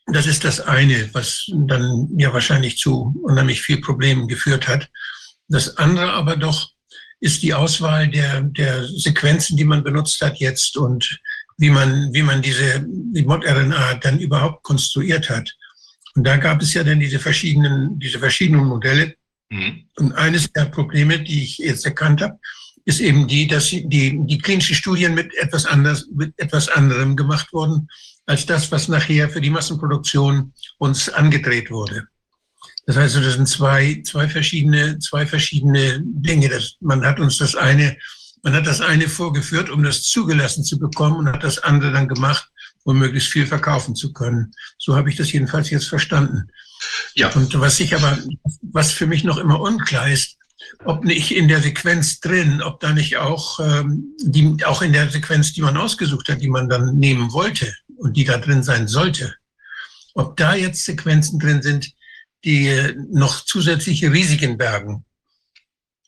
[0.06, 4.90] das ist das eine, was dann ja wahrscheinlich zu unheimlich viel Problemen geführt hat.
[5.48, 6.70] Das andere aber doch
[7.20, 11.18] ist die Auswahl der, der Sequenzen, die man benutzt hat jetzt und
[11.56, 15.50] wie man, wie man diese die Mod-RNA dann überhaupt konstruiert hat.
[16.14, 19.14] Und da gab es ja dann diese verschiedenen, diese verschiedenen Modelle.
[19.48, 19.84] Mhm.
[19.96, 22.38] Und eines der Probleme, die ich jetzt erkannt habe,
[22.88, 27.52] ist eben die, dass die, die klinischen Studien mit etwas anders, mit etwas anderem gemacht
[27.52, 27.86] wurden,
[28.24, 32.08] als das, was nachher für die Massenproduktion uns angedreht wurde.
[32.86, 36.48] Das heißt, das sind zwei, zwei verschiedene, zwei verschiedene Dinge.
[36.48, 37.94] Das, man hat uns das eine,
[38.42, 42.08] man hat das eine vorgeführt, um das zugelassen zu bekommen und hat das andere dann
[42.08, 42.48] gemacht,
[42.84, 44.54] um möglichst viel verkaufen zu können.
[44.78, 46.48] So habe ich das jedenfalls jetzt verstanden.
[47.14, 47.28] Ja.
[47.34, 48.18] Und was ich aber,
[48.62, 50.37] was für mich noch immer unklar ist,
[50.84, 55.10] ob nicht in der Sequenz drin, ob da nicht auch, ähm, die, auch in der
[55.10, 58.88] Sequenz, die man ausgesucht hat, die man dann nehmen wollte und die da drin sein
[58.88, 59.34] sollte,
[60.14, 61.92] ob da jetzt Sequenzen drin sind,
[62.44, 65.04] die noch zusätzliche Risiken bergen?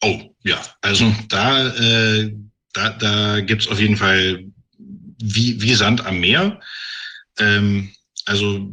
[0.02, 2.32] Oh, ja, also da, äh,
[2.72, 4.44] da, da gibt es auf jeden Fall
[5.22, 6.60] wie, wie Sand am Meer.
[7.39, 7.92] Ähm,
[8.24, 8.70] also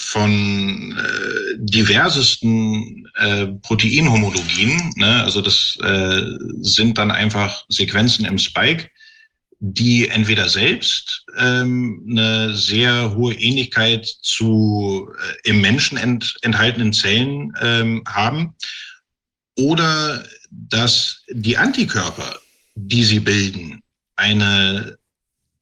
[0.00, 5.22] von äh, diversesten äh, Proteinhomologien, ne?
[5.24, 6.22] also das äh,
[6.60, 8.88] sind dann einfach Sequenzen im Spike,
[9.60, 15.10] die entweder selbst ähm, eine sehr hohe Ähnlichkeit zu
[15.44, 18.54] äh, im Menschen ent, enthaltenen Zellen ähm, haben
[19.56, 22.38] oder dass die Antikörper,
[22.76, 23.82] die sie bilden,
[24.14, 24.97] eine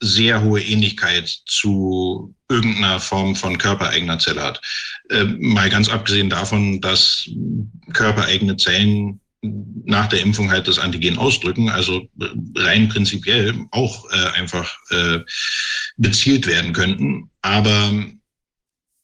[0.01, 4.61] sehr hohe Ähnlichkeit zu irgendeiner Form von körpereigener Zelle hat.
[5.11, 7.29] Äh, mal ganz abgesehen davon, dass
[7.93, 9.21] körpereigene Zellen
[9.85, 12.09] nach der Impfung halt das Antigen ausdrücken, also
[12.57, 15.21] rein prinzipiell auch äh, einfach äh,
[15.97, 17.31] bezielt werden könnten.
[17.43, 18.07] Aber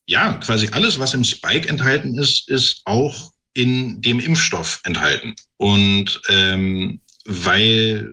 [0.07, 5.35] ja, quasi alles, was im Spike enthalten ist, ist auch in dem Impfstoff enthalten.
[5.59, 8.13] Und ähm, weil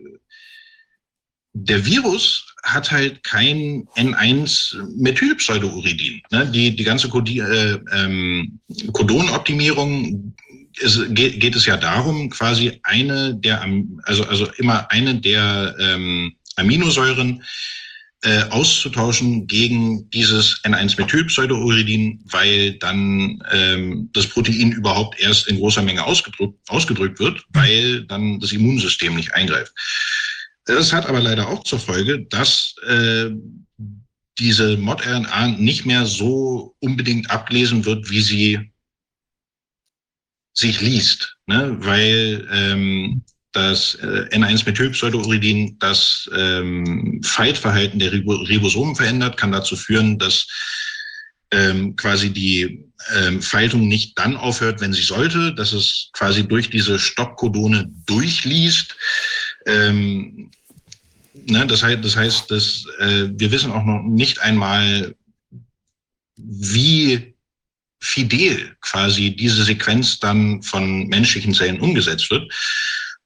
[1.54, 6.22] der Virus hat halt kein N1-Methylpseudouridin.
[6.32, 6.46] Ne?
[6.48, 8.60] Die, die ganze Codi äh, ähm,
[8.92, 10.36] Codonoptimierung
[10.78, 13.66] ist, geht, geht es ja darum, quasi eine der,
[14.04, 17.42] also, also immer eine der ähm, Aminosäuren
[18.22, 26.04] äh, auszutauschen gegen dieses N1-Methylpseudouridin, weil dann ähm, das Protein überhaupt erst in großer Menge
[26.04, 29.72] ausgedrückt, ausgedrückt wird, weil dann das Immunsystem nicht eingreift.
[30.66, 33.30] Das hat aber leider auch zur Folge, dass äh,
[34.38, 38.72] diese Mod-RNA nicht mehr so unbedingt ablesen wird, wie sie
[40.54, 41.76] sich liest, ne?
[41.80, 50.48] weil ähm, das äh, N1-Methylpseudouridin das ähm, Faltverhalten der Ribosomen verändert, kann dazu führen, dass
[51.52, 56.70] ähm, quasi die ähm, Faltung nicht dann aufhört, wenn sie sollte, dass es quasi durch
[56.70, 58.96] diese Stoppkodone durchliest.
[59.66, 60.52] Ähm,
[61.34, 65.16] ne, das heißt, das heißt dass, äh, wir wissen auch noch nicht einmal,
[66.36, 67.36] wie
[68.02, 72.52] fidel quasi diese Sequenz dann von menschlichen Zellen umgesetzt wird.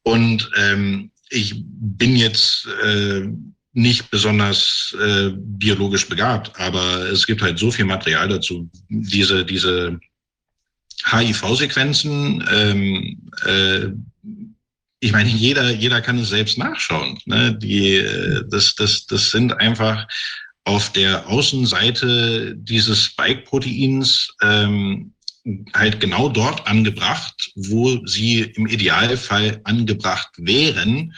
[0.03, 3.27] Und ähm, ich bin jetzt äh,
[3.73, 8.69] nicht besonders äh, biologisch begabt, aber es gibt halt so viel Material dazu.
[8.89, 9.99] Diese, diese
[11.05, 13.87] HIV-Sequenzen, ähm, äh,
[15.03, 17.19] ich meine, jeder, jeder kann es selbst nachschauen.
[17.25, 17.53] Ne?
[17.53, 20.07] Die, äh, das, das, das sind einfach
[20.63, 25.13] auf der Außenseite dieses Spike-Proteins ähm,
[25.73, 31.13] halt genau dort angebracht, wo sie im Idealfall angebracht wären,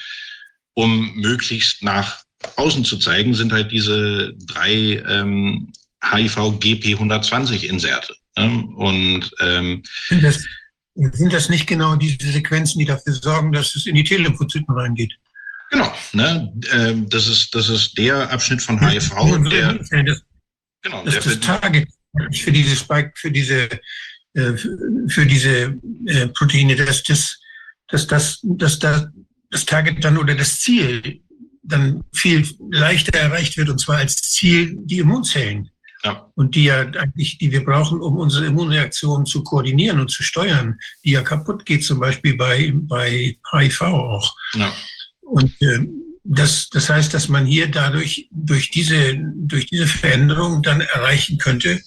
[0.74, 2.24] um möglichst nach
[2.56, 8.16] außen zu zeigen, sind halt diese drei ähm, HIV-GP120-Inserte.
[8.36, 8.68] Ne?
[8.78, 10.44] Und ähm, das,
[10.95, 15.14] sind das nicht genau diese Sequenzen, die dafür sorgen, dass es in die T-Lymphozyten reingeht?
[15.72, 16.53] Genau, ne?
[16.72, 19.09] Ähm, das, ist, das ist der Abschnitt von HIV,
[19.49, 19.90] der, das,
[20.82, 21.90] genau, das, der das Target
[22.32, 23.69] für diese Spike, für diese
[24.35, 24.57] äh,
[25.07, 27.40] für diese äh, Proteine, dass das,
[27.88, 29.07] dass das, dass das,
[29.49, 31.22] das Target dann oder das Ziel
[31.64, 35.69] dann viel leichter erreicht wird, und zwar als Ziel die Immunzellen.
[36.06, 36.32] Ja.
[36.35, 40.77] Und die ja eigentlich, die wir brauchen, um unsere Immunreaktionen zu koordinieren und zu steuern,
[41.03, 44.35] die ja kaputt geht, zum Beispiel bei, bei HIV auch.
[44.53, 44.72] Ja.
[45.22, 45.80] Und äh,
[46.24, 51.82] das, das heißt, dass man hier dadurch, durch diese, durch diese Veränderung dann erreichen könnte,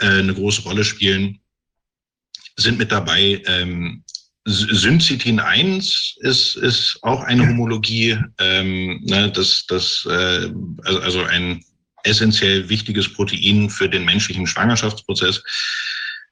[0.00, 1.38] äh, eine große Rolle spielen,
[2.56, 3.42] sind mit dabei.
[3.46, 4.02] Ähm,
[4.44, 10.50] Syncytin 1 ist, ist auch eine Homologie, ähm, ne, das, das, äh,
[10.84, 11.64] also, also ein
[12.06, 15.42] essentiell wichtiges Protein für den menschlichen Schwangerschaftsprozess.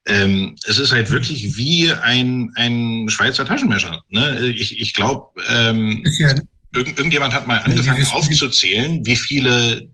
[0.07, 4.03] Ähm, es ist halt wirklich wie ein, ein Schweizer Taschenmesser.
[4.11, 4.51] Ne?
[4.51, 6.35] Ich, ich glaube, ähm, ja
[6.75, 9.89] Irgend, irgendjemand hat mal angefangen aufzuzählen, wie viele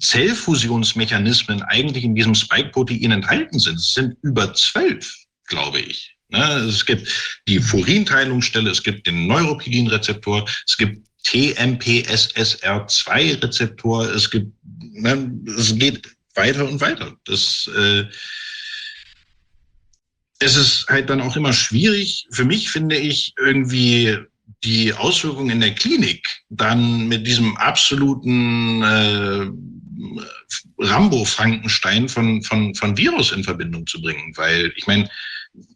[0.00, 3.76] Zellfusionsmechanismen eigentlich in diesem Spike-Protein enthalten sind.
[3.76, 5.14] Es sind über zwölf,
[5.46, 6.16] glaube ich.
[6.28, 7.08] Ne, es gibt
[7.46, 14.52] die Furinteilungsstelle, es gibt den Neuropilin-Rezeptor, es gibt TMPSSR2-Rezeptor, es gibt,
[15.04, 17.16] es geht weiter und weiter.
[17.24, 18.04] Das, äh,
[20.38, 24.18] es ist halt dann auch immer schwierig, für mich finde ich, irgendwie
[24.64, 29.46] die Auswirkungen in der Klinik dann mit diesem absoluten äh,
[30.78, 34.36] Rambo-Frankenstein von, von, von Virus in Verbindung zu bringen.
[34.36, 35.08] Weil ich meine,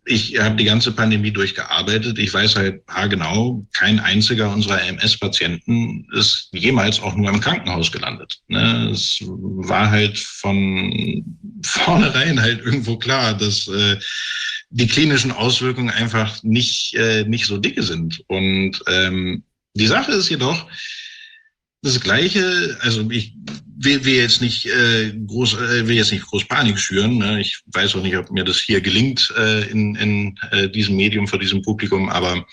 [0.05, 2.18] ich habe die ganze Pandemie durchgearbeitet.
[2.18, 8.41] Ich weiß halt genau, kein einziger unserer MS-Patienten ist jemals auch nur im Krankenhaus gelandet.
[8.49, 8.91] Ne?
[8.92, 11.25] Es war halt von
[11.62, 13.97] vornherein halt irgendwo klar, dass äh,
[14.70, 18.23] die klinischen Auswirkungen einfach nicht, äh, nicht so dicke sind.
[18.28, 19.44] Und ähm,
[19.75, 20.67] die Sache ist jedoch,
[21.83, 23.34] das Gleiche, also ich
[23.83, 27.18] will, will jetzt nicht äh, groß, äh, will jetzt nicht groß Panik schüren.
[27.18, 27.41] Ne?
[27.41, 31.26] Ich weiß auch nicht, ob mir das hier gelingt äh, in, in äh, diesem Medium
[31.26, 32.47] vor diesem Publikum, aber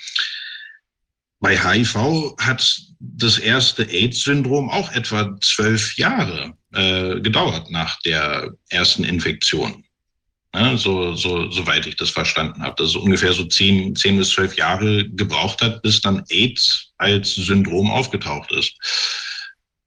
[1.39, 9.03] bei HIV hat das erste AIDS-Syndrom auch etwa zwölf Jahre äh, gedauert nach der ersten
[9.03, 9.83] Infektion.
[10.53, 10.77] ne?
[10.77, 14.55] so, so, soweit ich das verstanden habe, dass es ungefähr so zehn, zehn bis zwölf
[14.55, 18.73] Jahre gebraucht hat, bis dann AIDS als Syndrom aufgetaucht ist.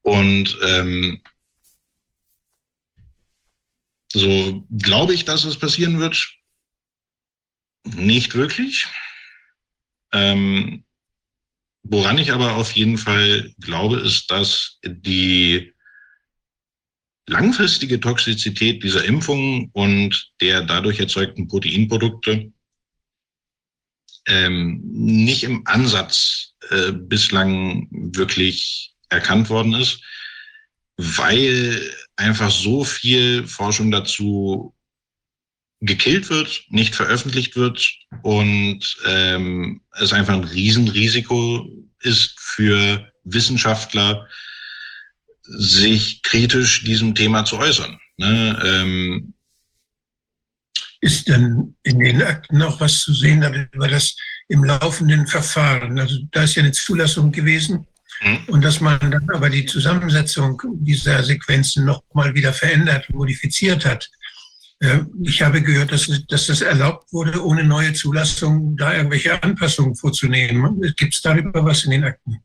[0.02, 1.22] Und ähm,
[4.12, 6.36] so glaube ich, dass es passieren wird.
[7.84, 8.86] Nicht wirklich.
[10.12, 10.84] Ähm,
[11.82, 15.72] woran ich aber auf jeden Fall glaube, ist, dass die
[17.26, 22.52] langfristige Toxizität dieser Impfungen und der dadurch erzeugten Proteinprodukte
[24.26, 30.02] ähm, nicht im Ansatz äh, bislang wirklich erkannt worden ist,
[30.96, 34.74] weil einfach so viel Forschung dazu
[35.80, 37.90] gekillt wird, nicht veröffentlicht wird
[38.22, 41.68] und ähm, es einfach ein Riesenrisiko
[42.02, 44.28] ist für Wissenschaftler,
[45.42, 47.98] sich kritisch diesem Thema zu äußern.
[48.18, 48.62] Ne?
[48.64, 49.34] Ähm,
[51.00, 54.16] ist denn in den Akten noch was zu sehen über das
[54.48, 55.98] im laufenden Verfahren?
[55.98, 57.86] Also da ist ja eine Zulassung gewesen.
[58.48, 64.10] Und dass man dann aber die Zusammensetzung dieser Sequenzen noch mal wieder verändert, modifiziert hat.
[64.80, 69.94] Äh, ich habe gehört, dass, dass das erlaubt wurde, ohne neue Zulassung da irgendwelche Anpassungen
[69.94, 70.80] vorzunehmen.
[70.96, 72.42] Gibt es darüber was in den Akten?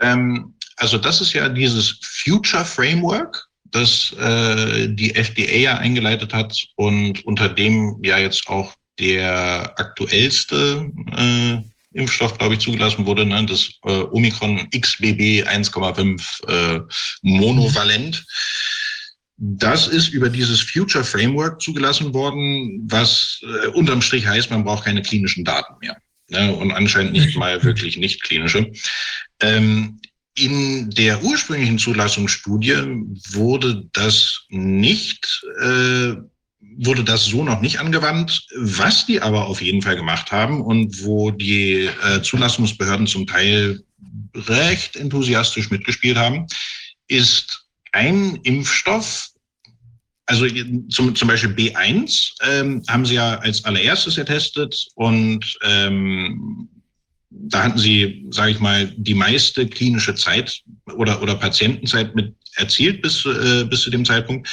[0.00, 6.56] Ähm, also das ist ja dieses Future Framework, das äh, die FDA ja eingeleitet hat
[6.76, 11.62] und unter dem ja jetzt auch der aktuellste äh,
[11.94, 13.46] Impfstoff, glaube ich, zugelassen wurde, ne?
[13.46, 16.80] das äh, Omikron XBB 1,5 äh,
[17.22, 18.24] monovalent.
[19.36, 24.84] Das ist über dieses Future Framework zugelassen worden, was äh, unterm Strich heißt, man braucht
[24.84, 25.96] keine klinischen Daten mehr.
[26.28, 26.54] Ne?
[26.54, 28.70] Und anscheinend nicht mal wirklich nicht klinische.
[29.40, 30.00] Ähm,
[30.36, 36.14] in der ursprünglichen Zulassungsstudie wurde das nicht, äh,
[36.76, 38.46] wurde das so noch nicht angewandt.
[38.56, 43.82] Was die aber auf jeden Fall gemacht haben und wo die äh, Zulassungsbehörden zum Teil
[44.34, 46.46] recht enthusiastisch mitgespielt haben,
[47.08, 49.30] ist ein Impfstoff,
[50.26, 50.46] also
[50.88, 56.68] zum, zum Beispiel B1 ähm, haben sie ja als allererstes getestet und ähm,
[57.30, 60.62] da hatten sie, sage ich mal, die meiste klinische Zeit
[60.94, 64.48] oder, oder Patientenzeit mit erzielt bis, äh, bis zu dem Zeitpunkt.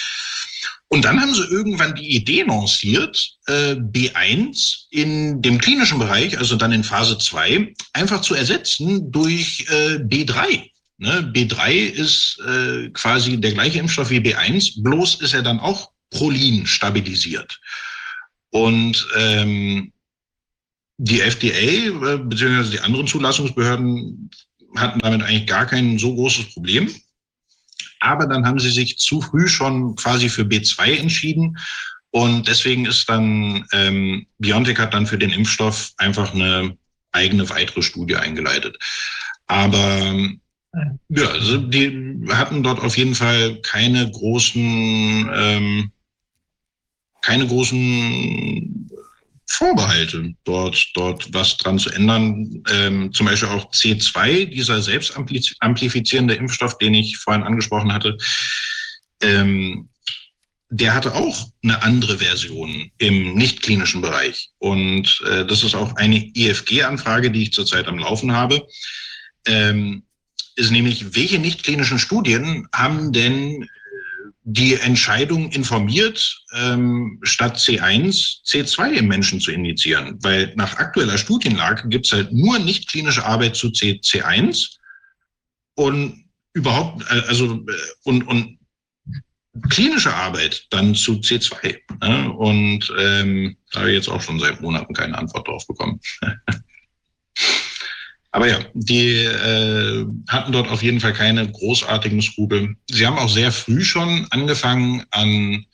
[0.94, 6.58] Und dann haben sie irgendwann die Idee lanciert, äh, B1 in dem klinischen Bereich, also
[6.58, 10.70] dann in Phase 2, einfach zu ersetzen durch äh, B3.
[10.98, 11.32] Ne?
[11.34, 16.68] B3 ist äh, quasi der gleiche Impfstoff wie B1, bloß ist er dann auch Prolin
[16.68, 17.58] stabilisiert.
[18.50, 19.94] Und ähm,
[20.98, 22.70] die FDA äh, bzw.
[22.70, 24.30] die anderen Zulassungsbehörden
[24.76, 26.94] hatten damit eigentlich gar kein so großes Problem.
[28.02, 31.58] Aber dann haben sie sich zu früh schon quasi für B2 entschieden.
[32.10, 36.76] Und deswegen ist dann, ähm, BioNTech hat dann für den Impfstoff einfach eine
[37.14, 38.78] eigene weitere Studie eingeleitet.
[39.48, 40.30] Aber
[41.10, 45.92] ja, also die hatten dort auf jeden Fall keine großen, ähm,
[47.22, 48.91] keine großen
[49.52, 52.64] Vorbehalte, dort, dort was dran zu ändern.
[52.72, 58.18] Ähm, zum Beispiel auch C2, dieser selbstamplifizierende Impfstoff, den ich vorhin angesprochen hatte,
[59.22, 59.90] ähm,
[60.70, 64.50] der hatte auch eine andere Version im nicht-klinischen Bereich.
[64.60, 68.66] Und äh, das ist auch eine IFG-Anfrage, die ich zurzeit am Laufen habe.
[69.46, 70.04] Ähm,
[70.56, 73.68] ist nämlich, welche nicht-klinischen Studien haben denn
[74.44, 80.18] die Entscheidung informiert, ähm, statt C1 C2 im Menschen zu injizieren.
[80.22, 84.78] Weil nach aktueller Studienlage gibt es halt nur nicht klinische Arbeit zu C, C1
[85.76, 88.58] und überhaupt, äh, also äh, und, und
[89.70, 91.78] klinische Arbeit dann zu C2.
[92.02, 92.32] Ne?
[92.32, 96.00] Und ähm, da habe ich jetzt auch schon seit Monaten keine Antwort drauf bekommen.
[98.32, 102.76] Aber ja, die äh, hatten dort auf jeden Fall keine großartigen Skrupel.
[102.90, 105.66] Sie haben auch sehr früh schon angefangen, an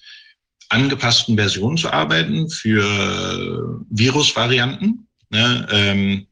[0.69, 5.08] angepassten Versionen zu arbeiten für Virusvarianten.
[5.30, 5.68] Ne?
[5.72, 6.27] Ähm,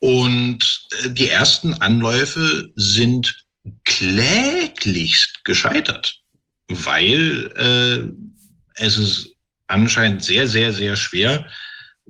[0.00, 3.44] und die ersten Anläufe sind
[3.84, 6.20] kläglichst gescheitert,
[6.68, 9.28] weil äh, es ist
[9.68, 11.46] anscheinend sehr, sehr, sehr schwer,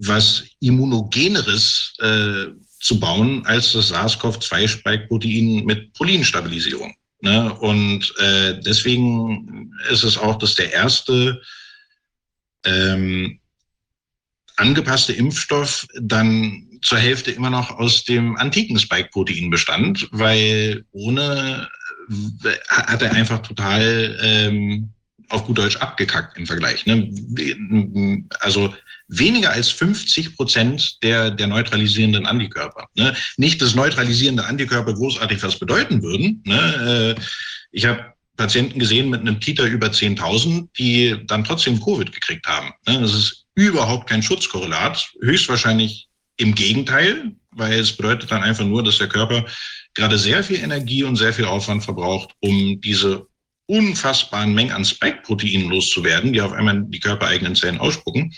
[0.07, 2.47] was Immunogeneres äh,
[2.81, 6.95] zu bauen als das SARS-CoV-2-Spike-Protein mit Prolinstabilisierung.
[7.21, 7.55] Ne?
[7.55, 11.41] Und äh, deswegen ist es auch, dass der erste
[12.65, 13.39] ähm,
[14.57, 21.69] angepasste Impfstoff dann zur Hälfte immer noch aus dem antiken Spike-Protein bestand, weil ohne
[22.45, 24.93] äh, hat er einfach total ähm,
[25.29, 26.85] auf gut Deutsch abgekackt im Vergleich.
[26.87, 27.09] Ne?
[28.41, 28.75] Also
[29.13, 32.89] weniger als 50 Prozent der, der neutralisierenden Antikörper.
[32.95, 33.15] Ne?
[33.37, 36.43] Nicht, dass neutralisierende Antikörper großartig was bedeuten würden.
[36.47, 37.17] Ne?
[37.19, 37.23] Äh,
[37.71, 42.73] ich habe Patienten gesehen mit einem Titer über 10.000, die dann trotzdem Covid gekriegt haben.
[42.89, 43.01] Ne?
[43.01, 45.13] Das ist überhaupt kein Schutzkorrelat.
[45.21, 46.09] Höchstwahrscheinlich
[46.39, 49.45] im Gegenteil, weil es bedeutet dann einfach nur, dass der Körper
[49.95, 53.27] gerade sehr viel Energie und sehr viel Aufwand verbraucht, um diese
[53.67, 58.35] unfassbaren Mengen an Spike-Proteinen loszuwerden, die auf einmal die körpereigenen Zellen ausspucken.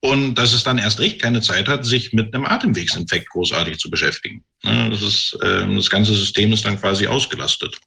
[0.00, 3.90] Und dass es dann erst recht keine Zeit hat, sich mit einem Atemwegsinfekt großartig zu
[3.90, 4.44] beschäftigen.
[4.62, 7.80] Das, ist, ähm, das ganze System ist dann quasi ausgelastet.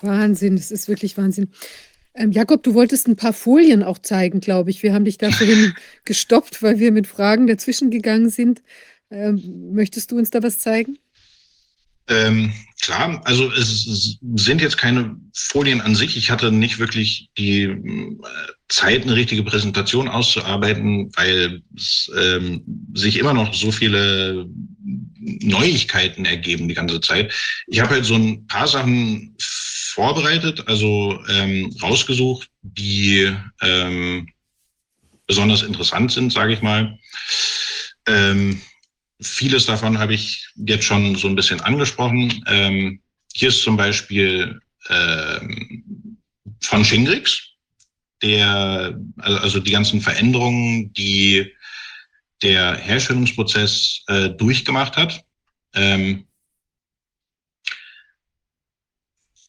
[0.00, 1.50] Wahnsinn, das ist wirklich Wahnsinn.
[2.14, 4.82] Ähm, Jakob, du wolltest ein paar Folien auch zeigen, glaube ich.
[4.82, 8.62] Wir haben dich da vorhin gestoppt, weil wir mit Fragen dazwischen gegangen sind.
[9.10, 10.98] Ähm, möchtest du uns da was zeigen?
[12.08, 16.16] Ähm, klar, also es sind jetzt keine Folien an sich.
[16.16, 18.18] Ich hatte nicht wirklich die äh,
[18.68, 22.62] Zeit, eine richtige Präsentation auszuarbeiten, weil es ähm,
[22.92, 24.46] sich immer noch so viele
[25.14, 27.32] Neuigkeiten ergeben die ganze Zeit.
[27.68, 34.28] Ich habe halt so ein paar Sachen vorbereitet, also ähm, rausgesucht, die ähm,
[35.26, 36.98] besonders interessant sind, sage ich mal.
[38.06, 38.60] Ähm,
[39.22, 42.44] Vieles davon habe ich jetzt schon so ein bisschen angesprochen.
[42.46, 43.00] Ähm,
[43.34, 46.18] hier ist zum Beispiel ähm,
[46.60, 47.40] von Shingrix,
[48.22, 51.52] der, also, also die ganzen Veränderungen, die
[52.42, 55.24] der Herstellungsprozess äh, durchgemacht hat.
[55.74, 56.26] Ähm,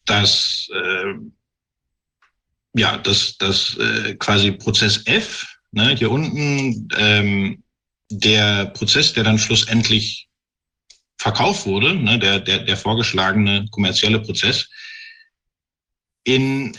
[0.05, 1.13] dass äh,
[2.73, 7.62] ja, das, das äh, quasi Prozess F, ne, hier unten, ähm,
[8.19, 10.27] der Prozess, der dann schlussendlich
[11.17, 14.69] verkauft wurde, ne, der, der, der vorgeschlagene kommerzielle Prozess,
[16.25, 16.77] in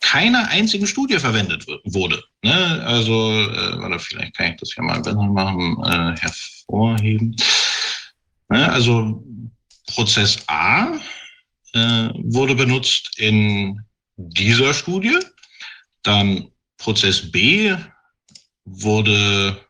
[0.00, 2.22] keiner einzigen Studie verwendet wurde.
[2.42, 2.82] Ne?
[2.84, 7.34] Also, äh, oder vielleicht kann ich das ja mal besser machen, äh, hervorheben.
[8.50, 8.70] Ne?
[8.70, 9.24] Also
[9.86, 10.92] Prozess A
[11.72, 13.80] äh, wurde benutzt in
[14.16, 15.18] dieser Studie.
[16.02, 17.74] Dann Prozess B
[18.66, 19.63] wurde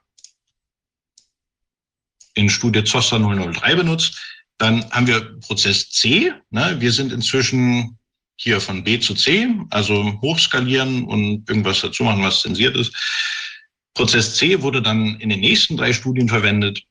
[2.34, 4.20] in Studie Zoster 003 benutzt.
[4.58, 6.32] Dann haben wir Prozess C.
[6.50, 6.76] Ne?
[6.78, 7.98] Wir sind inzwischen
[8.36, 12.94] hier von B zu C, also hochskalieren und irgendwas dazu machen, was zensiert ist.
[13.94, 16.82] Prozess C wurde dann in den nächsten drei Studien verwendet.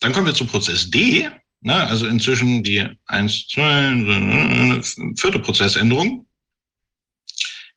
[0.00, 1.28] Dann kommen wir zu Prozess D,
[1.60, 1.74] ne?
[1.74, 4.82] also inzwischen die 1, 2,
[5.16, 6.26] vierte Prozessänderung,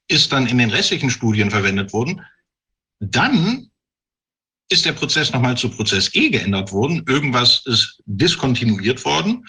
[0.07, 2.21] ist dann in den restlichen Studien verwendet worden.
[2.99, 3.71] Dann
[4.73, 7.03] ist der Prozess nochmal zu Prozess E geändert worden.
[7.07, 9.45] Irgendwas ist diskontinuiert worden.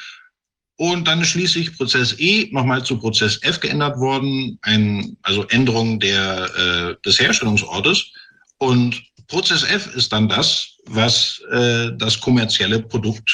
[0.76, 5.98] Und dann ist schließlich Prozess E nochmal zu Prozess F geändert worden, ein, also Änderung
[6.00, 8.12] der, äh, des Herstellungsortes.
[8.58, 13.30] Und Prozess F ist dann das, was äh, das kommerzielle Produkt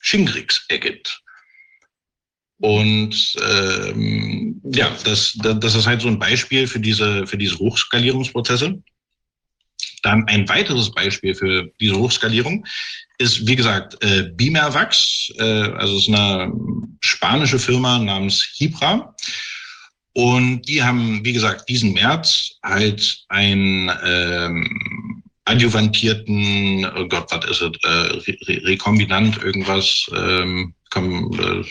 [0.00, 1.22] Shingrix ergibt.
[2.58, 8.82] Und ähm, ja, das, das ist halt so ein Beispiel für diese, für diese Hochskalierungsprozesse.
[10.02, 12.66] Dann ein weiteres Beispiel für diese Hochskalierung
[13.18, 16.52] ist, wie gesagt, äh, Bimervax, äh, also ist eine
[17.00, 19.14] spanische Firma namens Hibra.
[20.12, 27.60] Und die haben, wie gesagt, diesen März halt ein ähm, adjuvantierten, oh Gott, was ist
[27.60, 31.64] es, äh, Re Rekombinant, irgendwas, ähm, komm, äh,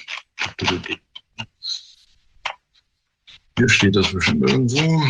[3.57, 5.03] hier steht das bestimmt irgendwo.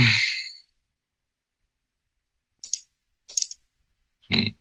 [4.36, 4.56] Hm.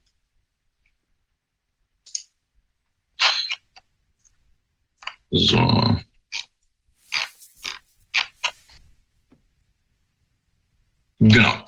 [5.31, 5.97] So.
[11.19, 11.65] Genau.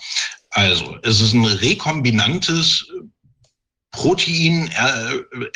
[0.50, 2.86] Also, es ist ein rekombinantes
[3.90, 4.70] Protein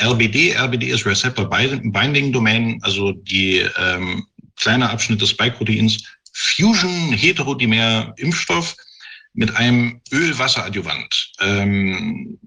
[0.00, 0.56] RBD.
[0.56, 6.02] RBD ist Receptor Binding Domain, also die ähm, kleine Abschnitt des Spike-Proteins.
[6.32, 8.74] Fusion Heterodimer Impfstoff
[9.32, 11.32] mit einem Ölwasseradjuvant.
[11.40, 12.38] Ähm,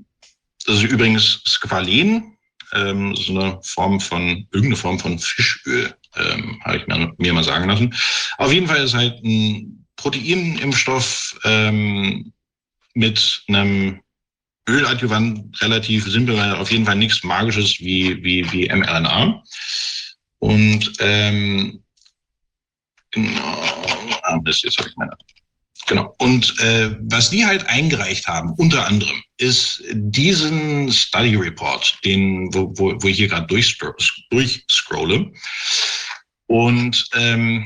[0.66, 2.38] das ist übrigens Squalen,
[2.74, 7.44] ähm, so eine Form von, irgendeine Form von Fischöl, ähm, habe ich mir, mir, mal
[7.44, 7.94] sagen lassen.
[8.38, 12.34] Auf jeden Fall ist halt ein Proteinimpfstoff ähm,
[12.94, 14.02] mit einem
[14.68, 19.44] Öladjuvant relativ simpel, weil auf jeden Fall nichts Magisches wie, wie, wie mRNA.
[20.40, 21.84] Und ähm,
[23.12, 23.58] genau,
[24.24, 25.12] ah, Mist, jetzt habe ich meine
[25.88, 26.16] Genau.
[26.20, 32.74] Und äh, was die halt eingereicht haben, unter anderem, ist diesen Study Report, den, wo,
[32.78, 35.32] wo, wo ich hier gerade durchscrolle.
[36.48, 37.66] Und ähm,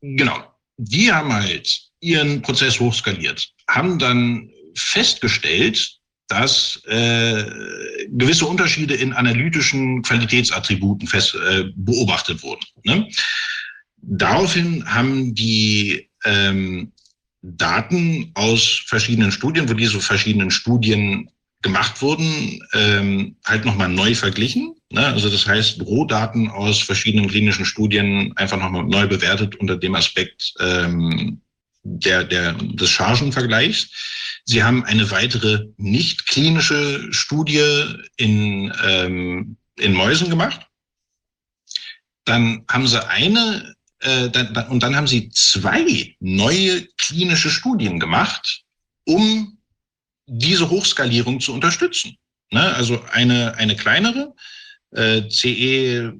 [0.00, 0.44] genau,
[0.76, 5.98] die haben halt ihren Prozess hochskaliert, haben dann festgestellt,
[6.28, 7.44] dass äh,
[8.08, 12.64] gewisse Unterschiede in analytischen Qualitätsattributen fest, äh, beobachtet wurden.
[12.84, 13.08] Ne?
[13.98, 16.92] Daraufhin haben die ähm,
[17.42, 21.28] Daten aus verschiedenen Studien, wo diese verschiedenen Studien
[21.60, 24.74] gemacht wurden, ähm, halt nochmal neu verglichen.
[24.90, 25.06] Ne?
[25.06, 30.54] Also das heißt, Rohdaten aus verschiedenen klinischen Studien einfach nochmal neu bewertet unter dem Aspekt
[30.60, 31.40] ähm,
[31.84, 33.90] der, der, des Chargenvergleichs.
[34.44, 37.84] Sie haben eine weitere nicht klinische Studie
[38.16, 40.66] in, ähm, in Mäusen gemacht.
[42.24, 48.00] Dann haben sie eine äh, dann, dann, und dann haben sie zwei neue klinische Studien
[48.00, 48.62] gemacht,
[49.06, 49.58] um
[50.26, 52.16] diese Hochskalierung zu unterstützen.
[52.50, 52.74] Ne?
[52.74, 54.34] Also eine, eine kleinere,
[54.90, 56.12] äh, CE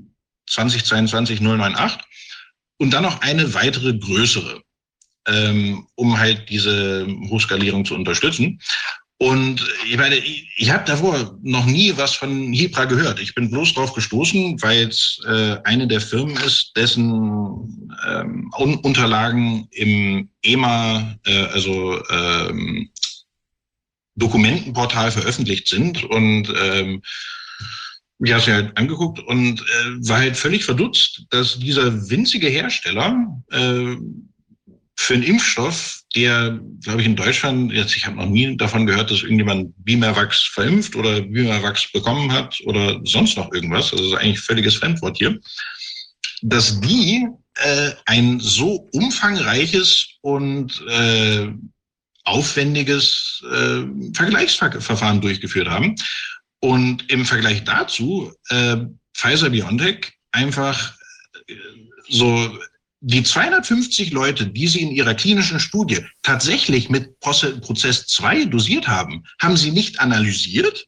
[0.49, 1.99] 2022-098
[2.79, 4.63] und dann noch eine weitere größere,
[5.27, 8.61] ähm, um halt diese Hochskalierung zu unterstützen.
[9.23, 13.21] Und ich meine, ich, ich habe davor noch nie was von Hipra gehört.
[13.21, 18.79] Ich bin bloß drauf gestoßen, weil es äh, eine der Firmen ist, dessen ähm, Un
[18.79, 22.91] Unterlagen im EMA, äh, also ähm,
[24.17, 26.03] Dokumentenportal veröffentlicht sind.
[26.03, 27.01] Und ähm,
[28.25, 33.41] ich habe es halt angeguckt und äh, war halt völlig verdutzt, dass dieser winzige Hersteller
[33.53, 33.95] äh,
[34.97, 39.11] für einen Impfstoff, der, glaube ich, in Deutschland, jetzt ich habe noch nie davon gehört,
[39.11, 44.77] dass irgendjemand Bimerwachs verimpft oder Bimerwachs bekommen hat oder sonst noch irgendwas, also eigentlich völliges
[44.77, 45.39] Fremdwort hier,
[46.43, 51.49] dass die äh, ein so umfangreiches und äh,
[52.25, 53.83] aufwendiges äh,
[54.15, 55.95] Vergleichsverfahren durchgeführt haben.
[56.61, 58.77] Und im Vergleich dazu äh,
[59.15, 60.95] Pfizer BioNTech einfach
[61.49, 61.55] äh,
[62.09, 62.59] so
[63.05, 69.25] die 250 Leute, die sie in ihrer klinischen Studie tatsächlich mit Prozess 2 dosiert haben,
[69.41, 70.87] haben sie nicht analysiert.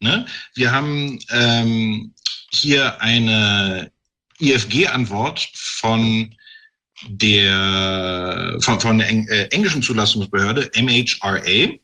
[0.00, 0.26] Ne?
[0.54, 2.12] Wir haben ähm,
[2.50, 3.90] hier eine
[4.40, 6.34] IFG-Antwort von
[7.08, 11.78] der von, von der äh, englischen Zulassungsbehörde MHRA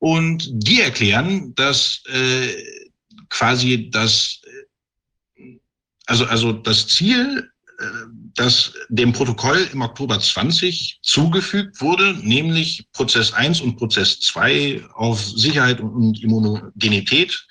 [0.00, 2.48] und die erklären, dass äh,
[3.28, 4.40] quasi das
[6.06, 7.84] also also das Ziel äh,
[8.34, 15.20] das dem Protokoll im Oktober 20 zugefügt wurde, nämlich Prozess 1 und Prozess 2 auf
[15.20, 17.46] Sicherheit und Immunogenität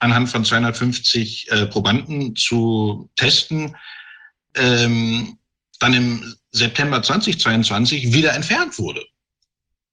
[0.00, 3.74] anhand von 250 äh, Probanden zu testen,
[4.54, 5.38] ähm,
[5.80, 9.04] dann im September 2022 wieder entfernt wurde.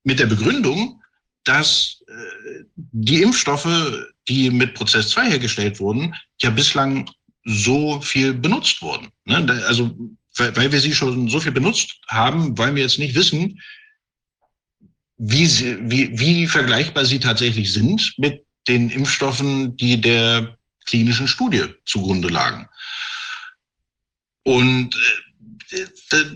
[0.04, 1.02] Mit der Begründung,
[1.44, 3.68] dass äh, die Impfstoffe,
[4.28, 7.10] die mit Prozess 2 hergestellt wurden, ja bislang
[7.46, 9.10] so viel benutzt wurden.
[9.26, 9.64] Ne?
[9.68, 9.96] Also
[10.36, 13.62] weil, weil wir sie schon so viel benutzt haben, wollen wir jetzt nicht wissen,
[15.18, 21.66] wie, sie, wie, wie vergleichbar sie tatsächlich sind mit den Impfstoffen, die der klinischen Studie
[21.86, 22.68] zugrunde lagen.
[24.44, 24.96] Und
[25.72, 25.86] äh,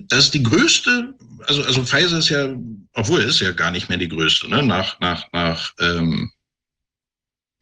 [0.08, 1.14] das ist die größte,
[1.46, 2.56] also, also Pfizer ist ja,
[2.94, 4.64] obwohl ist ja gar nicht mehr die größte, ne?
[4.64, 6.32] nach, nach, nach ähm,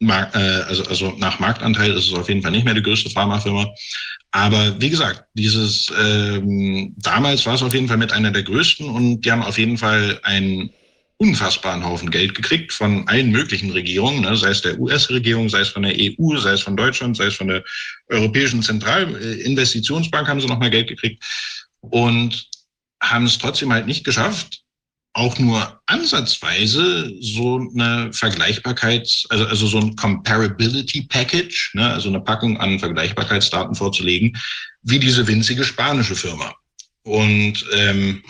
[0.00, 3.10] Mark, äh, also, also nach Marktanteil ist es auf jeden Fall nicht mehr die größte
[3.10, 3.68] Pharmafirma.
[4.30, 8.88] Aber wie gesagt, dieses ähm, damals war es auf jeden Fall mit einer der größten
[8.88, 10.70] und die haben auf jeden Fall einen
[11.16, 15.68] unfassbaren Haufen Geld gekriegt von allen möglichen Regierungen, ne, sei es der US-Regierung, sei es
[15.68, 17.64] von der EU, sei es von Deutschland, sei es von der
[18.08, 21.24] Europäischen Zentralinvestitionsbank haben sie nochmal Geld gekriegt
[21.80, 22.48] und
[23.02, 24.62] haben es trotzdem halt nicht geschafft,
[25.18, 32.20] auch nur ansatzweise so eine Vergleichbarkeit, also, also so ein Comparability Package, ne, also eine
[32.20, 34.38] Packung an Vergleichbarkeitsdaten vorzulegen,
[34.82, 36.54] wie diese winzige spanische Firma.
[37.02, 38.22] Und ähm,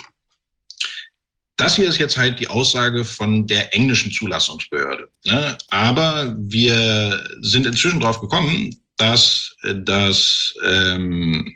[1.57, 5.10] das hier ist jetzt halt die Aussage von der englischen Zulassungsbehörde.
[5.26, 5.58] Ne?
[5.68, 11.55] Aber wir sind inzwischen drauf gekommen, dass das, ähm,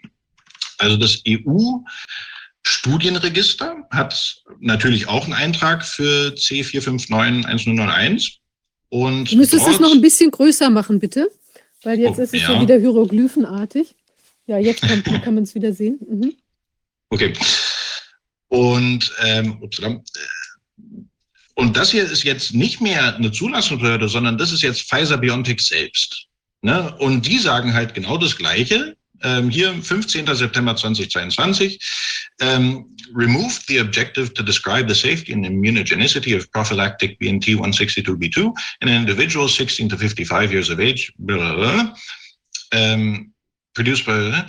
[0.76, 1.78] also das EU
[2.64, 8.34] Studienregister hat natürlich auch einen Eintrag für C4591001.
[8.88, 11.30] Und du müsstest es noch ein bisschen größer machen, bitte.
[11.82, 12.60] Weil jetzt oh, ist es ja.
[12.60, 13.94] wieder hieroglyphenartig.
[14.46, 15.98] Ja, jetzt kann, kann man es wieder sehen.
[16.08, 16.34] Mhm.
[17.10, 17.32] Okay.
[18.48, 19.58] Und, ähm,
[21.54, 25.60] und das hier ist jetzt nicht mehr eine Zulassungsbehörde, sondern das ist jetzt Pfizer BioNTech
[25.60, 26.26] selbst.
[26.60, 26.94] Ne?
[26.98, 28.96] Und die sagen halt genau das Gleiche.
[29.22, 30.26] Ähm, hier 15.
[30.34, 31.78] September 2022.
[32.40, 38.88] Um, removed the objective to describe the safety and immunogenicity of prophylactic BNT 162b2 in
[38.88, 41.94] individuals 16 to 55 years of age, blah, blah, blah,
[42.72, 43.32] um,
[43.74, 44.44] produced by,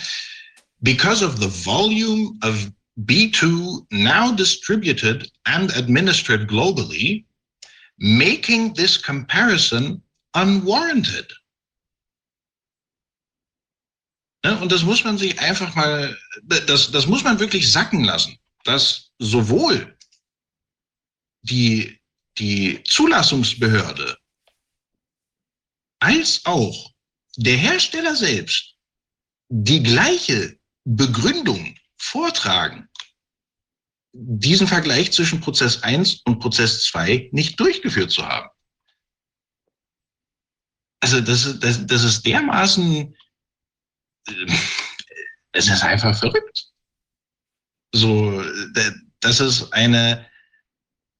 [0.81, 2.71] because of the volume of
[3.05, 7.25] B2 now distributed and administered globally,
[7.99, 10.01] making this comparison
[10.35, 11.31] unwarranted.
[14.45, 18.37] Ne, und das muss man sich einfach mal, das, das muss man wirklich sacken lassen,
[18.65, 19.97] dass sowohl
[21.43, 21.99] die,
[22.37, 24.17] die Zulassungsbehörde
[25.99, 26.91] als auch
[27.37, 28.75] der Hersteller selbst
[29.49, 32.89] die gleiche Begründung vortragen,
[34.11, 38.49] diesen Vergleich zwischen Prozess 1 und Prozess 2 nicht durchgeführt zu haben.
[40.99, 43.15] Also das, das, das ist dermaßen,
[45.53, 46.65] es ist einfach verrückt.
[47.93, 48.43] So,
[49.19, 50.25] das ist eine,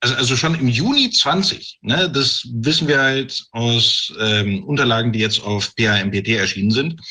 [0.02, 5.20] also, also schon im Juni 20, ne, das wissen wir halt aus ähm, Unterlagen, die
[5.20, 7.02] jetzt auf PAMPT erschienen sind,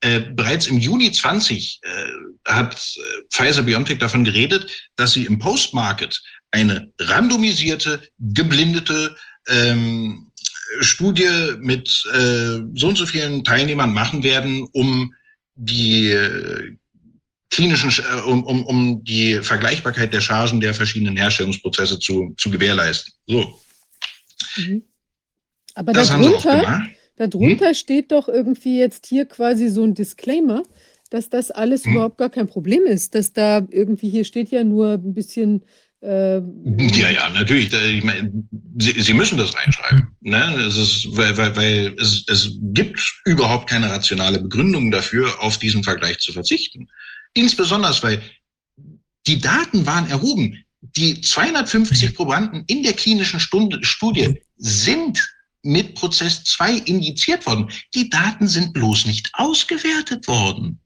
[0.00, 1.88] äh, bereits im Juni 20 äh,
[2.46, 3.00] hat äh,
[3.30, 6.20] Pfizer BioNTech davon geredet, dass sie im Postmarket
[6.52, 9.16] eine randomisierte, geblindete
[9.48, 10.30] ähm,
[10.80, 15.12] Studie mit äh, so und so vielen Teilnehmern machen werden, um
[15.58, 16.76] die äh,
[17.50, 23.12] klinischen, äh, um, um, um die Vergleichbarkeit der Chargen der verschiedenen Herstellungsprozesse zu, zu gewährleisten.
[23.26, 23.58] So.
[24.56, 24.84] Mhm.
[25.74, 27.74] Aber das darunter, darunter hm?
[27.74, 30.62] steht doch irgendwie jetzt hier quasi so ein Disclaimer,
[31.10, 31.92] dass das alles hm?
[31.92, 35.64] überhaupt gar kein Problem ist, dass da irgendwie hier steht ja nur ein bisschen
[36.00, 37.72] äh, ja, ja, natürlich.
[37.72, 38.32] Ich meine,
[38.78, 40.08] Sie, Sie müssen das reinschreiben.
[40.20, 40.54] Ne?
[40.66, 45.82] Es ist, weil, weil, weil es, es gibt überhaupt keine rationale Begründung dafür, auf diesen
[45.82, 46.88] Vergleich zu verzichten.
[47.34, 48.22] Insbesondere, weil
[49.26, 50.64] die Daten waren erhoben.
[50.80, 55.20] Die 250 Probanden in der klinischen Stunde, Studie sind
[55.62, 57.68] mit Prozess 2 indiziert worden.
[57.94, 60.80] Die Daten sind bloß nicht ausgewertet worden.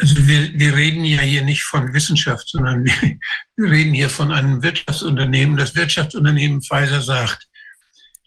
[0.00, 2.92] Also wir, wir reden ja hier nicht von Wissenschaft, sondern wir,
[3.56, 5.56] wir reden hier von einem Wirtschaftsunternehmen.
[5.56, 7.46] Das Wirtschaftsunternehmen Pfizer sagt,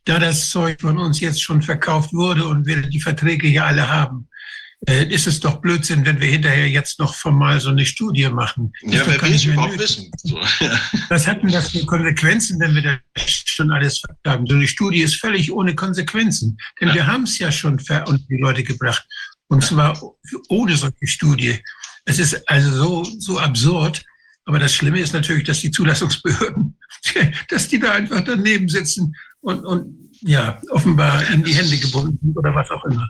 [0.05, 3.89] da das Zeug von uns jetzt schon verkauft wurde und wir die Verträge hier alle
[3.89, 4.27] haben,
[4.87, 8.73] äh, ist es doch Blödsinn, wenn wir hinterher jetzt noch formal so eine Studie machen.
[8.81, 10.11] Das ja, wer will es überhaupt wissen?
[10.17, 10.35] So.
[11.09, 14.45] Was hatten das für Konsequenzen, wenn wir da schon alles haben?
[14.45, 16.57] So eine Studie ist völlig ohne Konsequenzen.
[16.81, 16.95] Denn ja.
[16.95, 19.05] wir haben es ja schon unter die Leute gebracht.
[19.53, 20.01] Und zwar
[20.49, 21.59] ohne solche Studie.
[22.05, 24.03] Es ist also so, so absurd.
[24.45, 26.77] Aber das Schlimme ist natürlich, dass die Zulassungsbehörden,
[27.49, 32.53] dass die da einfach daneben sitzen und, und ja, offenbar in die Hände gebunden oder
[32.55, 33.07] was auch immer.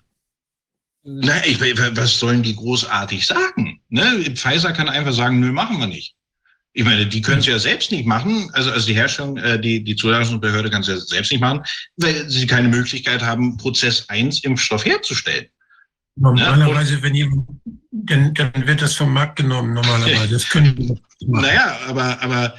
[1.04, 3.80] Na, ich, was sollen die großartig sagen?
[3.90, 4.24] Ne?
[4.36, 6.16] Pfizer kann einfach sagen, nö, machen wir nicht.
[6.74, 8.50] Ich meine, die können es ja selbst nicht machen.
[8.54, 11.62] Also, also die Herstellung, äh, die, die Zulassungsbehörde kann es ja selbst nicht machen,
[11.98, 15.46] weil sie keine Möglichkeit haben, Prozess 1 Impfstoff herzustellen.
[16.16, 17.48] Normalerweise, wenn jemand,
[17.92, 20.34] dann, dann wird das vom Markt genommen, normalerweise.
[20.34, 20.98] Das können wir.
[21.28, 22.56] Naja, aber, aber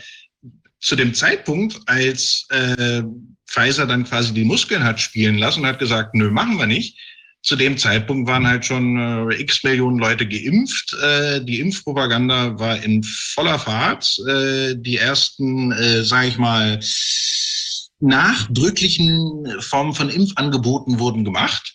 [0.81, 3.03] zu dem Zeitpunkt, als äh,
[3.47, 6.99] Pfizer dann quasi die Muskeln hat spielen lassen und hat gesagt, nö, machen wir nicht,
[7.45, 10.97] zu dem Zeitpunkt waren halt schon äh, x Millionen Leute geimpft.
[11.03, 14.19] Äh, die Impfpropaganda war in voller Fahrt.
[14.27, 16.81] Äh, die ersten, äh, sage ich mal,
[18.01, 21.75] nachdrücklichen Formen von Impfangeboten wurden gemacht.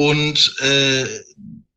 [0.00, 1.06] Und äh,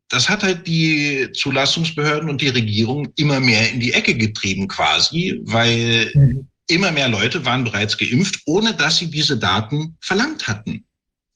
[0.08, 5.40] das hat halt die Zulassungsbehörden und die Regierung immer mehr in die Ecke getrieben quasi,
[5.44, 6.46] weil mhm.
[6.68, 10.84] immer mehr Leute waren bereits geimpft, ohne dass sie diese Daten verlangt hatten.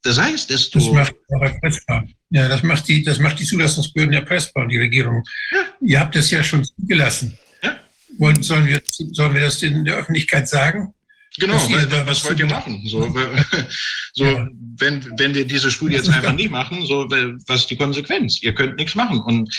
[0.03, 0.79] Das heißt, desto.
[0.79, 2.07] Das macht erpressbar.
[2.31, 5.25] Ja, das macht die, das macht die Zulassungsbehörden erpressbar, die Regierung.
[5.51, 5.59] Ja.
[5.81, 7.37] Ihr habt es ja schon zugelassen.
[7.65, 7.81] Ja.
[8.19, 10.95] Wollen, sollen, wir, sollen wir das in der Öffentlichkeit sagen?
[11.39, 12.83] Genau, was, was, was wollt ihr machen?
[12.87, 13.15] So,
[14.15, 14.49] so ja.
[14.79, 17.09] wenn, wenn wir diese Studie jetzt einfach nicht machen, so,
[17.47, 18.43] was ist die Konsequenz?
[18.43, 19.21] Ihr könnt nichts machen.
[19.21, 19.55] Und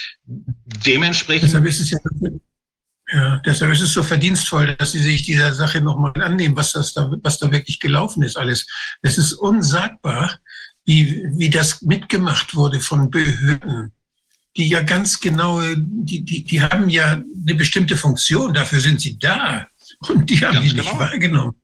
[0.86, 1.50] dementsprechend.
[1.50, 2.00] Deshalb ist es ja
[3.10, 6.94] ja, deshalb ist es so verdienstvoll, dass Sie sich dieser Sache nochmal annehmen, was, das
[6.94, 8.68] da, was da wirklich gelaufen ist alles.
[9.02, 10.40] Es ist unsagbar,
[10.84, 13.94] wie, wie das mitgemacht wurde von Behörden,
[14.58, 19.18] die ja ganz genau, die, die, die haben ja eine bestimmte Funktion, dafür sind sie
[19.18, 19.68] da.
[20.00, 21.00] Und die haben ganz die nicht genau.
[21.00, 21.56] wahrgenommen.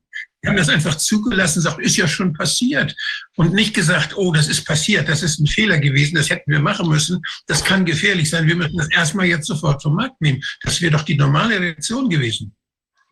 [0.44, 2.94] Die haben das einfach zugelassen, sagt, ist ja schon passiert.
[3.36, 6.60] Und nicht gesagt, oh, das ist passiert, das ist ein Fehler gewesen, das hätten wir
[6.60, 10.44] machen müssen, das kann gefährlich sein, wir müssen das erstmal jetzt sofort vom Markt nehmen.
[10.62, 12.54] Das wäre doch die normale Reaktion gewesen.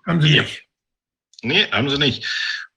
[0.05, 0.63] Haben sie nicht.
[1.41, 2.27] Nee, haben sie nicht.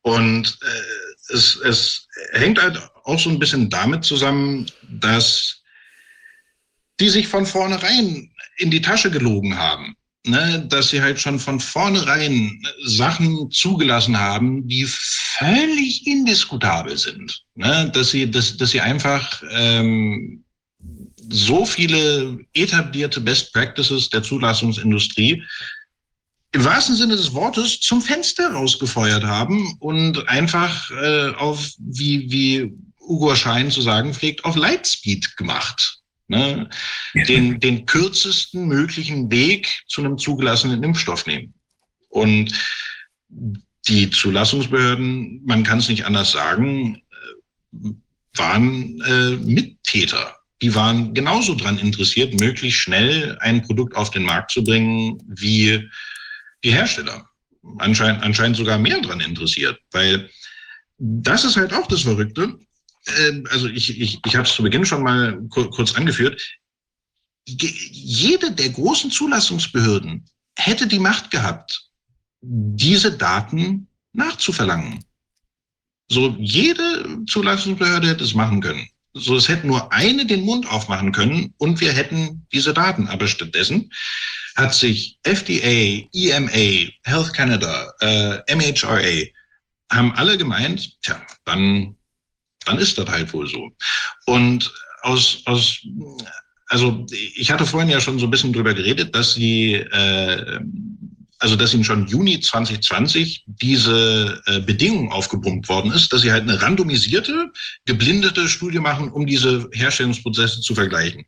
[0.02, 5.62] Und äh, es, es hängt halt auch so ein bisschen damit zusammen, dass
[7.00, 9.97] die sich von vornherein in die Tasche gelogen haben
[10.27, 17.43] ne, dass sie halt schon von vornherein Sachen zugelassen haben, die völlig indiskutabel sind.
[17.55, 17.91] Ne?
[17.94, 20.44] Dass, sie, dass, dass sie einfach ähm,
[21.31, 25.43] so viele etablierte Best Practices der Zulassungsindustrie
[26.53, 32.73] im wahrsten Sinne des Wortes zum Fenster rausgefeuert haben und einfach äh, auf, wie, wie
[33.01, 35.99] Ugo Schein zu sagen pflegt, auf Lightspeed gemacht.
[36.27, 36.69] Ne?
[37.28, 41.55] Den, den kürzesten möglichen Weg zu einem zugelassenen Impfstoff nehmen.
[42.09, 42.53] Und
[43.89, 47.91] die Zulassungsbehörden, man kann es nicht anders sagen, äh,
[48.36, 50.36] waren äh, Mittäter.
[50.62, 55.89] Die waren genauso daran interessiert, möglichst schnell ein Produkt auf den Markt zu bringen, wie
[56.62, 57.28] die Hersteller.
[57.78, 60.31] Anscheinend, anscheinend sogar mehr daran interessiert, weil
[60.99, 62.59] das ist halt auch das Verrückte.
[63.07, 66.41] Ähm, also ich, ich, ich habe es zu Beginn schon mal kurz angeführt.
[67.47, 70.24] Jede der großen Zulassungsbehörden
[70.57, 71.91] hätte die Macht gehabt,
[72.41, 75.05] diese Daten nachzuverlangen.
[76.08, 78.89] So jede Zulassungsbehörde hätte es machen können.
[79.15, 83.08] So es hätte nur eine den Mund aufmachen können und wir hätten diese Daten.
[83.08, 83.91] Aber stattdessen
[84.57, 89.26] hat sich FDA, EMA, Health Canada, äh, MHRA
[89.92, 91.97] haben alle gemeint, tja, dann
[92.65, 93.70] dann ist das halt wohl so.
[94.26, 95.81] Und aus, aus
[96.68, 100.60] also ich hatte vorhin ja schon so ein bisschen drüber geredet, dass sie, äh,
[101.39, 106.44] also dass ihnen schon Juni 2020 diese äh, Bedingung aufgepumpt worden ist, dass sie halt
[106.44, 107.52] eine randomisierte,
[107.84, 111.26] geblindete Studie machen, um diese Herstellungsprozesse zu vergleichen.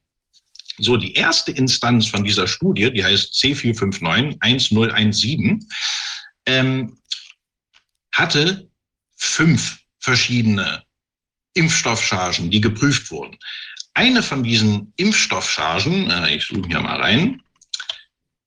[0.79, 5.63] So, die erste Instanz von dieser Studie, die heißt C459-1017,
[6.47, 6.97] ähm,
[8.13, 8.71] hatte
[9.17, 10.86] fünf verschiedene
[11.57, 13.37] Impfstoffchargen, die geprüft wurden.
[13.95, 17.43] Eine von diesen Impfstoffchargen, äh, ich suche hier mal rein,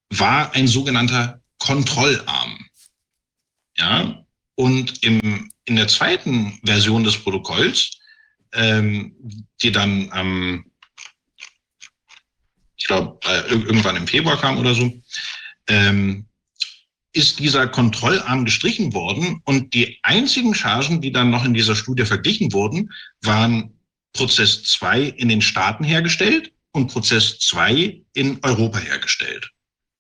[0.10, 2.66] war ein sogenannter Kontrollarm.
[3.78, 7.98] Ja, und im, in der zweiten Version des Protokolls,
[8.54, 9.16] ähm,
[9.62, 10.66] die dann am,
[12.76, 14.92] ich glaube, äh, irgendwann im Februar kam oder so,
[15.68, 16.29] ähm,
[17.14, 22.06] ist dieser Kontrollarm gestrichen worden und die einzigen Chargen, die dann noch in dieser Studie
[22.06, 23.74] verglichen wurden, waren
[24.14, 29.50] Prozess 2 in den Staaten hergestellt und Prozess 2 in Europa hergestellt.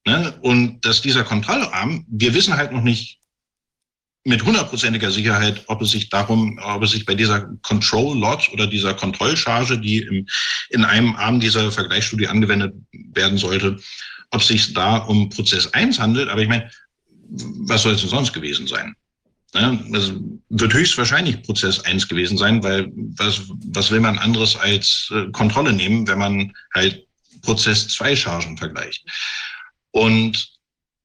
[0.05, 0.37] Ne?
[0.41, 3.19] Und dass dieser Kontrollarm, wir wissen halt noch nicht
[4.25, 8.67] mit hundertprozentiger Sicherheit, ob es sich darum, ob es sich bei dieser Control Lot oder
[8.67, 10.27] dieser Kontrollcharge, die im,
[10.69, 13.79] in einem Arm dieser Vergleichsstudie angewendet werden sollte,
[14.31, 16.29] ob es sich da um Prozess 1 handelt.
[16.29, 16.69] Aber ich meine,
[17.29, 18.95] was soll es denn sonst gewesen sein?
[19.53, 20.13] Ja, also
[20.49, 25.73] wird höchstwahrscheinlich Prozess 1 gewesen sein, weil was, was will man anderes als äh, Kontrolle
[25.73, 27.07] nehmen, wenn man halt
[27.41, 29.03] Prozess 2 Chargen vergleicht.
[29.91, 30.51] Und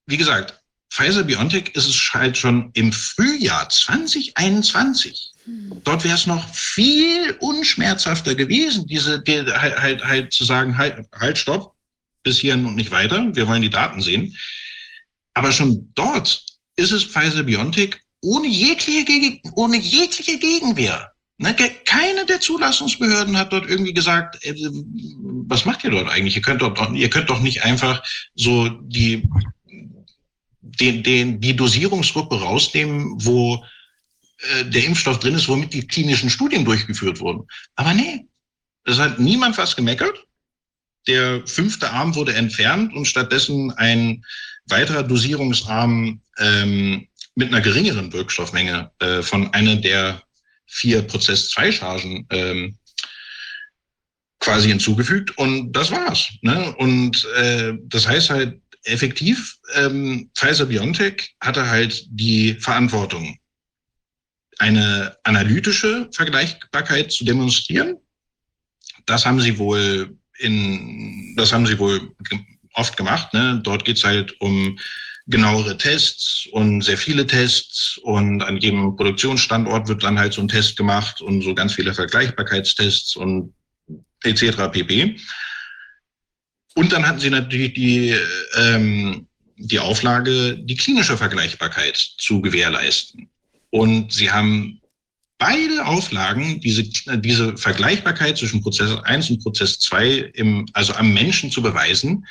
[0.06, 5.32] wie gesagt, Pfizer BioNTech ist es halt schon im Frühjahr 2021.
[5.82, 11.06] Dort wäre es noch viel unschmerzhafter gewesen, diese die, halt, halt, halt zu sagen, halt,
[11.12, 11.74] halt, stopp,
[12.22, 14.36] bis hierhin und nicht weiter, wir wollen die Daten sehen.
[15.34, 16.44] Aber schon dort
[16.76, 21.12] ist es Pfizer BioNTech ohne jegliche, ohne jegliche Gegenwehr.
[21.36, 21.54] Ne,
[21.84, 26.36] keine der Zulassungsbehörden hat dort irgendwie gesagt, äh, was macht ihr dort eigentlich?
[26.36, 28.04] Ihr könnt doch, ihr könnt doch nicht einfach
[28.36, 29.28] so die,
[30.60, 33.64] den, den, die Dosierungsgruppe rausnehmen, wo
[34.38, 37.48] äh, der Impfstoff drin ist, womit die klinischen Studien durchgeführt wurden.
[37.74, 38.26] Aber nee,
[38.84, 40.24] es hat niemand was gemeckert.
[41.08, 44.24] Der fünfte Arm wurde entfernt und stattdessen ein
[44.66, 50.22] weiterer Dosierungsarm ähm, mit einer geringeren Wirkstoffmenge äh, von einer der
[50.66, 52.78] vier Prozess-2-Chargen ähm,
[54.40, 56.28] quasi hinzugefügt und das war's.
[56.42, 56.74] Ne?
[56.76, 63.38] Und äh, das heißt halt effektiv, ähm, Pfizer BioNTech hatte halt die Verantwortung,
[64.58, 67.96] eine analytische Vergleichbarkeit zu demonstrieren.
[69.06, 72.14] Das haben sie wohl in, das haben sie wohl
[72.74, 73.32] oft gemacht.
[73.32, 73.60] Ne?
[73.62, 74.78] Dort geht's halt um
[75.26, 80.48] genauere Tests und sehr viele Tests und an jedem Produktionsstandort wird dann halt so ein
[80.48, 83.54] Test gemacht und so ganz viele Vergleichbarkeitstests und
[84.22, 84.70] etc.
[84.70, 85.16] pp.
[86.74, 88.14] Und dann hatten sie natürlich die,
[88.56, 93.30] ähm, die Auflage, die klinische Vergleichbarkeit zu gewährleisten.
[93.70, 94.80] Und sie haben
[95.38, 96.84] beide Auflagen, diese,
[97.18, 102.26] diese Vergleichbarkeit zwischen Prozess 1 und Prozess 2 im, also am Menschen zu beweisen,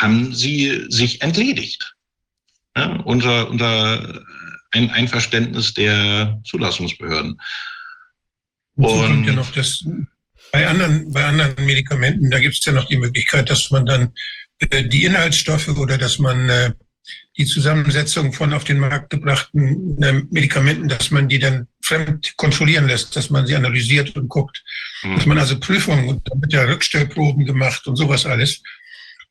[0.00, 1.94] haben sie sich entledigt.
[2.76, 4.22] Ja, unter, unter
[4.70, 7.40] ein Einverständnis der Zulassungsbehörden.
[8.76, 9.84] Und ja noch das,
[10.52, 14.12] bei anderen, bei anderen Medikamenten, da gibt es ja noch die Möglichkeit, dass man dann
[14.58, 16.72] äh, die Inhaltsstoffe oder dass man äh,
[17.36, 22.86] die Zusammensetzung von auf den Markt gebrachten äh, Medikamenten, dass man die dann fremd kontrollieren
[22.86, 24.62] lässt, dass man sie analysiert und guckt.
[25.02, 25.16] Mhm.
[25.16, 28.62] Dass man also Prüfungen, und damit ja Rückstellproben gemacht und sowas alles.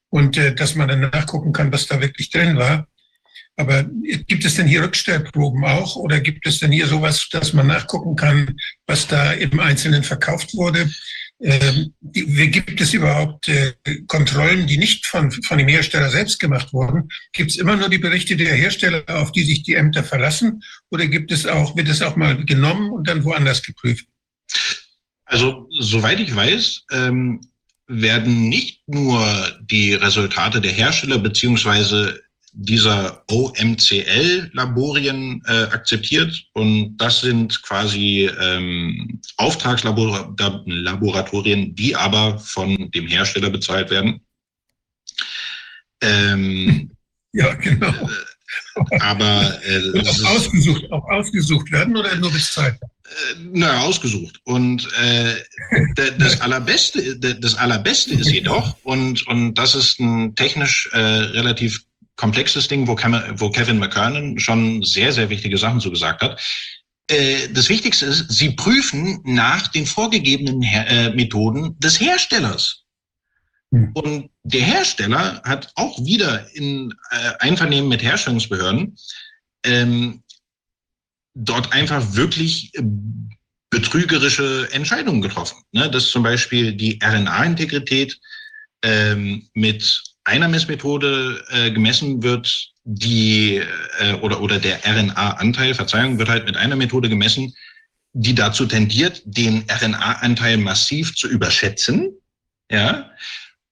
[0.09, 2.87] Und äh, dass man dann nachgucken kann, was da wirklich drin war.
[3.59, 7.67] Aber gibt es denn hier Rückstellproben auch oder gibt es denn hier sowas, dass man
[7.67, 8.55] nachgucken kann,
[8.87, 10.89] was da im Einzelnen verkauft wurde?
[11.41, 13.73] Ähm, die, gibt es überhaupt äh,
[14.07, 17.09] Kontrollen, die nicht von, von dem Hersteller selbst gemacht wurden?
[17.31, 20.63] Gibt es immer nur die Berichte der Hersteller, auf die sich die Ämter verlassen?
[20.89, 24.05] Oder gibt es auch, wird es auch mal genommen und dann woanders geprüft?
[25.25, 27.41] Also, soweit ich weiß, ähm,
[27.89, 29.21] werden nicht nur
[29.61, 32.21] die Resultate der Hersteller beziehungsweise
[32.53, 36.45] dieser OMCL-Laborien äh, akzeptiert.
[36.53, 44.21] Und das sind quasi ähm, Auftragslaboratorien, die aber von dem Hersteller bezahlt werden.
[46.01, 46.91] Ähm,
[47.33, 48.09] ja, genau.
[48.99, 52.75] Aber äh, auch, ausgesucht, auch ausgesucht werden oder nur bezahlt?
[52.81, 54.39] Äh, na, ausgesucht.
[54.43, 55.35] Und äh,
[56.17, 61.83] das Allerbeste, das Allerbeste ist jedoch, und, und das ist ein technisch äh, relativ
[62.15, 66.39] komplexes Ding, wo, wo Kevin McKernan schon sehr, sehr wichtige Sachen zu gesagt hat.
[67.07, 72.83] Äh, das Wichtigste ist, sie prüfen nach den vorgegebenen äh, Methoden des Herstellers.
[73.71, 73.91] Hm.
[73.93, 78.97] Und der Hersteller hat auch wieder in äh, Einvernehmen mit Herstellungsbehörden
[79.63, 80.23] ähm,
[81.35, 82.71] dort einfach wirklich
[83.69, 85.57] betrügerische Entscheidungen getroffen.
[85.71, 85.89] Ne?
[85.89, 88.19] Dass zum Beispiel die RNA-Integrität
[88.83, 93.61] ähm, mit einer Messmethode äh, gemessen wird, die
[93.99, 97.53] äh, oder, oder der RNA-Anteil, Verzeihung, wird halt mit einer Methode gemessen,
[98.13, 102.11] die dazu tendiert, den RNA-Anteil massiv zu überschätzen.
[102.71, 103.09] Ja.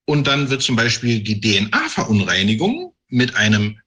[0.08, 3.78] Und dann wird zum Beispiel die DNA-Verunreinigung mit einem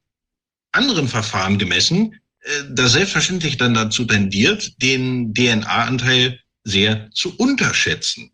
[0.71, 8.29] anderen Verfahren gemessen, äh, das selbstverständlich dann dazu tendiert, den DNA-Anteil sehr zu unterschätzen.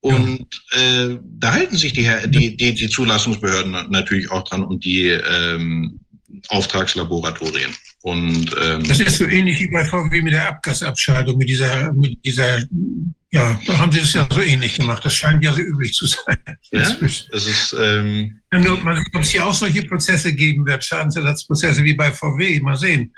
[0.00, 5.08] Und äh, da halten sich die, die, die, die Zulassungsbehörden natürlich auch dran und die
[5.08, 5.98] ähm,
[6.48, 7.74] Auftragslaboratorien.
[8.02, 12.24] Und, ähm, das ist so ähnlich wie bei VW mit der Abgasabschaltung, mit dieser, mit
[12.24, 12.58] dieser,
[13.30, 15.04] ja, da haben sie es ja so ähnlich gemacht.
[15.04, 16.36] Das scheint ja so üblich zu sein.
[16.72, 21.94] Ja, das ist, ähm, man, ob es hier auch solche Prozesse geben wird, Schadensersatzprozesse wie
[21.94, 23.12] bei VW, mal sehen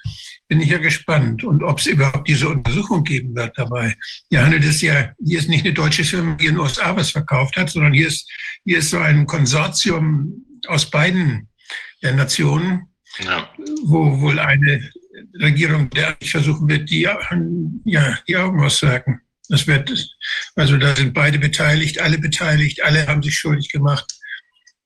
[0.49, 1.45] bin ich ja gespannt.
[1.45, 3.95] Und ob es überhaupt diese Untersuchung geben wird dabei.
[4.31, 7.11] Hier handelt es ja, hier ist nicht eine deutsche Firma, die in den USA was
[7.11, 8.31] verkauft hat, sondern hier ist,
[8.65, 11.49] hier ist so ein Konsortium aus beiden
[12.03, 12.89] der Nationen,
[13.21, 13.49] ja.
[13.85, 14.91] wo wohl eine
[15.41, 17.03] Regierung, der versuchen wird, die,
[17.85, 19.21] ja, die Augen auszuhaken.
[19.49, 19.93] Das wird,
[20.57, 24.11] also da sind beide beteiligt, alle beteiligt, alle haben sich schuldig gemacht.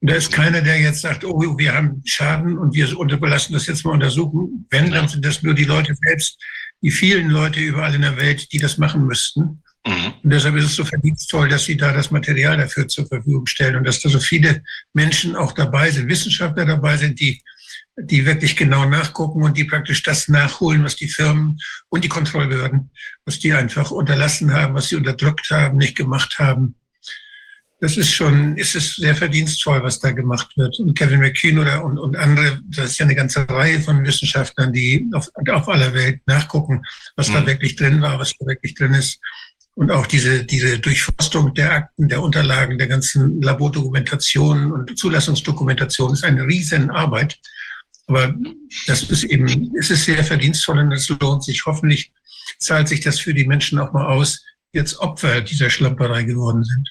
[0.01, 2.87] Und da ist keiner, der jetzt sagt, oh, wir haben Schaden und wir
[3.29, 4.67] lassen das jetzt mal untersuchen.
[4.71, 6.39] Wenn, dann sind das nur die Leute selbst,
[6.83, 9.63] die vielen Leute überall in der Welt, die das machen müssten.
[9.87, 10.15] Mhm.
[10.23, 13.77] Und deshalb ist es so verdienstvoll, dass sie da das Material dafür zur Verfügung stellen
[13.77, 17.43] und dass da so viele Menschen auch dabei sind, Wissenschaftler dabei sind, die,
[18.01, 22.91] die wirklich genau nachgucken und die praktisch das nachholen, was die Firmen und die Kontrollbehörden,
[23.25, 26.75] was die einfach unterlassen haben, was sie unterdrückt haben, nicht gemacht haben
[27.81, 30.79] das ist schon, ist es sehr verdienstvoll, was da gemacht wird.
[30.81, 34.73] Und Kevin McKean oder und, und andere, das ist ja eine ganze Reihe von Wissenschaftlern,
[34.73, 36.83] die auf, auf aller Welt nachgucken,
[37.15, 37.35] was mhm.
[37.35, 39.21] da wirklich drin war, was da wirklich drin ist.
[39.75, 46.25] Und auch diese, diese Durchforstung der Akten, der Unterlagen, der ganzen Labordokumentation und Zulassungsdokumentation ist
[46.25, 47.39] eine Riesenarbeit.
[48.09, 48.35] Aber
[48.87, 51.65] das ist eben, es ist sehr verdienstvoll und es lohnt sich.
[51.67, 52.11] Hoffentlich
[52.59, 56.65] zahlt sich das für die Menschen auch mal aus, die jetzt Opfer dieser Schlamperei geworden
[56.65, 56.89] sind.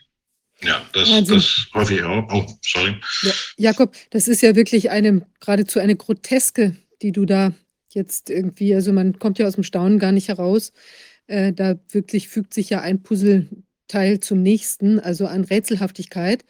[0.61, 2.27] Ja, das, das hoffe ich auch.
[2.31, 2.95] Oh, sorry.
[3.21, 7.53] Ja, Jakob, das ist ja wirklich eine, geradezu eine Groteske, die du da
[7.93, 10.71] jetzt irgendwie, also man kommt ja aus dem Staunen gar nicht heraus.
[11.27, 16.43] Äh, da wirklich fügt sich ja ein Puzzleteil zum nächsten, also an Rätselhaftigkeit.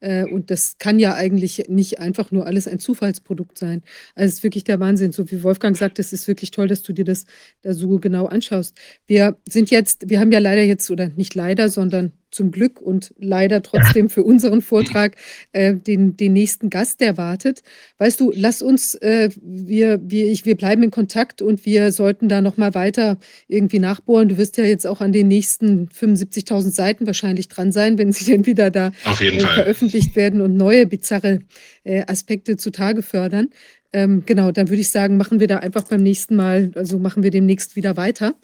[0.00, 3.82] Äh, und das kann ja eigentlich nicht einfach nur alles ein Zufallsprodukt sein.
[4.14, 5.12] Also es ist wirklich der Wahnsinn.
[5.12, 7.24] So wie Wolfgang sagt, es ist wirklich toll, dass du dir das
[7.62, 8.76] da so genau anschaust.
[9.06, 13.14] Wir sind jetzt, wir haben ja leider jetzt, oder nicht leider, sondern zum Glück und
[13.18, 15.16] leider trotzdem für unseren Vortrag
[15.52, 17.62] äh, den, den nächsten Gast, der wartet.
[17.98, 22.28] Weißt du, lass uns, äh, wir, wir, ich, wir bleiben in Kontakt und wir sollten
[22.28, 24.28] da nochmal weiter irgendwie nachbohren.
[24.28, 28.24] Du wirst ja jetzt auch an den nächsten 75.000 Seiten wahrscheinlich dran sein, wenn sie
[28.24, 31.40] denn wieder da äh, veröffentlicht werden und neue bizarre
[31.84, 33.50] äh, Aspekte zutage fördern.
[33.92, 37.22] Ähm, genau, dann würde ich sagen, machen wir da einfach beim nächsten Mal, also machen
[37.22, 38.34] wir demnächst wieder weiter.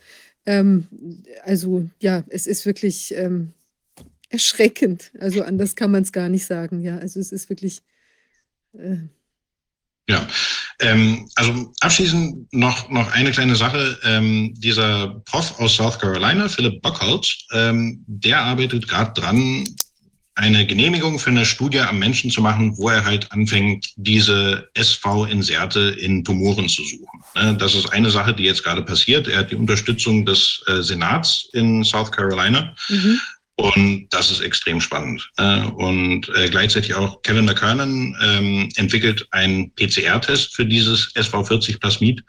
[0.47, 0.86] Ähm,
[1.43, 3.52] also ja, es ist wirklich ähm,
[4.31, 5.10] erschreckend.
[5.20, 6.81] Also anders kann man es gar nicht sagen.
[6.81, 7.83] Ja, also es ist wirklich.
[8.73, 9.09] Äh
[10.09, 10.26] ja,
[10.81, 13.99] Ähm, also abschließend noch, noch eine kleine Sache.
[14.02, 19.65] Ähm, dieser Prof aus South Carolina, Philip Buckholz, ähm, der arbeitet gerade dran,
[20.36, 25.81] eine Genehmigung für eine Studie am Menschen zu machen, wo er halt anfängt, diese SV-Inserte
[26.00, 27.23] in Tumoren zu suchen.
[27.34, 29.28] Ne, das ist eine Sache, die jetzt gerade passiert.
[29.28, 32.75] Er hat die Unterstützung des äh, Senats in South Carolina.
[32.89, 33.20] Mhm.
[33.57, 35.31] Und das ist extrem spannend.
[35.37, 42.23] Äh, und äh, gleichzeitig auch Kevin McKernan ähm, entwickelt einen PCR-Test für dieses SV40-Plasmid.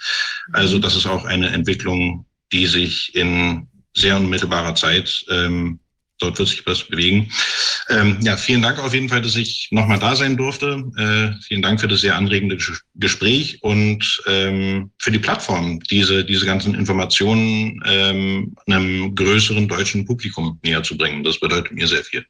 [0.51, 5.79] Also das ist auch eine Entwicklung, die sich in sehr unmittelbarer Zeit ähm,
[6.21, 7.31] dort wird sich was bewegen.
[7.89, 10.83] Ähm, ja, vielen Dank auf jeden Fall, dass ich nochmal da sein durfte.
[10.97, 12.57] Äh, vielen Dank für das sehr anregende
[12.95, 20.59] Gespräch und ähm, für die Plattform, diese, diese ganzen Informationen ähm, einem größeren deutschen Publikum
[20.63, 21.23] näher zu bringen.
[21.23, 22.25] Das bedeutet mir sehr viel.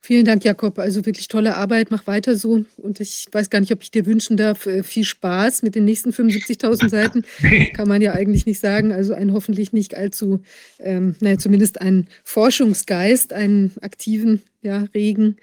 [0.00, 0.78] Vielen Dank, Jakob.
[0.78, 1.90] Also wirklich tolle Arbeit.
[1.90, 2.64] Mach weiter so.
[2.76, 5.84] Und ich weiß gar nicht, ob ich dir wünschen darf, äh, viel Spaß mit den
[5.84, 7.24] nächsten 75.000 Seiten.
[7.74, 8.92] Kann man ja eigentlich nicht sagen.
[8.92, 10.42] Also ein hoffentlich nicht allzu,
[10.78, 15.36] ähm, naja, zumindest einen Forschungsgeist, einen aktiven, ja, regen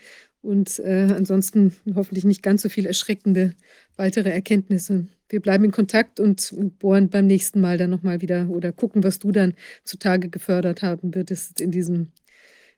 [0.43, 3.53] und äh, ansonsten hoffentlich nicht ganz so viel erschreckende
[3.95, 5.07] weitere Erkenntnisse.
[5.29, 9.19] Wir bleiben in Kontakt und bohren beim nächsten Mal dann nochmal wieder oder gucken, was
[9.19, 12.11] du dann zutage gefördert haben würdest in diesem,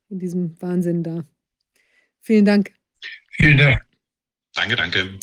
[0.09, 1.25] in diesem Wahnsinn da.
[2.25, 2.71] Vielen Dank.
[3.33, 3.85] Vielen Dank.
[4.55, 5.19] Danke, danke.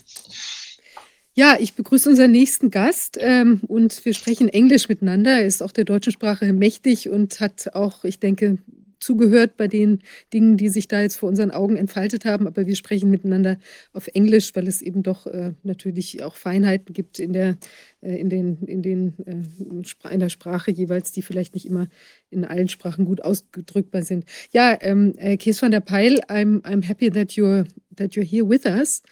[1.34, 5.32] Ja, ich begrüße unseren nächsten Gast ähm, und wir sprechen Englisch miteinander.
[5.32, 8.58] Er ist auch der deutschen Sprache mächtig und hat auch, ich denke,
[9.02, 10.00] zugehört bei den
[10.32, 12.46] Dingen, die sich da jetzt vor unseren Augen entfaltet haben.
[12.46, 13.58] Aber wir sprechen miteinander
[13.92, 17.56] auf Englisch, weil es eben doch äh, natürlich auch Feinheiten gibt in der,
[18.00, 21.88] äh, in den, in den, äh, in der Sprache jeweils, die vielleicht nicht immer
[22.30, 24.24] in allen Sprachen gut ausgedrückbar sind.
[24.52, 27.66] Ja, ähm, äh, Kees van der Peil, I'm, I'm happy that you're,
[27.96, 29.02] that you're here with us.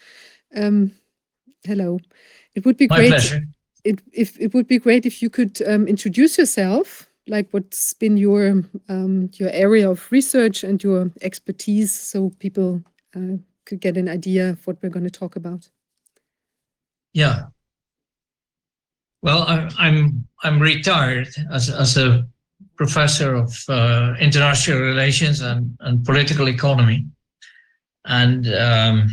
[0.51, 0.91] Um, ähm,
[1.67, 2.01] hello.
[2.55, 3.11] It would be My great.
[3.11, 3.43] pleasure.
[3.83, 8.17] It, if, it would be great if you could um, introduce yourself like what's been
[8.17, 12.83] your um, your area of research and your expertise, so people
[13.17, 15.71] uh, could get an idea of what we're going to talk about.
[17.15, 17.47] Yeah.
[19.23, 22.27] Well, I, I'm, I'm retired as as a
[22.77, 27.07] professor of uh, international relations and, and political economy,
[28.07, 29.09] and um,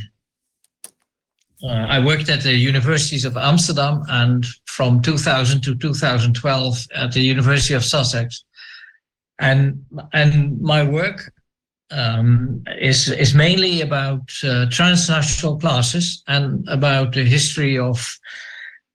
[1.64, 7.22] uh, I worked at the universities of Amsterdam and from 2000 to 2012 at the
[7.22, 8.44] University of Sussex.
[9.40, 11.32] And, and my work
[11.90, 18.06] um, is, is mainly about uh, transnational classes and about the history of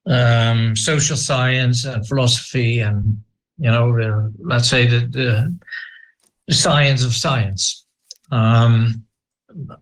[0.06, 3.22] um, social science and philosophy and,
[3.58, 5.58] you know, let's say the, the,
[6.46, 7.84] the science of science.
[8.30, 9.04] Um,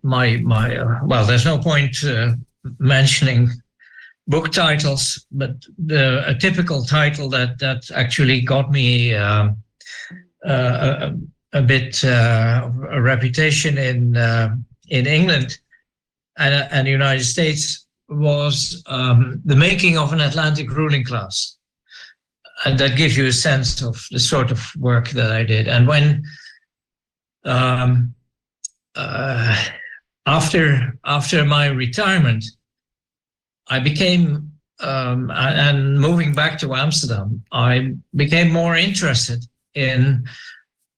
[0.01, 2.33] my, my, uh, well, there's no point uh,
[2.79, 3.49] mentioning
[4.27, 9.49] book titles, but the, a typical title that that actually got me uh,
[10.47, 11.13] uh, a,
[11.53, 14.55] a, bit uh, a reputation in uh,
[14.89, 15.57] in England
[16.37, 21.57] and, and the United States was um, the making of an Atlantic ruling class,
[22.65, 25.67] and that gives you a sense of the sort of work that I did.
[25.67, 26.23] And when
[27.45, 28.13] um,
[28.95, 29.63] uh,
[30.25, 32.45] after after my retirement,
[33.67, 34.51] I became
[34.81, 40.27] um, and moving back to Amsterdam, I became more interested in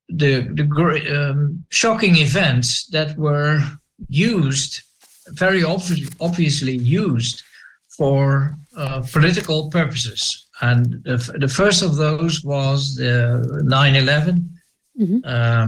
[0.10, 3.62] the the um, shocking events that were
[4.10, 4.82] used,
[5.30, 7.44] very obvi obviously used
[7.98, 10.48] for uh, political purposes.
[10.62, 14.60] And the, the, first of those was the 9 11,
[15.00, 15.20] mm -hmm.
[15.26, 15.68] uh,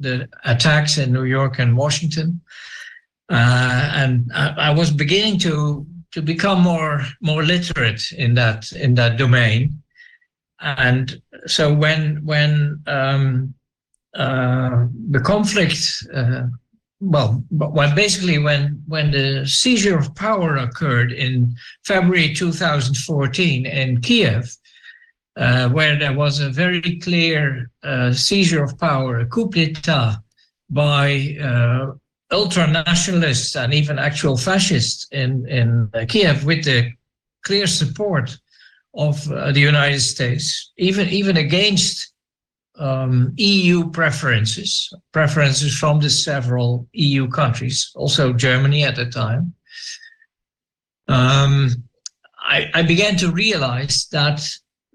[0.00, 2.42] the attacks in New York and Washington.
[3.30, 8.94] Uh, and I, I, was beginning to to become more more literate in that in
[8.96, 9.82] that domain.
[10.60, 13.54] And so when when um,
[14.14, 16.42] uh, the conflict, uh,
[17.00, 24.54] well, when basically when when the seizure of power occurred in February 2014 in Kiev,
[25.36, 30.22] uh, where there was a very clear uh, seizure of power, a coup d'état
[30.68, 31.92] by uh,
[32.32, 36.90] ultra nationalists and even actual fascists in, in Kiev with the
[37.44, 38.36] clear support
[38.94, 42.12] of uh, the United States, even, even against
[42.78, 49.54] um, EU preferences, preferences from the several EU countries, also Germany at the time.
[51.08, 51.70] Um,
[52.38, 54.46] I, I, began to realize that,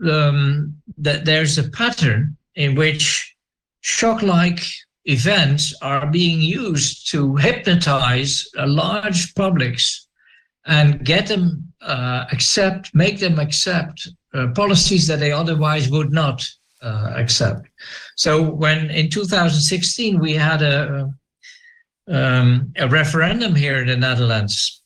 [0.10, 3.36] um, that there's a pattern in which
[3.82, 4.62] shock-like
[5.08, 10.08] events are being used to hypnotize large publics
[10.66, 16.46] and get them uh, accept, make them accept uh, policies that they otherwise would not
[16.82, 17.68] uh, accept.
[18.16, 21.12] So when in 2016 we had a
[22.10, 24.82] um, a referendum here in the Netherlands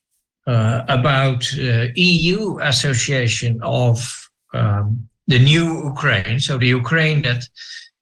[0.48, 7.48] uh, about uh, EU association of um, the new Ukraine, so the Ukraine that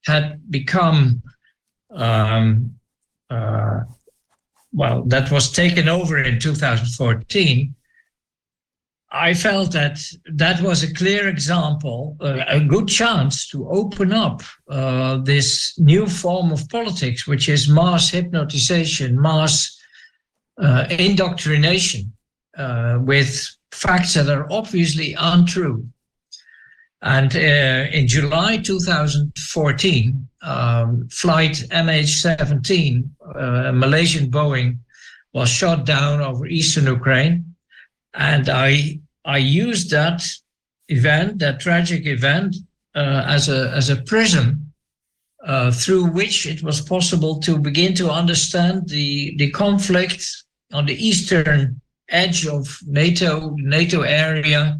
[0.06, 1.22] had become
[1.92, 2.74] um,
[3.28, 3.80] uh,
[4.72, 7.74] well, that was taken over in 2014,
[9.12, 14.42] I felt that that was a clear example, uh, a good chance to open up
[14.68, 19.76] uh, this new form of politics, which is mass hypnotization, mass
[20.58, 22.12] uh, indoctrination
[22.56, 25.88] uh, with facts that are obviously untrue.
[27.02, 34.78] And uh, in July 2014, um, flight MH17, uh, Malaysian Boeing,
[35.32, 37.54] was shot down over eastern Ukraine.
[38.14, 40.22] And I, I used that
[40.88, 42.56] event, that tragic event,
[42.94, 44.72] uh, as, a, as a prism
[45.46, 50.26] uh, through which it was possible to begin to understand the, the conflict
[50.72, 54.78] on the eastern edge of NATO, NATO area,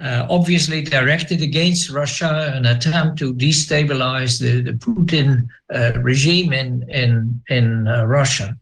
[0.00, 6.88] uh, obviously directed against Russia, an attempt to destabilize the, the Putin uh, regime in
[6.88, 8.56] in in uh, Russia.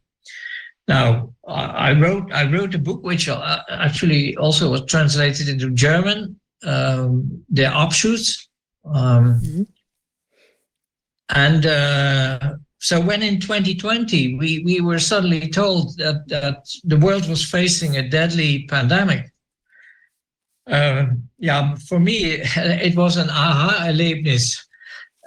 [0.89, 6.41] Now, I wrote I wrote a book which uh, actually also was translated into German,
[6.65, 8.49] um, the offshoots,
[8.85, 9.63] um, mm-hmm.
[11.31, 17.29] and uh, so when in 2020 we we were suddenly told that that the world
[17.29, 19.31] was facing a deadly pandemic
[20.67, 21.07] uh,
[21.39, 22.25] yeah, for me,
[22.57, 24.57] it was an aha erlebnis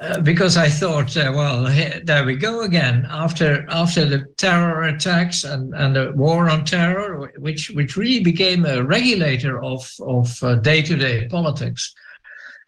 [0.02, 1.64] uh, because I thought, uh, well,
[2.04, 3.06] there we go again.
[3.10, 8.66] After after the terror attacks and, and the war on terror, which which really became
[8.66, 11.94] a regulator of of day to day politics,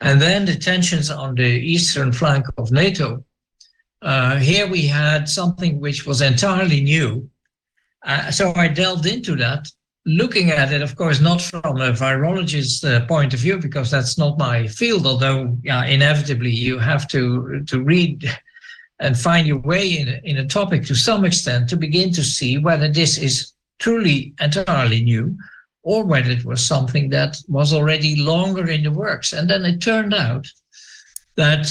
[0.01, 3.23] and then the tensions on the eastern flank of NATO.
[4.01, 7.29] Uh, here we had something which was entirely new.
[8.03, 9.67] Uh, so I delved into that
[10.05, 14.17] looking at it, of course, not from a virologist's uh, point of view, because that's
[14.17, 18.29] not my field, although yeah, inevitably you have to, to read
[18.99, 22.23] and find your way in a, in a topic to some extent to begin to
[22.23, 25.35] see whether this is truly entirely new
[25.83, 29.33] or whether it was something that was already longer in the works.
[29.33, 30.47] And then it turned out
[31.35, 31.67] that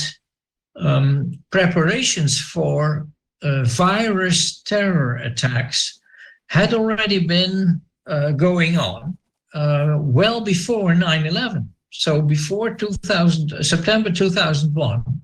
[0.77, 3.07] um, preparations for
[3.43, 6.01] uh, virus terror attacks
[6.49, 9.17] had already been uh, going on
[9.55, 11.69] uh, well before 9-11.
[11.93, 15.23] So before 2000, September 2001,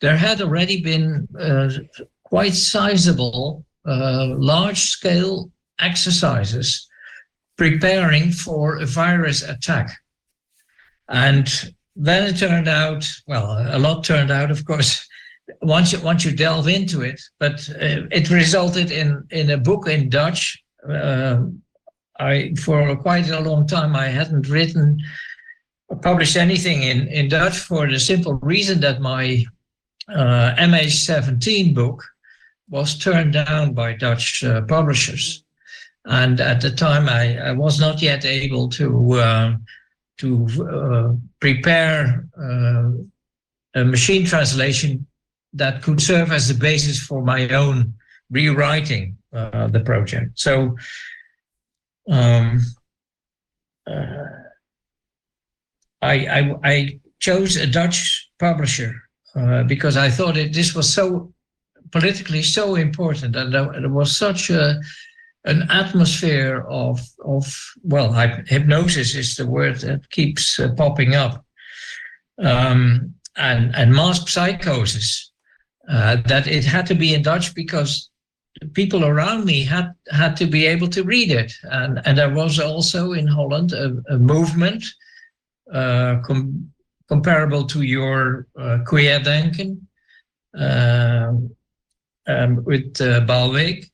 [0.00, 1.70] there had already been uh,
[2.24, 5.50] quite sizable, uh, large-scale
[5.80, 6.88] exercises
[7.56, 9.96] preparing for a virus attack.
[11.08, 11.48] And
[11.96, 15.06] then it turned out, well, a lot turned out, of course,
[15.62, 19.88] once you, once you delve into it, but uh, it resulted in, in a book
[19.88, 21.42] in Dutch uh,
[22.18, 25.00] I for quite a long time I hadn't written
[25.88, 29.44] or published anything in, in Dutch for the simple reason that my
[30.08, 32.04] uh, MH17 book
[32.68, 35.44] was turned down by Dutch uh, publishers.
[36.04, 39.56] And at the time, I, I, was not yet able to uh,
[40.18, 42.90] to prepare uh,
[43.74, 45.06] a machine translation
[45.52, 47.94] that could serve as the basis for my own
[48.30, 50.38] rewriting uh, the project.
[50.38, 50.76] So
[52.08, 52.60] um,
[53.86, 54.24] uh,
[56.02, 58.94] I, I, I, chose a Dutch publisher
[59.34, 61.32] uh, because I thought it, this was so
[61.90, 64.80] politically so important and there, was such a,
[65.44, 68.12] an atmosphere of, of well,
[68.46, 71.44] hypnosis is the word that keeps uh, popping up,
[72.40, 75.32] um, and, and mass psychosis.
[75.88, 78.10] Uh, that it had to be in Dutch because
[78.72, 82.58] people around me had had to be able to read it, and and there was
[82.58, 84.84] also in Holland a, a movement
[85.72, 86.70] uh, com
[87.08, 89.80] comparable to your uh, Querdenken
[90.58, 91.32] uh,
[92.26, 93.90] um, with uh, Balweg.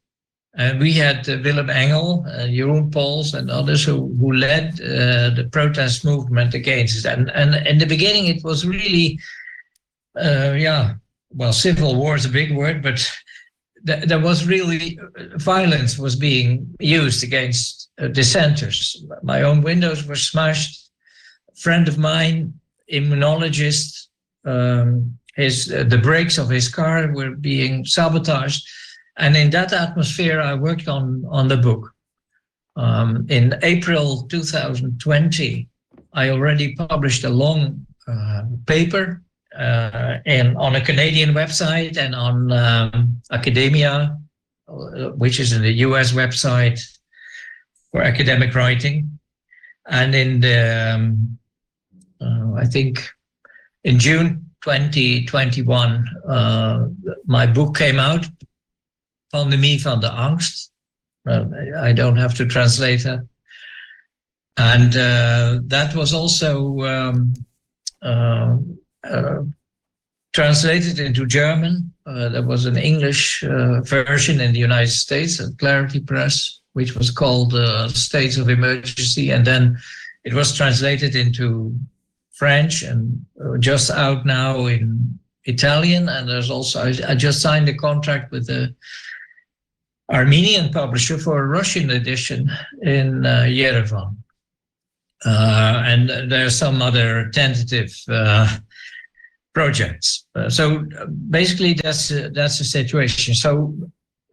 [0.56, 5.30] And we had uh, Willem Engel, uh, Jeroen Pauls, and others who, who led uh,
[5.30, 7.06] the protest movement against it.
[7.06, 9.18] And, and in the beginning, it was really,
[10.16, 10.94] uh, yeah,
[11.30, 13.04] well, civil war is a big word, but
[13.84, 14.98] there was really
[15.36, 19.04] violence was being used against uh, dissenters.
[19.22, 20.90] My own windows were smashed.
[21.52, 22.54] A friend of mine,
[22.90, 24.08] immunologist,
[24.46, 28.66] um, his uh, the brakes of his car were being sabotaged,
[29.18, 31.92] and in that atmosphere, I worked on on the book.
[32.76, 35.68] Um, in April 2020,
[36.12, 39.22] I already published a long uh, paper
[39.58, 44.18] uh, in, on a Canadian website and on um, Academia,
[45.16, 46.80] which is in the US website
[47.90, 49.18] for academic writing.
[49.86, 51.38] And in the, um,
[52.20, 53.08] uh, I think
[53.84, 56.88] in June 2021, uh,
[57.26, 58.26] my book came out,
[59.32, 60.70] Pandemie van de Angst.
[61.26, 63.20] I don't have to translate that.
[64.56, 67.34] And uh, that was also um,
[68.02, 68.56] uh,
[70.34, 71.92] translated into German.
[72.06, 76.94] Uh, there was an English uh, version in the United States at Clarity Press, which
[76.94, 79.30] was called uh, States of Emergency.
[79.30, 79.78] And then
[80.24, 81.74] it was translated into
[82.32, 83.24] French and
[83.60, 86.08] just out now in Italian.
[86.08, 88.74] And there's also, I, I just signed a contract with the
[90.10, 92.50] Armenian publisher for a Russian edition
[92.82, 94.16] in uh, Yerevan.
[95.24, 98.58] Uh, and there are some other tentative uh,
[99.54, 100.26] projects.
[100.34, 100.84] Uh, so
[101.30, 103.34] basically, that's that's the situation.
[103.34, 103.74] So,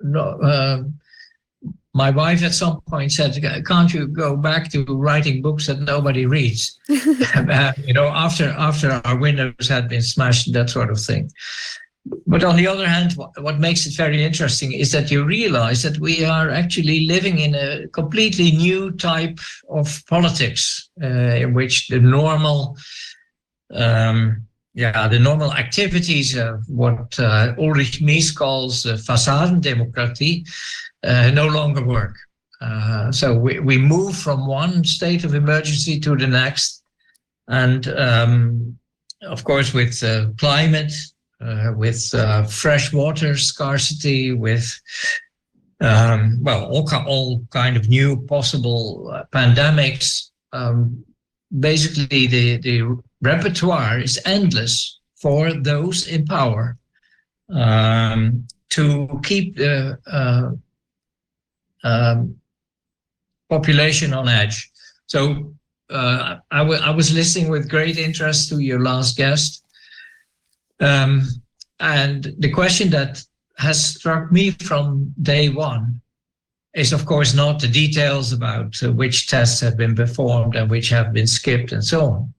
[0.01, 0.91] no,
[1.93, 6.25] my wife at some point said, "Can't you go back to writing books that nobody
[6.25, 11.30] reads?" you know, after after our windows had been smashed, that sort of thing.
[12.25, 16.00] But on the other hand, what makes it very interesting is that you realize that
[16.00, 22.00] we are actually living in a completely new type of politics, uh, in which the
[22.00, 22.75] normal,
[23.72, 30.48] um, yeah, the normal activities of what uh, Ulrich Mies calls uh, Fassadendemokratie
[31.03, 32.16] uh, no longer work.
[32.61, 36.83] Uh, so we, we move from one state of emergency to the next.
[37.48, 38.77] And um,
[39.24, 40.00] of course, with
[40.38, 40.93] climate,
[41.75, 42.09] with
[42.50, 44.80] fresh water scarcity, with
[45.82, 50.30] um, well, all, all kind of new possible pandemics.
[50.53, 51.03] Um,
[51.59, 56.77] basically, the, the repertoire is endless for those in power
[57.53, 60.51] um, to keep the uh,
[61.83, 62.35] um,
[63.50, 64.72] population on edge.
[65.08, 65.53] So
[65.90, 69.64] uh, I, was listening with great interest to your last guest.
[70.80, 71.27] Um,
[71.80, 73.22] and the question that
[73.58, 76.01] has struck me from day one
[76.74, 80.90] is, of course, not the details about uh, which tests have been performed and which
[80.90, 82.33] have been skipped and so on,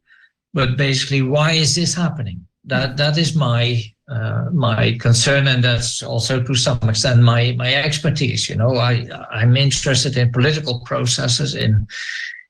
[0.54, 2.46] but basically, why is this happening?
[2.64, 7.74] That that is my uh, my concern, and that's also to some extent my my
[7.74, 8.48] expertise.
[8.48, 11.86] You know, I I'm interested in political processes in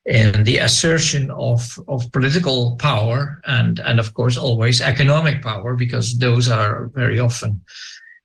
[0.04, 6.18] in the assertion of, of political power and, and of course always economic power because
[6.18, 7.60] those are very often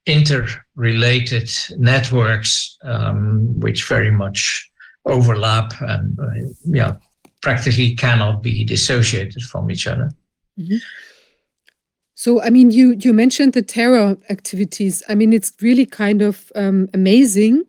[0.07, 4.67] interrelated networks um, which very much
[5.05, 6.95] overlap and uh, yeah
[7.47, 10.11] practically cannot be dissociated from each other.
[10.59, 10.79] Mm-hmm.
[12.15, 15.01] So, I mean, you you mentioned the terror activities.
[15.07, 17.63] I mean, it's really kind of um, amazing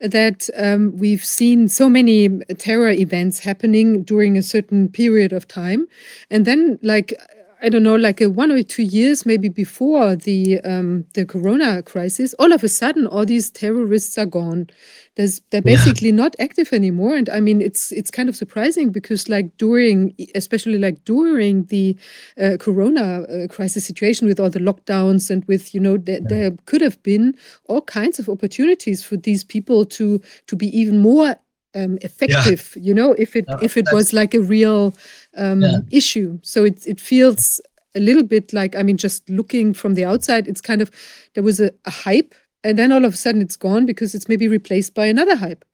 [0.00, 2.28] that um, we've seen so many
[2.58, 5.86] terror events happening during a certain period of time.
[6.30, 7.14] And then, like,
[7.62, 11.82] I don't know, like a one or two years maybe before the um, the Corona
[11.82, 14.70] crisis, all of a sudden, all these terrorists are gone.
[15.16, 16.14] There's, they're basically yeah.
[16.14, 20.78] not active anymore, and I mean, it's it's kind of surprising because like during, especially
[20.78, 21.96] like during the
[22.40, 26.28] uh, Corona uh, crisis situation with all the lockdowns and with you know there, yeah.
[26.28, 27.34] there could have been
[27.66, 31.36] all kinds of opportunities for these people to to be even more
[31.74, 32.82] um, effective yeah.
[32.82, 34.94] you know if it if it was like a real
[35.36, 37.60] um, issue so it, it feels
[37.94, 40.90] a little bit like i mean just looking from the outside it's kind of
[41.34, 44.28] there was a, a hype and then all of a sudden it's gone because it's
[44.28, 45.64] maybe replaced by another hype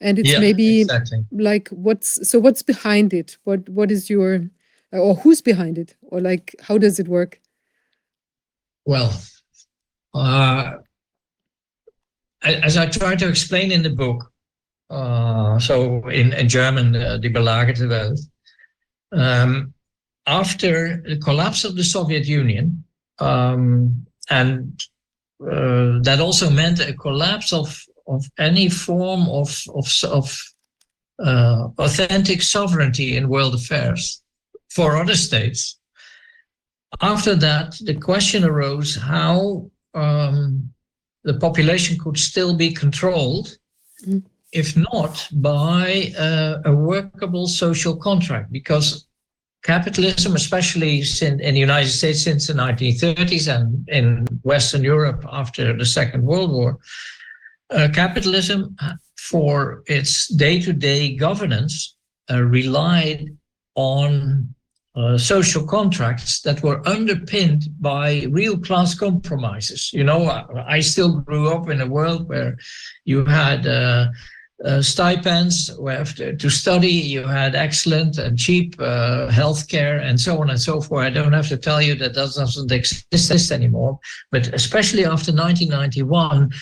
[0.00, 1.24] and it's yeah, maybe exactly.
[1.32, 4.48] like what's so what's behind it what what is your
[4.92, 7.40] or who's behind it or like how does it work
[8.84, 9.12] well
[10.14, 10.72] uh,
[12.42, 14.30] as i try to explain in the book
[14.90, 18.20] uh, so in, in German, uh, die belagerte Welt.
[19.12, 19.74] Um,
[20.26, 22.84] after the collapse of the Soviet Union,
[23.18, 24.80] um, and
[25.42, 30.42] uh, that also meant a collapse of, of any form of, of, of
[31.18, 34.22] uh, authentic sovereignty in world affairs
[34.70, 35.78] for other states.
[37.00, 40.70] After that, the question arose how um,
[41.24, 43.58] the population could still be controlled
[44.06, 49.06] mm if not by uh, a workable social contract, because
[49.62, 55.84] capitalism, especially in, the United States since the 1930s and in Western Europe after the
[55.84, 56.78] Second World War,
[57.70, 58.76] uh, capitalism
[59.18, 61.96] for its day-to-day governance
[62.30, 63.28] uh, relied
[63.74, 64.54] on
[64.96, 69.92] uh, social contracts that were underpinned by real class compromises.
[69.92, 72.56] You know, I, I still grew up in a world where
[73.04, 74.06] you had uh,
[74.64, 80.50] uh, stipends to, to study, you had excellent and cheap uh, healthcare, and so on
[80.50, 81.04] and so forth.
[81.04, 83.98] I don't have to tell you that that doesn't exist anymore.
[84.32, 86.52] But especially after 1991,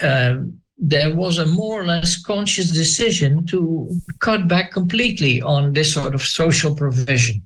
[0.00, 3.90] um, there was a more or less conscious decision to
[4.20, 7.42] cut back completely on this sort of social provision.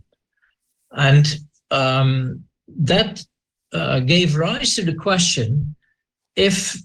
[0.92, 1.26] And
[1.70, 3.24] um, that
[3.72, 5.74] uh, gave rise to the question
[6.36, 6.76] if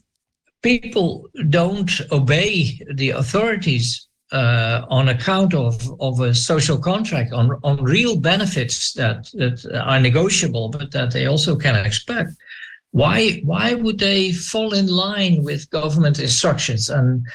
[0.68, 7.82] people don't obey the authorities uh, on account of, of a social contract, on, on
[7.82, 12.32] real benefits that, that are negotiable, but that they also can expect,
[12.92, 16.90] why why would they fall in line with government instructions?
[16.90, 17.26] And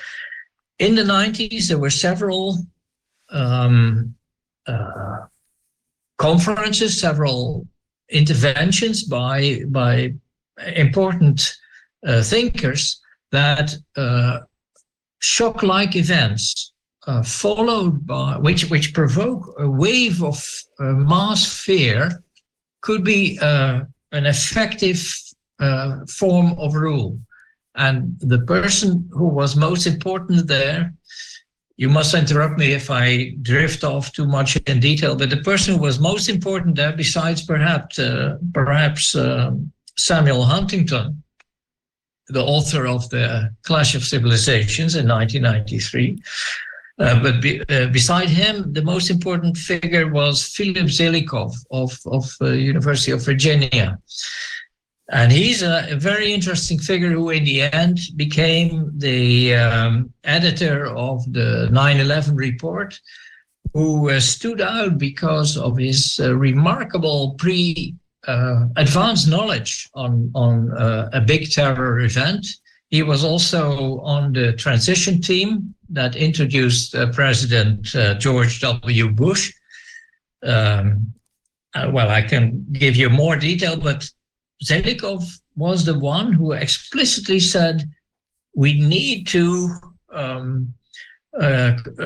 [0.78, 2.58] in the 90s, there were several
[3.30, 4.14] um,
[4.66, 5.20] uh,
[6.18, 7.66] conferences, several
[8.10, 10.14] interventions by by
[10.76, 11.56] important
[12.06, 13.01] uh, thinkers
[13.32, 14.40] that uh,
[15.20, 16.72] shock-like events
[17.06, 20.38] uh, followed by which which provoke a wave of
[20.78, 22.22] uh, mass fear
[22.80, 23.80] could be uh,
[24.12, 25.02] an effective
[25.58, 27.18] uh, form of rule.
[27.74, 30.92] And the person who was most important there,
[31.76, 35.74] you must interrupt me if I drift off too much in detail, but the person
[35.74, 39.52] who was most important there, besides perhaps uh, perhaps uh,
[39.96, 41.22] Samuel Huntington,
[42.32, 46.22] the author of the Clash of Civilizations in 1993.
[46.98, 52.30] Uh, but be, uh, beside him, the most important figure was Philip Zelikov of, of
[52.40, 53.98] uh, University of Virginia.
[55.10, 60.86] And he's a, a, very interesting figure who, in the end, became the um, editor
[60.86, 62.98] of the 9 11 report,
[63.74, 67.94] who uh, stood out because of his uh, remarkable pre
[68.26, 72.46] uh, advanced knowledge on, on uh, a big terror event.
[72.88, 79.08] He was also on the transition team that introduced uh, President uh, George W.
[79.10, 79.52] Bush.
[80.42, 81.12] Um,
[81.74, 84.08] well, I can give you more detail, but
[84.62, 85.24] Zelikov
[85.56, 87.88] was the one who explicitly said
[88.54, 89.70] we need to
[90.12, 90.74] um,
[91.40, 92.04] uh, uh,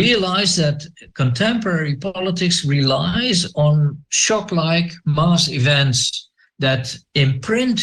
[0.00, 6.28] realize that contemporary politics relies on shock-like mass events
[6.58, 7.80] that imprint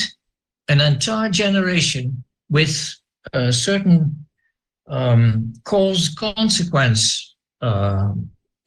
[0.68, 2.94] an entire generation with
[3.34, 4.26] uh, certain
[4.88, 8.12] um, cause-consequence uh,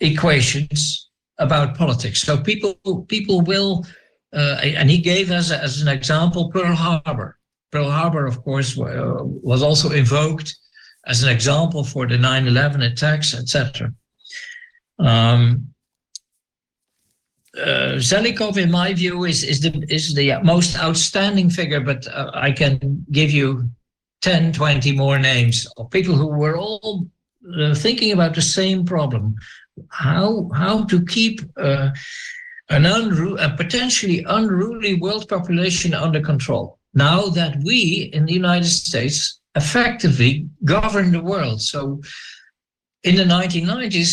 [0.00, 2.22] equations about politics.
[2.22, 2.74] So people
[3.08, 3.84] people will
[4.32, 7.38] uh, and he gave us as an example Pearl Harbor.
[7.70, 10.56] Pearl Harbor, of course, uh, was also invoked
[11.08, 13.92] as an example for the 9/11 attacks, etc.
[14.98, 15.68] Um,
[17.56, 21.80] uh, Zelikov, in my view, is is the is the most outstanding figure.
[21.80, 23.68] But uh, I can give you
[24.20, 27.08] 10, 20 more names of people who were all
[27.58, 29.34] uh, thinking about the same problem:
[29.88, 31.90] how how to keep uh,
[32.68, 36.78] an unru- a potentially unruly world population under control.
[36.94, 41.60] Now that we in the United States effectively govern the world.
[41.60, 42.00] So
[43.02, 44.12] in the 1990s,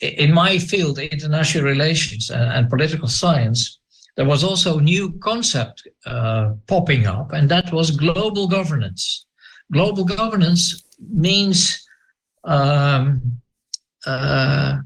[0.00, 3.60] in my field, international relations and, political science,
[4.16, 9.26] there was also a new concept uh, popping up, and that was global governance.
[9.72, 10.84] Global governance
[11.26, 11.84] means,
[12.44, 13.40] um,
[14.06, 14.76] uh,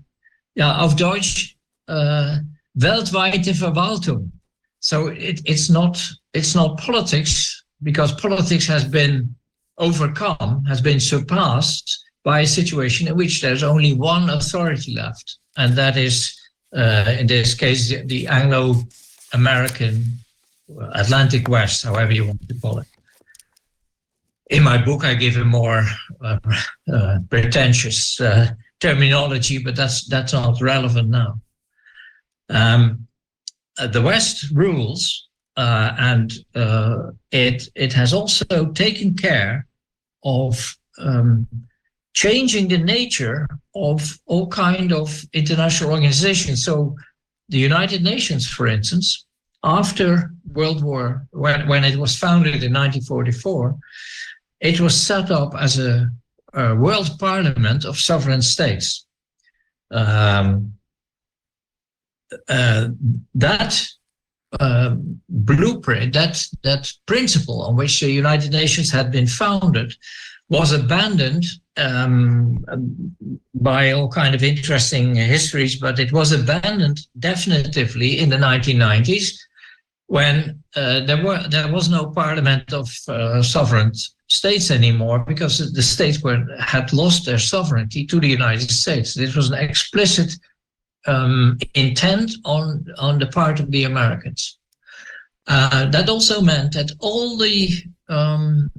[0.55, 1.57] ja, auf Deutsch,
[1.89, 2.39] uh,
[2.75, 4.33] weltweite Verwaltung.
[4.81, 5.99] So it, it's not
[6.33, 9.35] it's not politics because politics has been
[9.79, 15.75] overcome, has been surpassed by a situation in which there's only one authority left, and
[15.75, 16.35] that is
[16.77, 20.05] uh, in this case the, the Anglo-American
[20.93, 22.87] Atlantic West, however you want to call it.
[24.51, 25.85] In my book, I give a more
[26.23, 26.39] uh,
[26.93, 28.51] uh, pretentious uh,
[28.81, 31.41] terminology, but that's that's not relevant now.
[32.49, 33.07] Um,
[33.79, 39.67] uh, the West rules, uh, and uh, it it has also taken care
[40.25, 41.47] of um,
[42.13, 46.65] changing the nature of all kind of international organizations.
[46.65, 46.97] So,
[47.49, 49.25] the United Nations, for instance,
[49.65, 53.79] after World War, when, when it was founded in 1944,
[54.61, 56.11] it was set up as a,
[56.53, 59.07] a world parliament of sovereign states.
[59.91, 60.75] Um,
[62.49, 62.89] uh,
[63.35, 63.89] that
[64.61, 64.97] uh,
[65.29, 69.95] blueprint, that that principle on which the United Nations had been founded,
[70.49, 71.45] was abandoned
[71.77, 72.65] um,
[73.55, 79.39] by all kind of interesting histories, but it was abandoned definitively in the 1990s
[80.07, 83.93] when uh, there were there was no parliament of uh, sovereign
[84.29, 89.15] states anymore because the states were had lost their sovereignty to the United States.
[89.15, 90.35] This was an explicit
[91.09, 94.59] um, intent on on the part of the Americans.
[95.47, 97.71] Uh, that also meant that all the
[98.09, 98.71] um,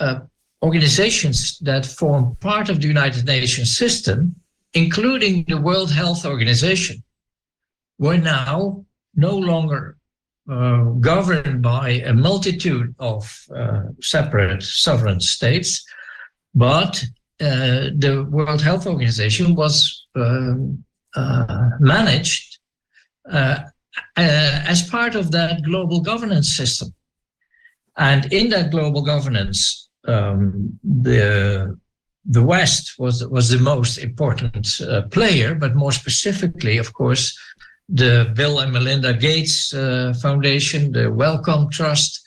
[0.00, 0.20] uh,
[0.62, 4.34] organizations that form part of the United Nations system,
[4.72, 7.02] including the World Health Organization,
[7.98, 9.96] were now no longer
[10.50, 15.84] uh, governed by a multitude of uh, separate sovereign states,
[16.54, 17.04] but
[17.40, 20.84] uh, the World Health Organization was um,
[21.80, 22.58] managed
[23.30, 23.58] uh,
[24.16, 26.94] uh, as part of that global governance system.
[27.96, 31.78] And in that global governance, um, the
[32.28, 37.38] the West was was the most important uh, player, but more specifically, of course,
[37.88, 42.20] the Bill and Melinda Gates uh, Foundation, the Wellcome Trust,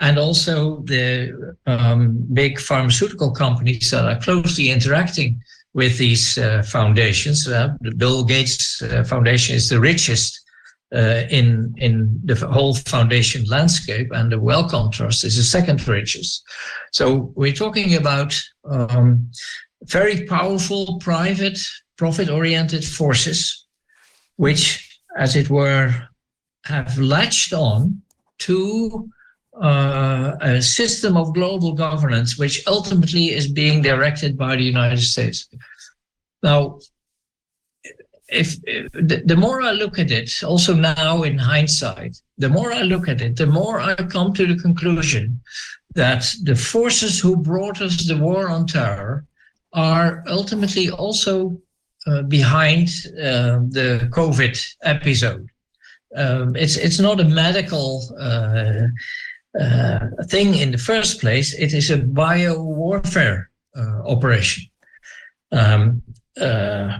[0.00, 5.42] and also the um, big pharmaceutical companies that are closely interacting
[5.78, 7.46] with these uh, foundations.
[7.46, 10.40] Uh, the Bill Gates uh, Foundation is the richest
[10.92, 16.42] uh, in in the whole foundation landscape, and the Wellcome Trust is the second richest.
[16.92, 18.32] So we're talking about
[18.64, 19.30] um,
[19.84, 21.60] very powerful private
[21.96, 23.40] profit-oriented forces,
[24.36, 24.62] which,
[25.16, 25.94] as it were,
[26.64, 28.02] have latched on
[28.38, 29.08] to
[29.60, 35.48] uh, a system of global governance, which ultimately is being directed by the United States.
[36.42, 36.78] Now,
[38.28, 42.72] if, if the, the, more I look at it, also now in hindsight, the more
[42.72, 45.40] I look at it, the more I come to the conclusion
[45.94, 49.24] that the forces who brought us the war on terror
[49.72, 51.60] are ultimately also
[52.06, 52.88] uh, behind
[53.18, 55.48] uh, the COVID episode.
[56.14, 58.86] Um, it's it's not a medical uh,
[59.60, 61.54] uh thing in the first place.
[61.54, 64.64] It is a bio warfare uh, operation.
[65.52, 66.02] Um,
[66.40, 66.98] uh,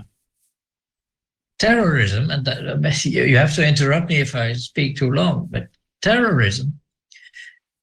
[1.58, 5.68] terrorism, and that, you have to interrupt me if I speak too long, but
[6.02, 6.78] terrorism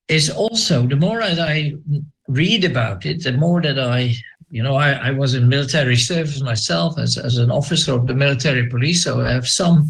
[0.08, 1.74] is also, the more that I
[2.28, 4.16] read about it, the more that I,
[4.50, 8.14] you know, I, I was in military service myself as, as an officer of the
[8.14, 9.90] military police, so I have some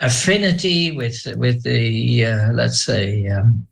[0.00, 3.66] affinity with, with the, uh, let's say, um,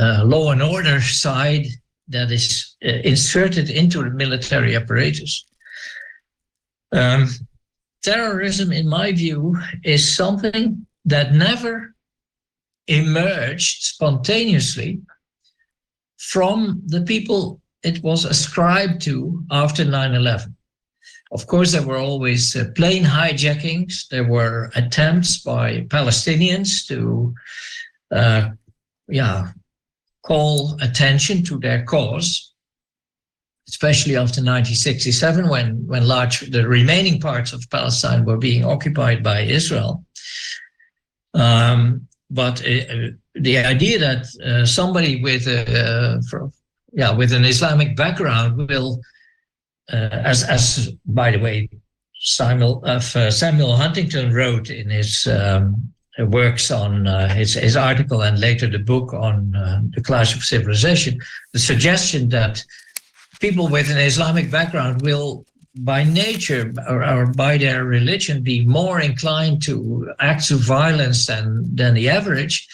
[0.00, 1.66] uh, law and order side
[2.08, 5.44] that is uh, inserted into the military apparatus.
[6.92, 7.28] Um,
[8.02, 11.94] terrorism, in my view, is something that never
[12.88, 15.00] emerged spontaneously
[16.18, 20.56] from the people it was ascribed to after 9 11.
[21.32, 27.34] Of course, there were always uh, plane hijackings, there were attempts by Palestinians to
[28.10, 28.50] uh,
[29.10, 29.52] yeah,
[30.22, 32.50] call attention to their cause
[33.70, 39.38] especially after 1967, when when large the remaining parts of Palestine were being occupied by
[39.42, 40.04] Israel.
[41.34, 43.10] Um, but uh,
[43.48, 46.48] the idea that uh, somebody with a uh,
[46.92, 49.00] yeah with an Islamic background will,
[49.92, 50.90] uh, as as
[51.20, 51.68] by the way,
[52.38, 53.00] Samuel uh,
[53.42, 55.26] Samuel Huntington wrote in his.
[55.26, 55.92] Um,
[56.28, 59.52] works on uh, his, his article and later the book on
[59.94, 61.18] the clash of civilization,
[61.52, 62.64] the suggestion that
[63.40, 65.44] people with an Islamic background will
[65.78, 71.64] by nature or, or, by their religion be more inclined to acts of violence than,
[71.74, 72.68] than the average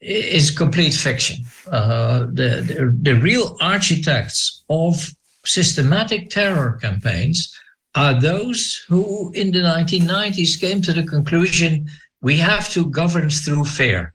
[0.00, 1.38] is complete fiction.
[1.66, 5.10] Uh, the, the, the real architects of
[5.46, 7.58] systematic terror campaigns
[7.94, 11.88] are those who in the 1990s came to the conclusion
[12.24, 14.14] we have to govern through fear.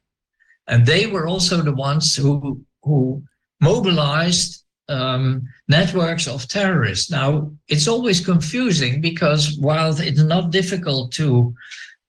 [0.67, 3.21] And they were also the ones who, who
[3.61, 7.11] mobilized um, networks of terrorists.
[7.11, 11.53] Now, it's always confusing because while it's not difficult to,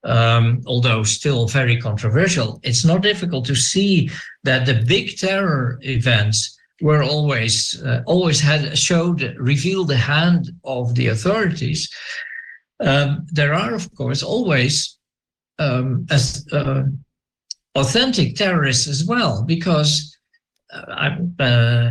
[0.03, 4.11] um, although still very controversial, it's not difficult to see
[4.45, 10.95] that the big terror events were always uh, always had showed revealed the hand of
[10.95, 11.91] the authorities.
[12.81, 14.97] Um, there are, of course, always
[15.61, 16.83] um, as uh,
[17.77, 20.17] authentic terrorists as well, because
[20.73, 21.91] uh, uh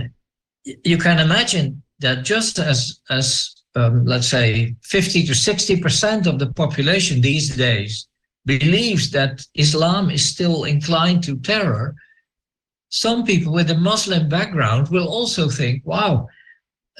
[0.83, 6.39] you can imagine that just as as um, let's say 50 to 60 percent of
[6.39, 8.07] the population these days
[8.45, 11.95] believes that Islam is still inclined to terror,
[12.89, 16.27] some people with a Muslim background will also think, wow,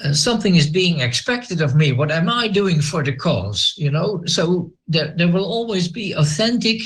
[0.02, 1.92] uh, something is being expected of me.
[1.92, 3.74] What am I doing for the cause?
[3.76, 6.82] You know, so there, there will always be authentic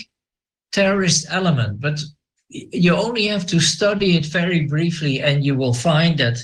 [0.73, 2.01] terrorist element, but
[2.49, 6.39] you only have to study it very briefly and you will find that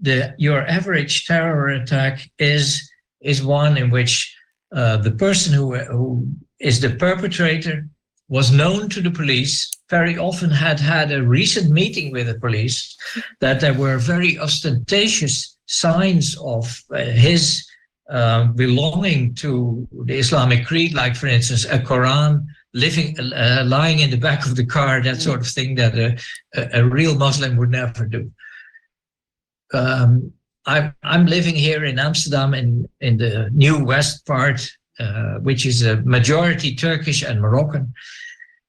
[0.00, 4.34] the your average terror attack is is one in which
[4.72, 6.26] uh, the person who, who
[6.60, 7.88] is the perpetrator
[8.28, 12.96] was known to the police very often had had a recent meeting with the police
[13.40, 17.66] that there were very ostentatious signs of uh, his
[18.08, 24.10] uh, belonging to the Islamic creed, like for instance a Quran living uh, lying in
[24.10, 26.16] the back of the car, that sort of thing that a,
[26.54, 28.30] a, a real Muslim would never do.
[29.72, 30.32] Um,
[30.66, 35.84] I'm, I'm living here in Amsterdam in, in the new west part, uh, which is
[35.84, 37.92] a majority Turkish and Moroccan.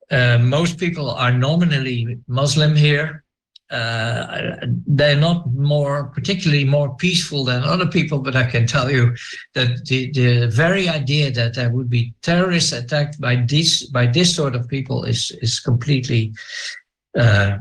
[0.10, 3.24] Uh, most people are nominally Muslim here.
[3.70, 4.56] Uh,
[4.88, 9.14] they're not more particularly more peaceful than other people, but I can tell you
[9.56, 14.34] that the, the very idea that there would be terrorists attacked by this by this
[14.34, 16.34] sort of people is is completely
[17.18, 17.58] uh,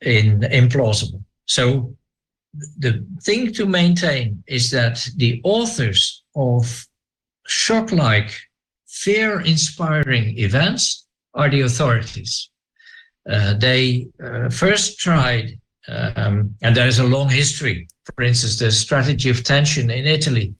[0.00, 1.22] in, implausible.
[1.46, 1.94] So
[2.78, 6.86] the thing to maintain is that the authors of
[7.46, 8.34] shock-like,
[8.86, 12.50] fear-inspiring events are the authorities.
[13.28, 15.58] Uh, they uh, first tried,
[15.88, 20.54] um, and there is a long history, for instance, the strategy of tension in Italy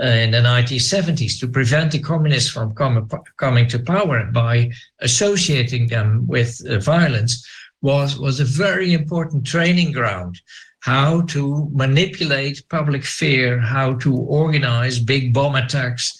[0.00, 5.86] uh, in the 1970s to prevent the communists from com coming to power by associating
[5.86, 7.46] them with violence
[7.82, 10.40] was, was a very important training ground.
[10.80, 16.18] How to manipulate public fear, how to organize big bomb attacks,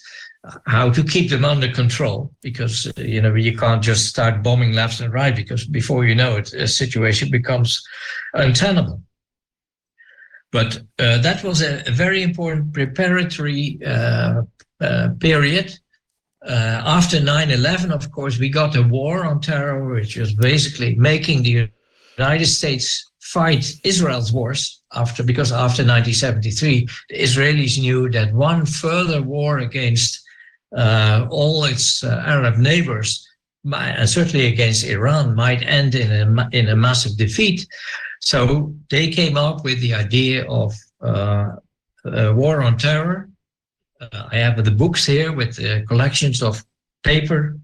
[0.65, 4.73] how to keep them under control because uh, you know you can't just start bombing
[4.73, 7.83] left and right because before you know it a situation becomes
[8.33, 9.01] untenable.
[10.51, 14.41] But uh, that was a, a, very important preparatory uh,
[14.81, 15.77] uh, period.
[16.43, 21.43] Uh, after 9-11 of course we got a war on terror which was basically making
[21.43, 21.69] the
[22.17, 29.21] united states fight Israel's wars after because after 1973 the Israelis knew that one further
[29.21, 30.21] war against
[31.29, 33.27] all its uh, Arab neighbors,
[33.63, 37.67] and certainly against Iran, might end in a, in a massive defeat.
[38.21, 41.55] So they came up with the idea of uh,
[42.05, 43.29] a war on terror.
[44.01, 46.63] Uh, I have the books here with the collections of
[47.03, 47.57] paper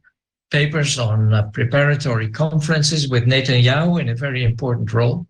[0.51, 5.27] papers on uh, preparatory conferences with Netanyahu in a very important role.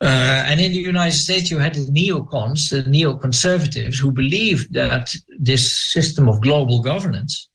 [0.00, 5.12] Uh, and in the United States, you had the neocons, the neoconservatives, who believed that
[5.38, 7.48] this system of global governance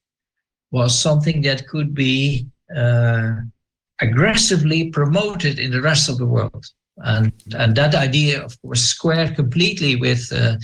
[0.71, 3.35] was something that could be uh,
[4.01, 6.65] aggressively promoted in the rest of the world.
[6.97, 10.57] And, and that idea, of course, squared completely with uh,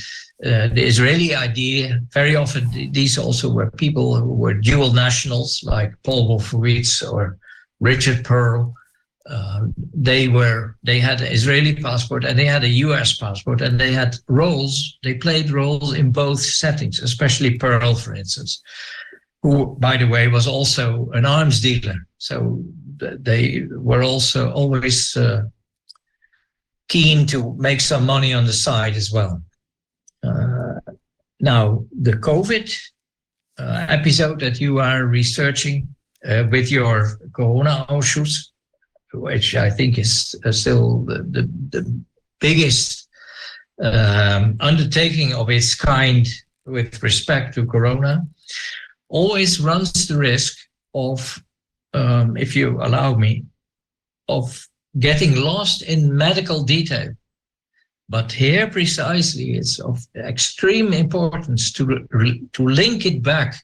[0.45, 2.01] uh the Israeli idea.
[2.14, 7.38] Very often, these also were people who were dual nationals, like Paul Wolfowitz or
[7.80, 8.74] Richard Pearl,
[9.30, 13.16] uh, they were they had an Israeli passport and they had a U.S.
[13.16, 14.98] passport and they had roles.
[15.03, 18.61] They played roles in both settings, especially Pearl, for instance,
[19.43, 21.95] who, by the way, was also an arms dealer.
[22.17, 22.64] So
[22.98, 25.43] they were also always uh,
[26.88, 29.41] keen to make some money on the side as well.
[30.24, 30.80] Uh,
[31.40, 32.75] now, the COVID
[33.59, 35.88] uh, episode that you are researching
[36.25, 38.49] uh, with your Corona Ausschuss
[39.14, 42.02] which I think is still the, the, the
[42.40, 43.08] biggest
[43.82, 46.28] um, undertaking of its kind
[46.66, 48.28] with respect to Corona,
[49.10, 50.58] always runs the risk
[50.94, 51.42] of,
[51.94, 53.46] um, if you allow me,
[54.28, 54.68] of
[55.00, 57.10] getting lost in medical detail.
[58.10, 62.08] But here precisely, it's of extreme importance to,
[62.54, 63.56] to link it back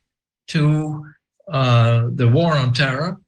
[0.48, 1.06] to
[1.52, 3.20] uh, the war on terror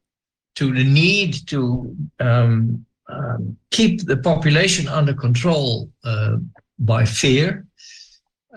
[0.57, 6.37] to the need to um, um, keep the population under control uh,
[6.79, 7.63] by fear.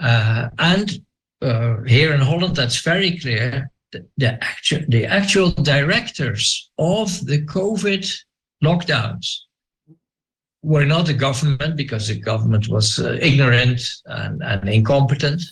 [0.01, 1.05] Uh, and
[1.43, 3.71] uh, here in Holland, that's very clear.
[3.93, 8.11] The, the, actual, the actual directors of the COVID
[8.65, 9.27] lockdowns
[10.63, 15.43] were not the government because the government was uh, ignorant and, and incompetent.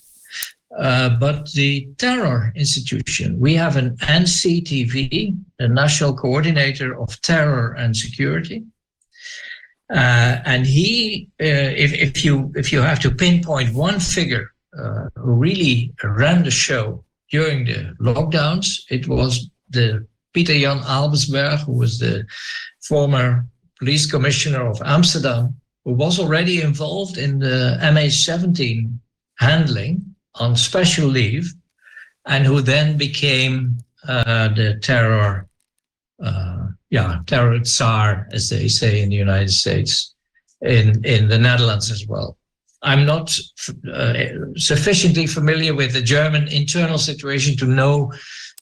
[0.76, 7.96] Uh, but the terror institution, we have an NCTV, the National Coordinator of Terror and
[7.96, 8.64] Security.
[9.90, 15.08] Uh, and he, uh, if, if you if you have to pinpoint one figure uh,
[15.16, 21.72] who really ran the show during the lockdowns, it was the Peter Jan Albersberg, who
[21.72, 22.26] was the
[22.82, 23.46] former
[23.78, 25.56] police commissioner of Amsterdam,
[25.86, 28.98] who was already involved in the MH17
[29.38, 30.07] handling
[30.38, 31.52] on special leave,
[32.26, 35.48] and who then became uh, the terror,
[36.22, 40.14] uh, yeah, terror czar, as they say in the United States,
[40.60, 42.36] in in the Netherlands as well.
[42.82, 43.36] I'm not
[43.92, 44.14] uh,
[44.56, 48.12] sufficiently familiar with the German internal situation to know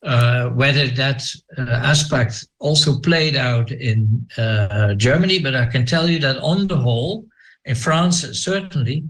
[0.03, 1.23] uh, whether that
[1.59, 6.67] uh, aspect also played out in uh, Germany, but I can tell you that on
[6.67, 7.27] the whole,
[7.65, 9.05] in France, certainly,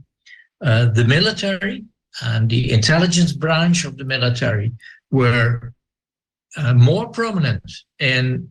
[0.61, 1.85] uh, the military
[2.23, 4.73] and the intelligence branch of the military
[5.11, 5.73] were
[6.57, 8.51] uh, more prominent in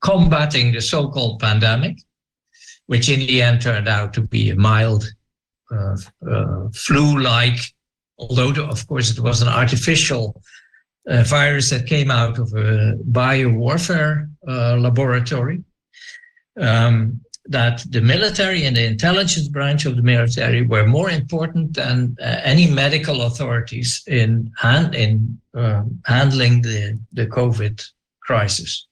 [0.00, 1.98] combating the so-called pandemic,
[2.86, 5.10] which in the end turned out to be a mild
[5.70, 5.96] uh,
[6.28, 7.60] uh, flu-like,
[8.18, 10.42] although of course it was an artificial
[11.08, 15.62] uh, virus that came out of a biowarfare laboratory.
[16.58, 17.20] Um,
[17.50, 22.40] that the military and the intelligence branch of the military were more important than uh,
[22.44, 27.76] any medical authorities in hand in uh, handling the the COVID
[28.22, 28.86] crisis.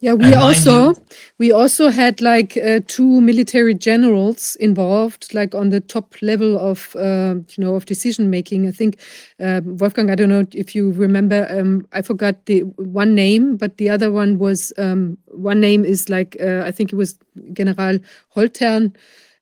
[0.00, 0.94] Yeah, we also
[1.38, 6.94] we also had like uh, two military generals involved, like on the top level of
[6.96, 8.68] uh, you know of decision making.
[8.68, 8.98] I think
[9.40, 10.10] uh, Wolfgang.
[10.10, 11.46] I don't know if you remember.
[11.48, 16.10] Um, I forgot the one name, but the other one was um, one name is
[16.10, 17.16] like uh, I think it was
[17.54, 17.98] General
[18.36, 18.94] Holtern,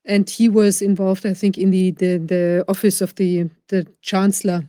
[0.05, 1.27] and he was involved.
[1.27, 4.63] I think in the the, the office of the the chancellor,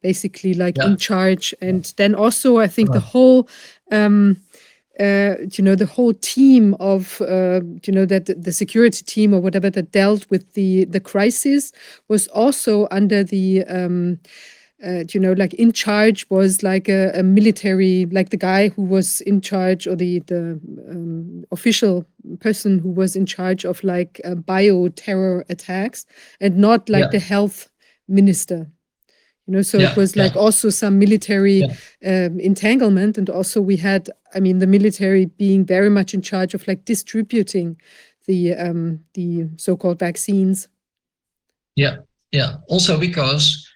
[0.00, 0.86] basically like yeah.
[0.86, 1.52] in charge.
[1.60, 2.94] And then also I think right.
[2.94, 3.48] the whole.
[3.92, 4.40] Um,
[5.00, 9.40] uh, you know the whole team of uh, you know that the security team or
[9.40, 11.72] whatever that dealt with the the crisis
[12.08, 14.20] was also under the um,
[14.84, 18.82] uh, you know like in charge was like a, a, military like the guy who
[18.82, 22.06] was in charge or the the um, official
[22.40, 26.06] person who was in charge of like uh, bio terror attacks
[26.40, 27.10] and not like yeah.
[27.10, 27.68] the health
[28.08, 28.70] minister
[29.46, 30.40] you know so yeah, it was like yeah.
[30.40, 31.64] also some military
[32.00, 32.26] yeah.
[32.26, 36.54] um, entanglement and also we had i mean the military being very much in charge
[36.54, 37.76] of like distributing
[38.26, 40.68] the um the so-called vaccines
[41.76, 41.96] yeah
[42.32, 43.68] yeah also because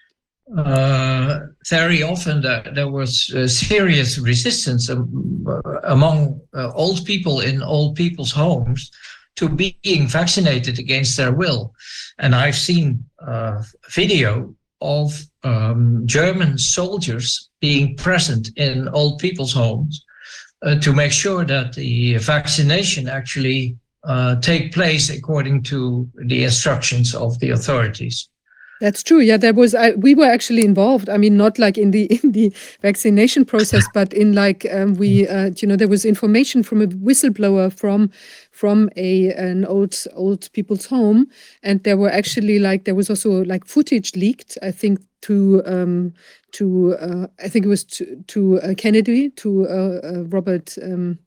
[0.57, 5.45] uh, very often there, there was uh, serious resistance um,
[5.83, 8.89] among uh, old people in old people's homes
[9.35, 11.71] to being vaccinated against their will
[12.17, 20.03] and i've seen uh, video of um, German soldiers being present in old people's homes
[20.61, 27.13] uh, to make sure that the vaccination actually uh, take place according to the instructions
[27.13, 28.29] of the authorities.
[28.79, 29.19] That's true.
[29.19, 29.75] Yeah, there was.
[29.75, 31.09] I, we were actually involved.
[31.09, 35.27] I mean, not like in the in the vaccination process, but in like um, we,
[35.27, 38.09] uh, you know, there was information from a whistleblower from
[38.59, 41.27] from a an old old people's home,
[41.63, 44.57] and there were actually like there was also like footage leaked.
[44.61, 46.13] I think to um,
[46.51, 50.77] to uh, I think it was to to uh, Kennedy to uh, uh, Robert.
[50.83, 51.19] Um,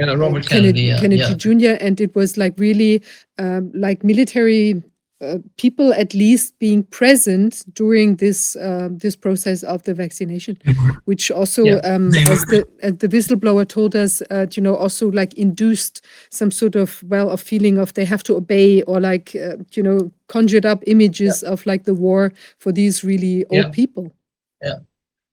[0.00, 1.76] yeah, Robert Kennedy, Kennedy, yeah, Kennedy yeah.
[1.76, 1.84] Jr.
[1.84, 3.02] And it was like really
[3.38, 4.82] um, like military
[5.20, 10.56] uh, people at least being present during this uh, this process of the vaccination,
[11.04, 15.10] which also, yeah, um, as the uh, the whistleblower told us, uh, you know, also
[15.10, 19.36] like induced some sort of well, a feeling of they have to obey or like
[19.36, 21.50] uh, you know conjured up images yeah.
[21.50, 23.70] of like the war for these really old yeah.
[23.70, 24.14] people.
[24.62, 24.78] Yeah,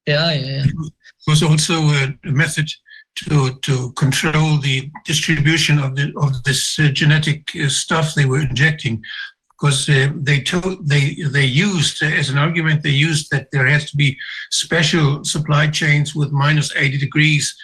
[0.06, 0.64] yeah, yeah.
[0.66, 0.76] It
[1.28, 2.70] was also a method
[3.16, 9.02] to to control the distribution of the of this genetic stuff they were injecting
[9.60, 13.66] because uh, they told they they used uh, as an argument they used that there
[13.66, 14.18] has to be
[14.52, 17.56] special supply chains with minus 80 degrees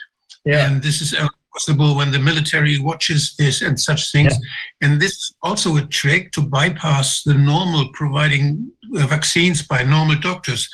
[0.45, 0.65] yeah.
[0.65, 1.15] and this is
[1.53, 4.87] possible when the military watches this and such things yeah.
[4.89, 10.17] and this is also a trick to bypass the normal providing uh, vaccines by normal
[10.19, 10.67] doctors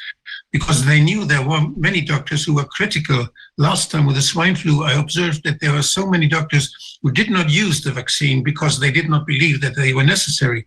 [0.52, 3.28] because they knew there were many doctors who were critical.
[3.58, 7.12] Last time with the swine flu, I observed that there were so many doctors who
[7.12, 10.66] did not use the vaccine because they did not believe that they were necessary.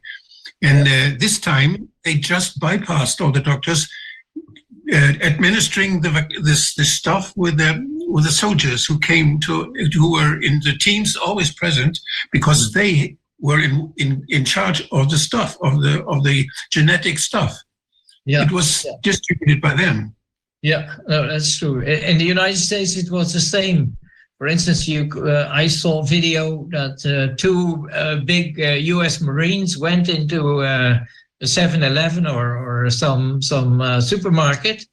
[0.62, 3.88] And uh, this time, they just bypassed all the doctors,
[4.92, 10.12] uh, administering the this this stuff with the with the soldiers who came to who
[10.12, 11.98] were in the teams always present
[12.30, 17.18] because they were in in, in charge of the stuff of the of the genetic
[17.18, 17.56] stuff.
[18.24, 18.92] Yeah, it was yeah.
[19.02, 20.14] distributed by them.
[20.62, 21.80] Yeah, no, that's true.
[21.80, 23.96] In the United States, it was the same.
[24.42, 29.22] For instance, you, uh, I saw video that uh, two uh, big U.S.
[29.22, 30.98] Uh, Marines went into uh,
[31.40, 34.84] a 7-Eleven or, or some some uh, supermarket,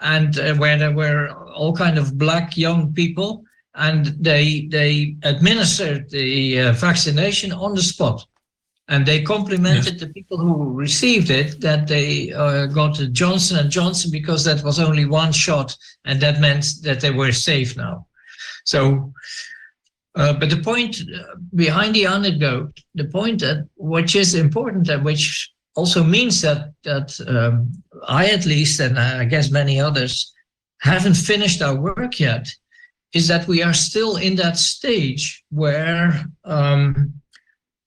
[0.00, 3.44] and where there were all kind of black young people,
[3.76, 8.26] and they they administered the vaccination on the spot.
[8.88, 10.00] and they complimented yes.
[10.00, 14.80] the people who received it that they uh, got Johnson and Johnson because that was
[14.80, 15.76] only one shot,
[16.08, 18.06] and that meant that they were safe now.
[18.66, 19.12] So,
[20.16, 21.00] uh, but the point
[21.54, 27.18] behind the anecdote, the point that which is important and which also means that that
[27.28, 27.70] um,
[28.08, 30.32] I at least, and I guess many others,
[30.80, 32.48] haven't finished our work yet,
[33.12, 37.12] is that we are still in that stage where um,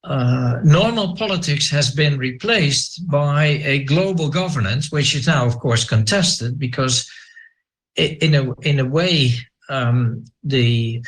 [0.03, 5.83] uh, normal politics has been replaced by a global governance, which is now, of course,
[5.83, 7.09] contested because,
[7.95, 9.33] in a in a way,
[9.69, 11.03] um, the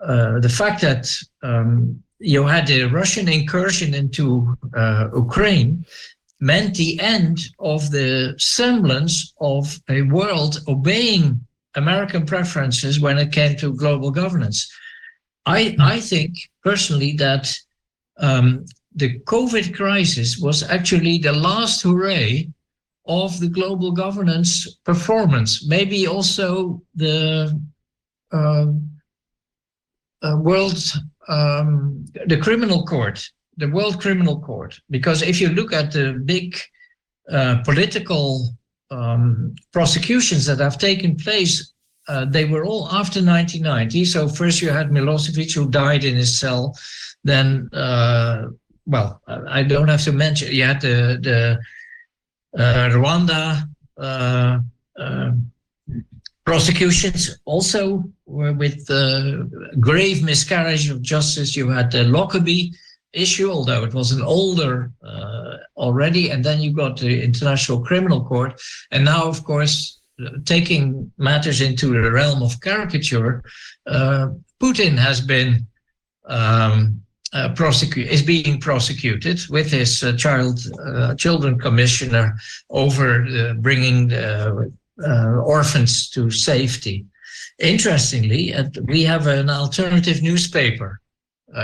[0.00, 5.84] uh, the fact that um, you had the Russian incursion into uh, Ukraine
[6.40, 11.40] meant the end of the semblance of a world obeying
[11.74, 14.70] American preferences when it came to global governance.
[15.46, 17.54] I, I think personally that
[18.18, 18.64] um,
[18.94, 22.48] the COVID crisis was actually the last hooray
[23.06, 25.66] of the global governance performance.
[25.66, 27.60] Maybe also the
[28.32, 28.90] um,
[30.22, 30.78] uh, world,
[31.28, 34.78] um, the criminal court, the World Criminal Court.
[34.90, 36.56] Because if you look at the big
[37.30, 38.50] uh, political
[38.90, 41.72] um, prosecutions that have taken place,
[42.08, 44.04] uh, they were all after 1990.
[44.04, 46.76] So first you had Milosevic who died in his cell.
[47.22, 48.46] Then, uh,
[48.86, 54.58] well, I don't have to mention, you had the, the uh, Rwanda uh,
[54.96, 55.49] um,
[56.44, 58.86] prosecutions also were with
[59.78, 61.56] grave miscarriage of justice.
[61.56, 62.72] You had the Lockerbie
[63.12, 66.30] issue, although it was an older uh, already.
[66.30, 68.60] And then you got the International Criminal Court.
[68.90, 70.00] And now, of course,
[70.44, 73.42] taking matters into the realm of caricature,
[73.86, 74.28] uh,
[74.62, 75.66] Putin has been
[76.26, 77.02] um,
[77.32, 82.34] uh, prosecute is being prosecuted with his uh, child uh, children commissioner
[82.70, 84.64] over uh, bringing uh,
[85.06, 87.06] orphans to safety.
[87.58, 88.54] Interestingly,
[88.84, 91.00] we have an alternative newspaper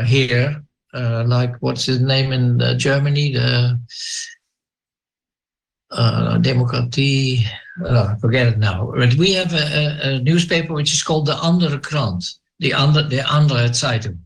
[0.04, 0.62] here
[0.96, 3.78] uh, like what's his name in uh, Germany, the
[5.90, 7.44] uh, Demokratie,
[7.84, 8.92] uh, forget it now.
[8.96, 12.24] But we have a, a, a, newspaper which is called the Andere Krant,
[12.60, 14.18] the Andere, the Andere Zeitung.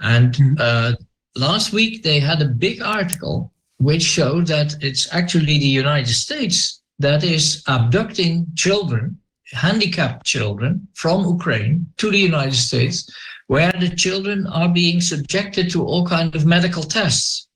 [0.00, 0.54] And mm-hmm.
[0.58, 0.92] uh,
[1.36, 6.82] last week they had a big article which showed that it's actually the United States
[6.98, 9.18] that is abducting children,
[9.52, 13.08] handicapped children from Ukraine to the United States
[13.46, 17.46] where the children are being subjected to all kind of medical tests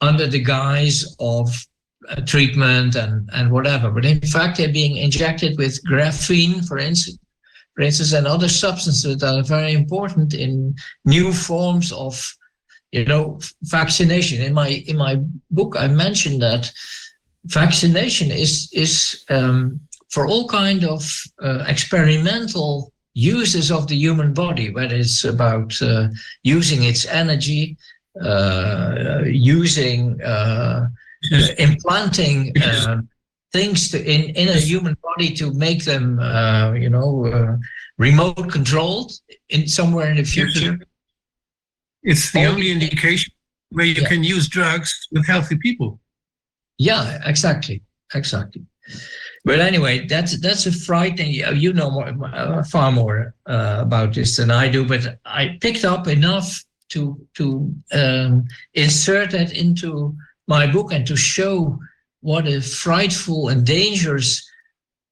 [0.00, 1.48] under the guise of
[2.08, 3.90] uh, treatment and, and whatever.
[3.90, 7.18] But in fact, they're being injected with graphene, for instance,
[7.74, 12.36] for instance, and other substances that are very important in new forms of,
[12.90, 14.42] you know, vaccination.
[14.42, 15.20] In my in my
[15.50, 16.70] book, I mentioned that
[17.44, 19.80] vaccination is is um,
[20.10, 21.02] for all kind of
[21.42, 26.08] uh, experimental uses of the human body, whether it's about uh,
[26.42, 27.76] using its energy,
[28.20, 30.88] uh, using, uh,
[31.58, 33.00] implanting uh,
[33.52, 37.56] things to, in, in a human body to make them, uh, you know, uh,
[37.98, 39.12] remote controlled
[39.50, 40.78] in somewhere in the future.
[42.02, 43.32] It's the only indication
[43.70, 44.08] where you yeah.
[44.08, 46.00] can use drugs with healthy people.
[46.78, 47.82] Yeah, exactly,
[48.14, 48.64] exactly.
[49.44, 51.32] But anyway, that's that's a frightening.
[51.32, 54.86] You know more, uh, far more uh, about this than I do.
[54.86, 58.44] But I picked up enough to to um,
[58.74, 61.78] insert that into my book and to show
[62.20, 64.48] what a frightful and dangerous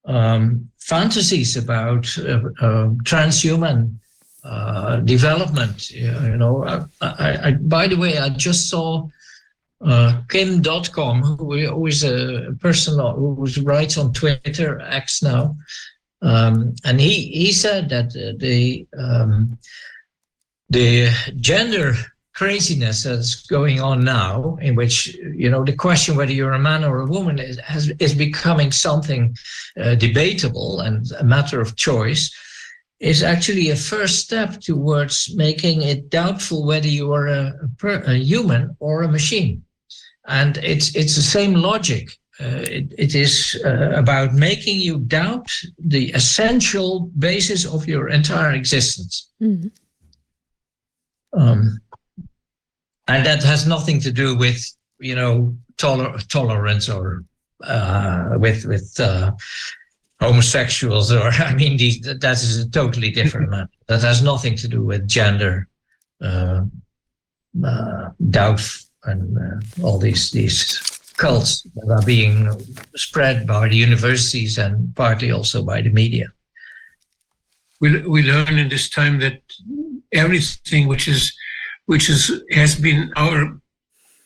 [0.05, 3.97] um, fantasies about uh, uh transhuman
[4.45, 5.91] uh, development.
[5.91, 9.09] You know, I, I, I, by the way, I just saw
[9.85, 15.57] uh, Kim.com, who is a person who writes on Twitter, X now,
[16.23, 19.59] um, and he he said that the um,
[20.69, 21.95] the gender
[22.35, 26.85] craziness that's going on now, in which you know the question whether you're a man
[26.85, 29.37] or a woman is has, is becoming something
[29.81, 32.31] uh, debatable and a matter of choice,
[32.99, 38.15] is actually a first step towards making it doubtful whether you are a, a, a
[38.15, 39.65] human or a machine.
[40.31, 42.17] And it's, it's the same logic.
[42.41, 48.53] Uh, it, it is uh, about making you doubt the essential basis of your entire
[48.53, 49.29] existence.
[49.43, 49.69] Mm-hmm.
[51.39, 51.81] Um,
[53.09, 54.65] and that has nothing to do with,
[55.01, 57.25] you know, toler- tolerance or
[57.63, 59.33] uh, with with uh,
[60.21, 63.71] homosexuals or I mean, these, that is a totally different matter.
[63.89, 65.69] That has nothing to do with gender
[66.23, 66.63] uh,
[67.65, 68.63] uh, doubt
[69.05, 70.81] and uh, all these these
[71.17, 72.49] cults that are being
[72.97, 76.33] spread by the universities and partly also by the media.
[77.81, 79.41] We, we learn in this time that
[80.13, 81.33] everything which is
[81.87, 83.61] which is has been our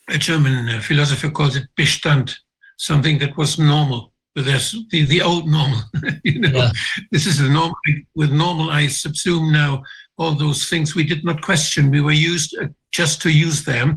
[0.09, 2.35] a German uh, philosopher calls it Bestand,
[2.77, 4.11] something that was normal.
[4.35, 5.81] But there's the, the old normal,
[6.23, 6.49] you know.
[6.49, 6.71] Yeah.
[7.11, 7.75] This is the normal.
[8.15, 9.83] With normal, I subsume now
[10.17, 11.89] all those things we did not question.
[11.89, 12.67] We were used uh,
[13.01, 13.87] just to use them.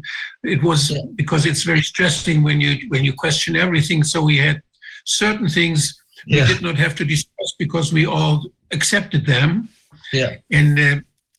[0.43, 1.03] It was yeah.
[1.15, 4.05] because it's very stressing when you when you question everything.
[4.05, 4.57] So we had
[5.05, 5.81] certain things
[6.27, 6.43] yeah.
[6.43, 9.69] we did not have to discuss because we all accepted them.
[10.13, 10.37] Yeah.
[10.51, 10.97] And uh,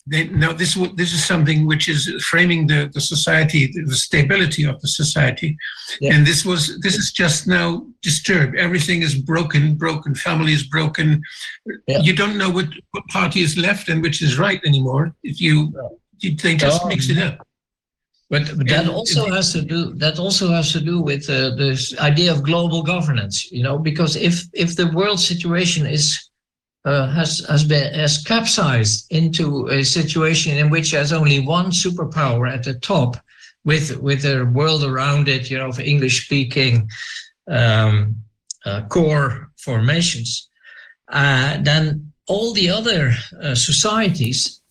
[0.07, 4.81] they, now this this is something which is framing the, the society, the stability of
[4.81, 5.55] the society,
[6.01, 6.13] yeah.
[6.13, 8.57] and this was this is just now disturbed.
[8.57, 10.15] Everything is broken, broken.
[10.15, 11.21] Family is broken.
[11.87, 11.99] Yeah.
[11.99, 15.13] You don't know what, what party is left and which is right anymore.
[15.23, 15.55] If you,
[16.19, 17.45] you they just mix it up.
[18.29, 21.97] But, but that also has to do that also has to do with uh, this
[21.97, 23.51] idea of global governance.
[23.51, 26.29] You know, because if if the world situation is
[26.85, 32.47] uh, has has been has capsized into a situation in which there's only one superpower
[32.47, 33.17] at the top,
[33.65, 36.87] with with the world around it, you know, of English speaking
[37.49, 38.15] um,
[38.63, 40.49] uh, core formations,
[41.11, 44.61] uh, then all the other uh, societies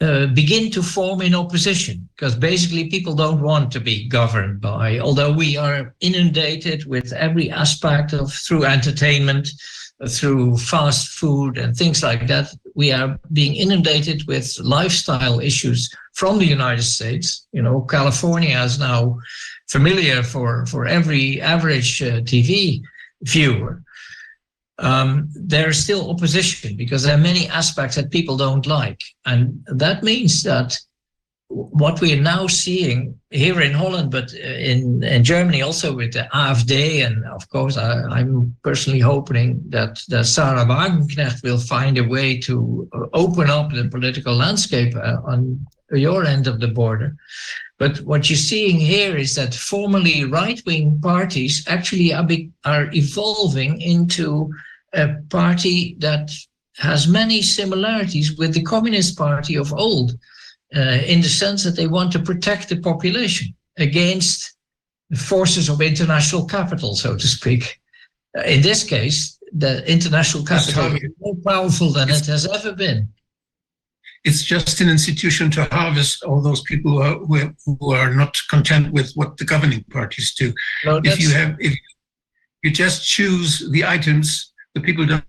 [0.00, 4.98] uh, begin to form in opposition because basically people don't want to be governed by
[4.98, 9.48] although we are inundated with every aspect of through entertainment
[10.08, 16.38] through fast food and things like that, we are being inundated with lifestyle issues from
[16.38, 17.46] the United States.
[17.52, 19.18] You know, California is now
[19.68, 22.82] familiar for, for every average uh, TV
[23.22, 23.82] viewer.
[24.80, 29.00] Um, there's still opposition because there are many aspects that people don't like.
[29.26, 30.78] And that means that
[31.50, 36.28] what we are now seeing here in Holland, but in, in Germany also with the
[36.32, 42.04] AfD, and of course I, am personally hoping that, that Sarah Wagenknecht will find a
[42.04, 47.16] way to open up the political landscape uh, on your end of the border.
[47.78, 53.80] But what you're seeing here is that formerly right-wing parties actually are, be, are evolving
[53.80, 54.52] into
[54.94, 56.30] a party that
[56.76, 60.12] has many similarities with the Communist Party of old
[60.74, 64.56] uh, in the sense that they want to protect the population against
[65.10, 67.80] the forces of international capital, so to speak.
[68.36, 73.08] Uh, in this case, the international capital is more powerful than it has ever been.
[74.22, 78.92] It's just an institution to harvest all those people who are, who are, not content
[78.92, 80.52] with what the governing parties do.
[80.84, 81.74] No, if you have, if
[82.62, 85.24] you just choose the items the people don't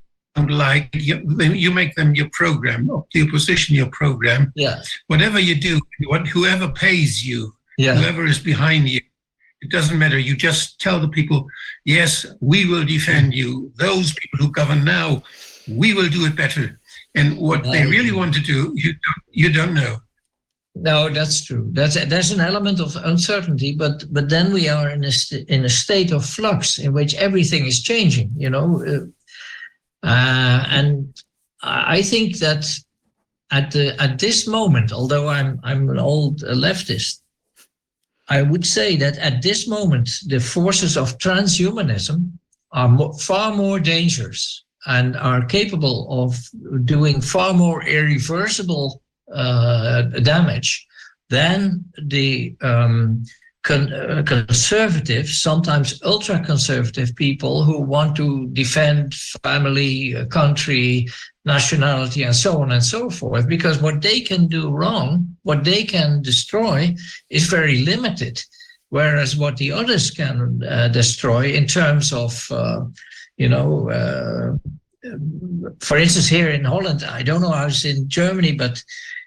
[0.49, 1.21] like you,
[1.53, 4.51] you make them your program the opposition your program.
[4.55, 4.81] Yeah.
[5.07, 7.95] Whatever you do what whoever pays you yeah.
[7.95, 9.01] whoever is behind you
[9.61, 10.17] it doesn't matter.
[10.17, 11.47] You just tell the people
[11.85, 13.71] yes we will defend you.
[13.75, 15.23] Those people who govern now
[15.67, 16.79] we will do it better.
[17.13, 19.97] And what they really want to do you don't, you don't know.
[20.73, 21.69] No that's true.
[21.73, 25.11] That's there's an element of uncertainty but but then we are in a
[25.49, 29.05] in a state of flux in which everything is changing you know uh,
[30.03, 31.13] uh, and
[31.61, 32.65] I think that
[33.51, 37.21] at the at this moment, although I'm I'm an old leftist,
[38.29, 42.31] I would say that at this moment the forces of transhumanism
[42.71, 46.39] are far more dangerous and are capable of
[46.85, 49.01] doing far more irreversible
[49.33, 50.87] uh, damage
[51.29, 53.23] than the um,
[53.63, 61.07] con uh, conservative, sometimes ultra conservative people who want to defend family, uh, country,
[61.45, 63.47] nationality, and so on and so forth.
[63.47, 66.95] Because what they can do wrong, what they can destroy,
[67.29, 68.43] is very limited.
[68.89, 72.81] Whereas what the others can uh, destroy in terms of, uh,
[73.37, 74.57] you know, uh,
[75.79, 78.83] for instance, here in Holland, I don't know how it's in Germany, but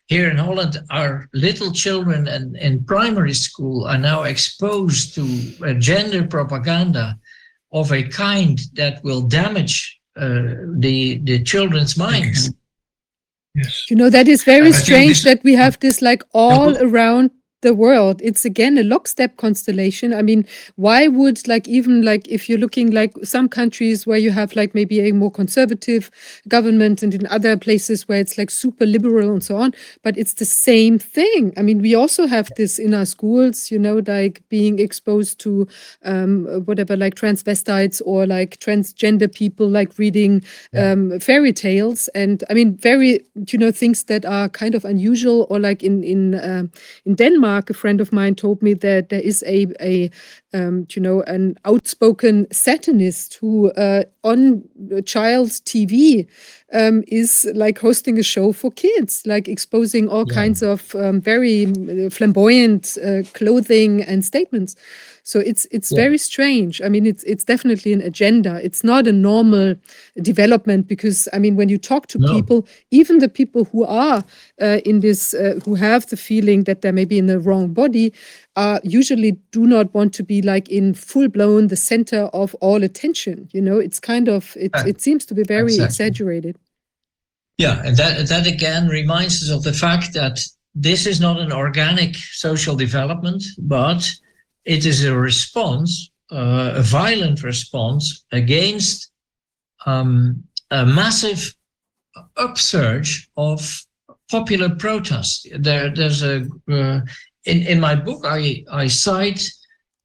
[0.07, 6.26] here in Holland, our little children in, in primary school are now exposed to gender
[6.26, 7.18] propaganda
[7.73, 12.52] of a kind that will damage uh, the the children's minds.
[13.55, 13.91] Yes.
[13.91, 17.31] You know that is very strange that we have this like all around
[17.65, 20.12] the world it's again a lockstep constellation.
[20.15, 24.31] I mean why would like even like if you're looking like some countries where you
[24.31, 26.10] have like maybe a more conservative
[26.47, 30.34] government and in other places where it's like super liberal and so on but it's
[30.34, 31.52] the same thing.
[31.57, 35.67] I mean we also have this in our schools you know like being exposed to
[36.05, 40.44] um, whatever like transvestites or like transgender people like reading
[40.76, 42.09] um, fairy tales.
[42.15, 43.20] And i mean very
[43.51, 46.65] you know things that are kind of unusual or like in in uh,
[47.07, 50.10] in denmark Denmark, a friend of mine told me that there is a, a
[50.52, 54.62] um, you know, an outspoken satanist who uh, on
[55.05, 56.26] child's TV
[56.73, 60.34] um, is like hosting a show for kids, like exposing all yeah.
[60.34, 64.74] kinds of um, very uh, flamboyant uh, clothing and statements.
[65.27, 65.97] So it's it's yeah.
[65.97, 66.83] very strange.
[66.83, 68.61] I mean, it's it's definitely an agenda.
[68.62, 69.75] It's not a normal
[70.20, 72.31] development because I mean, when you talk to no.
[72.31, 74.23] people, even the people who are
[74.61, 78.12] uh, in this, uh, who have the feeling that they're maybe in the wrong body,
[78.57, 82.83] uh, usually do not want to be like in full blown the center of all
[82.83, 83.49] attention.
[83.53, 84.73] You know, it's kind of it.
[84.86, 85.85] It seems to be very exactly.
[85.86, 86.59] exaggerated.
[87.57, 90.39] Yeah, and that that again reminds us of the fact that
[90.75, 94.15] this is not an organic social development, but
[94.65, 99.10] it is a response, uh, a violent response against
[99.86, 101.55] um, a massive
[102.36, 103.84] upsurge of
[104.31, 105.49] popular protest.
[105.59, 107.01] There, there's a uh,
[107.44, 109.47] in in my book I I cite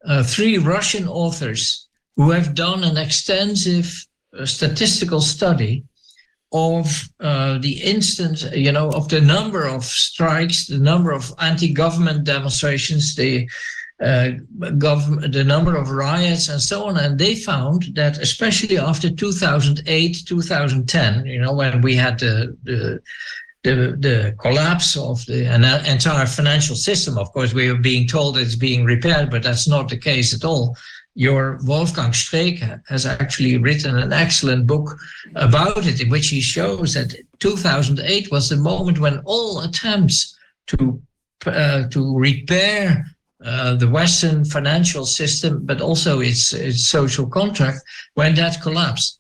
[0.06, 4.06] uh, three Russian authors who have done an extensive
[4.38, 5.84] uh, statistical study
[6.52, 12.24] of uh, the instance, you know, of the number of strikes, the number of anti-government
[12.24, 13.48] demonstrations, the
[14.02, 14.30] uh,
[14.78, 16.98] government, the number of riots and so on.
[16.98, 23.02] And they found that especially after 2008, 2010, you know, when we had the, the
[23.64, 27.18] the, the collapse of the entire financial system.
[27.18, 30.46] Of course, we are being told it's being repaired, but that's not the case at
[30.46, 30.78] all.
[31.16, 34.98] Your Wolfgang Streeck has actually written an excellent book
[35.36, 40.38] about it, in which he shows that 2008 was the moment when all attempts
[40.68, 41.02] to
[41.46, 43.06] uh, to repair
[43.44, 47.82] uh, the Western financial system, but also its, its social contract,
[48.16, 49.20] when that collapsed.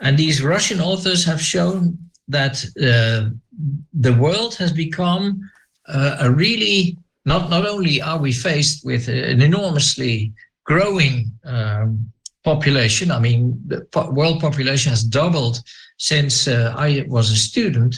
[0.00, 1.98] And these Russian authors have shown
[2.28, 3.30] that uh,
[3.92, 5.40] the world has become
[5.86, 10.32] uh, a really, not, not only are we faced with an enormously
[10.64, 12.12] growing um,
[12.52, 13.80] population, I mean, the
[14.20, 15.56] world population has doubled
[15.98, 17.96] since uh, I was a student.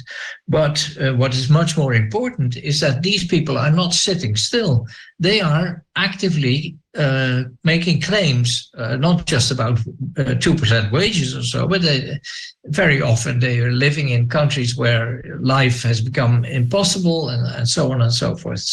[0.48, 4.86] But uh, what is much more important is that these people are not sitting still.
[5.18, 9.76] They are actively uh, making claims, uh, not just about
[10.14, 12.18] 2% uh, wages or so, but they,
[12.64, 17.92] very often they are living in countries where life has become impossible and, and so
[17.92, 18.64] on and so forth.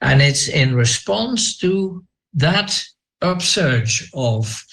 [0.00, 2.02] And it's in response to
[2.34, 2.70] that
[3.20, 4.64] upsurge of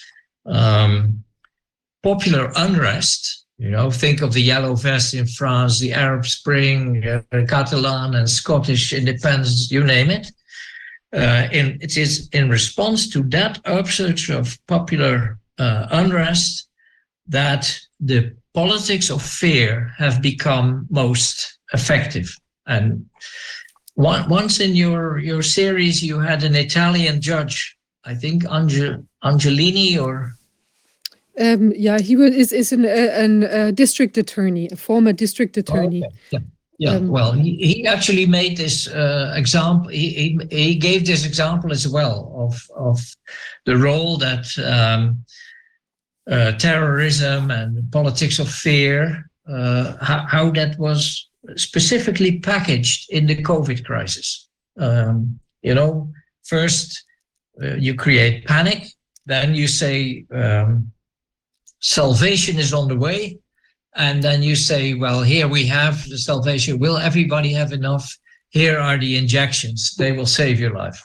[0.46, 1.24] um,
[2.04, 7.22] popular unrest you know, think of the Yellow Vest in France, the Arab Spring, uh,
[7.46, 10.32] Catalan and Scottish independence, you name it.
[11.14, 16.70] Uh, in, it is in response to that upsurge of popular uh, unrest
[17.28, 22.34] that the politics of fear have become most effective.
[22.66, 23.08] And
[23.96, 30.02] one, once in your, your series, you had an Italian judge, I think Angel, Angelini
[30.02, 30.36] or
[31.40, 36.04] um, yeah, he was, is, is an, an uh, district attorney, a former district attorney.
[36.04, 36.18] Oh, okay.
[36.32, 36.40] Yeah.
[36.82, 39.90] Yeah, um, well, he, he actually made this uh, example.
[39.90, 43.02] He, he, he gave this example as well of of
[43.66, 45.26] the role that um,
[46.32, 53.44] uh, terrorism and politics of fear, uh, how, how, that was specifically packaged in the
[53.44, 54.48] COVID crisis.
[54.78, 56.14] Um, you know,
[56.46, 57.04] first
[57.62, 58.88] uh, you create panic,
[59.26, 60.92] then you say um,
[61.80, 63.40] salvation is on the way.
[63.96, 66.80] And then you say, well, here we have the salvation.
[66.80, 68.16] Will everybody have enough?
[68.50, 69.96] Here are the injections.
[69.96, 71.02] They will save your life.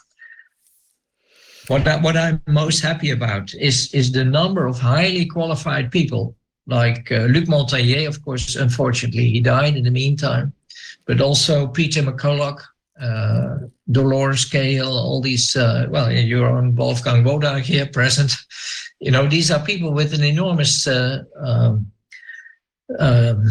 [1.69, 6.37] What, that, what I'm most happy about is, is the number of highly qualified people,
[6.67, 10.53] like uh, Luc Montagnier, of course, unfortunately, he died in the meantime,
[11.07, 12.61] but also Peter McCulloch,
[13.01, 18.33] uh, Dolores Kale, all these, uh, well, your own Wolfgang Wodak here present.
[19.01, 21.91] You know, these are people with an enormous uh, um,
[22.99, 23.45] um,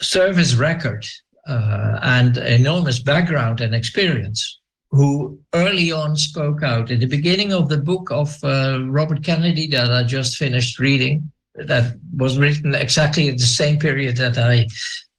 [0.00, 1.04] service record
[1.46, 6.90] uh, and enormous background and experience who early on spoke out.
[6.90, 11.32] In the beginning of the book of uh, Robert Kennedy that I just finished reading,
[11.54, 14.68] that was written exactly at the same period that I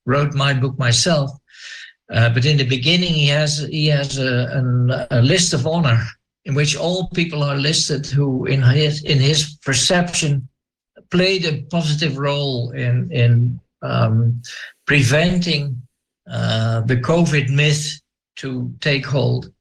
[0.06, 1.32] wrote my book myself.
[2.12, 6.00] Uh, but in the beginning, he has he has a, a, a list of honor
[6.46, 10.48] in which all people are listed who, in his in his perception,
[11.10, 14.42] played a positive role in in um,
[14.86, 15.82] preventing
[16.30, 18.02] uh, the COVID myth
[18.38, 19.52] to take hold.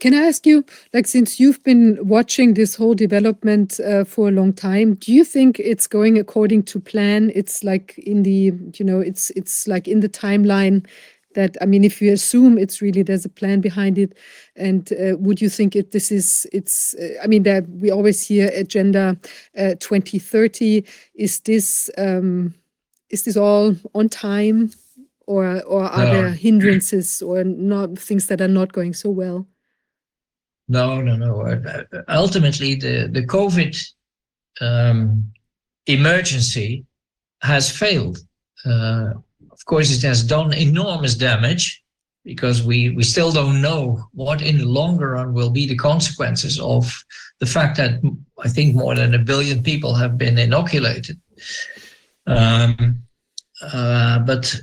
[0.00, 0.64] Can I ask you,
[0.94, 5.24] like, since you've been watching this whole development uh, for a long time, do you
[5.24, 7.30] think it's going according to plan?
[7.34, 10.86] It's like in the, you know, it's it's like in the timeline
[11.34, 14.16] that I mean, if you assume it's really there's a plan behind it,
[14.56, 18.26] and uh, would you think it this is it's uh, I mean that we always
[18.26, 19.18] hear agenda
[19.56, 20.82] uh, 2030
[21.14, 22.54] is this um,
[23.10, 24.70] is this all on time
[25.26, 29.46] or or are there hindrances or not things that are not going so well?
[30.70, 31.42] No, no, no.
[31.42, 33.76] Uh, Ultimately, the the COVID
[34.60, 35.32] um,
[35.86, 36.86] emergency
[37.42, 38.18] has failed.
[38.64, 39.14] Uh,
[39.50, 41.82] of course, it has done enormous damage
[42.24, 46.60] because we we still don't know what in the longer run will be the consequences
[46.60, 46.84] of
[47.40, 48.00] the fact that
[48.38, 51.18] I think more than a billion people have been inoculated.
[52.28, 53.02] Um,
[53.60, 54.54] uh, but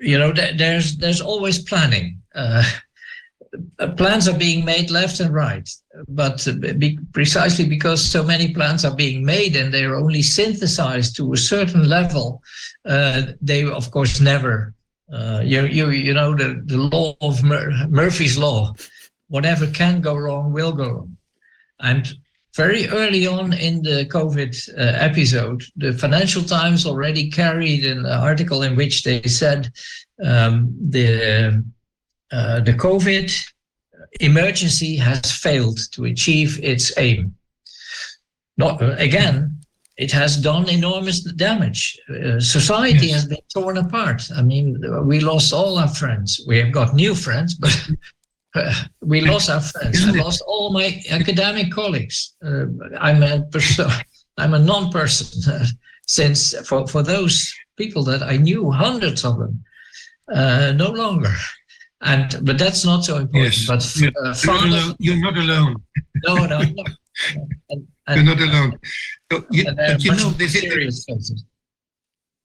[0.00, 2.20] you know, th- there's there's always planning.
[2.34, 2.64] Uh,
[3.96, 5.68] plans are being made left and right,
[6.08, 11.16] but uh, be, precisely because so many plans are being made and they're only synthesized
[11.16, 12.42] to a certain level,
[12.86, 14.74] uh, they of course never.
[15.12, 18.74] Uh, you you you know the the law of Mur- Murphy's law,
[19.28, 21.16] whatever can go wrong will go wrong,
[21.80, 22.14] and
[22.54, 28.62] very early on in the COVID uh, episode, the Financial Times already carried an article
[28.62, 29.70] in which they said
[30.22, 31.64] um, the
[32.32, 33.30] uh, the COVID
[34.20, 37.34] emergency has failed to achieve its aim.
[38.56, 39.60] Not again,
[39.96, 41.98] it has done enormous damage.
[42.08, 43.14] Uh, society Yes.
[43.14, 44.30] has been torn apart.
[44.34, 44.66] I mean,
[45.06, 46.40] we lost all our friends.
[46.46, 47.74] We have got new friends, but
[48.54, 50.06] uh, we lost our friends.
[50.06, 52.34] I lost all my academic colleagues.
[52.44, 52.66] Uh,
[52.98, 53.90] I'm a person.
[54.38, 55.66] I'm a non-person uh,
[56.06, 59.62] since for for those people that I knew, hundreds of them,
[60.32, 61.34] uh, no longer.
[62.02, 63.56] And but that's not so important.
[63.56, 63.66] Yes.
[63.66, 64.96] But You're uh, not alone.
[64.98, 65.76] You're not alone.
[66.24, 66.84] no, no, no.
[68.08, 68.78] And, You're not alone.
[69.30, 71.44] So, you, and but you know, this is, cases.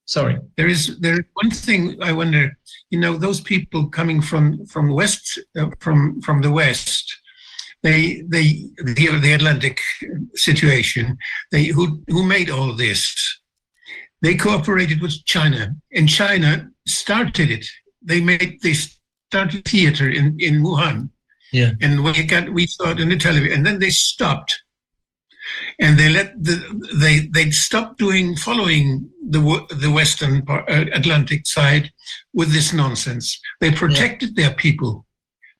[0.05, 0.37] Sorry.
[0.55, 2.57] there is there is one thing I wonder.
[2.91, 7.17] You know, those people coming from from west uh, from from the west,
[7.81, 9.81] they they the the Atlantic
[10.35, 11.17] situation.
[11.51, 13.15] They who who made all this.
[14.21, 17.65] They cooperated with China, and China started it.
[18.01, 18.73] They made they
[19.29, 21.09] started theater in in Wuhan.
[21.51, 21.71] Yeah.
[21.81, 24.61] And we got we saw it in the television, and then they stopped
[25.79, 26.55] and they let the
[26.95, 31.91] they they stopped doing following the the western uh, Atlantic side
[32.33, 33.39] with this nonsense.
[33.61, 35.05] They protected their people.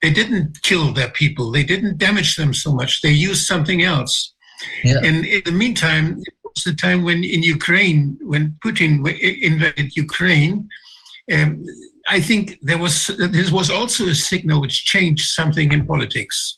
[0.02, 1.52] They didn't kill their people.
[1.52, 3.02] They didn't damage them so much.
[3.02, 4.34] They used something else.
[4.84, 5.00] Yeah.
[5.04, 9.08] And in the meantime, it was the time when in Ukraine, when Putin
[9.42, 10.70] invaded Ukraine,
[11.32, 11.64] um,
[12.08, 16.58] I think there was this was also a signal which changed something in politics.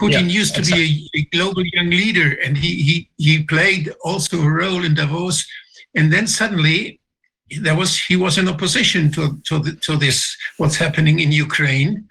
[0.00, 3.92] Putin Yeah, used to be a, a global young leader, and he, he he played
[4.04, 5.46] also a role in Davos.
[5.94, 7.00] And then suddenly,
[7.60, 12.08] there was he was in opposition to to the, to this what's happening in Ukraine,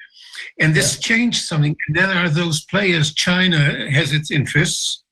[0.60, 1.76] and this changed something.
[1.88, 3.14] And then are those players.
[3.14, 5.04] China has its interests,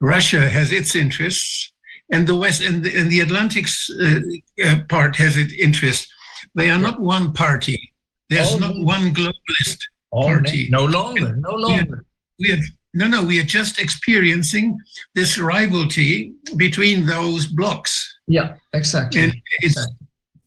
[0.00, 1.72] Russia has its interests,
[2.12, 4.20] and the West and the, and the Atlantic's uh,
[4.66, 6.06] uh, part has its interests.
[6.54, 7.92] They are not one party.
[8.28, 8.82] There's Oh, not no.
[8.84, 9.78] one globalist
[10.12, 10.68] Oh, Party.
[10.70, 11.36] No longer.
[11.36, 12.04] No longer.
[12.40, 12.58] we are
[12.94, 14.76] no no we are just experiencing
[15.14, 17.92] this rivalry between those blocks
[18.26, 18.54] Yeah.
[18.72, 19.20] Exactly.
[19.22, 19.78] and it's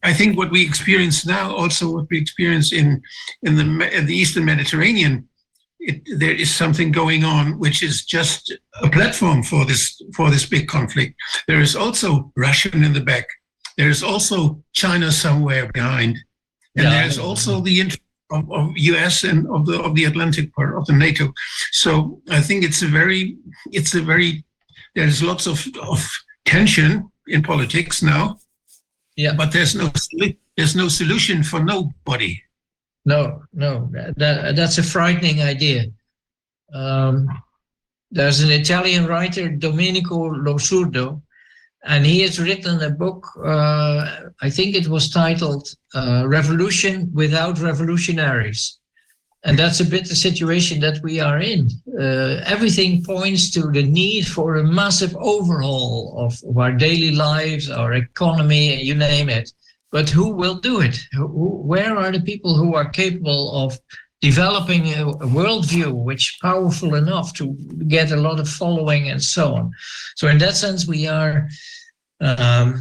[0.02, 3.00] i think what we experience now also what we experience in
[3.46, 5.26] in the Me- in the eastern mediterranean
[5.80, 8.52] it, there is something going on which is just
[8.86, 9.82] a platform for this
[10.16, 11.14] for this big conflict
[11.48, 13.26] there is also russian in the back
[13.76, 16.16] there is also china somewhere behind
[16.76, 16.90] and Yeah.
[17.02, 18.66] there's also the interest of, of
[19.06, 21.32] us and of the of the atlantic part of the nato
[21.72, 23.36] so i think it's a very
[23.72, 24.44] it's a very
[24.94, 25.58] there's lots of
[25.90, 26.00] of
[26.44, 26.90] tension
[27.34, 28.38] in politics now
[29.16, 29.34] Yeah.
[29.40, 29.86] but there's no
[30.56, 32.32] there's no solution for nobody
[33.06, 33.22] No,
[33.52, 33.72] no,
[34.16, 35.80] that, that's a frightening idea.
[36.72, 37.28] Um,
[38.10, 41.20] there's an Italian writer, Domenico Losurdo,
[41.84, 43.26] and he has written a book.
[43.44, 48.78] Uh, I think it was titled uh, "Revolution Without Revolutionaries,"
[49.44, 51.70] and that's a bit the situation that we are in.
[51.98, 57.70] Uh, everything points to the need for a massive overhaul of, of our daily lives,
[57.70, 59.52] our economy, and you name it
[59.94, 60.98] but who will do it?
[61.12, 61.28] Who,
[61.72, 63.78] where are the people who are capable of
[64.20, 67.56] developing a, a worldview which powerful enough to
[67.86, 69.70] get a lot of following and so on?
[70.16, 71.48] So in that sense, we are,
[72.20, 72.80] um,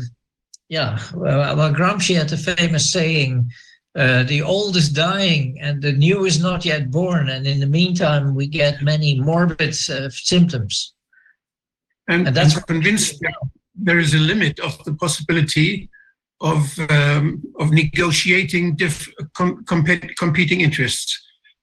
[0.70, 1.00] yeah.
[1.14, 3.50] Well, well, Gramsci had a famous saying.
[3.96, 7.68] Uh, the old is dying and the new is not yet born, and in the
[7.68, 10.94] meantime, we get many morbid uh, symptoms.
[12.08, 13.36] and, And that's I'm convinced that
[13.76, 15.90] there is a limit of the possibility
[16.42, 21.12] of um, of negotiating diff, com, compet, competing interests.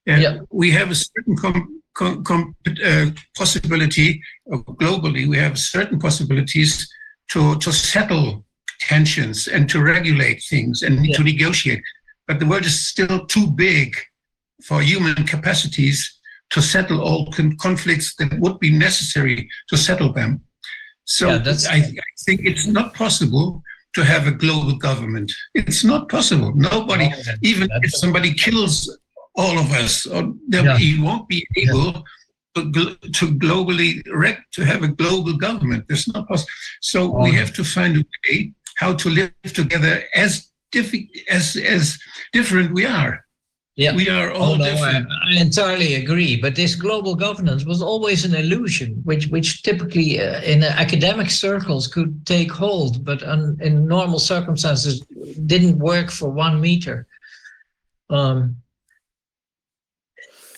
[0.09, 0.39] Uh, Yeah.
[0.51, 5.29] We have a certain com, uh, possibility globally.
[5.29, 6.89] We have certain possibilities
[7.33, 8.45] to to settle
[8.81, 11.17] tensions and to regulate things and Yeah.
[11.17, 11.83] to negotiate.
[12.27, 13.97] But the world is still too big
[14.65, 15.99] for human capacities
[16.51, 20.41] to settle all con- conflicts that would be necessary to settle them.
[21.05, 23.63] So Yeah, that's- I, I think it's not possible
[23.97, 25.33] to have a global government.
[25.55, 26.51] It's not possible.
[26.55, 27.09] Nobody,
[27.43, 28.75] even if somebody kills
[29.37, 30.77] all of us, or Yeah.
[30.79, 32.05] he won't be able
[32.55, 34.03] to, globally
[34.53, 35.85] to have a global government.
[35.89, 36.51] That's not possible.
[36.81, 37.33] So we Oh.
[37.33, 41.99] have to find a way how to live together as diffi- as as
[42.33, 43.25] different we are.
[43.77, 43.95] Yeah.
[43.95, 45.09] We are all Oh, no, I, different.
[45.29, 46.37] I entirely agree.
[46.37, 51.87] But this global governance was always an illusion, which which typically uh, in academic circles
[51.87, 55.01] could take hold, but un, in normal circumstances
[55.47, 57.07] didn't work for one meter.
[58.11, 58.57] Um,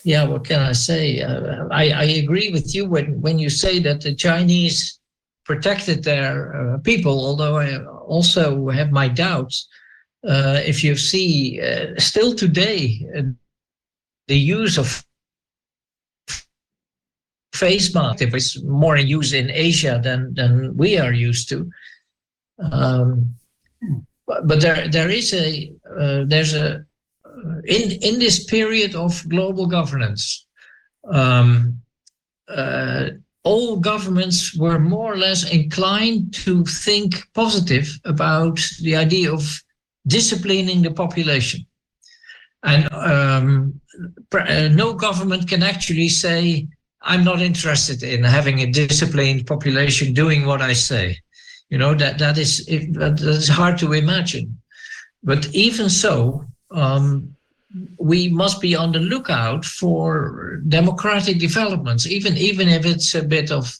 [0.03, 1.21] yeah, what can I say?
[1.21, 4.99] Uh, I, I agree with you when, when you say that the Chinese
[5.45, 9.67] protected their uh, people, although I also have my doubts.
[10.27, 13.23] Uh, if you see, uh, still today, uh,
[14.27, 15.03] the use of
[17.53, 21.69] face mask if it's more in use in Asia than than we are used to.
[22.59, 23.35] Um,
[24.25, 26.85] but, there there is a uh, there's a
[27.65, 30.45] in in this period of global governance.
[31.09, 31.81] Um,
[32.47, 33.09] uh,
[33.43, 39.61] all governments were more or less inclined to think positive about the idea of
[40.07, 41.65] disciplining the population.
[42.63, 43.81] And um,
[44.31, 46.67] uh, no government can actually say,
[47.01, 51.17] I'm not interested in having a disciplined population doing what I say.
[51.69, 54.57] You know, that, that, is, that is hard to imagine.
[55.21, 57.35] But even so, um,
[57.97, 63.51] we must be on the lookout for democratic developments, even, even if it's a bit
[63.51, 63.75] of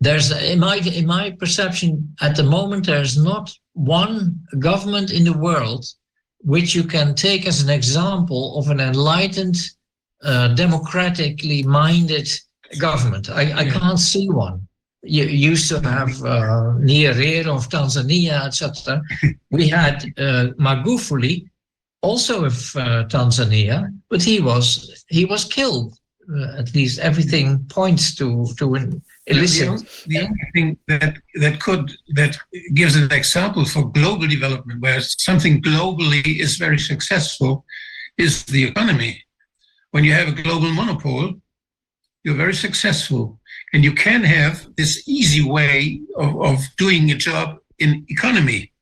[0.00, 5.32] there's in my in my perception at the moment there's not one government in the
[5.32, 5.86] world
[6.40, 9.56] which you can take as an example of an enlightened
[10.22, 12.28] uh, democratically minded
[12.78, 13.30] government.
[13.30, 14.65] I, I can't see one
[15.06, 19.02] you used to have uh, Nyerere of Tanzania etc
[19.50, 21.48] we had uh, Magufuli
[22.02, 25.98] also of uh, Tanzania but he was he was killed.
[26.28, 31.16] Uh, at least everything points to to an illicit The only, the only thing that
[31.34, 32.36] that could that
[32.74, 37.64] gives an example for global development, where something globally is very successful,
[38.18, 39.24] is the economy.
[39.90, 41.34] When you have a global monopole,
[42.24, 43.40] you're very successful,
[43.72, 48.72] and you can have this easy way of, of doing a job in economy.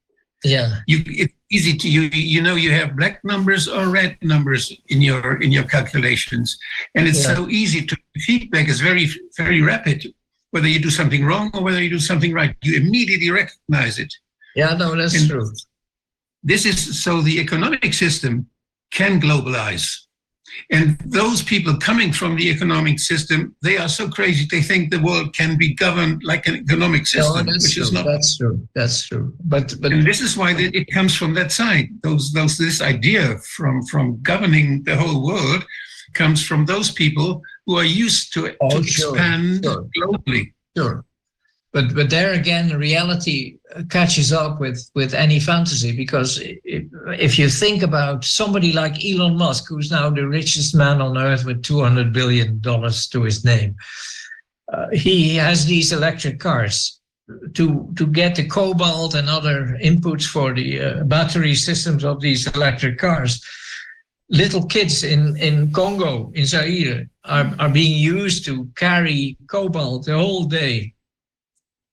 [0.45, 2.03] yeah You it's easy to you
[2.35, 6.49] you know you have black numbers or red numbers in your in your calculations,
[6.95, 7.35] and it's Yeah.
[7.37, 7.95] so easy to
[8.27, 9.07] feedback is very
[9.43, 9.99] very rapid
[10.55, 12.55] whether you do something wrong or whether you do something right.
[12.67, 14.13] You immediately recognize it.
[14.61, 15.49] Yeah, no, that's And- true.
[16.51, 18.35] This is so the economic system
[18.99, 19.87] can globalize.
[20.70, 24.47] And those people coming from the economic system, they are so crazy.
[24.50, 27.83] They think the world can be governed like an economic system, that's which true.
[27.83, 28.05] is not.
[28.07, 28.68] That's true.
[28.74, 29.34] That's true.
[29.44, 31.89] But but And this is why it comes from that side.
[32.02, 35.65] Those, those, this idea from from governing the whole world
[36.15, 39.86] comes from those people who are used to, Oh, to sure, expand sure.
[39.99, 40.52] globally.
[40.76, 41.05] sure.
[41.75, 43.59] But but there again, reality
[43.91, 46.85] catches up with with any fantasy because if,
[47.19, 51.44] if you think about somebody like Elon Musk, who's now the richest man on earth
[51.44, 53.75] with two hundred billion dollars to his name,
[54.73, 57.01] uh, he has these electric cars.
[57.55, 62.47] To to get the cobalt and other inputs for the uh, battery systems of these
[62.55, 63.43] electric cars,
[64.28, 70.17] little kids in, in Congo, in Zaire, are, are being used to carry cobalt the
[70.17, 70.94] whole day.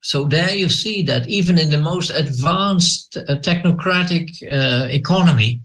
[0.01, 5.61] So there you see that even in the most advanced uh, technocratic uh, economy,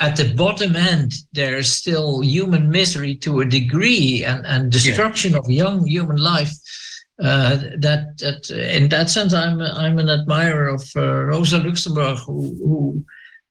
[0.00, 5.50] at the bottom end, there's still human misery to a degree and, and destruction of
[5.50, 6.52] young human life.
[7.22, 12.54] Uh, that that in that sense, I'm I'm an admirer of uh, Rosa Luxemburg, who,
[12.62, 13.04] who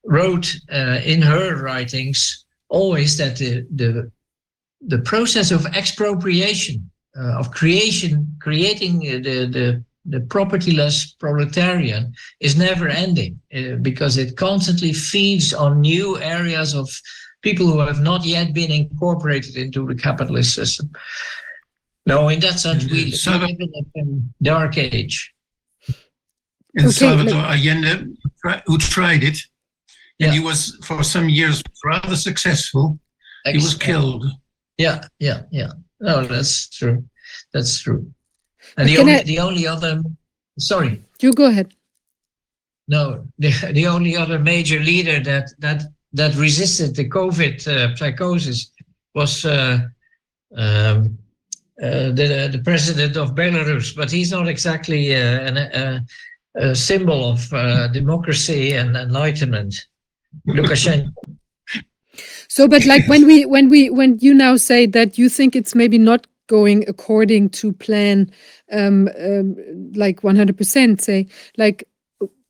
[0.06, 4.12] wrote uh, in her writings always that the the
[4.82, 12.88] the process of expropriation uh, of creation creating the the the propertyless proletarian is never
[12.88, 16.90] ending uh, because it constantly feeds on new areas of
[17.42, 20.90] people who have not yet been incorporated into the capitalist system.
[22.06, 25.34] No, in that sense, we, we live in a dark age.
[26.76, 28.16] And Okay, Salvador let- Allende
[28.68, 29.40] who tried it,
[30.20, 30.28] Yeah.
[30.28, 33.00] and he was for some years rather successful.
[33.46, 34.26] He was killed.
[34.78, 35.72] Yeah, yeah, yeah.
[36.00, 37.06] No, that's true.
[37.54, 38.12] That's true.
[38.78, 40.04] And the Can only, I- the only other,
[40.60, 41.74] sorry, You go ahead.
[42.88, 48.72] no, the, the only other major leader that that that resisted the COVID uh, psychosis
[49.14, 49.80] was uh,
[50.56, 51.18] um,
[51.82, 56.06] uh, the the president of Belarus, but he's not exactly uh, an, a,
[56.56, 59.88] a symbol of uh, democracy and enlightenment.
[60.48, 61.12] Lukashenko.
[62.48, 65.76] So, but like when we when we when you now say that you think it's
[65.76, 68.32] maybe not going according to plan,
[68.72, 69.56] um, um
[69.94, 71.88] like 100%, say, like,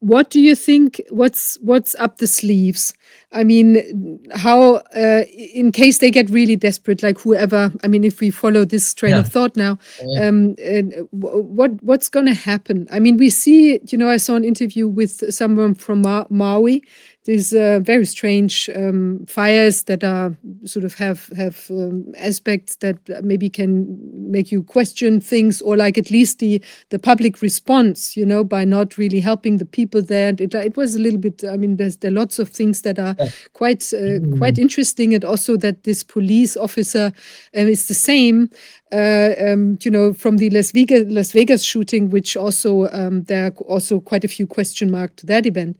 [0.06, 1.01] what do you think?
[1.09, 2.93] What's what's up the sleeves?
[3.32, 7.72] I mean, how uh, in case they get really desperate, like whoever.
[7.83, 9.80] I mean, if we follow this train of thought now,
[10.22, 12.88] um, and what what's going to happen?
[12.91, 13.80] I mean, we see.
[13.88, 16.83] You know, I saw an interview with someone from Ma- Maui.
[17.26, 22.98] These uh, very strange um, fires that are sort of have have um, aspects that
[23.24, 23.98] maybe can
[24.32, 28.16] make you question things, or like at least the the public response.
[28.16, 30.36] You know, by not really helping the people there.
[30.38, 31.44] It, it was a little bit.
[31.44, 33.16] I mean, there's there are lots of things that are
[33.54, 37.12] quite uh, quite interesting, and also that this police officer
[37.58, 38.50] uh, is the same
[38.92, 43.48] uh, um, you know, from the Las Vegas Las Vegas shooting, which also um, there
[43.48, 45.78] are also quite a few question mark to that event.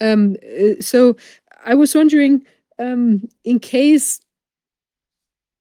[0.00, 1.16] Um, uh, so
[1.64, 2.44] I was wondering,
[2.78, 4.20] um, in case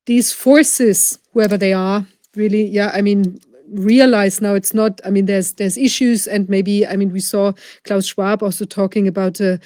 [0.05, 2.05] these forces, whoever they are,
[2.35, 3.39] really, yeah, I mean,
[3.69, 5.01] realize now it's not.
[5.03, 9.07] I mean, there's there's issues, and maybe I mean we saw Klaus Schwab also talking
[9.07, 9.59] about a,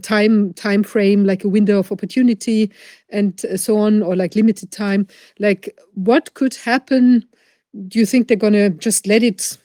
[0.00, 2.70] time time frame, like a window of opportunity,
[3.10, 5.06] and uh, so on, or like limited time
[5.38, 7.26] like what could happen
[7.88, 9.56] do you think they're to just let it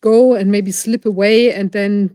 [0.00, 2.10] go and maybe slip away and then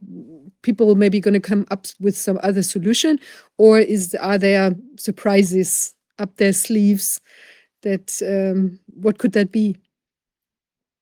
[0.61, 3.19] people maybe going to come up with some other solution
[3.57, 7.21] or is are there surprises up their sleeves
[7.81, 9.75] that um, what could that be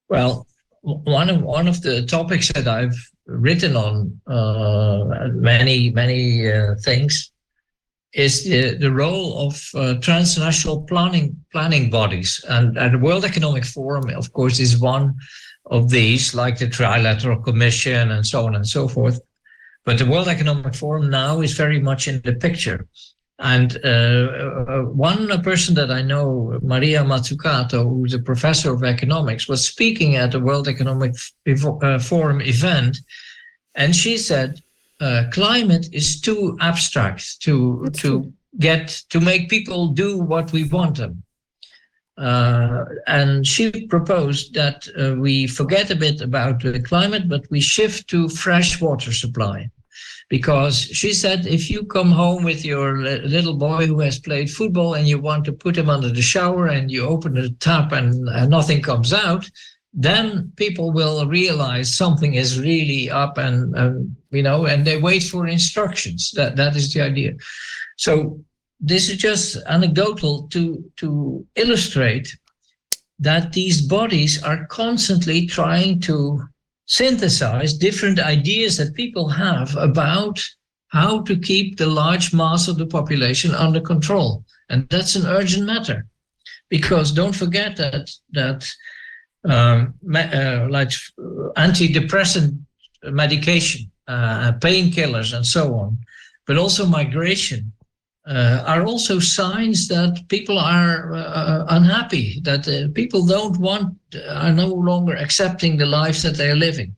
[0.09, 0.47] Well,
[0.81, 2.95] one of one of the topics that I've
[3.25, 7.31] written on uh, many many uh, things
[8.13, 13.65] is the, the role of uh, transnational planning planning bodies, and, and the World Economic
[13.65, 15.15] Forum, of course, is one
[15.65, 19.19] of these, like the Trilateral Commission and so on and so forth.
[19.87, 22.85] But the World Economic Forum now is very much in the picture.
[23.39, 29.47] And uh, uh, one person that I know, Maria Mazzucato, who's a professor of economics,
[29.47, 31.13] was speaking at the World Economic
[31.47, 32.97] uh, Forum event,
[33.75, 34.61] and she said,
[34.99, 38.33] uh, "Climate is too abstract to That's to true.
[38.59, 41.23] get to make people do what we want them."
[42.17, 47.61] Uh, and she proposed that uh, we forget a bit about the climate, but we
[47.61, 49.69] shift to fresh water supply
[50.29, 54.95] because she said if you come home with your little boy who has played football
[54.95, 58.25] and you want to put him under the shower and you open the tap and,
[58.49, 59.49] nothing comes out
[59.99, 65.23] then people will realize something is really up and, and you know and they wait
[65.23, 66.31] for instructions.
[66.31, 67.33] That that is the idea.
[67.97, 68.39] So
[68.79, 72.37] this is just anecdotal to to illustrate
[73.19, 76.43] that these bodies are constantly trying to
[76.87, 80.41] synthesize different ideas that people have about
[80.89, 84.43] how to keep the large mass of the population under control.
[84.69, 86.05] And that's an urgent matter
[86.69, 88.67] because don't forget that that
[89.45, 92.57] um, uh, like uh, antidepressant
[93.03, 95.97] medication, uh, painkillers, and so on,
[96.45, 97.71] but also migration.
[98.27, 103.95] Uh, are also signs that people are uh, unhappy, that uh, people don't want,
[104.29, 106.93] are no longer accepting the lives that they are living.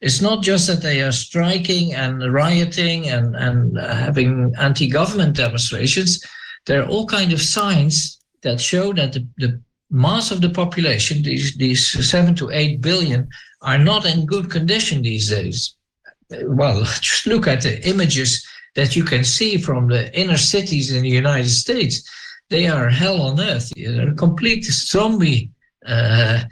[0.00, 6.24] It's not just that they are striking and rioting and, and uh, having anti-government demonstrations.
[6.64, 9.60] There are all kind of signs that show that the, the
[9.90, 13.28] mass of the population, these, these seven to eight billion,
[13.60, 15.74] are not in good condition these days.
[16.30, 21.02] Well, just look at the images that you can see from the inner cities in
[21.02, 22.08] the United States.
[22.48, 23.72] They are hell on earth.
[23.76, 25.50] They're complete zombie
[25.86, 26.44] uh,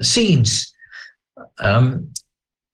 [0.00, 0.72] scenes.
[1.58, 2.10] Um,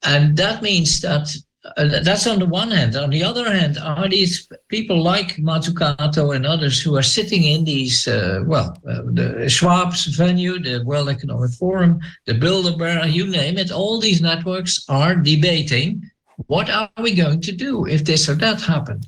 [0.03, 1.35] and that means that
[1.77, 2.97] uh, that's on the one hand.
[2.97, 7.65] On the other hand, are these people like Mazzucato and others who are sitting in
[7.65, 13.59] these, uh, well, uh, the Schwab's venue, the World Economic Forum, the Bilderberg, you name
[13.59, 16.10] it, all these networks are debating
[16.47, 19.01] what are we going to do if this or that happen,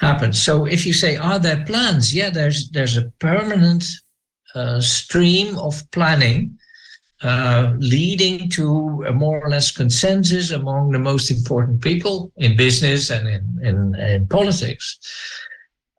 [0.00, 0.42] happens.
[0.42, 2.14] So if you say, are there plans?
[2.14, 3.84] Yeah, there's there's a permanent
[4.54, 6.58] uh, stream of planning
[7.24, 13.08] uh, leading to a more or less consensus among the most important people in business
[13.08, 14.98] and in, in, in politics,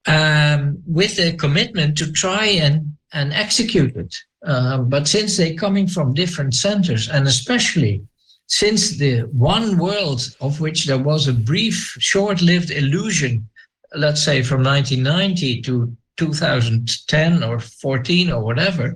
[0.06, 4.16] um, with a commitment to try and, and execute it.
[4.46, 8.06] Uh, but since they're coming from different centers, and especially
[8.48, 13.48] since the one world of which there was a brief, short-lived illusion,
[13.96, 18.94] let's say from 1990 to 2010 or 14 or whatever,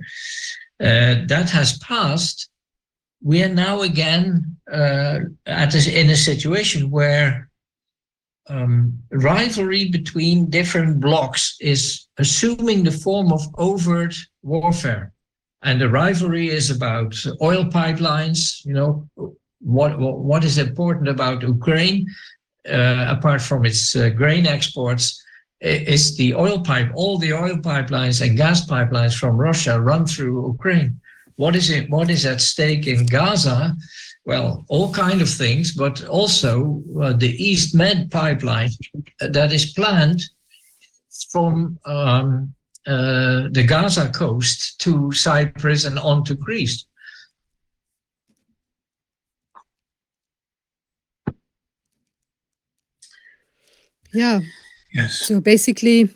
[0.80, 2.48] uh, that has passed,
[3.22, 7.50] we are now again uh, at in a situation where
[8.48, 15.12] um, rivalry between different blocks is assuming the form of overt warfare.
[15.62, 19.08] And the rivalry is about oil pipelines, you know,
[19.60, 22.06] what, what is important about Ukraine,
[22.68, 25.22] uh, apart from its uh, grain exports,
[25.60, 30.46] is the oil pipe, all the oil pipelines and gas pipelines from Russia run through
[30.52, 31.00] Ukraine.
[31.36, 31.88] What is it?
[31.90, 33.76] What is at stake in Gaza?
[34.24, 38.70] Well, all kind of things, but also uh, the East Med pipeline
[39.20, 40.22] that is planned
[41.30, 42.54] from um,
[42.86, 46.86] uh, the Gaza coast to Cyprus and on to Greece.
[54.12, 54.40] Yeah,
[54.92, 55.18] Yes.
[55.18, 56.08] So basically,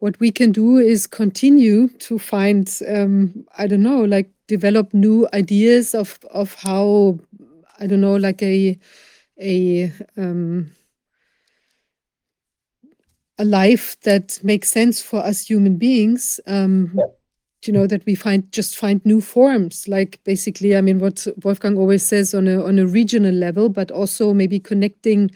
[0.00, 5.28] what we can do is continue to find, um, I don't know, like develop new
[5.32, 7.18] ideas of of how,
[7.78, 8.78] I don't know, like a
[9.40, 10.72] a um,
[13.38, 16.40] a life that makes sense for us human beings.
[16.46, 16.98] Um,
[17.66, 21.78] you know that we find just find new forms like basically i mean what wolfgang
[21.78, 25.30] always says on a on a regional level but also maybe connecting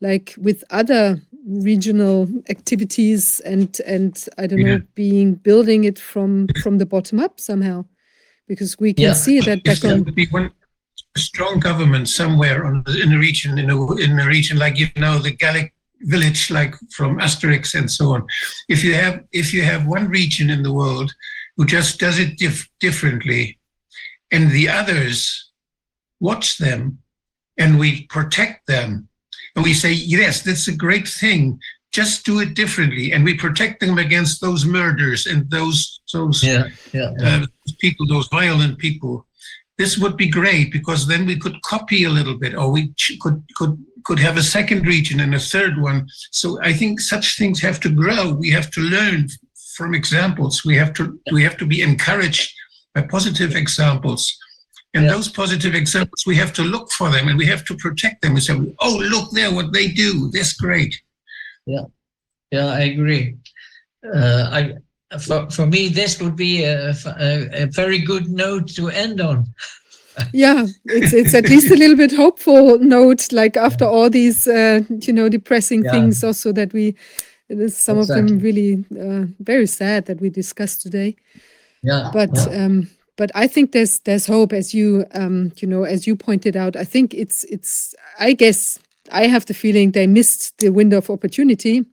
[0.00, 4.66] like with other regional activities and and I don't Yeah.
[4.66, 4.94] know mm-hmm.
[4.94, 7.84] being building it from from the bottom up somehow
[8.46, 9.14] because we can Yeah.
[9.14, 10.50] see that If back there on would be one
[11.14, 14.78] a strong government somewhere on the, in a region, in a, in a region like
[14.78, 18.26] you know the Gallic village, like from Asterix and so on.
[18.68, 21.14] If you have if you have one region in the world
[21.56, 23.58] who just does it dif- differently,
[24.30, 25.50] and the others
[26.20, 26.98] watch them,
[27.58, 29.08] and we protect them,
[29.54, 31.58] and we say yes, that's a great thing.
[31.92, 36.68] Just do it differently, and we protect them against those murders and those those Yeah,
[36.92, 37.42] yeah, yeah.
[37.42, 37.46] uh,
[37.80, 39.26] people, those violent people.
[39.78, 43.18] This would be great because then we could copy a little bit, or we ch-
[43.20, 46.08] could could could have a second region and a third one.
[46.30, 48.32] So I think such things have to grow.
[48.32, 49.28] We have to learn
[49.76, 50.64] from examples.
[50.64, 52.52] We have to we have to be encouraged
[52.94, 54.36] by positive examples.
[54.94, 55.12] And Yeah.
[55.12, 58.32] those positive examples, we have to look for them and we have to protect them
[58.34, 60.30] and say, "Oh, look there, what they do.
[60.32, 60.94] That's great."
[61.66, 61.84] Yeah,
[62.50, 63.36] yeah, I agree.
[64.14, 68.88] Uh, I for for me, this would be a, a, a very good note to
[68.88, 69.46] end on.
[70.34, 74.80] yeah it's it's at least a little bit hopeful note like after all these uh,
[75.06, 75.92] you know depressing Yeah.
[75.92, 76.94] things also that we
[77.48, 81.16] there's some of them really uh, very sad that we discussed today
[81.82, 82.64] Yeah, but yeah.
[82.64, 86.56] um but i think there's there's hope as you um you know as you pointed
[86.56, 88.78] out i think it's it's i guess
[89.10, 91.84] i have the feeling they missed the window of opportunity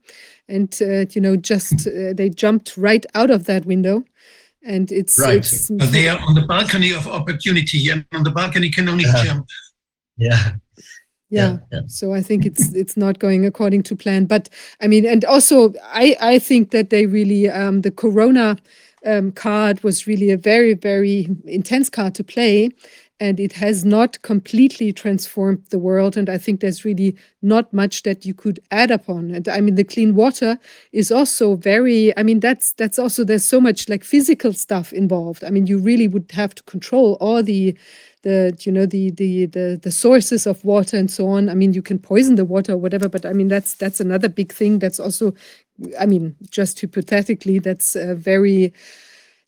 [0.48, 4.02] and uh, you know just uh, they jumped right out of that window
[4.62, 5.38] and it's Right.
[5.38, 9.04] it's But they are on the balcony of opportunity, and on the balcony can only
[9.04, 9.24] Yeah.
[9.24, 9.46] jump.
[10.18, 10.52] yeah,
[11.30, 11.80] yeah yeah.
[11.86, 14.48] so i think it's it's not going according to plan but
[14.82, 15.72] i mean and also
[16.04, 18.56] i i think that they really um the corona
[19.06, 22.70] um, card was really a very very intense card to play
[23.22, 28.02] and it has not completely transformed the world and i think there's really not much
[28.02, 29.30] that you could add upon.
[29.34, 30.58] And i mean the clean water
[30.92, 35.44] is also very i mean that's that's also there's so much like physical stuff involved.
[35.44, 37.76] I mean you really would have to control all the
[38.22, 41.48] the you know the the the the sources of water and so on.
[41.48, 44.28] I mean you can poison the water or whatever but i mean that's that's another
[44.28, 45.34] big thing that's also
[45.98, 48.72] i mean just hypothetically that's a very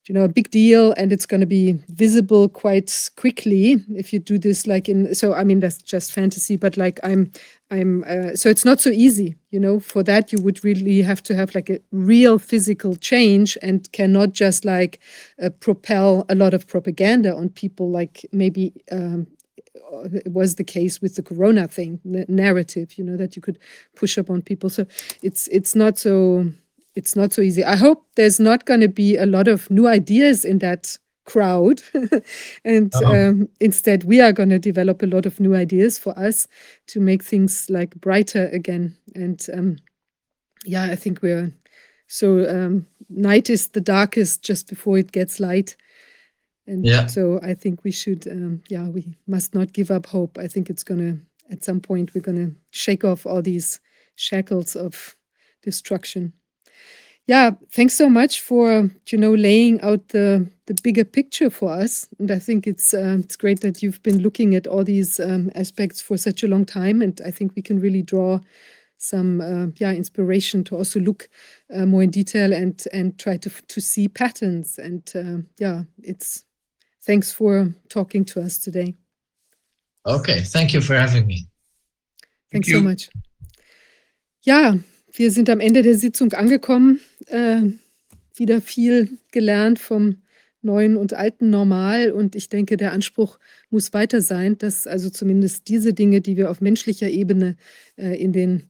[0.07, 4.19] you know a big deal and it's going to be visible quite quickly if you
[4.19, 7.31] do this like in so i mean that's just fantasy but like i'm
[7.71, 9.79] i'm uh, so it's not so easy you know?
[9.79, 14.33] For that you would really have to have like a real physical change and cannot
[14.33, 14.99] just like
[15.41, 19.27] uh, propel a lot of propaganda on people like maybe um,
[20.05, 23.59] it was the case with the corona thing narrative you know that you could
[23.95, 24.71] push up on people.
[24.71, 24.87] So
[25.23, 26.51] it's it's not so
[26.95, 29.87] it's not so easy i hope there's not going to be a lot of new
[29.89, 31.83] ideas in that crowd
[32.65, 33.12] and Uh-huh.
[33.15, 36.47] um, instead we are going to develop a lot of new ideas for us
[36.89, 39.77] to make things like brighter again and um,
[40.65, 41.53] yeah i think we're
[42.09, 45.77] so um, night is the darkest just before it gets light
[46.67, 47.09] And yeah.
[47.09, 50.39] so I think we should, um, yeah, we must not give up hope.
[50.45, 51.19] I think it's going to,
[51.53, 53.81] at some point, we're going to shake off all these
[54.15, 55.17] shackles of
[55.62, 56.33] destruction.
[57.26, 62.09] Yeah, thanks so much for you know laying out the the bigger picture for us.
[62.18, 65.51] And I think it's uh, it's great that you've been looking at all these um,
[65.55, 67.01] aspects for such a long time.
[67.01, 68.41] And I think we can really draw
[68.99, 71.28] some uh, yeah inspiration to also look
[71.75, 74.78] uh, more in detail and and try to to see patterns.
[74.78, 76.42] And uh, yeah, it's
[77.07, 78.97] thanks for talking to us today.
[80.07, 81.47] Okay, thank you for having me.
[82.51, 83.09] Thanks Thank so much.
[84.44, 84.75] Ja,
[85.12, 87.00] wir sind am Ende der Sitzung angekommen.
[87.26, 87.62] Äh,
[88.34, 90.23] wieder viel gelernt vom
[90.62, 92.12] neuen und alten Normal.
[92.12, 93.39] Und ich denke, der Anspruch
[93.70, 97.57] muss weiter sein, dass also zumindest diese Dinge, die wir auf menschlicher Ebene
[97.97, 98.65] äh, in den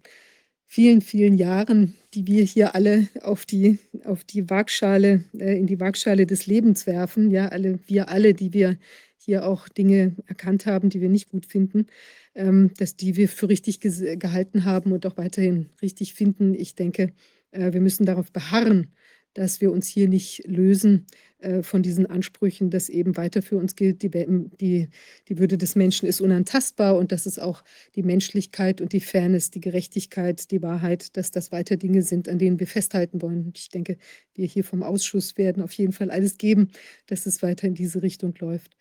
[0.67, 5.79] vielen, vielen Jahren, die wir hier alle auf die, auf die Waagschale, äh, in die
[5.79, 8.79] Waagschale des Lebens werfen, ja, alle, wir alle, die wir
[9.25, 11.87] hier auch Dinge erkannt haben, die wir nicht gut finden,
[12.35, 16.55] ähm, dass die wir für richtig gehalten haben und auch weiterhin richtig finden.
[16.55, 17.13] Ich denke,
[17.53, 18.93] äh, wir müssen darauf beharren,
[19.35, 21.07] dass wir uns hier nicht lösen
[21.39, 24.89] äh, von diesen Ansprüchen, dass eben weiter für uns gilt, die, die,
[25.29, 29.51] die Würde des Menschen ist unantastbar und dass es auch die Menschlichkeit und die Fairness,
[29.51, 33.47] die Gerechtigkeit, die Wahrheit, dass das weiter Dinge sind, an denen wir festhalten wollen.
[33.47, 33.97] Und ich denke,
[34.35, 36.71] wir hier vom Ausschuss werden auf jeden Fall alles geben,
[37.07, 38.77] dass es weiter in diese Richtung läuft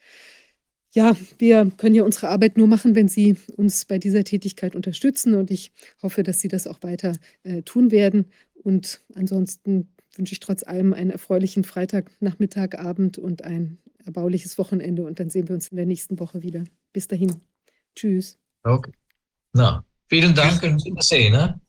[0.94, 5.36] ja, wir können ja unsere Arbeit nur machen, wenn Sie uns bei dieser Tätigkeit unterstützen.
[5.36, 5.72] Und ich
[6.02, 8.26] hoffe, dass Sie das auch weiter äh, tun werden.
[8.56, 15.03] Und ansonsten wünsche ich trotz allem einen erfreulichen Freitagnachmittag, Abend und ein erbauliches Wochenende.
[15.03, 16.64] Und dann sehen wir uns in der nächsten Woche wieder.
[16.93, 17.41] Bis dahin.
[17.95, 18.38] Tschüss.
[18.64, 18.91] Okay.
[19.53, 21.33] Na, vielen Dank und Wiedersehen.
[21.33, 21.59] Ne?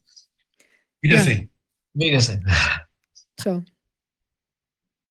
[1.01, 1.51] Wiedersehen.
[1.95, 2.07] Ja.
[2.07, 2.47] Wiedersehen.
[3.39, 3.63] Ciao.